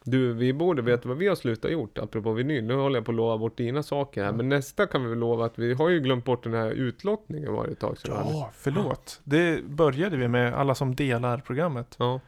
Du, 0.05 0.33
vi 0.33 0.53
borde 0.53 0.83
veta 0.83 1.09
vad 1.09 1.19
vi 1.19 1.29
har 1.29 1.35
slutat 1.35 1.71
gjort, 1.71 1.99
apropå 1.99 2.33
vinyl. 2.33 2.65
Nu 2.65 2.75
håller 2.75 2.97
jag 2.97 3.05
på 3.05 3.11
att 3.13 3.17
lova 3.17 3.39
bort 3.39 3.57
dina 3.57 3.83
saker 3.83 4.25
här. 4.25 4.33
Men 4.33 4.49
nästa 4.49 4.87
kan 4.87 5.03
vi 5.03 5.09
väl 5.09 5.19
lova 5.19 5.45
att 5.45 5.59
vi 5.59 5.75
har 5.75 5.89
ju 5.89 6.01
glömt 6.01 6.25
bort 6.25 6.45
den 6.45 6.55
här 6.55 6.71
utlottningen 6.71 7.53
var 7.53 7.67
det 7.67 7.73
ett 7.73 7.79
tag 7.81 7.99
sedan. 7.99 8.27
Ja, 8.31 8.51
förlåt. 8.55 9.21
Det 9.25 9.65
började 9.65 10.17
vi 10.17 10.29
med, 10.29 10.55
alla 10.55 10.75
som 10.75 10.95
delar 10.95 11.39
programmet. 11.39 11.97
Ja. 11.99 12.21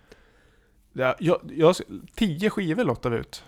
Ja, 0.98 1.14
jag, 1.18 1.38
jag, 1.56 1.74
tio 2.14 2.50
skivor 2.50 2.84
lottar 2.84 3.10
vi 3.10 3.16
ut. 3.18 3.44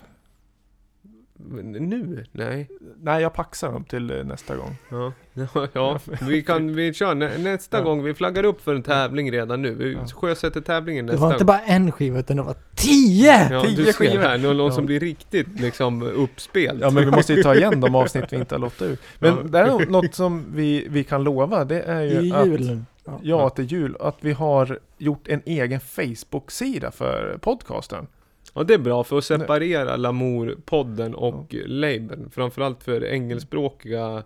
Men 1.40 1.72
nu? 1.72 2.24
Nej. 2.32 2.68
Nej, 3.02 3.22
jag 3.22 3.34
paxar 3.34 3.72
dem 3.72 3.84
till 3.84 4.10
eh, 4.10 4.24
nästa 4.24 4.56
gång. 4.56 4.76
Ja, 4.90 5.12
ja, 5.54 5.68
ja. 5.72 5.98
vi 6.20 6.42
kan, 6.42 6.74
vi 6.74 6.94
kör 6.94 7.14
nä, 7.14 7.38
nästa 7.38 7.76
Ja. 7.78 7.84
gång. 7.84 8.02
Vi 8.02 8.14
flaggar 8.14 8.44
upp 8.44 8.60
för 8.60 8.74
en 8.74 8.82
tävling 8.82 9.32
redan 9.32 9.62
nu. 9.62 9.74
Vi 9.74 9.92
Ja. 9.92 10.06
sjösätter 10.06 10.60
tävlingen 10.60 11.06
Det 11.06 11.12
nästa 11.12 11.26
var 11.26 11.32
inte 11.32 11.44
gång. 11.44 11.46
bara 11.46 11.60
en 11.60 11.92
skiva 11.92 12.18
utan 12.18 12.36
det 12.36 12.42
var 12.42 12.56
tio! 12.74 13.48
Ja, 13.52 13.62
tio 13.64 13.76
du 13.84 13.92
skivor. 13.92 14.18
här, 14.22 14.38
någon, 14.38 14.56
någon 14.56 14.66
Ja. 14.66 14.72
som 14.72 14.86
blir 14.86 15.00
riktigt 15.00 15.60
liksom 15.60 16.02
uppspelt. 16.02 16.80
Ja, 16.80 16.90
men 16.90 17.04
vi 17.04 17.10
måste 17.10 17.32
ju 17.34 17.42
ta 17.42 17.54
igen 17.54 17.80
de 17.80 17.94
avsnitt 17.94 18.24
vi 18.32 18.36
inte 18.36 18.54
har 18.54 18.60
lottat 18.60 18.82
ut. 18.88 19.00
Men 19.18 19.36
Ja. 19.36 19.42
det 19.42 19.58
är 19.58 19.86
något 19.86 20.14
som 20.14 20.44
vi, 20.54 20.86
vi 20.90 21.04
kan 21.04 21.24
lova. 21.24 21.64
Det 21.64 21.82
är 21.82 22.00
Det 22.00 22.04
ju 22.06 22.20
ju 22.20 22.34
att 22.34 22.46
jul 22.46 22.66
nu. 22.66 22.82
Ja. 23.22 23.50
Ja, 23.56 23.62
är 23.62 23.66
jul. 23.66 23.96
Att 24.00 24.16
vi 24.20 24.32
har 24.32 24.78
gjort 24.98 25.28
en 25.28 25.42
egen 25.44 25.80
Facebook-sida 25.80 26.90
för 26.90 27.38
podcasten. 27.40 28.06
Ja 28.54 28.62
det 28.62 28.74
är 28.74 28.78
bra 28.78 29.04
för 29.04 29.18
att 29.18 29.24
separera 29.24 29.96
Lamour-podden 29.96 31.12
och 31.14 31.54
labeln. 31.66 32.30
Framförallt 32.30 32.82
för 32.82 33.04
engelskspråkiga 33.04 34.22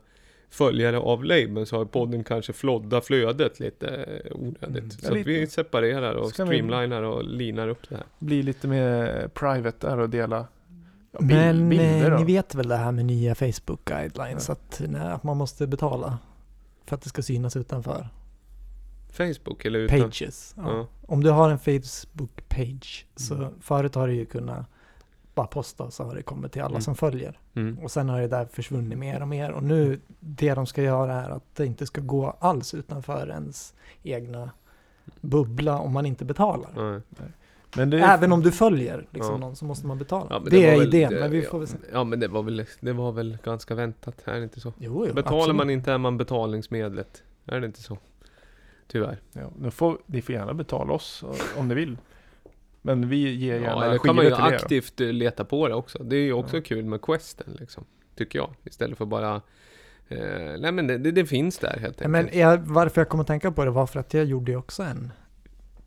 följare 0.50 0.98
av 0.98 1.24
labeln 1.24 1.66
så 1.66 1.76
har 1.76 1.84
podden 1.84 2.24
kanske 2.24 2.52
flodda 2.52 3.00
flödet 3.00 3.60
lite 3.60 3.86
eh, 3.86 4.32
onödigt. 4.36 4.62
Mm. 4.78 4.90
Så 4.90 4.98
Ja, 5.02 5.08
att 5.10 5.14
lite. 5.16 5.30
vi 5.30 5.46
separerar 5.46 6.14
och 6.14 6.28
Ska 6.28 6.44
vi- 6.44 6.48
streamlinar 6.48 7.02
och 7.02 7.24
linar 7.24 7.68
upp 7.68 7.88
det 7.88 7.96
här. 7.96 8.04
Bli 8.18 8.42
lite 8.42 8.68
mer 8.68 9.28
private 9.34 9.86
där 9.86 9.98
och 9.98 10.10
dela 10.10 10.46
ja, 11.12 11.18
Men 11.20 11.68
bilder. 11.68 12.04
eh, 12.04 12.10
då. 12.10 12.16
ni 12.18 12.24
vet 12.24 12.54
väl 12.54 12.68
det 12.68 12.76
här 12.76 12.92
med 12.92 13.04
nya 13.04 13.34
Facebook 13.34 13.84
guidelines? 13.84 14.50
Att, 14.50 14.82
nej, 14.88 15.00
att 15.12 15.22
man 15.22 15.36
måste 15.36 15.66
betala 15.66 16.18
för 16.86 16.96
att 16.96 17.02
det 17.02 17.08
ska 17.08 17.22
synas 17.22 17.56
utanför. 17.56 18.08
Facebook 19.12 19.64
eller 19.64 19.78
utan? 19.78 20.00
Pages. 20.00 20.54
Ja. 20.56 20.62
Ja. 20.76 20.86
Om 21.06 21.22
du 21.22 21.30
har 21.30 21.50
en 21.50 21.58
Facebook 21.58 22.48
page. 22.48 23.06
Så 23.16 23.34
Mm. 23.34 23.50
förut 23.60 23.94
har 23.94 24.08
du 24.08 24.14
ju 24.14 24.26
kunnat 24.26 24.66
bara 25.34 25.46
posta 25.46 25.90
så 25.90 26.04
har 26.04 26.14
det 26.14 26.22
kommit 26.22 26.52
till 26.52 26.62
alla 26.62 26.70
Mm. 26.70 26.80
som 26.82 26.94
följer. 26.94 27.38
Mm. 27.54 27.78
Och 27.78 27.90
sen 27.90 28.08
har 28.08 28.20
det 28.20 28.28
där 28.28 28.46
försvunnit 28.46 28.98
mer 28.98 29.22
och 29.22 29.28
mer. 29.28 29.50
Och 29.50 29.62
nu, 29.62 30.00
det 30.20 30.54
de 30.54 30.66
ska 30.66 30.82
göra 30.82 31.14
är 31.14 31.30
att 31.30 31.54
det 31.56 31.66
inte 31.66 31.86
ska 31.86 32.00
gå 32.00 32.36
alls 32.40 32.74
utanför 32.74 33.28
ens 33.30 33.74
egna 34.02 34.50
bubbla 35.20 35.78
om 35.78 35.92
man 35.92 36.06
inte 36.06 36.24
betalar. 36.24 36.70
Ja. 36.76 37.00
Men 37.76 37.90
det 37.90 37.98
Även 38.00 38.32
om 38.32 38.42
du 38.42 38.52
följer 38.52 39.06
liksom 39.10 39.32
Ja. 39.32 39.38
någon 39.38 39.56
så 39.56 39.64
måste 39.64 39.86
man 39.86 39.98
betala. 39.98 40.26
Ja, 40.30 40.38
men 40.40 40.50
det, 40.50 40.66
är 40.66 40.78
väl- 40.78 40.86
idén, 40.94 41.10
det- 41.10 41.20
men 41.20 41.30
vi 41.30 41.42
får 41.42 41.58
väl 41.58 41.68
se. 41.68 41.76
Ja 41.92 42.04
men 42.04 42.20
det 42.20 42.28
var 42.28 42.42
väl, 42.42 42.66
det 42.80 42.92
var 42.92 43.12
väl 43.12 43.38
ganska 43.44 43.74
väntat, 43.74 44.22
är 44.24 44.34
det 44.34 44.42
inte 44.44 44.60
så? 44.60 44.72
Jo, 44.78 45.04
jo, 45.08 45.14
Betalar 45.14 45.38
absolut. 45.38 45.56
man 45.56 45.70
inte 45.70 45.92
är 45.92 45.98
man 45.98 46.16
betalningsmedlet. 46.18 47.22
Är 47.46 47.60
det 47.60 47.66
inte 47.66 47.82
så? 47.82 47.98
Tyvärr. 48.86 49.18
Ja, 49.32 49.50
nu 49.58 49.70
får, 49.70 49.98
ni 50.06 50.22
får 50.22 50.34
gärna 50.34 50.54
betala 50.54 50.92
oss 50.92 51.22
eh, 51.22 51.58
om 51.60 51.68
ni 51.68 51.74
vill. 51.74 51.98
Men 52.82 53.08
vi 53.08 53.32
ger 53.34 53.54
gärna 53.54 53.66
Ja, 53.66 53.84
eller 53.84 53.98
skivor 53.98 54.04
kan 54.04 54.16
man 54.16 54.24
ju 54.24 54.30
till 54.30 54.40
er. 54.44 54.54
aktivt 54.54 55.00
eh, 55.00 55.06
leta 55.12 55.44
på 55.44 55.68
det 55.68 55.74
också. 55.74 56.02
Det 56.02 56.16
är 56.16 56.20
ju 56.24 56.32
också 56.32 56.56
Ja. 56.56 56.62
kul 56.62 56.84
med 56.84 57.02
questen 57.02 57.56
liksom. 57.60 57.84
Tycker 58.16 58.38
jag. 58.38 58.50
Istället 58.64 58.98
för 58.98 59.04
bara... 59.04 59.34
Eh, 60.08 60.18
nej 60.58 60.72
men 60.72 60.86
det, 60.86 60.98
det, 60.98 61.10
det 61.10 61.26
finns 61.26 61.58
där 61.58 61.78
helt 61.80 62.02
enkelt. 62.02 62.10
Men 62.10 62.28
jag, 62.40 62.58
varför 62.58 63.00
jag 63.00 63.08
kom 63.08 63.20
att 63.20 63.26
tänka 63.26 63.52
på 63.52 63.64
det 63.64 63.70
var 63.70 63.86
för 63.86 64.00
att 64.00 64.14
jag 64.14 64.24
gjorde 64.24 64.56
också 64.56 64.82
en 64.82 65.12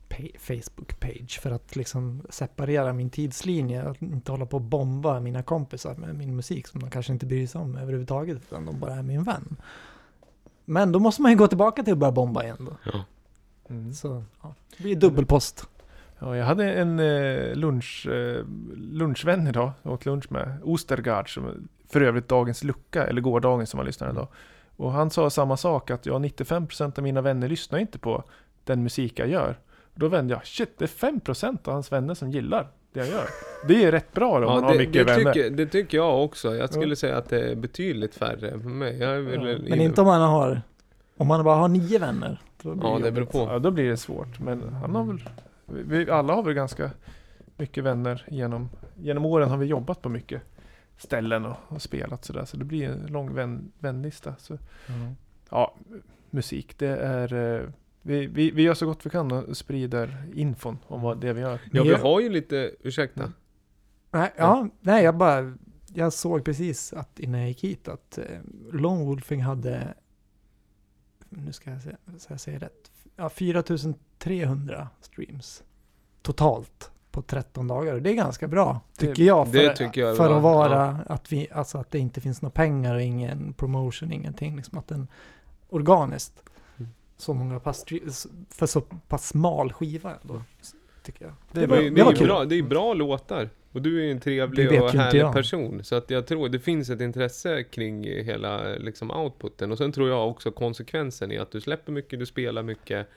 pa- 0.08 0.38
Facebook-page 0.40 1.40
för 1.40 1.50
att 1.50 1.76
liksom 1.76 2.22
separera 2.30 2.92
min 2.92 3.10
tidslinje. 3.10 3.82
Att 3.82 4.02
inte 4.02 4.32
hålla 4.32 4.46
på 4.46 4.56
och 4.56 4.62
bomba 4.62 5.20
mina 5.20 5.42
kompisar 5.42 5.94
med 5.94 6.14
min 6.14 6.36
musik 6.36 6.66
som 6.66 6.80
de 6.80 6.90
kanske 6.90 7.12
inte 7.12 7.26
bryr 7.26 7.46
sig 7.46 7.60
om 7.60 7.76
överhuvudtaget 7.76 8.36
utan 8.36 8.66
de 8.66 8.80
bara 8.80 8.94
är 8.94 9.02
min 9.02 9.22
vän. 9.22 9.56
Men 10.68 10.92
då 10.92 10.98
måste 10.98 11.22
man 11.22 11.30
ju 11.30 11.38
gå 11.38 11.46
tillbaka 11.46 11.82
till 11.82 11.92
att 11.92 11.98
börja 11.98 12.12
bomba 12.12 12.42
igen 12.42 12.56
då. 12.60 12.76
Ja. 12.92 13.04
Mm. 13.68 13.92
Så 13.92 14.24
ja, 14.42 14.54
det 14.76 14.82
blir 14.82 14.96
dubbelpost. 14.96 15.68
Ja, 16.18 16.36
jag 16.36 16.44
hade 16.44 16.72
en 16.72 16.98
eh, 17.00 17.54
lunch, 17.54 18.06
eh, 18.06 18.44
lunchvän 18.76 19.46
idag. 19.46 19.72
Jag 19.82 19.92
åt 19.92 20.06
lunch 20.06 20.32
med 20.32 20.58
Ostergaard, 20.64 21.34
som 21.34 21.68
för 21.88 22.00
övrigt 22.00 22.28
dagens 22.28 22.64
lucka, 22.64 23.06
eller 23.06 23.20
gårdagens 23.20 23.70
som 23.70 23.78
man 23.78 23.86
lyssnade 23.86 24.12
idag. 24.12 24.28
Och 24.76 24.92
han 24.92 25.10
sa 25.10 25.30
samma 25.30 25.56
sak, 25.56 25.90
att 25.90 26.06
ja, 26.06 26.18
95% 26.18 26.98
av 26.98 27.04
mina 27.04 27.20
vänner 27.20 27.48
lyssnar 27.48 27.78
inte 27.78 27.98
på 27.98 28.24
den 28.64 28.82
musik 28.82 29.18
jag 29.18 29.28
gör. 29.28 29.58
Då 29.94 30.08
vände 30.08 30.34
jag, 30.34 30.46
shit, 30.46 30.78
det 30.78 30.84
är 30.84 31.10
5% 31.10 31.68
av 31.68 31.74
hans 31.74 31.92
vänner 31.92 32.14
som 32.14 32.30
gillar 32.30 32.68
det 32.96 33.06
jag 33.06 33.08
gör. 33.08 33.26
Det 33.68 33.84
är 33.84 33.92
rätt 33.92 34.12
bra 34.12 34.40
då, 34.40 34.46
om 34.46 34.52
man 34.52 34.62
Ja, 34.62 34.66
har 34.68 34.72
det, 34.72 34.78
mycket 34.78 35.06
det, 35.06 35.14
vänner. 35.16 35.32
tycker, 35.32 35.50
det 35.50 35.66
tycker 35.66 35.98
jag 35.98 36.24
också. 36.24 36.56
Jag 36.56 36.70
skulle 36.72 36.88
Ja. 36.88 36.96
säga 36.96 37.16
att 37.16 37.28
det 37.28 37.50
är 37.50 37.54
betydligt 37.56 38.14
färre 38.14 38.50
för 38.50 38.68
mig. 38.68 38.98
Ja, 38.98 39.08
Men 39.68 39.80
inte 39.80 40.00
om 40.00 40.06
man 40.06 40.20
har, 40.20 40.62
om 41.16 41.26
man 41.26 41.44
bara 41.44 41.56
har 41.56 41.68
nio 41.68 41.98
vänner. 41.98 42.40
Då 42.62 42.74
blir 42.74 42.88
Ja, 42.90 42.98
det 42.98 43.12
beror 43.12 43.26
på. 43.26 43.38
Ja, 43.38 43.58
då 43.58 43.70
blir 43.70 43.90
det 43.90 43.96
svårt. 43.96 44.40
Men 44.40 44.72
han 44.72 44.94
har 44.94 45.04
väl, 45.04 45.28
vi, 45.66 45.82
vi 46.04 46.10
alla 46.10 46.34
har 46.34 46.42
väl 46.42 46.54
ganska 46.54 46.90
mycket 47.56 47.84
vänner 47.84 48.24
genom, 48.28 48.68
genom 48.96 49.24
åren 49.26 49.48
har 49.50 49.56
vi 49.56 49.66
jobbat 49.66 50.02
på 50.02 50.08
mycket 50.08 50.42
ställen 50.98 51.46
och, 51.46 51.56
och 51.68 51.82
spelat 51.82 52.24
sådär. 52.24 52.44
Så 52.44 52.56
det 52.56 52.64
blir 52.64 52.88
en 52.88 53.06
lång 53.06 53.34
vän, 53.34 53.72
vänlista. 53.78 54.34
Så, 54.38 54.58
ja, 55.50 55.74
musik, 56.30 56.78
det 56.78 56.88
är, 56.96 57.34
eh, 57.34 57.60
vi, 58.06 58.26
vi, 58.26 58.50
vi 58.50 58.62
gör 58.62 58.74
så 58.74 58.86
gott 58.86 59.06
vi 59.06 59.10
kan 59.10 59.32
och 59.32 59.56
sprider 59.56 60.24
infon 60.34 60.78
om 60.86 61.00
vad 61.02 61.20
det 61.20 61.32
vi 61.32 61.40
gör. 61.40 61.60
Ja, 61.72 61.82
vi 61.82 61.88
jag- 61.90 61.98
har 61.98 62.20
ju 62.20 62.28
lite, 62.28 62.70
ursäkta. 62.80 63.20
Mm. 63.20 63.32
Nej, 64.10 64.32
ja, 64.36 64.68
nej, 64.80 65.04
jag 65.04 65.16
bara, 65.16 65.54
jag 65.94 66.12
såg 66.12 66.44
precis 66.44 66.92
att 66.92 67.20
innan 67.20 67.40
jag 67.40 67.48
gick 67.48 67.64
hit 67.64 67.88
att 67.88 68.18
eh, 68.18 68.24
Lone 68.72 69.04
Wolfing 69.04 69.42
hade, 69.42 69.94
nu 71.28 71.52
ska 71.52 71.70
jag 71.70 71.82
säga, 71.82 71.96
så 72.18 72.32
jag 72.32 72.40
säger 72.40 72.58
rätt, 72.58 72.90
ja, 73.16 73.28
4300 73.28 74.88
streams 75.00 75.62
totalt 76.22 76.90
på 77.10 77.22
13 77.22 77.68
dagar. 77.68 77.94
Och 77.94 78.02
det 78.02 78.10
är 78.10 78.14
ganska 78.14 78.48
bra, 78.48 78.80
Det- 78.98 79.06
tycker 79.06 79.22
jag. 79.22 79.46
För, 79.46 79.58
det 79.58 79.76
tycker 79.76 80.00
jag 80.00 80.16
för 80.16 80.36
att 80.36 80.42
vara, 80.42 80.84
att 81.06 81.32
vi, 81.32 81.48
alltså 81.52 81.78
att 81.78 81.90
det 81.90 81.98
inte 81.98 82.20
finns 82.20 82.42
några 82.42 82.50
pengar 82.52 82.94
och 82.94 83.02
ingen 83.02 83.52
promotion, 83.52 84.12
ingenting. 84.12 84.56
Liksom 84.56 84.78
att 84.78 84.88
den 84.88 85.08
organiskt. 85.68 86.42
Så 87.16 87.34
många 87.34 87.60
pass, 87.60 87.84
för 88.50 88.66
så 88.66 88.80
pass 88.80 89.28
smal 89.28 89.72
skiva 89.72 90.16
ändå, 90.22 90.42
tycker 91.02 91.24
jag. 91.24 91.34
Det 91.52 91.60
Det, 91.60 91.64
är 91.64 91.68
var, 91.68 91.76
det 91.76 91.90
det, 91.90 92.02
var 92.02 92.12
är 92.12 92.16
kul. 92.16 92.26
bra, 92.26 92.44
det 92.44 92.54
är 92.58 92.62
bra 92.62 92.94
låtar. 92.94 93.50
Och 93.72 93.82
du 93.82 94.06
är 94.06 94.10
en 94.10 94.20
trevlig 94.20 94.82
och 94.82 94.90
härlig 94.90 95.32
person. 95.32 95.84
Så 95.84 95.94
att 95.94 96.10
jag 96.10 96.26
tror 96.26 96.48
det 96.48 96.58
finns 96.60 96.90
ett 96.90 97.00
intresse 97.00 97.62
kring 97.62 98.04
hela 98.04 98.64
liksom, 98.76 99.10
outputen. 99.10 99.72
Och 99.72 99.78
sen 99.78 99.92
tror 99.92 100.08
jag 100.08 100.28
också 100.28 100.50
konsekvensen 100.50 101.32
i 101.32 101.38
att 101.38 101.50
du 101.50 101.60
släpper 101.60 101.92
mycket, 101.92 102.18
du 102.18 102.26
spelar 102.26 102.62
mycket. 102.62 103.08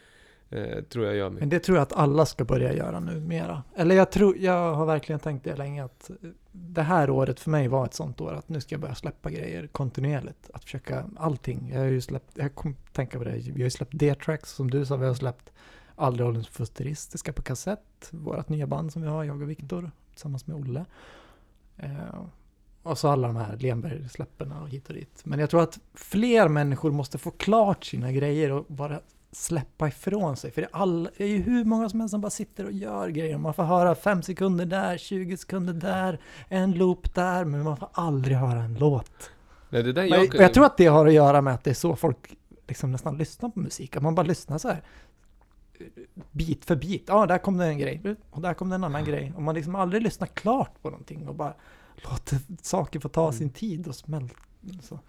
Eh, 0.52 0.84
tror 0.84 1.06
jag 1.06 1.16
gör 1.16 1.30
mig. 1.30 1.40
Men 1.40 1.50
det 1.50 1.60
tror 1.60 1.78
jag 1.78 1.84
att 1.84 1.94
alla 1.94 2.26
ska 2.26 2.46
börja 2.46 2.74
göra 2.74 3.00
nu 3.00 3.20
mera. 3.20 3.64
Eller 3.76 3.96
jag 3.96 4.12
tror, 4.12 4.38
jag 4.38 4.76
har 4.76 4.86
verkligen 4.86 5.20
tänkt 5.20 5.44
det 5.44 5.56
länge 5.56 5.84
att 5.84 6.12
det 6.52 6.82
här 6.82 7.10
året 7.10 7.40
för 7.40 7.50
mig 7.50 7.68
var 7.68 7.86
ett 7.86 7.94
sånt 7.94 8.22
år 8.22 8.34
att 8.34 8.50
nu 8.50 8.62
ska 8.62 8.76
jag 8.76 8.82
börja 8.82 8.96
släppa 8.96 9.30
grejer 9.30 9.68
kontinuerligt. 9.68 10.50
Att 10.54 10.64
försöka 10.64 11.06
allting. 11.18 11.72
Jag 11.74 11.80
har 11.80 11.86
ju 11.86 12.02
släppt, 12.02 12.38
jag 12.38 12.56
kom 12.56 12.76
tänka 12.94 13.18
på 13.18 13.24
det, 13.24 13.32
vi 13.32 13.52
har 13.52 13.60
ju 13.60 13.70
släppt 13.70 14.00
D-tracks 14.00 14.52
som 14.52 14.72
du 14.72 14.86
sa, 14.86 14.96
vi 14.96 15.06
har 15.06 15.14
släppt 15.14 15.52
Aldrig 16.00 16.26
hållens 16.26 16.48
futuristiska 16.48 17.34
på 17.34 17.42
kassett. 17.42 18.10
Vårat 18.12 18.50
nya 18.50 18.68
band 18.68 18.94
som 18.94 19.02
vi 19.02 19.08
har, 19.08 19.24
jag 19.24 19.42
och 19.42 19.50
Viktor 19.50 19.92
tillsammans 20.12 20.48
med 20.48 20.58
Olle. 20.58 20.86
Eh, 21.78 22.26
och 22.84 22.98
så 22.98 23.08
alla 23.08 23.28
de 23.28 23.36
här 23.36 23.58
Lenberg-släppen 23.58 24.52
och 24.52 24.70
hit 24.70 24.88
och 24.88 24.94
dit. 24.94 25.22
Men 25.24 25.40
jag 25.40 25.50
tror 25.50 25.64
att 25.64 25.80
fler 25.94 26.48
människor 26.48 26.92
måste 26.92 27.18
få 27.18 27.32
klart 27.32 27.86
sina 27.86 28.12
grejer 28.12 28.52
och 28.52 28.66
bara 28.68 29.00
släppa 29.32 29.88
ifrån 29.88 30.38
sig. 30.38 30.52
För 30.52 30.62
det 30.62 30.68
är, 30.68 30.76
all, 30.76 31.10
det 31.18 31.24
är 31.24 31.28
ju 31.28 31.38
hur 31.38 31.66
många 31.66 31.90
som 31.90 32.00
helst 32.00 32.12
som 32.12 32.22
bara 32.22 32.30
sitter 32.30 32.66
och 32.66 32.72
gör 32.72 33.10
grejer. 33.10 33.38
Man 33.38 33.54
får 33.54 33.64
höra 33.64 33.96
fem 33.96 34.22
sekunder 34.22 34.66
där, 34.66 34.98
20 34.98 35.38
sekunder 35.38 35.74
där, 35.74 36.20
en 36.48 36.72
loop 36.72 37.16
där, 37.16 37.46
men 37.46 37.64
man 37.64 37.78
får 37.78 37.90
aldrig 37.94 38.38
höra 38.38 38.60
en 38.60 38.74
låt. 38.74 39.32
Nej, 39.70 39.84
det 39.84 39.94
där 39.94 40.04
jag, 40.04 40.36
och 40.36 40.36
jag 40.36 40.54
tror 40.54 40.66
att 40.66 40.78
det 40.78 40.86
har 40.86 41.08
att 41.08 41.14
göra 41.14 41.42
med 41.42 41.54
att 41.54 41.64
det 41.64 41.70
är 41.70 41.74
så 41.74 41.96
folk 41.96 42.38
liksom 42.68 42.92
nästan 42.92 43.18
lyssnar 43.18 43.50
på 43.50 43.60
musik. 43.60 43.96
Att 43.96 44.04
man 44.04 44.16
bara 44.16 44.26
lyssnar 44.26 44.58
så 44.58 44.68
här 44.68 44.84
bit 46.32 46.66
för 46.66 46.76
bit. 46.76 47.04
Ja, 47.08 47.26
där 47.26 47.38
kom 47.38 47.58
det 47.58 47.66
en 47.66 47.78
grej 47.78 48.16
och 48.30 48.42
där 48.42 48.54
kom 48.54 48.70
det 48.70 48.76
en 48.76 48.84
annan 48.84 49.06
grej. 49.06 49.34
Och 49.36 49.42
man 49.42 49.56
liksom 49.56 49.76
aldrig 49.76 50.04
lyssnar 50.04 50.28
klart 50.28 50.82
på 50.82 50.90
någonting 50.90 51.28
och 51.28 51.36
bara 51.36 51.54
låter 51.96 52.40
saker 52.62 53.00
få 53.00 53.10
ta 53.10 53.32
sin 53.32 53.50
tid 53.50 53.88
och 53.88 53.96
smälta. 53.96 54.36
Så, 54.82 55.00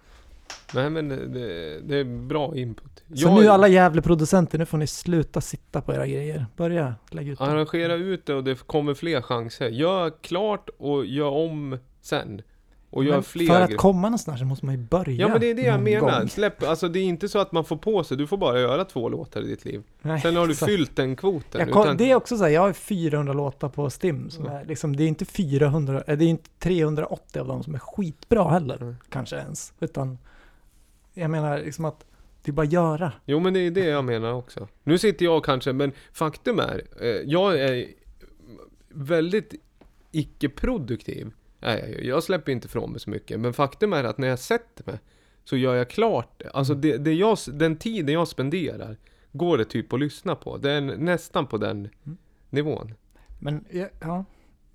Nej 0.73 0.89
men 0.89 1.09
det, 1.09 1.27
det, 1.27 1.79
det 1.79 1.97
är 1.97 2.03
bra 2.03 2.55
input. 2.57 2.97
så 2.97 3.03
Jag- 3.27 3.33
nu 3.41 3.47
alla 3.47 3.67
jävla 3.67 4.01
producenter, 4.01 4.57
nu 4.57 4.65
får 4.65 4.77
ni 4.77 4.87
sluta 4.87 5.41
sitta 5.41 5.81
på 5.81 5.93
era 5.93 6.07
grejer. 6.07 6.45
Börja 6.57 6.95
lägga 7.09 7.31
ut 7.31 7.39
dem. 7.39 7.49
Arrangera 7.49 7.93
ut 7.95 8.25
det 8.25 8.33
och 8.33 8.43
det 8.43 8.67
kommer 8.67 8.93
fler 8.93 9.21
chanser. 9.21 9.69
Gör 9.69 10.09
klart 10.21 10.69
och 10.77 11.05
gör 11.05 11.29
om 11.29 11.77
sen. 12.01 12.41
Och 12.89 13.03
gör 13.03 13.13
Men 13.13 13.23
fler 13.23 13.47
för 13.47 13.61
att 13.61 13.77
komma 13.77 14.01
någonstans 14.01 14.39
så 14.39 14.45
måste 14.45 14.65
man 14.65 14.75
ju 14.75 14.81
börja 14.81 15.15
Ja 15.15 15.27
men 15.27 15.39
det 15.39 15.49
är 15.49 15.55
det 15.55 15.61
jag 15.61 15.81
menar. 15.83 16.19
gång. 16.19 16.29
Släpp, 16.29 16.63
alltså 16.63 16.87
det 16.87 16.99
är 16.99 17.03
inte 17.03 17.29
så 17.29 17.39
att 17.39 17.51
man 17.51 17.65
får 17.65 17.75
på 17.77 18.03
sig, 18.03 18.17
du 18.17 18.27
får 18.27 18.37
bara 18.37 18.59
göra 18.59 18.85
två 18.85 19.09
låtar 19.09 19.41
i 19.41 19.47
ditt 19.47 19.65
liv. 19.65 19.83
Nej, 20.01 20.21
Sen 20.21 20.35
har 20.35 20.45
du 20.47 20.51
exakt. 20.51 20.71
fyllt 20.71 20.95
den 20.95 21.15
kvoten. 21.15 21.69
Kom, 21.71 21.81
utan- 21.83 21.97
det 21.97 22.11
är 22.11 22.15
också 22.15 22.37
så 22.37 22.43
här, 22.43 22.51
jag 22.51 22.61
har 22.61 22.73
400 22.73 23.33
låtar 23.33 23.69
på 23.69 23.89
Stim 23.89 24.29
som 24.29 24.45
Ja. 24.45 24.51
är 24.51 24.65
liksom, 24.65 24.95
det 24.95 25.03
är 25.03 25.07
inte 25.07 25.25
400, 25.25 26.03
eh, 26.07 26.17
det 26.17 26.25
är 26.25 26.29
inte 26.29 26.49
380 26.59 27.39
av 27.41 27.47
dem 27.47 27.63
som 27.63 27.75
är 27.75 27.79
skitbra 27.79 28.49
heller, 28.49 28.75
Mm. 28.81 28.95
kanske 29.09 29.35
ens. 29.35 29.73
Utan, 29.79 30.17
jag 31.13 31.31
menar 31.31 31.57
liksom 31.59 31.85
att 31.85 32.05
det 32.41 32.51
är 32.51 32.53
bara 32.53 32.65
göra. 32.65 33.13
Jo 33.25 33.39
men 33.39 33.53
det 33.53 33.59
är 33.59 33.71
det 33.71 33.85
jag 33.85 34.05
menar 34.05 34.33
också. 34.33 34.67
Nu 34.83 34.97
sitter 34.97 35.25
jag 35.25 35.43
kanske, 35.43 35.73
men 35.73 35.91
faktum 36.13 36.59
är, 36.59 36.83
eh, 37.01 37.07
jag 37.07 37.59
är 37.59 37.87
väldigt 38.89 39.53
icke-produktiv. 40.11 41.31
Jag, 42.01 42.23
släpper 42.23 42.51
inte 42.51 42.65
ifrån 42.67 42.91
mig 42.91 42.99
så 42.99 43.09
mycket, 43.09 43.39
men 43.39 43.53
faktum 43.53 43.93
är 43.93 44.03
att 44.03 44.17
när 44.17 44.27
jag 44.27 44.39
sätter 44.39 44.91
mig 44.91 44.99
så 45.43 45.57
gör 45.57 45.75
jag 45.75 45.89
klart 45.89 46.33
det. 46.37 46.49
Alltså 46.49 46.73
det, 46.73 46.97
det 46.97 47.13
jag, 47.13 47.37
den 47.53 47.77
tiden 47.77 48.13
jag 48.13 48.27
spenderar 48.27 48.97
går 49.31 49.57
det 49.57 49.65
typ 49.65 49.93
att 49.93 49.99
lyssna 49.99 50.35
på. 50.35 50.57
Det 50.57 50.71
är 50.71 50.81
nästan 50.81 51.47
på 51.47 51.57
den 51.57 51.89
Mm. 52.03 52.17
nivån. 52.49 52.93
Men 53.39 53.65
ja. 54.01 54.25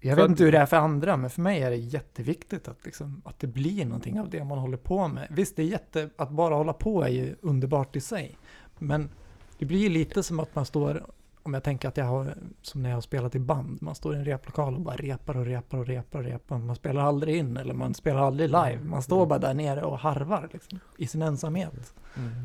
Jag 0.07 0.17
För 0.17 0.23
vet 0.23 0.25
att- 0.25 0.31
inte 0.31 0.45
hur 0.45 0.53
det 0.53 0.59
är 0.59 0.67
för 0.67 0.77
andra, 0.77 1.17
men 1.17 1.31
för 1.31 1.43
mig 1.43 1.63
är 1.63 1.71
det 1.71 1.77
jätteviktigt 1.77 2.69
att, 2.69 2.85
liksom, 2.85 3.23
att 3.25 3.39
det 3.41 3.47
blir 3.47 3.85
någonting 3.85 4.21
av 4.21 4.31
det 4.31 4.45
man 4.45 4.59
håller 4.59 4.77
på 4.77 5.09
med. 5.09 5.27
Visst, 5.31 5.57
det 5.57 5.63
är 5.63 5.67
jätte, 5.67 6.11
att 6.17 6.31
bara 6.31 6.55
hålla 6.55 6.73
på 6.73 7.03
är 7.03 7.09
ju 7.09 7.35
underbart 7.41 7.97
i 7.97 8.01
sig. 8.01 8.39
Men 8.79 9.11
det 9.59 9.65
blir 9.65 9.79
ju 9.79 9.89
lite 9.89 10.23
som 10.23 10.41
att 10.41 10.55
man 10.55 10.67
står, 10.67 11.03
om 11.43 11.55
jag 11.55 11.63
tänker 11.63 11.89
att 11.89 11.97
jag 11.97 12.05
har, 12.05 12.35
som 12.63 12.83
när 12.83 12.91
jag 12.91 12.97
har 12.97 13.01
spelat 13.01 13.35
i 13.35 13.39
band, 13.39 13.79
man 13.83 13.95
står 13.95 14.15
i 14.15 14.19
en 14.19 14.25
replokal 14.25 14.75
och 14.75 14.81
bara 14.81 14.97
repar 14.97 15.37
och 15.37 15.45
repar 15.47 15.79
och 15.79 15.87
repar 15.87 16.19
och 16.19 16.25
repar. 16.25 16.59
Man 16.59 16.77
spelar 16.77 17.03
aldrig 17.03 17.37
in 17.37 17.57
eller 17.57 17.75
man 17.75 17.95
spelar 17.95 18.21
aldrig 18.21 18.49
live. 18.49 18.79
Man 18.85 19.03
står 19.03 19.27
bara 19.27 19.39
där 19.39 19.55
nere 19.55 19.83
och 19.83 19.99
harvar 19.99 20.49
liksom, 20.53 20.79
i 20.99 21.07
sin 21.07 21.23
ensamhet. 21.23 21.95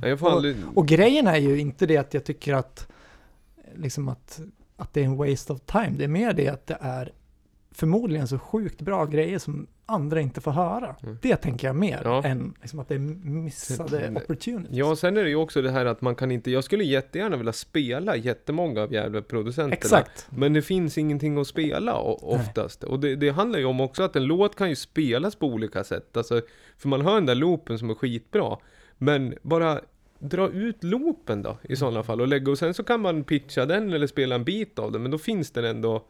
Jag 0.03 0.19
får 0.19 0.27
Och- 0.27 0.33
aldrig... 0.33 0.55
Och 0.75 0.87
grejen 0.87 1.27
är 1.27 1.37
ju 1.37 1.59
inte 1.59 1.85
det 1.85 1.97
att 1.97 2.13
jag 2.13 2.23
tycker 2.25 2.53
att, 2.53 2.87
liksom 3.75 4.09
att, 4.09 4.39
att 4.77 4.93
det 4.93 5.01
är 5.01 5.05
en 5.05 5.17
waste 5.17 5.53
of 5.53 5.59
time. 5.65 5.89
Det 5.97 6.03
är 6.03 6.07
mer 6.07 6.33
det 6.33 6.47
att 6.49 6.67
det 6.67 6.77
är 6.81 7.11
förmodligen 7.71 8.27
så 8.27 8.39
sjukt 8.39 8.81
bra 8.81 9.05
grejer 9.05 9.39
som 9.39 9.67
andra 9.85 10.21
inte 10.21 10.41
får 10.41 10.51
höra. 10.51 10.95
Mm. 11.03 11.17
Det 11.21 11.35
tänker 11.35 11.67
jag 11.67 11.75
mer 11.75 12.01
Ja. 12.03 12.23
än 12.23 12.53
liksom 12.61 12.79
att 12.79 12.87
det 12.87 12.95
är 12.95 12.99
missade 12.99 14.11
opportunities. 14.15 14.77
Ja, 14.77 14.95
sen 14.95 15.17
är 15.17 15.23
det 15.23 15.29
ju 15.29 15.35
också 15.35 15.61
det 15.61 15.71
här 15.71 15.85
att 15.85 16.01
man 16.01 16.15
kan 16.15 16.31
inte... 16.31 16.51
Jag 16.51 16.63
skulle 16.63 16.83
jättegärna 16.83 17.37
vilja 17.37 17.53
spela 17.53 18.15
jättemånga 18.15 18.81
av 18.81 18.93
jävla 18.93 19.21
producenterna. 19.21 19.73
Exakt. 19.73 20.27
Men 20.29 20.53
det 20.53 20.61
finns 20.61 20.97
ingenting 20.97 21.37
att 21.37 21.47
spela 21.47 21.99
oftast. 22.01 22.83
Och 22.83 22.99
det, 22.99 23.15
det 23.15 23.29
handlar 23.29 23.59
ju 23.59 23.65
om 23.65 23.81
också 23.81 24.03
att 24.03 24.15
en 24.15 24.23
låt 24.25 24.55
kan 24.55 24.69
ju 24.69 24.75
spelas 24.75 25.35
på 25.35 25.47
olika 25.47 25.83
sätt. 25.83 26.17
Alltså, 26.17 26.41
för 26.77 26.89
man 26.89 27.01
hör 27.01 27.13
den 27.15 27.25
där 27.25 27.35
loopen 27.35 27.79
som 27.79 27.89
är 27.89 27.95
skitbra. 27.95 28.57
Men 28.97 29.35
bara 29.41 29.79
dra 30.19 30.49
ut 30.49 30.83
loopen 30.83 31.41
då 31.41 31.57
i 31.63 31.75
sådana 31.75 32.03
fall 32.03 32.21
och 32.21 32.27
lägga 32.27 32.51
och 32.51 32.57
sen 32.57 32.73
så 32.73 32.83
kan 32.83 33.01
man 33.01 33.23
pitcha 33.23 33.65
den 33.65 33.93
eller 33.93 34.07
spela 34.07 34.35
en 34.35 34.43
bit 34.43 34.79
av 34.79 34.91
den. 34.91 35.01
Men 35.01 35.11
då 35.11 35.17
finns 35.17 35.51
den 35.51 35.65
ändå 35.65 36.05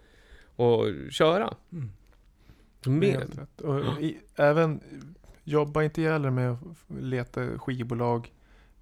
och 0.62 1.12
köra. 1.12 1.54
Mm. 1.72 1.90
Mer. 3.00 3.18
Helt 3.20 3.38
rätt. 3.38 3.62
Och 3.62 4.02
i, 4.02 4.18
även, 4.36 4.80
jobba 5.44 5.84
inte 5.84 6.02
ihjäl 6.02 6.32
med 6.32 6.52
att 6.52 6.58
leta 6.88 7.60
skivbolag 7.60 8.32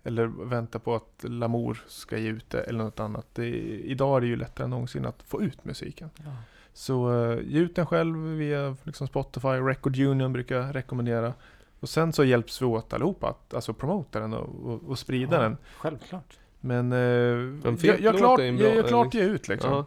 eller 0.03 0.25
vänta 0.25 0.79
på 0.79 0.95
att 0.95 1.25
Lamour 1.27 1.83
ska 1.87 2.17
ge 2.17 2.29
ut 2.29 2.49
det 2.49 2.61
eller 2.61 2.83
något 2.83 2.99
annat. 2.99 3.27
Det, 3.33 3.47
idag 3.83 4.17
är 4.17 4.21
det 4.21 4.27
ju 4.27 4.35
lättare 4.35 4.63
än 4.63 4.69
någonsin 4.69 5.05
att 5.05 5.23
få 5.23 5.41
ut 5.41 5.65
musiken. 5.65 6.09
Ja. 6.17 6.31
Så 6.73 7.11
uh, 7.11 7.39
ge 7.43 7.59
ut 7.59 7.75
den 7.75 7.85
själv 7.85 8.17
via 8.17 8.75
liksom 8.83 9.07
Spotify, 9.07 9.47
Record 9.47 9.99
Union 9.99 10.33
brukar 10.33 10.55
jag 10.55 10.75
rekommendera. 10.75 11.33
Och 11.79 11.89
sen 11.89 12.13
så 12.13 12.23
hjälps 12.23 12.61
vi 12.61 12.65
åt 12.65 12.93
allihopa 12.93 13.29
att 13.29 13.53
alltså 13.53 13.73
promota 13.73 14.19
den 14.19 14.33
och, 14.33 14.73
och, 14.73 14.89
och 14.89 14.99
sprida 14.99 15.35
Ja. 15.35 15.41
den. 15.41 15.57
Självklart. 15.77 16.39
Men 16.59 16.91
En 16.91 17.77
fet 17.77 17.83
jag, 17.83 17.99
jag 17.99 18.17
klart, 18.17 18.39
jag, 18.39 18.75
jag 18.75 18.87
klart 18.87 19.13
ge 19.13 19.21
ut 19.21 19.47
liksom. 19.47 19.71
Ja. 19.71 19.85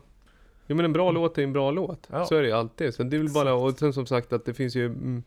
Jo 0.73 0.77
men 0.77 0.85
en 0.85 0.93
bra 0.93 1.11
låt 1.11 1.39
är 1.39 1.43
en 1.43 1.53
bra 1.53 1.71
låt. 1.71 2.09
Ja. 2.11 2.25
Så 2.25 2.35
är 2.37 2.43
det 2.43 2.49
ju 2.49 2.55
alltid. 2.55 2.95
Så 2.95 3.03
det 3.03 3.17
är 3.17 3.19
väl 3.19 3.31
bara, 3.33 3.55
och 3.55 3.79
sen 3.79 3.93
som 3.93 4.07
sagt 4.07 4.33
att 4.33 4.45
det 4.45 4.55
finns 4.55 4.75
ju 4.77 4.87
mm, 4.87 5.23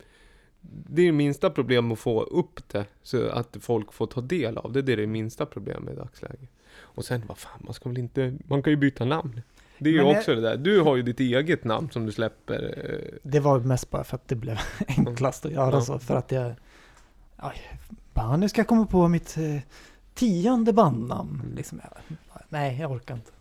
Det 0.61 1.01
är 1.01 1.05
det 1.05 1.11
minsta 1.11 1.49
problem 1.49 1.91
att 1.91 1.99
få 1.99 2.22
upp 2.23 2.69
det, 2.72 2.85
så 3.03 3.30
att 3.30 3.57
folk 3.61 3.93
får 3.93 4.07
ta 4.07 4.22
del 4.22 4.57
av 4.57 4.72
det. 4.72 4.81
Det 4.81 4.93
är 4.93 4.97
det 4.97 5.07
minsta 5.07 5.45
problemet 5.45 5.93
i 5.93 5.97
dagsläget. 5.97 6.49
Och 6.77 7.05
sen, 7.05 7.22
vad 7.27 7.38
fan, 7.38 7.59
man 7.65 7.73
ska 7.73 7.89
väl 7.89 7.97
inte, 7.97 8.34
man 8.47 8.63
kan 8.63 8.72
ju 8.72 8.77
byta 8.77 9.05
namn. 9.05 9.41
Det 9.80 9.89
är 9.89 9.93
ju 9.93 9.97
Men 9.99 10.07
jag- 10.07 10.17
också 10.17 10.35
det 10.35 10.41
där, 10.41 10.57
du 10.57 10.81
har 10.81 10.95
ju 10.95 11.01
ditt 11.01 11.19
eget 11.19 11.63
namn 11.63 11.89
som 11.91 12.05
du 12.05 12.11
släpper. 12.11 12.73
eh, 12.89 13.17
Det 13.23 13.39
var 13.39 13.59
mest 13.59 13.89
bara 13.89 14.03
för 14.03 14.15
att 14.15 14.27
det 14.27 14.35
blev 14.35 14.59
enklast 14.88 15.45
att 15.45 15.51
göra 15.51 15.72
Ja. 15.76 15.81
så. 15.81 15.99
För 15.99 16.15
att 16.15 16.31
jag... 16.31 16.53
Aj, 17.38 17.57
bara, 18.13 18.38
nu 18.38 18.49
ska 18.49 18.59
jag 18.59 18.67
komma 18.67 18.85
på 18.85 19.07
mitt 19.07 19.38
eh, 19.38 19.61
tionde 20.13 20.73
bandnamn. 20.73 21.41
Mm. 21.43 21.55
Liksom, 21.55 21.81
jag, 21.84 22.17
nej, 22.49 22.77
jag 22.81 22.91
orkar 22.91 23.15
inte. 23.15 23.31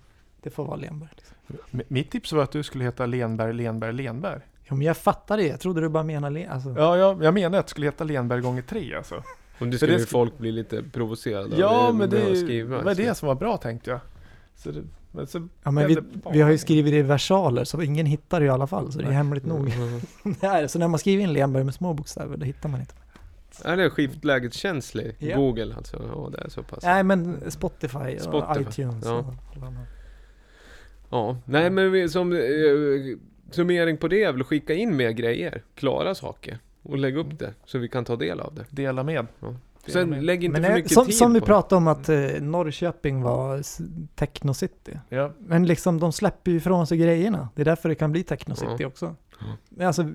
Det 0.42 0.50
får 0.50 0.64
vara 0.64 0.76
Lenberg. 0.76 1.10
Liksom. 1.16 1.33
Mitt 1.70 2.10
tips 2.10 2.32
var 2.32 2.42
att 2.42 2.52
du 2.52 2.62
skulle 2.62 2.84
heta 2.84 3.06
Lenberg, 3.06 3.52
Lenberg, 3.52 3.92
Lenberg. 3.92 4.40
Jo, 4.68 4.76
men 4.76 4.86
jag 4.86 4.96
fattar 4.96 5.36
det. 5.36 5.46
Jag 5.46 5.60
trodde 5.60 5.80
du 5.80 5.88
bara 5.88 6.02
menade 6.04 6.34
Len... 6.34 6.50
Alltså, 6.50 6.74
Ja, 6.78 6.96
ja, 6.96 7.18
jag 7.22 7.34
menar 7.34 7.58
att 7.58 7.66
det 7.66 7.70
skulle 7.70 7.86
heta 7.86 8.04
Lenberg 8.04 8.40
gånger 8.40 8.62
tre 8.62 8.94
alltså. 8.94 9.14
Och 9.58 9.66
det 9.66 9.70
För 9.70 9.76
skulle 9.76 9.92
ju 9.92 10.04
sk- 10.04 10.08
folk 10.10 10.38
bli 10.38 10.52
lite 10.52 10.82
provocerade. 10.82 11.56
Ja, 11.56 11.88
är 11.88 11.92
men 11.92 12.10
det, 12.10 12.84
var 12.84 12.94
det 12.94 13.14
som 13.14 13.26
var 13.28 13.34
bra 13.34 13.56
tänkte 13.56 13.90
jag. 13.90 14.00
Så 14.56 14.70
det, 14.70 14.82
men 15.12 15.26
så 15.26 15.48
ja, 15.62 15.70
men 15.70 15.86
vi, 15.86 15.98
vi 16.32 16.40
har 16.40 16.50
ju 16.50 16.58
skrivit 16.58 16.92
det 16.92 16.98
i 16.98 17.02
versaler 17.02 17.64
så 17.64 17.82
ingen 17.82 18.06
hittar 18.06 18.40
det 18.40 18.46
i 18.46 18.48
alla 18.48 18.66
fall. 18.66 18.92
Så 18.92 18.98
det 18.98 19.04
är 19.04 19.10
hemligt 19.10 19.46
nog. 19.46 19.70
Mm. 19.70 20.00
är. 20.40 20.66
Så 20.66 20.78
när 20.78 20.88
man 20.88 20.98
skriver 20.98 21.22
in 21.22 21.32
Lenberg 21.32 21.64
med 21.64 21.74
små 21.74 21.92
bokstäver, 21.92 22.36
då 22.36 22.44
hittar 22.44 22.68
man 22.68 22.80
inte. 22.80 22.94
Är 23.64 23.76
det 23.76 23.90
skiftlägeskänslig? 23.90 25.16
Ja. 25.18 25.36
Google 25.36 25.74
alltså? 25.76 26.02
Ja, 26.14 26.28
det 26.32 26.38
är 26.44 26.48
så 26.48 26.62
pass. 26.62 26.84
Nej, 26.84 27.02
men 27.04 27.50
Spotify 27.50 28.16
och 28.16 28.20
Spotify, 28.20 28.60
iTunes. 28.60 29.04
ja. 29.04 29.18
Och. 29.18 29.34
Ja, 31.14 31.36
nej 31.44 31.70
men 31.70 31.92
vi, 31.92 32.08
som 32.08 32.32
eh, 32.32 32.38
summering 33.50 33.96
på 33.96 34.08
det 34.08 34.22
är 34.22 34.32
väl 34.32 34.40
att 34.40 34.46
skicka 34.46 34.74
in 34.74 34.96
mer 34.96 35.10
grejer, 35.10 35.62
klara 35.74 36.14
saker 36.14 36.58
och 36.82 36.98
lägga 36.98 37.18
upp 37.18 37.38
det 37.38 37.54
så 37.66 37.78
vi 37.78 37.88
kan 37.88 38.04
ta 38.04 38.16
del 38.16 38.40
av 38.40 38.54
det. 38.54 38.64
Dela 38.70 39.02
med. 39.02 39.26
Ja. 39.40 39.46
Dela 39.46 39.58
Sen 39.86 40.10
med. 40.10 40.24
lägg 40.24 40.44
inte 40.44 40.60
Men 40.60 40.70
för 40.70 40.76
mycket 40.76 40.92
som, 40.92 41.06
tid 41.06 41.14
som 41.16 41.32
vi 41.32 41.40
på 41.40 41.46
pratade 41.46 41.76
om 41.76 41.88
att 41.88 42.08
eh, 42.08 42.16
Norrköping 42.40 43.22
var 43.22 43.58
s- 43.58 43.80
techno-city. 44.16 44.98
Ja, 45.08 45.32
Men 45.38 45.66
liksom 45.66 46.00
de 46.00 46.12
släpper 46.12 46.50
ju 46.50 46.56
ifrån 46.56 46.86
sig 46.86 46.98
grejerna. 46.98 47.48
Det 47.54 47.62
är 47.62 47.64
därför 47.64 47.88
det 47.88 47.94
kan 47.94 48.12
bli 48.12 48.22
techno-city 48.22 48.76
Ja. 48.78 48.86
också. 48.86 49.14
Ja. 49.40 49.46
Men 49.68 49.86
alltså, 49.86 50.10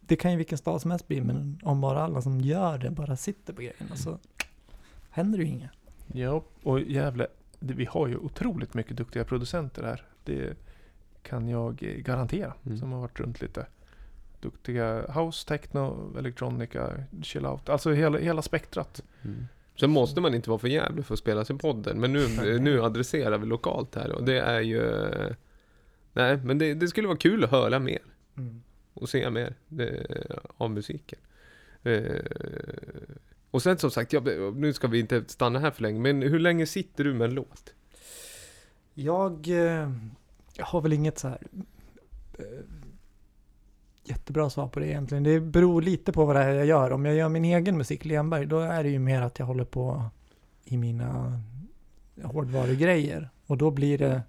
det 0.00 0.16
kan 0.16 0.30
ju 0.30 0.36
vilken 0.36 0.58
stad 0.58 0.80
som 0.82 0.90
helst 0.90 1.08
bli, 1.08 1.20
men 1.20 1.58
om 1.62 1.80
bara 1.80 2.02
alla 2.02 2.22
som 2.22 2.40
gör 2.40 2.78
det 2.78 2.90
bara 2.90 3.16
sitter 3.16 3.52
på 3.52 3.60
grejerna 3.62 3.96
så 3.96 4.18
händer 5.10 5.38
det 5.38 5.44
ju 5.44 5.50
inget. 5.50 5.70
ja 6.12 6.42
och 6.62 6.80
jävla, 6.80 7.26
det, 7.60 7.74
vi 7.74 7.84
har 7.84 8.06
ju 8.08 8.16
otroligt 8.16 8.74
mycket 8.74 8.96
duktiga 8.96 9.24
producenter 9.24 9.82
här. 9.82 10.04
Det 10.24 10.56
kan 11.22 11.48
jag 11.48 11.82
eh, 11.82 11.96
garantera, 11.96 12.54
Mm. 12.66 12.78
som 12.78 12.92
har 12.92 13.00
varit 13.00 13.20
runt 13.20 13.40
lite. 13.40 13.66
Duktiga 14.40 15.12
house, 15.12 15.48
techno, 15.48 16.14
electronica, 16.18 16.90
chill 17.22 17.46
out. 17.46 17.68
Alltså 17.68 17.92
hela, 17.92 18.18
hela 18.18 18.42
spektrat. 18.42 19.02
Mm. 19.22 19.44
Sen 19.80 19.90
måste 19.90 20.20
man 20.20 20.34
inte 20.34 20.50
vara 20.50 20.58
för 20.58 20.68
jävlig 20.68 21.04
för 21.06 21.14
att 21.14 21.18
spela 21.20 21.44
sig 21.44 21.58
podden, 21.58 22.00
men 22.00 22.12
nu, 22.12 22.26
nu 22.60 22.82
adresserar 22.82 23.38
vi 23.38 23.46
lokalt 23.46 23.94
här 23.94 24.12
och 24.12 24.24
det 24.24 24.40
är 24.40 24.60
ju... 24.60 24.82
eh, 24.82 25.34
Nej, 26.12 26.36
men 26.36 26.58
det, 26.58 26.74
det 26.74 26.88
skulle 26.88 27.06
vara 27.08 27.18
kul 27.18 27.44
att 27.44 27.50
höra 27.50 27.78
mer 27.78 27.98
och 28.94 29.08
se 29.08 29.30
mer 29.30 29.54
det, 29.68 30.06
av 30.56 30.70
musiken. 30.70 31.18
Eh, 31.82 32.02
och 33.50 33.62
sen 33.62 33.78
som 33.78 33.90
sagt, 33.90 34.12
jag, 34.12 34.56
nu 34.56 34.72
ska 34.72 34.88
vi 34.88 35.00
inte 35.00 35.24
stanna 35.26 35.58
här 35.58 35.70
för 35.70 35.82
länge, 35.82 36.00
men 36.00 36.22
hur 36.22 36.38
länge 36.38 36.66
sitter 36.66 37.04
du 37.04 37.14
med 37.14 37.28
en 37.28 37.34
låt? 37.34 37.74
Jag, 38.94 39.48
eh, 39.48 39.90
jag 40.56 40.64
har 40.64 40.80
väl 40.80 40.92
inget 40.92 41.18
så 41.18 41.28
här 41.28 41.38
eh, 42.38 42.44
jättebra 44.04 44.50
svar 44.50 44.68
på 44.68 44.80
det 44.80 44.86
egentligen. 44.86 45.22
Det 45.22 45.40
beror 45.40 45.82
lite 45.82 46.12
på 46.12 46.24
vad 46.24 46.36
det 46.36 46.42
är 46.42 46.52
jag 46.52 46.66
gör. 46.66 46.92
Om 46.92 47.04
jag 47.04 47.14
gör 47.14 47.28
min 47.28 47.44
egen 47.44 47.76
musik, 47.78 48.04
Lenberg, 48.04 48.46
då 48.46 48.60
är 48.60 48.82
det 48.82 48.88
ju 48.90 48.98
mer 48.98 49.22
att 49.22 49.38
jag 49.38 49.46
håller 49.46 49.64
på 49.64 50.04
i 50.64 50.76
mina 50.76 51.40
hårdvarugrejer. 52.22 53.28
Och 53.46 53.58
då 53.58 53.70
blir 53.70 53.98
det... 53.98 54.22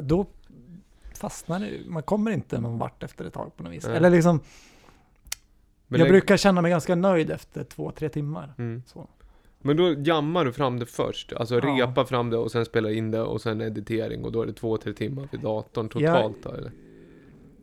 Då 0.00 0.26
fastnar 1.14 1.60
det. 1.60 1.80
Man 1.86 2.02
kommer 2.02 2.30
inte 2.30 2.60
någon 2.60 2.78
vart 2.78 3.02
efter 3.02 3.24
ett 3.24 3.32
tag 3.34 3.56
på 3.56 3.62
något 3.62 3.72
vis. 3.72 3.86
Nej. 3.86 3.96
Eller 3.96 4.10
liksom, 4.10 4.40
Men 5.86 6.00
jag 6.00 6.04
lägg- 6.06 6.12
brukar 6.12 6.36
känna 6.36 6.62
mig 6.62 6.70
ganska 6.70 6.94
nöjd 6.94 7.30
efter 7.30 7.64
två, 7.64 7.90
tre 7.90 8.08
timmar. 8.08 8.54
Mm. 8.58 8.82
Så. 8.86 9.06
Men 9.66 9.76
då 9.76 9.92
jammar 9.92 10.44
du 10.44 10.52
fram 10.52 10.78
det 10.78 10.86
först, 10.86 11.32
alltså 11.32 11.54
Ja. 11.54 11.60
repa 11.60 12.04
fram 12.04 12.30
det 12.30 12.36
och 12.36 12.50
sen 12.52 12.64
spela 12.64 12.90
in 12.90 13.10
det 13.10 13.20
och 13.22 13.40
sen 13.40 13.60
editering 13.60 14.24
och 14.24 14.32
då 14.32 14.42
är 14.42 14.46
det 14.46 14.52
två, 14.52 14.76
tre 14.76 14.92
timmar 14.92 15.28
vid 15.32 15.40
datorn 15.40 15.88
totalt 15.88 16.36
då, 16.42 16.50
eller? 16.50 16.72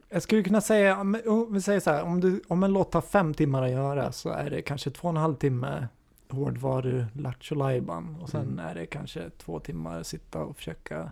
Jag 0.10 0.22
skulle 0.22 0.44
kunna 0.44 0.61
säga, 0.61 0.98
om 1.02 1.48
vi 1.53 1.61
säger 1.61 1.80
så 1.80 1.90
här, 1.91 2.03
om, 2.03 2.19
du, 2.22 2.41
om 2.48 2.64
en 2.64 2.73
låt 2.73 2.91
tar 2.91 3.02
fem 3.02 3.34
timmar 3.34 3.64
att 3.64 3.72
göra 3.72 4.11
så 4.11 4.30
är 4.30 4.49
det 4.49 4.61
kanske 4.61 4.90
två 4.90 5.07
och 5.07 5.10
en 5.14 5.18
halv 5.18 5.36
timme 5.36 5.88
hårdvaru, 6.30 7.06
lattjo 7.14 7.56
lajban 7.56 8.18
och 8.22 8.30
sen 8.30 8.41
Mm. 8.41 8.60
är 8.60 8.76
det 8.76 8.86
kanske 8.86 9.30
två 9.38 9.60
timmar 9.60 10.03
sitta 10.03 10.40
och 10.44 10.56
försöka 10.57 11.11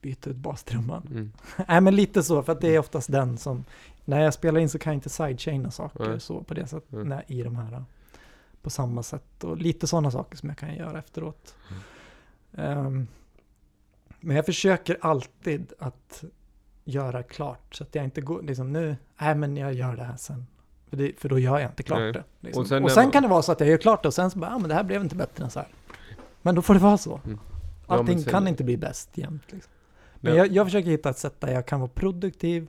byta 0.00 0.30
ut 0.30 0.36
bastrumman. 0.36 1.02
Mm. 1.10 1.32
Nej 1.68 1.80
men 1.80 1.96
lite 1.96 2.22
så, 2.22 2.42
för 2.42 2.52
att 2.52 2.60
det 2.60 2.74
är 2.74 2.78
oftast 2.78 3.12
den 3.12 3.38
som, 3.38 3.64
när 4.04 4.22
jag 4.24 4.34
spelar 4.34 4.60
in 4.60 4.68
så 4.68 4.78
kan 4.78 4.90
jag 4.92 4.96
inte 4.96 5.08
sidechaina 5.08 5.70
saker 5.70 6.08
Nej. 6.08 6.20
så 6.20 6.42
på 6.42 6.54
det 6.54 6.66
sättet, 6.66 6.92
Mm. 6.92 7.08
när, 7.08 7.24
i 7.26 7.42
de 7.42 7.56
här 7.56 7.82
på 8.62 8.70
samma 8.70 9.02
sätt 9.02 9.44
och 9.44 9.56
lite 9.56 9.86
sådana 9.86 10.10
saker 10.10 10.36
som 10.36 10.48
jag 10.48 10.58
kan 10.58 10.74
göra 10.74 10.98
efteråt. 10.98 11.54
Ehm, 12.56 13.06
men 14.20 14.36
jag 14.36 14.46
försöker 14.46 14.96
alltid 15.00 15.72
att 15.78 16.24
göra 16.84 17.22
klart 17.22 17.74
så 17.74 17.84
att 17.84 17.94
jag 17.94 18.04
inte 18.04 18.20
går 18.20 18.42
liksom 18.42 18.72
nu, 18.72 18.96
nej 19.20 19.34
men 19.34 19.56
jag 19.56 19.72
gör 19.74 19.96
det 19.96 20.04
här 20.04 20.16
sen. 20.16 20.46
För, 20.88 20.96
det, 20.96 21.20
för 21.20 21.28
då 21.28 21.38
gör 21.38 21.58
jag 21.58 21.70
inte 21.70 21.82
klart 21.82 21.98
Nej. 21.98 22.12
det. 22.12 22.24
Liksom. 22.40 22.60
Och 22.62 22.68
sen 22.68 22.84
Och 22.84 22.90
sen, 22.90 23.04
man- 23.04 23.10
kan 23.12 23.22
det 23.22 23.28
vara 23.28 23.42
så 23.42 23.52
att 23.52 23.60
jag 23.60 23.68
gör 23.68 23.76
klart 23.76 24.02
det 24.02 24.08
och 24.08 24.14
sen 24.14 24.30
så 24.30 24.38
bara, 24.38 24.50
ja 24.50 24.58
men 24.58 24.68
det 24.68 24.74
här 24.74 24.84
blev 24.84 25.02
inte 25.02 25.16
bättre 25.16 25.44
än 25.44 25.50
så 25.50 25.58
här. 25.60 25.68
Men 26.42 26.54
då 26.54 26.62
får 26.62 26.74
det 26.74 26.80
vara 26.80 26.98
så. 26.98 27.20
Mm. 27.24 27.38
Ja, 27.88 27.94
Allting 27.94 28.18
sen- 28.22 28.30
kan 28.30 28.48
inte 28.48 28.64
bli 28.64 28.76
bäst 28.76 29.18
jämt. 29.18 29.52
Liksom. 29.52 29.72
Men 30.16 30.32
Ja. 30.32 30.38
jag, 30.38 30.52
jag 30.52 30.66
försöker 30.66 30.90
hitta 30.90 31.10
ett 31.10 31.18
sätt 31.18 31.40
där 31.40 31.52
jag 31.52 31.66
kan 31.66 31.80
vara 31.80 31.90
produktiv, 31.94 32.66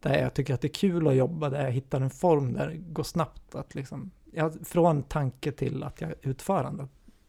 där 0.00 0.18
jag 0.18 0.34
tycker 0.34 0.54
att 0.54 0.60
det 0.60 0.66
är 0.68 0.72
kul 0.74 1.08
att 1.08 1.14
jobba, 1.14 1.50
där 1.50 1.64
jag 1.64 1.70
hittar 1.70 2.00
en 2.00 2.10
form 2.10 2.52
där 2.52 2.68
det 2.68 2.76
går 2.76 3.02
snabbt 3.02 3.54
att 3.54 3.74
liksom, 3.74 4.10
jag, 4.34 4.52
från 4.66 5.02
tanke 5.02 5.52
till 5.52 5.82
att 5.82 6.00
jag 6.00 6.14
utförande. 6.22 6.88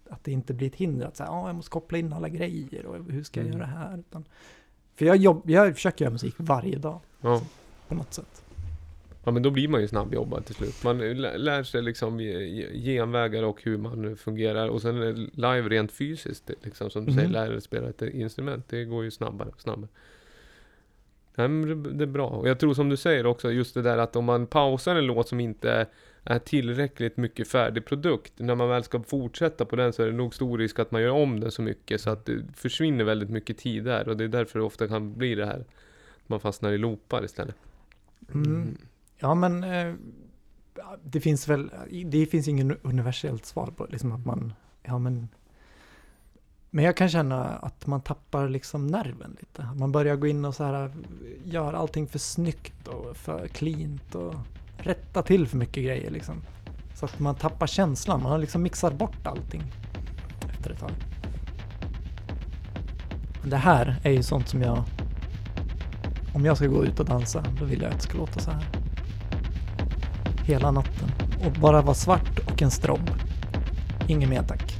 Att 0.09 0.23
det 0.23 0.31
inte 0.31 0.53
blir 0.53 0.67
ett 0.67 0.75
hinder 0.75 1.07
att 1.07 1.17
säga, 1.17 1.27
ja 1.29 1.47
jag 1.47 1.55
måste 1.55 1.71
koppla 1.71 1.97
in 1.97 2.13
alla 2.13 2.29
grejer 2.29 2.85
och 2.85 3.11
hur 3.11 3.23
ska 3.23 3.39
jag 3.39 3.47
Mm. 3.47 3.57
göra 3.59 3.67
här? 3.67 3.97
Utan, 3.99 4.25
för 4.95 5.05
jag, 5.05 5.17
jobb, 5.17 5.49
jag 5.49 5.73
försöker 5.75 6.05
göra 6.05 6.11
musik 6.13 6.35
varje 6.37 6.77
dag 6.77 6.99
Ja. 7.21 7.41
på 7.87 7.95
något 7.95 8.13
sätt. 8.13 8.41
ja, 9.23 9.31
men 9.31 9.43
då 9.43 9.49
blir 9.51 9.67
man 9.67 9.81
ju 9.81 9.87
snabbjobbad 9.87 10.45
till 10.45 10.55
slut. 10.55 10.83
Man 10.83 10.97
lä- 10.97 11.37
lär 11.37 11.63
sig 11.63 11.81
liksom 11.81 12.19
ge- 12.19 12.47
ge- 12.47 12.79
genvägar 12.79 13.43
och 13.43 13.63
hur 13.63 13.77
man 13.77 14.17
fungerar 14.17 14.67
och 14.69 14.81
sen 14.81 15.01
är 15.01 15.13
live 15.13 15.69
rent 15.69 15.91
fysiskt, 15.91 16.51
liksom 16.61 16.89
som 16.89 17.05
du 17.05 17.11
Mhm. 17.11 17.17
säger, 17.17 17.29
lära 17.31 17.49
dig 17.49 17.61
spela 17.61 17.89
ett 17.89 18.01
instrument. 18.01 18.65
Det 18.69 18.85
går 18.85 19.03
ju 19.03 19.11
snabbare 19.11 19.49
och 19.49 19.61
snabbare. 19.61 19.87
Nej, 21.35 21.47
men 21.47 21.83
det, 21.83 21.91
det 21.91 22.03
är 22.03 22.07
bra. 22.07 22.27
Och 22.27 22.47
jag 22.49 22.59
tror 22.59 22.73
som 22.73 22.89
du 22.89 22.97
säger 22.97 23.25
också, 23.25 23.51
just 23.51 23.73
det 23.73 23.81
där 23.81 23.97
att 23.97 24.15
om 24.15 24.25
man 24.25 24.47
pausar 24.47 24.95
en 24.95 25.05
låt 25.05 25.27
som 25.27 25.39
inte 25.39 25.87
är 26.25 26.39
tillräckligt 26.39 27.17
mycket 27.17 27.47
färdig 27.47 27.85
produkt, 27.85 28.33
när 28.37 28.55
man 28.55 28.69
väl 28.69 28.83
ska 28.83 29.03
fortsätta 29.03 29.65
på 29.65 29.75
den 29.75 29.93
så 29.93 30.03
är 30.03 30.07
det 30.07 30.13
nog 30.13 30.35
stor 30.35 30.57
risk 30.57 30.79
att 30.79 30.91
man 30.91 31.01
gör 31.01 31.11
om 31.11 31.39
den 31.39 31.51
så 31.51 31.61
mycket 31.61 32.01
så 32.01 32.09
att 32.09 32.25
det 32.25 32.43
försvinner 32.53 33.03
väldigt 33.03 33.29
mycket 33.29 33.57
tid 33.57 33.83
där 33.83 34.07
och 34.07 34.17
det 34.17 34.23
är 34.23 34.27
därför 34.27 34.59
det 34.59 34.65
ofta 34.65 34.87
kan 34.87 35.13
bli 35.13 35.35
det 35.35 35.45
här. 35.45 35.59
att 35.59 36.29
Man 36.29 36.39
fastnar 36.39 36.71
i 36.71 36.77
loopar 36.77 37.25
istället. 37.25 37.55
Mm. 38.33 38.77
Ja 39.17 39.35
men 39.35 39.63
eh, 39.63 39.93
det 41.03 41.21
finns 41.21 41.47
väl, 41.47 41.71
det 42.05 42.25
finns 42.25 42.47
ingen 42.47 42.77
universellt 42.81 43.45
svar 43.45 43.67
på 43.77 43.87
liksom 43.89 44.11
att 44.11 44.25
man, 44.25 44.53
ja 44.83 44.99
men 44.99 45.27
men 46.69 46.85
jag 46.85 46.97
kan 46.97 47.09
känna 47.09 47.43
att 47.45 47.87
man 47.87 48.01
tappar 48.01 48.49
liksom 48.49 48.87
nerven 48.87 49.37
lite. 49.39 49.69
Man 49.75 49.91
börjar 49.91 50.15
gå 50.15 50.27
in 50.27 50.45
och 50.45 50.55
så 50.55 50.63
här 50.63 50.91
gör 51.43 51.73
allting 51.73 52.07
för 52.07 52.19
snyggt 52.19 52.87
och 52.87 53.17
för 53.17 53.47
cleant 53.47 54.15
och 54.15 54.35
rätta 54.77 55.21
till 55.21 55.47
för 55.47 55.57
mycket 55.57 55.83
grejer 55.83 56.11
liksom. 56.11 56.41
Så 56.93 57.05
att 57.05 57.19
man 57.19 57.35
tappar 57.35 57.67
känslan, 57.67 58.23
man 58.23 58.31
har 58.31 58.39
liksom 58.39 58.63
mixat 58.63 58.93
bort 58.93 59.27
allting 59.27 59.63
efter 60.51 60.71
ett 60.71 60.79
tag. 60.79 60.91
Det 63.43 63.57
här 63.57 63.95
är 64.03 64.11
ju 64.11 64.23
sånt 64.23 64.47
som 64.47 64.61
jag 64.61 64.83
om 66.35 66.45
jag 66.45 66.57
ska 66.57 66.67
gå 66.67 66.85
ut 66.85 66.99
och 66.99 67.05
dansa, 67.05 67.43
då 67.59 67.65
vill 67.65 67.81
jag 67.81 67.91
att 67.91 67.97
det 67.97 68.03
ska 68.03 68.17
låta 68.17 68.39
så 68.39 68.51
här. 68.51 68.65
Hela 70.43 70.71
natten. 70.71 71.11
Och 71.45 71.51
bara 71.51 71.81
vara 71.81 71.95
svart 71.95 72.39
och 72.39 72.61
en 72.61 72.71
strobb. 72.71 73.11
Inget 74.07 74.29
mer 74.29 74.43
tack. 74.43 74.75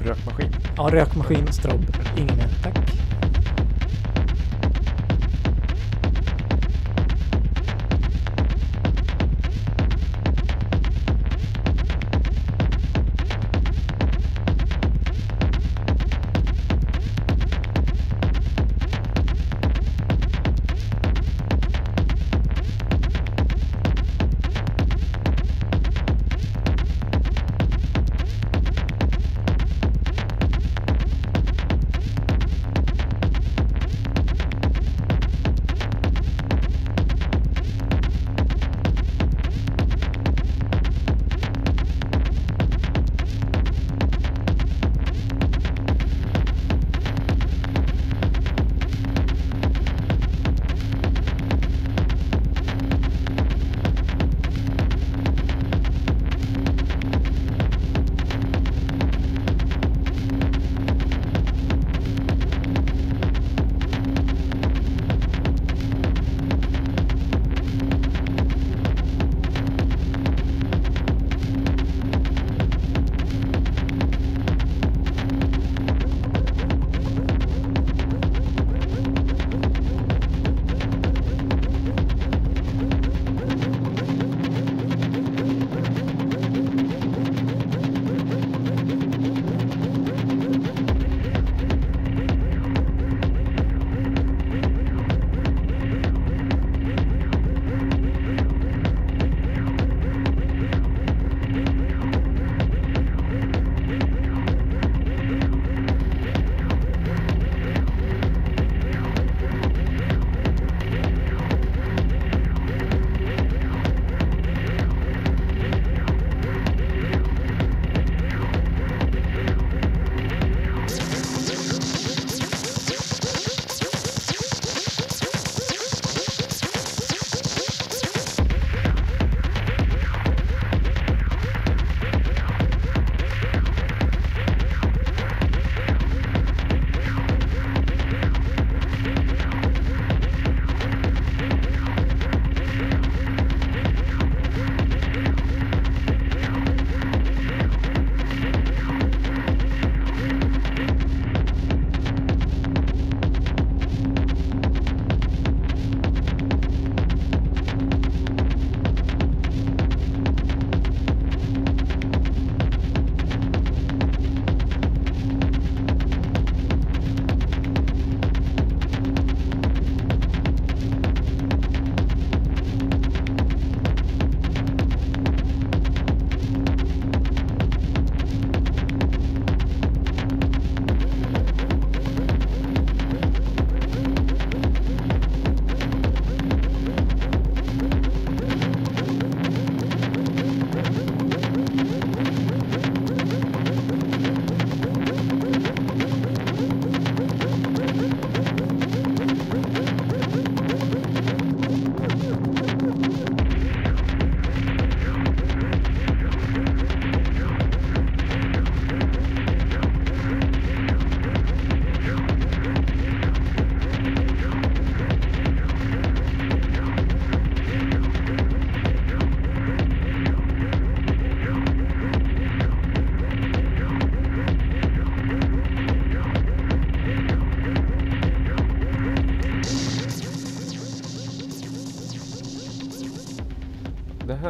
Rökmaskin. 0.00 0.52
Ja, 0.76 0.88
rökmaskin 0.92 1.52
strobb. 1.52 1.96
Inget 2.16 2.36
mer 2.36 2.48
tack. 2.62 2.78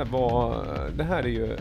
Här 0.04 0.12
var... 0.12 0.64
Det 0.96 1.04
här 1.04 1.22
är 1.22 1.28
ju 1.28 1.56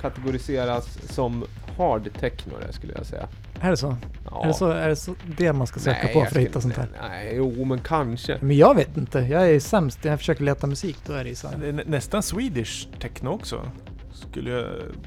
kategoriseras 0.00 0.98
som 1.14 1.44
hard 1.76 2.08
techno 2.20 2.52
det 2.66 2.72
skulle 2.72 2.92
jag 2.96 3.06
säga. 3.06 3.28
Är 3.60 3.70
det 3.70 3.76
så? 3.76 3.96
Ja. 4.30 4.42
Är, 4.44 4.46
det 4.48 4.54
så 4.54 4.70
är 4.70 4.88
det 4.88 4.96
så 4.96 5.14
det 5.36 5.52
man 5.52 5.66
ska 5.66 5.80
söka 5.80 5.98
Nej, 6.04 6.14
på 6.14 6.20
för 6.24 6.26
att 6.40 6.46
hitta 6.46 6.60
sånt 6.60 6.76
här? 6.76 6.88
Nej, 7.08 7.32
jo 7.36 7.64
men 7.64 7.78
kanske. 7.78 8.38
Men 8.40 8.56
jag 8.56 8.74
vet 8.74 8.96
inte. 8.96 9.18
Jag 9.18 9.50
är 9.50 9.60
sämst. 9.60 10.04
Jag 10.04 10.18
försöker 10.18 10.44
leta 10.44 10.66
musik, 10.66 10.96
då 11.06 11.12
är 11.12 11.24
det 11.24 11.34
så 11.34 11.48
Det 11.60 11.68
är 11.68 11.72
nä- 11.72 11.82
nästan 11.86 12.22
Swedish 12.22 12.88
techno 13.00 13.28
också. 13.30 13.70
Skulle 14.12 14.50
jag 14.50 14.66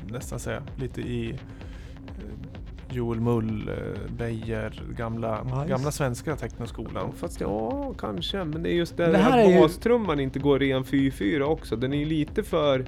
nästan 0.10 0.40
säga. 0.40 0.64
Lite 0.76 1.02
i 1.02 1.40
Joel 2.92 3.20
Mull, 3.20 3.72
Beijer, 4.18 4.84
gamla, 4.98 5.44
Nice. 5.44 5.68
gamla 5.70 5.92
svenska 5.92 6.36
technoskolan. 6.36 7.12
fast 7.16 7.42
ja, 7.42 7.94
kanske. 7.98 8.44
Men 8.44 8.64
det 8.64 8.70
är 8.70 8.74
just 8.76 8.98
det, 8.98 9.06
Det 9.06 9.12
den 9.12 9.22
här 9.22 9.32
här 9.32 9.38
är 9.40 9.52
ju- 9.52 9.60
bastrumman 9.60 10.20
inte 10.20 10.40
går 10.40 10.60
ren 10.60 10.84
4-4 10.84 11.42
också. 11.42 11.76
Den 11.76 11.94
är 11.94 11.98
ju 11.98 12.06
lite 12.06 12.44
för... 12.44 12.86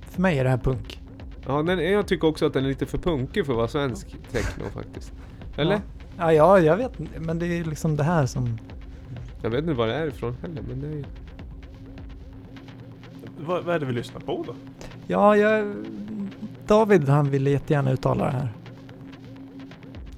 För 0.00 0.22
mig 0.22 0.38
är 0.38 0.44
det 0.44 0.50
här 0.50 0.58
punk. 0.58 1.00
Ja, 1.46 1.62
den, 1.62 1.78
jag 1.92 2.06
tycker 2.06 2.28
också 2.28 2.46
att 2.46 2.52
den 2.52 2.64
är 2.64 2.68
lite 2.68 2.86
för 2.86 2.98
punkig 2.98 3.46
för 3.46 3.52
att 3.52 3.56
vara 3.56 3.68
svensk 3.68 4.16
techno 4.32 4.64
faktiskt. 4.74 5.12
Eller? 5.56 5.74
Ja. 5.74 5.80
Ja, 6.18 6.32
ja, 6.32 6.58
jag 6.60 6.76
vet 6.76 7.00
inte. 7.00 7.20
Men 7.20 7.38
det 7.38 7.46
är 7.46 7.64
liksom 7.64 7.96
det 7.96 8.04
här 8.04 8.26
som... 8.26 8.58
Jag 9.42 9.50
vet 9.50 9.60
inte 9.62 9.72
var 9.74 9.86
det 9.86 9.94
är 9.94 10.06
ifrån 10.06 10.36
heller, 10.42 10.62
men 10.68 10.80
det 10.80 10.86
är 10.86 10.92
ju... 10.92 11.04
Vad, 13.46 13.64
vad 13.64 13.74
är 13.74 13.78
det 13.78 13.86
vi 13.86 13.92
lyssnar 13.92 14.20
på 14.20 14.44
då? 14.46 14.54
Ja, 15.06 15.36
jag... 15.36 15.74
David, 16.66 17.08
han 17.08 17.30
ville 17.30 17.50
jättegärna 17.50 17.90
uttala 17.92 18.24
det 18.24 18.30
här. 18.30 18.48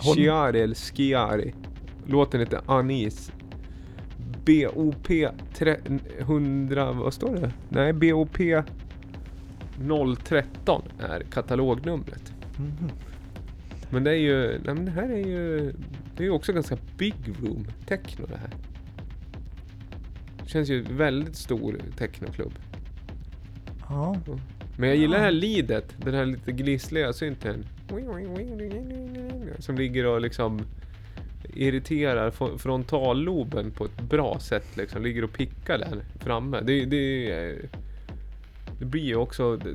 Håll- 0.05 0.15
Chiari 0.17 0.61
eller 0.61 0.75
Schiari. 0.75 1.55
Låten 2.07 2.41
heter 2.41 2.61
Anis. 2.67 3.33
BOP 4.47 5.11
100, 6.19 6.93
vad 6.93 7.15
står 7.15 7.37
det? 7.37 7.53
Nej, 7.69 7.93
BOP 7.93 8.39
013 10.25 10.83
är 10.99 11.21
katalognumret. 11.21 12.33
Mhm. 12.59 12.91
Men 13.91 14.05
det 14.05 14.11
är 14.11 14.15
ju, 14.17 14.49
nej 14.65 14.75
men 14.75 14.85
det 14.85 14.91
här 14.91 15.09
är 15.09 15.27
ju, 15.29 15.59
det 16.17 16.23
är 16.23 16.25
ju 16.25 16.31
också 16.31 16.53
ganska 16.53 16.77
big 16.99 17.15
room 17.43 17.67
techno 17.87 18.27
det 18.27 18.37
här. 18.37 18.51
Känns 20.47 20.69
ju 20.69 20.83
väldigt 20.83 21.37
stor 21.37 21.81
technoklubb. 21.99 22.53
Ja, 23.89 24.17
Men 24.77 24.89
jag 24.89 24.99
gillar 24.99 25.15
Ja. 25.15 25.19
det 25.19 25.25
här 25.25 25.33
lidet, 25.33 25.95
den 26.05 26.15
här 26.15 26.27
lite 26.27 26.53
glissliga 26.53 27.13
synten. 27.13 27.65
Som 29.59 29.77
ligger 29.79 30.07
och 30.07 30.21
liksom 30.21 30.61
irriterar 31.55 32.31
frontalloben 32.59 33.71
på 33.71 33.85
ett 33.85 34.01
bra 34.01 34.39
sätt 34.41 34.77
liksom. 34.77 35.03
Ligger 35.03 35.25
och 35.25 35.33
pickar 35.33 35.79
där 35.79 36.03
framme. 36.21 36.61
Det, 36.61 36.85
det, 36.85 37.59
det 38.79 38.85
blir 38.85 39.03
ju 39.03 39.17
också... 39.17 39.57
Det, 39.57 39.75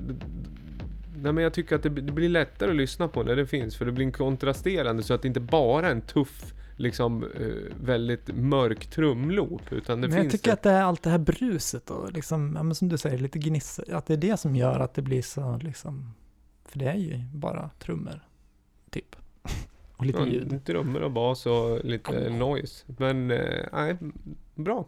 nej 1.21 1.33
men 1.33 1.43
jag 1.43 1.53
tycker 1.53 1.75
att 1.75 1.83
det, 1.83 1.89
det 1.89 2.11
blir 2.11 2.29
lättare 2.29 2.69
att 2.69 2.75
lyssna 2.75 3.07
på 3.07 3.23
när 3.23 3.35
det 3.35 3.45
finns. 3.45 3.75
För 3.75 3.85
det 3.85 3.91
blir 3.91 4.05
en 4.05 4.11
kontrasterande 4.11 5.03
så 5.03 5.13
att 5.13 5.21
det 5.21 5.27
inte 5.27 5.39
bara 5.39 5.87
är 5.87 5.91
en 5.91 6.01
tuff, 6.01 6.53
liksom 6.75 7.23
eh, 7.23 7.73
väldigt 7.85 8.27
mörk 8.35 8.85
trumloop. 8.87 9.61
Utan 9.73 10.01
det 10.01 10.07
men 10.07 10.15
jag 10.17 10.23
finns 10.23 10.31
tycker 10.33 10.49
det- 10.49 10.53
att 10.53 10.63
det 10.63 10.71
är 10.71 10.83
allt 10.83 11.03
det 11.03 11.09
här 11.09 11.17
bruset 11.17 11.89
och 11.89 12.11
liksom, 12.13 12.57
ja, 12.67 12.73
som 12.73 12.89
du 12.89 12.97
säger, 12.97 13.17
lite 13.17 13.39
gnissa, 13.39 13.83
att 13.91 14.05
det 14.05 14.13
är 14.13 14.17
det 14.17 14.37
som 14.39 14.55
gör 14.55 14.79
att 14.79 14.93
det 14.93 15.01
blir 15.01 15.21
så 15.21 15.57
liksom, 15.63 16.13
för 16.67 16.79
det 16.79 16.85
är 16.85 16.95
ju 16.95 17.19
bara 17.33 17.69
trummor, 17.79 18.19
typ. 18.89 19.15
Och 19.97 20.05
lite 20.05 20.19
Ja, 20.19 20.27
ljud. 20.27 20.65
Trummor 20.65 21.01
och 21.01 21.11
bas 21.11 21.45
och 21.45 21.85
lite 21.85 22.29
noise. 22.29 22.85
Men 22.97 23.31
eh, 23.31 23.65
nej, 23.73 23.97
bra. 24.55 24.87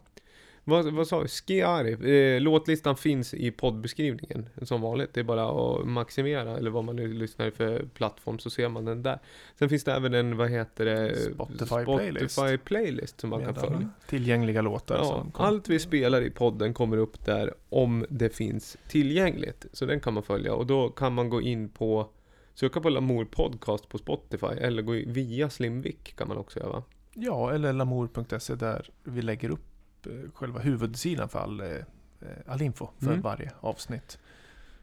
Vad, 0.64 0.94
vad 0.94 1.07
sa 1.07 1.19
vi? 1.19 1.27
Skiari. 1.27 2.36
Eh, 2.36 2.41
låtlistan 2.41 2.98
finns 2.98 3.34
i 3.34 3.52
poddbeskrivningen 3.52 4.49
som 4.61 4.81
vanligt. 4.81 5.14
Det 5.14 5.19
är 5.19 5.23
bara 5.23 5.49
att 5.49 5.88
maximera 5.88 6.57
eller 6.57 6.72
vad 6.72 6.84
man 6.84 6.95
nu 6.95 7.14
lyssnar 7.14 7.52
för 7.52 7.86
plattform 7.94 8.40
så 8.40 8.49
ser 8.49 8.69
man 8.69 8.86
den 8.86 9.03
där. 9.03 9.19
Sen 9.60 9.69
finns 9.69 9.84
det 9.84 9.94
även 9.94 10.14
en, 10.14 10.38
vad 10.38 10.49
heter 10.49 10.86
det? 10.86 11.15
Spotify 11.34 11.86
playlist. 11.86 12.36
Spotify 12.36 12.57
playlist 12.57 13.22
som 13.22 13.30
man 13.30 13.40
kan 13.40 13.53
Med 13.53 13.61
följa. 13.61 13.90
Tillgängliga 14.07 14.61
låtar 14.61 14.95
Ja, 14.95 15.26
allt 15.34 15.69
vi 15.69 15.80
spelar 15.80 16.22
i 16.22 16.30
podden 16.30 16.73
kommer 16.73 16.98
upp 16.98 17.26
där 17.26 17.53
om 17.69 18.06
det 18.10 18.36
finns 18.36 18.77
tillgängligt. 18.88 19.65
Så 19.73 19.86
den 19.86 19.99
kan 19.99 20.14
man 20.14 20.23
följa 20.23 20.53
och 20.53 20.65
då 20.65 20.90
kan 20.90 21.14
man 21.14 21.30
gå 21.30 21.41
in 21.41 21.69
på 21.69 22.10
Söka 22.53 22.81
på 22.81 22.90
Lamour 22.90 23.26
Podcast 23.26 23.90
på 23.90 23.98
Spotify 23.98 24.48
eller 24.48 24.81
gå 24.81 24.91
via 24.91 25.49
Slimvik 25.49 26.15
kan 26.15 26.27
man 26.27 26.38
också 26.38 26.60
göra 26.60 26.69
va? 26.69 26.84
Ja, 27.14 27.53
eller 27.53 27.73
lamour.se 27.73 28.56
där 28.56 28.90
vi 29.03 29.22
lägger 29.22 29.49
upp 29.49 29.65
eh, 30.07 30.31
själva 30.34 30.59
huvudsidan 30.59 31.30
för 31.30 31.39
all, 31.39 31.59
eh, 31.59 31.67
eh, 31.67 32.27
all 32.47 32.61
info 32.61 32.88
för 32.99 33.07
Mm. 33.07 33.21
varje 33.21 33.51
avsnitt. 33.59 34.17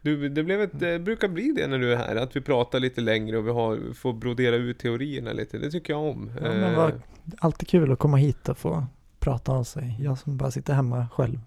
Du, 0.01 0.29
det 0.29 0.43
blev 0.43 0.61
ett, 0.61 0.79
det 0.79 0.99
brukar 0.99 1.27
bli 1.27 1.51
det 1.51 1.67
när 1.67 1.77
du 1.79 1.93
är 1.93 1.97
här, 1.97 2.15
att 2.15 2.35
vi 2.35 2.41
pratar 2.41 2.79
lite 2.79 3.01
längre 3.01 3.37
och 3.37 3.47
vi 3.47 3.51
har, 3.51 3.93
får 3.93 4.13
brodera 4.13 4.55
ut 4.55 4.79
teorierna 4.79 5.33
lite. 5.33 5.57
Det 5.57 5.71
tycker 5.71 5.93
jag 5.93 6.01
om. 6.03 6.31
Ja, 6.35 6.41
men 6.53 6.75
vad- 6.75 7.01
Alltid 7.39 7.67
kul 7.67 7.91
att 7.91 7.99
komma 7.99 8.17
hit 8.17 8.49
och 8.49 8.57
få 8.57 8.85
prata 9.19 9.51
av 9.51 9.63
sig. 9.63 9.95
Jag 9.99 10.17
som 10.17 10.37
bara 10.37 10.51
sitter 10.51 10.73
hemma 10.73 11.07
själv, 11.13 11.39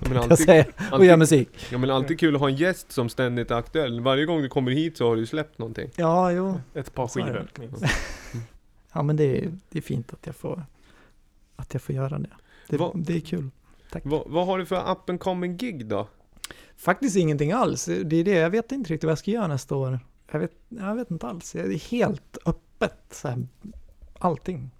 men 0.00 0.12
jag 0.14 0.22
alltid, 0.22 0.38
säger, 0.38 0.66
och 0.92 1.04
gör 1.04 1.16
musik. 1.16 1.66
ja, 1.72 1.78
men 1.78 1.90
alltid 1.90 2.20
kul 2.20 2.34
att 2.34 2.40
ha 2.40 2.48
en 2.48 2.56
gäst 2.56 2.92
som 2.92 3.08
ständigt 3.08 3.50
är 3.50 3.54
aktuell. 3.54 4.00
Varje 4.00 4.24
gång 4.24 4.42
du 4.42 4.48
kommer 4.48 4.70
hit 4.70 4.96
så 4.96 5.08
har 5.08 5.16
du 5.16 5.26
släppt 5.26 5.58
någonting. 5.58 5.90
Ja, 5.96 6.32
jo. 6.32 6.60
Ett 6.74 6.94
par 6.94 7.08
skivor. 7.08 7.46
Ja, 8.92 9.02
men 9.02 9.16
det 9.16 9.24
är, 9.44 9.52
det 9.70 9.78
är 9.78 9.82
fint 9.82 10.12
att 10.12 10.26
jag 10.26 10.36
får, 10.36 10.62
att 11.56 11.74
jag 11.74 11.82
får 11.82 11.94
göra 11.94 12.18
det. 12.18 12.28
Det, 12.68 12.76
Vad- 12.76 12.98
det 13.06 13.16
är 13.16 13.20
kul. 13.20 13.50
Vad, 14.02 14.22
vad 14.26 14.46
har 14.46 14.58
du 14.58 14.66
för 14.66 14.90
up 14.92 15.10
and 15.10 15.20
coming 15.20 15.56
gig 15.56 15.86
då? 15.86 16.08
Faktiskt 16.76 17.16
ingenting 17.16 17.52
alls. 17.52 17.84
Det 17.84 18.16
är 18.16 18.24
det, 18.24 18.30
jag 18.34 18.50
vet 18.50 18.72
inte 18.72 18.92
riktigt 18.92 19.04
vad 19.04 19.10
jag 19.10 19.18
ska 19.18 19.30
göra 19.30 19.46
nästa 19.46 19.76
år. 19.76 20.00
Jag 20.32 20.38
vet, 20.40 20.52
jag 20.68 20.94
vet 20.94 21.10
inte 21.10 21.26
alls. 21.26 21.52
Det 21.52 21.60
är 21.60 21.90
helt 21.90 22.38
öppet, 22.46 22.98
så 23.10 23.28
här, 23.28 23.46
allting. 24.18 24.70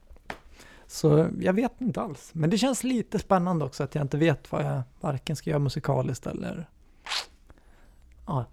Så 0.87 1.29
jag 1.41 1.53
vet 1.53 1.81
inte 1.81 2.01
alls. 2.01 2.31
Men 2.33 2.51
det 2.51 2.59
känns 2.59 2.85
lite 2.85 3.19
spännande 3.19 3.65
också 3.65 3.83
att 3.85 3.95
jag 3.95 4.05
inte 4.05 4.17
vet 4.17 4.53
vad 4.53 4.65
jag 4.65 4.83
varken 5.01 5.37
ska 5.37 5.51
göra 5.51 5.59
musikaliskt 5.61 6.27
eller... 6.27 6.69
Ja, 8.27 8.45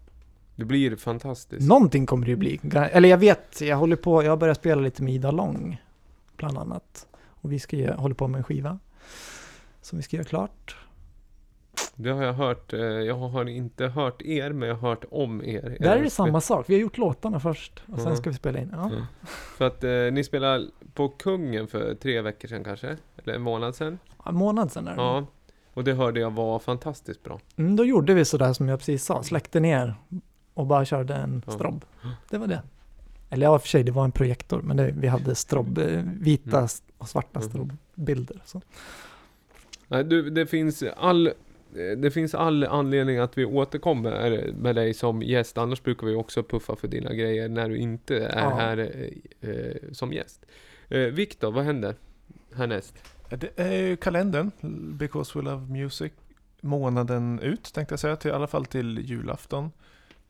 Det 0.55 0.65
blir 0.65 0.95
fantastiskt. 0.95 1.68
någonting 1.68 2.05
kommer 2.05 2.26
det 2.26 2.31
ju 2.31 2.35
bli. 2.38 2.60
Eller 2.76 3.10
jag 3.10 3.18
vet, 3.18 3.61
jag 3.61 3.77
håller 3.77 3.95
på, 3.95 4.23
jag 4.23 4.31
har 4.31 4.38
börjat 4.38 4.57
spela 4.57 4.81
lite 4.81 5.03
med 5.03 5.14
Ida 5.14 5.31
Lång, 5.31 5.81
bland 6.38 6.57
annat. 6.57 7.07
Och 7.26 7.51
vi 7.51 7.60
ska 7.60 7.77
göra, 7.77 7.95
håller 7.95 8.15
på 8.15 8.27
med 8.27 8.38
en 8.38 8.43
skiva. 8.43 8.80
Som 9.81 9.97
vi 9.97 10.03
ska 10.03 10.15
göra 10.17 10.25
klart. 10.27 10.75
Det 11.95 12.09
har 12.09 12.23
jag 12.23 12.34
hört. 12.34 12.73
eh, 12.73 12.80
Jag 12.80 13.15
har 13.15 13.49
inte 13.49 13.88
hört 13.88 14.21
er, 14.21 14.51
men 14.51 14.69
jag 14.69 14.75
har 14.75 14.89
hört 14.89 15.05
om 15.11 15.41
er. 15.45 15.77
Där 15.80 15.97
är 15.97 16.03
det 16.03 16.09
samma 16.09 16.41
sak. 16.41 16.65
Vi 16.69 16.73
har 16.73 16.81
gjort 16.81 16.97
låtarna 16.97 17.39
först 17.39 17.84
och 17.91 17.97
sen 17.99 18.07
Mhm. 18.07 18.15
ska 18.15 18.30
vi 18.30 18.35
spela 18.35 18.59
in. 18.59 18.69
Ja. 18.75 18.85
Mm. 18.89 19.03
För 19.57 19.67
att 19.67 19.84
eh, 19.84 19.89
ni 19.91 20.23
spelade 20.23 20.67
på 20.93 21.09
Kungen 21.09 21.67
för 21.67 21.95
tre 21.95 22.21
veckor 22.21 22.47
sedan 22.47 22.63
kanske? 22.63 22.97
Eller 23.17 23.34
en 23.34 23.41
månad 23.41 23.75
sedan? 23.75 23.99
En 24.25 24.35
månad 24.35 24.71
sedan 24.71 24.88
är 24.88 24.95
det. 24.95 25.01
Ja. 25.01 25.25
Och 25.73 25.84
det 25.84 25.93
hörde 25.93 26.19
jag 26.19 26.31
var 26.31 26.59
fantastiskt 26.59 27.23
bra. 27.23 27.39
Mm, 27.55 27.75
då 27.75 27.85
gjorde 27.85 28.13
vi 28.13 28.25
sådär 28.25 28.53
som 28.53 28.69
jag 28.69 28.80
precis 28.80 29.05
sa, 29.05 29.23
släckte 29.23 29.59
ner 29.59 29.95
och 30.53 30.65
bara 30.65 30.85
körde 30.85 31.15
en 31.15 31.43
Ja. 31.45 31.51
strobb. 31.51 31.85
Det 32.30 32.38
var 32.38 32.47
det. 32.47 32.61
Eller 33.30 33.45
ja, 33.45 33.59
för 33.59 33.67
sig, 33.67 33.84
det 33.84 33.91
var 33.91 34.03
en 34.03 34.11
projektor, 34.11 34.61
men 34.61 34.77
det, 34.77 34.91
vi 34.97 35.07
hade 35.07 35.35
strobb, 35.35 35.77
eh, 35.77 36.01
vita 36.19 36.57
Mm. 36.57 36.69
och 36.97 37.09
svarta 37.09 37.39
Mhm. 37.39 37.49
Strobbbilder. 37.94 38.41
Så. 38.45 38.61
Nej, 39.88 40.03
du, 40.03 40.30
det 40.30 40.45
finns 40.48 40.84
all... 40.98 41.28
eh, 41.28 41.34
Det 41.98 42.11
finns 42.11 42.36
all 42.36 42.64
anledning 42.64 43.18
att 43.18 43.38
vi 43.38 43.45
återkommer 43.45 44.52
med 44.53 44.76
dig 44.76 44.94
som 44.94 45.22
gäst. 45.22 45.57
Annars 45.57 45.84
brukar 45.84 46.07
vi 46.07 46.15
också 46.15 46.44
puffa 46.44 46.76
för 46.76 46.88
dina 46.88 47.14
grejer 47.14 47.49
när 47.49 47.70
du 47.70 47.78
inte 47.78 48.20
är 48.26 48.44
Ja. 48.44 48.56
här 48.56 48.78
eh, 49.41 49.49
eh, 49.49 49.76
som 49.91 50.14
gäst. 50.14 50.45
Eh, 50.90 50.99
Viktor, 50.99 51.52
vad 51.52 51.64
händer 51.64 51.95
härnäst? 52.56 52.95
Det 53.30 53.49
är 53.56 53.74
ju 53.74 53.95
kalendern, 53.98 54.52
Because 54.98 55.40
We 55.40 55.45
Love 55.45 55.65
Music, 55.72 56.11
månaden 56.61 57.40
ut 57.40 57.74
tänkte 57.74 57.94
jag 57.94 57.99
säga, 57.99 58.15
till, 58.15 58.32
i 58.32 58.34
alla 58.34 58.48
fall 58.48 58.65
till 58.65 58.99
julafton. 58.99 59.72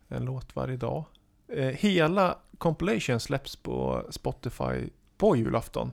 En 0.08 0.26
låt 0.26 0.56
varje 0.56 0.78
dag. 0.78 1.04
Eh, 1.48 1.66
hela 1.68 2.38
compilation 2.58 3.20
släpps 3.20 3.56
på 3.56 4.06
Spotify 4.10 4.90
på 5.18 5.36
julafton 5.36 5.92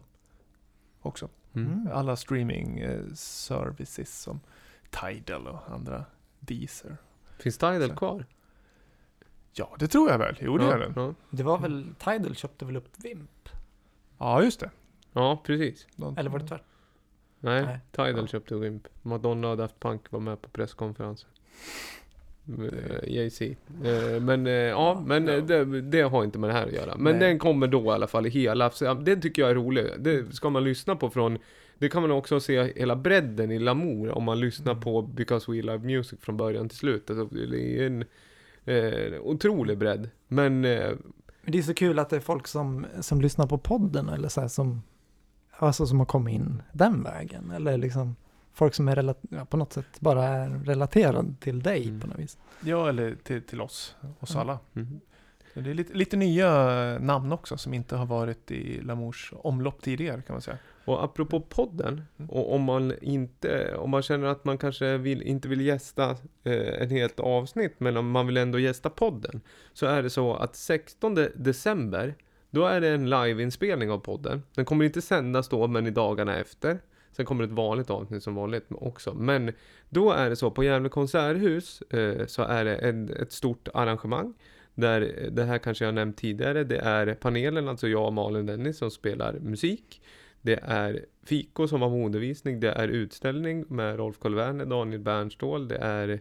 också. 1.00 1.28
Mm. 1.54 1.88
Alla 1.92 2.16
streaming 2.16 2.78
eh, 2.78 3.04
services 3.14 4.20
som 4.22 4.40
Tidal 4.90 5.46
och 5.46 5.70
andra 5.70 6.04
Deezer. 6.40 6.96
Finns 7.38 7.58
Tidal 7.58 7.88
Så. 7.88 7.96
kvar? 7.96 8.26
Ja, 9.52 9.76
det 9.78 9.88
tror 9.88 10.10
jag 10.10 10.18
väl. 10.18 10.36
Jo, 10.40 10.58
det 10.58 10.64
ja, 10.64 10.70
gör 10.70 10.78
den. 10.78 10.92
Ja. 10.96 11.14
Det 11.30 11.42
var 11.42 11.58
väl, 11.58 11.94
Tidal 11.98 12.34
köpte 12.36 12.64
väl 12.64 12.76
upp 12.76 12.88
Vimp? 12.96 13.48
Ja, 14.18 14.42
just 14.42 14.60
det. 14.60 14.70
ja, 15.12 15.42
precis. 15.44 15.86
Någon- 15.96 16.18
Eller 16.18 16.30
var 16.30 16.38
det 16.38 16.48
tvärtom? 16.48 16.66
Nej, 17.40 17.64
Nej. 17.64 17.78
Tidal 17.92 18.16
Ja. 18.16 18.26
köpte 18.26 18.54
Wimp. 18.54 18.88
Madonna 19.02 19.48
och 19.48 19.56
Daft 19.56 19.80
Punk 19.80 20.10
var 20.12 20.20
med 20.20 20.42
på 20.42 20.48
presskonferensen. 20.48 21.28
Uh, 22.58 23.14
Jay-Z. 23.14 23.44
Eh, 23.84 24.20
men 24.22 24.46
eh, 24.46 24.52
ja, 24.52 25.02
men 25.06 25.28
eh, 25.28 25.34
Ja. 25.34 25.40
det, 25.40 25.80
det 25.80 26.00
har 26.02 26.24
inte 26.24 26.38
med 26.38 26.50
det 26.50 26.54
här 26.54 26.66
att 26.66 26.72
göra. 26.72 26.96
Men 26.96 27.18
Nej. 27.18 27.28
den 27.28 27.38
kommer 27.38 27.66
då 27.66 27.84
i 27.84 27.88
alla 27.88 28.06
fall 28.06 28.26
i 28.26 28.30
hela. 28.30 28.70
Det 29.02 29.16
tycker 29.16 29.42
jag 29.42 29.50
är 29.50 29.54
roligt. 29.54 29.92
Det 29.98 30.34
ska 30.34 30.50
man 30.50 30.64
lyssna 30.64 30.96
på 30.96 31.10
från 31.10 31.38
det 31.78 31.88
kan 31.88 32.02
man 32.02 32.10
också 32.10 32.40
se 32.40 32.62
hela 32.76 32.96
bredden 32.96 33.50
i 33.50 33.58
Lamour 33.58 34.10
om 34.10 34.24
man 34.24 34.40
lyssnar 34.40 34.72
Mm. 34.72 34.82
på 34.82 35.02
Because 35.02 35.52
We 35.52 35.62
Love 35.62 35.78
Music 35.86 36.18
från 36.20 36.36
början 36.36 36.68
till 36.68 36.78
slut. 36.78 37.10
Alltså, 37.10 37.24
det 37.36 37.78
är 37.82 37.86
en 37.86 38.04
eh, 38.64 39.20
otrolig 39.22 39.78
bredd. 39.78 40.08
Men 40.28 40.64
eh, 40.64 40.90
Men 41.42 41.52
det 41.52 41.58
är 41.58 41.62
så 41.62 41.74
kul 41.74 41.98
att 41.98 42.10
det 42.10 42.16
är 42.16 42.20
folk 42.20 42.46
som, 42.46 42.86
som 43.00 43.20
lyssnar 43.20 43.46
på 43.46 43.58
podden 43.58 44.08
eller 44.08 44.28
så 44.28 44.40
här 44.40 44.48
som, 44.48 44.82
alltså 45.50 45.86
som 45.86 45.98
har 45.98 46.06
kommit 46.06 46.34
in 46.34 46.62
den 46.72 47.02
vägen. 47.02 47.50
Eller 47.50 47.78
liksom 47.78 48.16
folk 48.52 48.74
som 48.74 48.88
är 48.88 49.14
på 49.44 49.56
något 49.56 49.72
sätt 49.72 50.00
bara 50.00 50.24
är 50.24 50.48
relaterade 50.64 51.34
till 51.40 51.62
dig 51.62 51.82
Mm. 51.88 52.00
på 52.00 52.06
något 52.06 52.18
vis. 52.18 52.38
Ja, 52.60 52.88
eller 52.88 53.14
till, 53.14 53.42
till 53.42 53.60
oss, 53.60 53.96
oss 54.20 54.30
Mm. 54.34 54.40
alla. 54.40 54.58
Men 55.54 55.64
Det 55.64 55.70
är 55.70 55.74
lite, 55.74 55.94
lite 55.94 56.16
nya 56.16 56.50
namn 56.98 57.32
också 57.32 57.56
som 57.56 57.74
inte 57.74 57.96
har 57.96 58.06
varit 58.06 58.50
i 58.50 58.80
Lamours 58.80 59.32
omlopp 59.36 59.82
tidigare 59.82 60.22
kan 60.22 60.34
man 60.34 60.42
säga. 60.42 60.58
Och 60.84 61.04
apropå 61.04 61.40
podden, 61.40 62.02
Mm. 62.18 62.30
och 62.30 62.54
om 62.54 62.62
man 62.62 62.94
inte, 63.02 63.74
om 63.76 63.90
man 63.90 64.02
känner 64.02 64.26
att 64.26 64.44
man 64.44 64.58
kanske 64.58 64.96
vill, 64.96 65.22
inte 65.22 65.48
vill 65.48 65.60
gästa 65.60 66.10
eh, 66.44 66.82
en 66.82 66.90
helt 66.90 67.20
avsnitt, 67.20 67.74
men 67.80 67.96
om 67.96 68.10
man 68.10 68.26
vill 68.26 68.36
ändå 68.36 68.58
gästa 68.58 68.90
podden, 68.90 69.40
så 69.72 69.86
är 69.86 70.02
det 70.02 70.10
så 70.10 70.34
att 70.34 70.56
16 70.56 71.14
december, 71.34 72.14
då 72.50 72.66
är 72.66 72.80
det 72.80 72.88
en 72.88 73.10
liveinspelning 73.10 73.90
av 73.90 73.98
podden. 73.98 74.42
Den 74.54 74.64
kommer 74.64 74.84
inte 74.84 75.02
sändas 75.02 75.48
då, 75.48 75.66
men 75.66 75.86
i 75.86 75.90
dagarna 75.90 76.36
efter. 76.36 76.78
Sen 77.12 77.26
kommer 77.26 77.44
ett 77.44 77.50
vanligt 77.50 77.90
avsnitt 77.90 78.22
som 78.22 78.34
vanligt 78.34 78.66
också. 78.70 79.14
Men 79.14 79.52
då 79.88 80.12
är 80.12 80.30
det 80.30 80.36
så, 80.36 80.50
på 80.50 80.64
Gävle 80.64 80.88
konserthus 80.88 81.82
eh, 81.82 82.26
så 82.26 82.42
är 82.42 82.64
det 82.64 82.76
en, 82.76 83.12
ett 83.12 83.32
stort 83.32 83.68
arrangemang. 83.74 84.34
Där, 84.74 85.00
eh, 85.00 85.30
det 85.30 85.44
här 85.44 85.58
kanske 85.58 85.84
jag 85.84 85.88
har 85.88 85.94
nämnt 85.94 86.16
tidigare, 86.16 86.64
det 86.64 86.78
är 86.78 87.14
panelen, 87.14 87.68
alltså 87.68 87.88
jag 87.88 88.06
och 88.06 88.12
Malin 88.12 88.46
Dennis 88.46 88.78
som 88.78 88.90
spelar 88.90 89.32
musik. 89.32 90.02
Det 90.42 90.60
är 90.62 91.04
Fiko 91.24 91.68
som 91.68 91.82
har 91.82 91.90
modevisning, 91.90 92.60
det 92.60 92.70
är 92.70 92.88
utställning 92.88 93.64
med 93.68 93.96
Rolf 93.96 94.18
Karl 94.20 94.34
Werner, 94.34 94.64
Daniel 94.64 95.00
Bernståhl, 95.00 95.68
det 95.68 95.76
är 95.76 96.20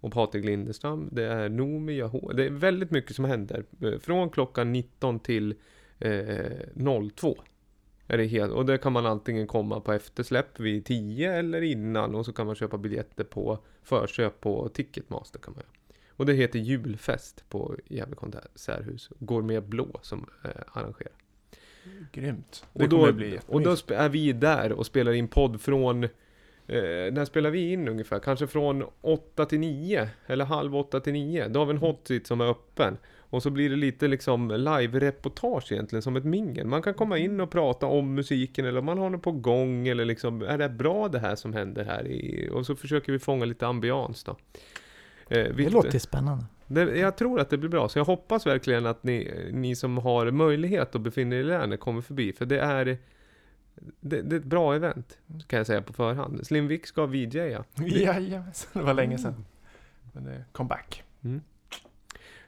och 0.00 0.12
Patrik 0.12 0.44
Lindestam, 0.44 1.08
det 1.12 1.24
är 1.24 1.48
Noomi, 1.48 1.92
Yahoo, 1.92 2.32
det 2.32 2.44
är 2.44 2.50
väldigt 2.50 2.90
mycket 2.90 3.16
som 3.16 3.24
händer. 3.24 3.64
Eh, 3.82 3.98
från 3.98 4.30
klockan 4.30 4.72
19 4.72 5.20
till 5.20 5.54
eh, 5.98 7.10
02. 7.16 7.36
Är 8.10 8.18
det 8.18 8.26
helt, 8.26 8.52
och 8.52 8.66
det 8.66 8.78
kan 8.78 8.92
man 8.92 9.06
antingen 9.06 9.46
komma 9.46 9.80
på 9.80 9.92
eftersläpp 9.92 10.60
vid 10.60 10.84
10 10.84 11.32
eller 11.32 11.62
innan 11.62 12.14
och 12.14 12.26
så 12.26 12.32
kan 12.32 12.46
man 12.46 12.54
köpa 12.54 12.78
biljetter 12.78 13.24
på 13.24 13.58
förköp 13.82 14.40
på 14.40 14.68
Ticketmaster 14.68 15.38
kan 15.38 15.54
man 15.54 15.62
göra. 15.62 15.98
Och 16.10 16.26
det 16.26 16.32
heter 16.32 16.58
julfest 16.58 17.44
på 17.48 17.76
Gävle 17.88 18.16
konserthus. 18.16 19.10
Går 19.18 19.42
med 19.42 19.62
blå 19.62 19.98
som 20.02 20.26
eh, 20.44 20.50
arrangerar. 20.72 21.12
Grymt. 22.12 22.66
Det 22.72 22.82
Och 22.82 22.88
då, 22.88 23.12
bli 23.12 23.38
och 23.46 23.62
då 23.62 23.76
är 23.88 24.08
vi 24.08 24.32
där 24.32 24.72
och 24.72 24.86
spelar 24.86 25.12
in 25.12 25.28
podd 25.28 25.60
från 25.60 26.04
eh, 26.04 26.10
när 27.12 27.24
spelar 27.24 27.50
vi 27.50 27.72
in 27.72 27.88
ungefär? 27.88 28.18
Kanske 28.18 28.46
från 28.46 28.84
8 29.00 29.46
till 29.46 29.60
9 29.60 30.08
eller 30.26 30.44
halv 30.44 30.76
8 30.76 31.00
till 31.00 31.12
9. 31.12 31.48
Då 31.48 31.60
har 31.60 31.66
vi 31.66 31.70
en 31.70 31.78
hot 31.78 32.08
seat 32.08 32.26
som 32.26 32.40
är 32.40 32.50
öppen. 32.50 32.96
Och 33.30 33.42
så 33.42 33.50
blir 33.50 33.70
det 33.70 33.76
lite 33.76 34.08
liksom 34.08 34.50
live-reportage 34.50 35.72
egentligen 35.72 36.02
som 36.02 36.16
ett 36.16 36.24
mingel. 36.24 36.66
Man 36.66 36.82
kan 36.82 36.94
komma 36.94 37.18
in 37.18 37.40
och 37.40 37.50
prata 37.50 37.86
om 37.86 38.14
musiken 38.14 38.66
eller 38.66 38.78
om 38.78 38.84
man 38.84 38.98
har 38.98 39.10
något 39.10 39.22
på 39.22 39.32
gång 39.32 39.88
eller 39.88 40.04
liksom 40.04 40.42
är 40.42 40.58
det 40.58 40.68
bra 40.68 41.08
det 41.08 41.18
här 41.18 41.36
som 41.36 41.52
händer 41.52 41.84
här? 41.84 42.06
I, 42.06 42.48
och 42.52 42.66
så 42.66 42.76
försöker 42.76 43.12
vi 43.12 43.18
fånga 43.18 43.44
lite 43.44 43.66
ambians 43.66 44.24
då. 44.24 44.36
Eh, 45.28 45.54
Det 45.56 45.70
låter 45.70 45.98
spännande. 45.98 46.44
det, 46.66 46.98
jag 46.98 47.16
tror 47.16 47.40
att 47.40 47.50
det 47.50 47.58
blir 47.58 47.70
bra, 47.70 47.88
så 47.88 47.98
jag 47.98 48.04
hoppas 48.04 48.46
verkligen 48.46 48.86
att 48.86 49.02
ni, 49.04 49.48
ni 49.52 49.76
som 49.76 49.98
har 49.98 50.30
möjlighet 50.30 50.94
att 50.94 51.00
befinna 51.00 51.36
er 51.36 51.40
i 51.40 51.44
länet 51.44 51.80
kommer 51.80 52.00
förbi, 52.02 52.32
för 52.32 52.46
det 52.46 52.60
är 52.60 52.84
det, 54.00 54.22
det 54.22 54.36
är 54.36 54.40
ett 54.40 54.44
bra 54.44 54.74
event, 54.74 55.18
kan 55.46 55.56
jag 55.56 55.66
säga 55.66 55.82
på 55.82 55.92
förhand. 55.92 56.46
Slim 56.46 56.68
Vick 56.68 56.86
ska 56.86 57.06
VJa. 57.06 57.64
Jajamensan, 57.76 58.70
det 58.72 58.82
var 58.82 58.94
länge 58.94 59.18
sedan. 59.18 59.44
Men 60.12 60.24
det 60.24 60.30
är 60.30 60.44
comeback. 60.52 61.02
Mm. 61.24 61.40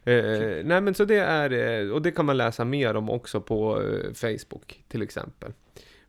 Eh, 0.04 0.64
nej 0.64 0.80
men 0.80 0.94
så 0.94 1.04
det 1.04 1.18
är, 1.18 1.52
eh, 1.52 1.90
och 1.90 2.02
det 2.02 2.10
kan 2.10 2.26
man 2.26 2.36
läsa 2.36 2.64
mer 2.64 2.96
om 2.96 3.10
också 3.10 3.40
på 3.40 3.82
eh, 3.82 4.12
Facebook 4.12 4.84
till 4.88 5.02
exempel. 5.02 5.52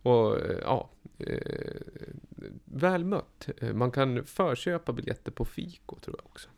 Och 0.02 0.40
eh, 0.40 0.58
ja, 0.62 0.90
eh, 1.20 1.38
väl 2.66 3.04
mött. 3.06 3.50
Man 3.74 3.92
kan 3.92 4.26
förköpa 4.26 4.94
biljetter 4.94 5.32
på 5.32 5.46
Fiko 5.46 5.96
tror 6.00 6.16
jag 6.20 6.26
också. 6.26 6.50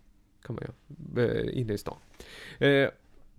Kan 0.46 0.56
man 0.56 0.64
göra, 0.64 1.32
eh, 1.32 1.60
inne 1.60 1.74
i 1.74 1.78
stan. 1.78 1.98
Eh, 2.60 2.90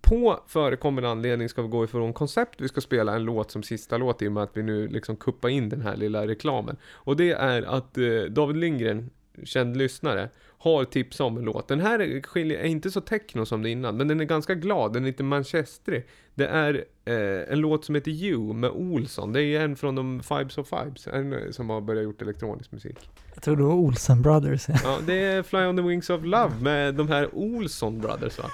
på 0.01 0.39
förekommande 0.47 1.09
anledning 1.09 1.49
ska 1.49 1.61
vi 1.61 1.67
gå 1.67 1.83
ifrån 1.83 2.13
koncept. 2.13 2.61
Vi 2.61 2.67
ska 2.67 2.81
spela 2.81 3.15
en 3.15 3.23
låt 3.23 3.51
som 3.51 3.63
sista 3.63 3.97
låt 3.97 4.21
i 4.21 4.27
och 4.27 4.31
med 4.31 4.43
att 4.43 4.57
vi 4.57 4.63
nu 4.63 4.87
liksom 4.87 5.15
kuppar 5.15 5.49
in 5.49 5.69
den 5.69 5.81
här 5.81 5.95
lilla 5.95 6.27
reklamen. 6.27 6.77
Och 6.87 7.15
det 7.15 7.31
är 7.31 7.61
att 7.61 7.97
eh, 7.97 8.21
David 8.29 8.57
Lindgren, 8.57 9.09
känd 9.43 9.77
lyssnare, 9.77 10.29
har 10.65 10.85
tips 10.85 11.19
om 11.19 11.37
en 11.37 11.43
låt. 11.43 11.67
Den 11.67 11.79
här 11.79 11.99
är, 11.99 12.21
skiljer, 12.21 12.59
är 12.59 12.65
inte 12.67 12.91
så 12.91 13.01
techno 13.01 13.45
som 13.45 13.61
det 13.63 13.69
innan, 13.69 13.97
men 13.97 14.07
den 14.07 14.19
är 14.19 14.25
ganska 14.25 14.55
glad, 14.55 14.93
den 14.93 15.03
är 15.03 15.07
lite 15.07 15.23
manchesterig. 15.23 16.05
Det 16.35 16.47
är 16.47 16.85
eh, 17.05 17.53
en 17.53 17.59
låt 17.59 17.85
som 17.85 17.95
heter 17.95 18.11
You 18.11 18.53
med 18.53 18.69
Olsson. 18.69 19.33
Det 19.33 19.43
är 19.43 19.61
en 19.61 19.75
från 19.75 19.95
de 19.95 20.23
Fibes 20.23 20.57
of 20.57 20.67
Fibes, 20.69 21.07
en 21.07 21.33
eh, 21.33 21.39
som 21.51 21.69
har 21.69 21.81
börjat 21.81 22.03
gjort 22.03 22.21
elektronisk 22.21 22.71
musik. 22.71 23.09
Jag 23.33 23.43
tror 23.43 23.55
det 23.55 23.63
var 23.63 23.73
Olsen 23.73 24.21
Brothers. 24.21 24.65
Ja, 24.83 24.97
det 25.07 25.13
är 25.23 25.43
Fly 25.43 25.59
on 25.59 25.77
the 25.77 25.83
Wings 25.83 26.09
of 26.09 26.23
Love 26.23 26.51
med 26.61 26.95
de 26.95 27.07
här 27.07 27.29
Olsson 27.33 27.99
Brothers 28.01 28.37
va? 28.39 28.45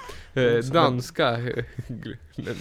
Eh, 0.42 0.58
danska... 0.72 1.38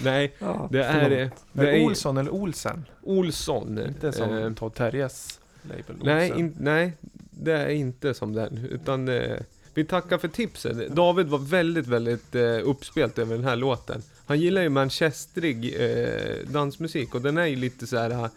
Nej, 0.04 0.34
Ja, 0.40 0.68
det 0.72 0.84
är... 0.84 1.12
eh, 1.12 1.18
Det 1.18 1.32
Det 1.54 1.70
är 1.70 1.74
är 1.74 1.86
Olsson 1.86 2.18
eller 2.18 2.34
Olsen? 2.34 2.86
Olsson. 3.02 3.80
Inte 3.88 4.12
som 4.12 4.38
Eh, 4.38 4.54
Todd 4.54 4.74
Terjes 4.74 5.40
label 5.62 5.96
Nej, 6.04 6.34
in, 6.40 6.56
nej, 6.60 6.94
det 7.42 7.54
är 7.58 7.70
inte 7.70 8.14
som 8.14 8.34
den. 8.34 8.58
Utan 8.72 9.08
eh, 9.08 9.38
vi 9.74 9.86
tackar 9.86 10.18
för 10.18 10.28
tipset. 10.28 10.96
David 10.96 11.28
var 11.28 11.38
väldigt, 11.40 11.88
väldigt 11.88 12.36
eh, 12.36 12.60
uppspelt 12.64 13.18
över 13.20 13.36
den 13.36 13.44
här 13.44 13.56
låten. 13.56 14.02
Han 14.26 14.40
gillar 14.40 14.62
ju 14.62 14.70
manchesterig 14.70 15.76
eh, 15.80 16.48
dansmusik 16.52 17.16
och 17.16 17.22
den 17.22 17.38
är 17.38 17.46
ju 17.46 17.56
lite 17.56 17.88
så 17.88 17.98
här. 17.98 18.10
Den 18.10 18.20
är 18.22 18.30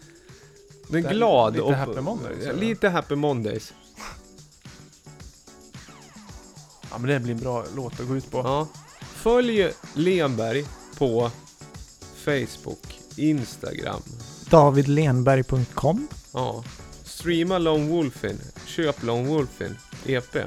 Det 0.89 0.97
är 1.09 1.13
glad. 1.13 1.53
lite 1.53 1.63
och, 1.63 1.73
Happy 1.73 2.01
Mondays, 2.01 2.37
Ja, 2.43 2.49
eller? 2.49 2.59
Lite 2.61 2.89
Happy 2.89 3.15
Mondays. 3.15 3.73
Ja 6.91 6.97
men 6.97 7.09
det 7.09 7.19
blir 7.19 7.33
en 7.33 7.39
bra 7.39 7.65
låt 7.75 7.99
att 7.99 8.07
gå 8.07 8.15
ut 8.17 8.31
på. 8.31 8.37
Ja. 8.37 8.67
Följ 9.01 9.69
Lenberg 9.93 10.65
på 10.97 11.31
Facebook, 12.15 12.99
Instagram. 13.15 14.01
Davidlenberg.com 14.49 16.07
Ja. 16.33 16.63
Streama 17.15 17.57
Lone 17.57 17.87
Wolfin. 17.89 18.41
Köp 18.65 19.03
Lone 19.03 19.29
Wolfin. 19.29 19.77
EP. 20.05 20.37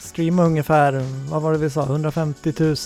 Streama 0.00 0.44
ungefär, 0.44 0.92
vad 1.30 1.42
var 1.42 1.52
det 1.52 1.58
vi 1.58 1.70
sa, 1.70 1.82
150 1.82 2.52
000. 2.58 2.76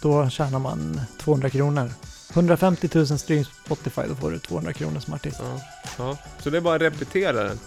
Då 0.00 0.28
tjänar 0.28 0.58
man 0.58 1.00
200 1.18 1.50
kronor. 1.50 1.90
150 2.32 2.88
000 2.94 3.06
streams 3.06 3.48
på 3.48 3.54
Spotify, 3.64 4.02
då 4.08 4.14
får 4.14 4.30
du 4.30 4.38
200 4.38 4.72
kronor 4.72 5.00
som 5.00 5.14
artist. 5.14 5.40
Ja. 5.40 5.60
ja. 5.98 6.16
Så 6.42 6.50
det 6.50 6.56
är 6.56 6.60
bara 6.60 6.74
att 6.74 6.82
repetera 6.82 7.44
den. 7.44 7.58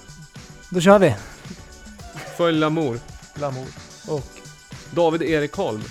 Då 0.70 0.82
kör 0.82 1.00
vi! 1.00 1.16
Följ 2.38 2.60
Lamour. 2.60 3.00
Glamour. 3.36 3.68
Och 4.08 4.28
David 4.92 5.22
Erik 5.22 5.54
Holm. 5.54 5.84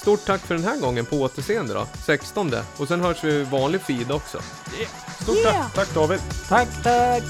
Stort 0.00 0.24
tack 0.24 0.40
för 0.40 0.54
den 0.54 0.64
här 0.64 0.76
gången 0.76 1.06
på 1.06 1.16
återseende 1.16 1.74
då. 1.74 1.86
16. 2.06 2.52
Och 2.76 2.88
sen 2.88 3.00
hörs 3.00 3.24
vi 3.24 3.32
i 3.32 3.44
vanlig 3.44 3.80
feed 3.80 4.12
också. 4.12 4.38
Stort 5.22 5.42
tack, 5.44 5.74
tack 5.74 5.94
David! 5.94 6.20
Tack, 6.48 6.68
tack! 6.82 7.22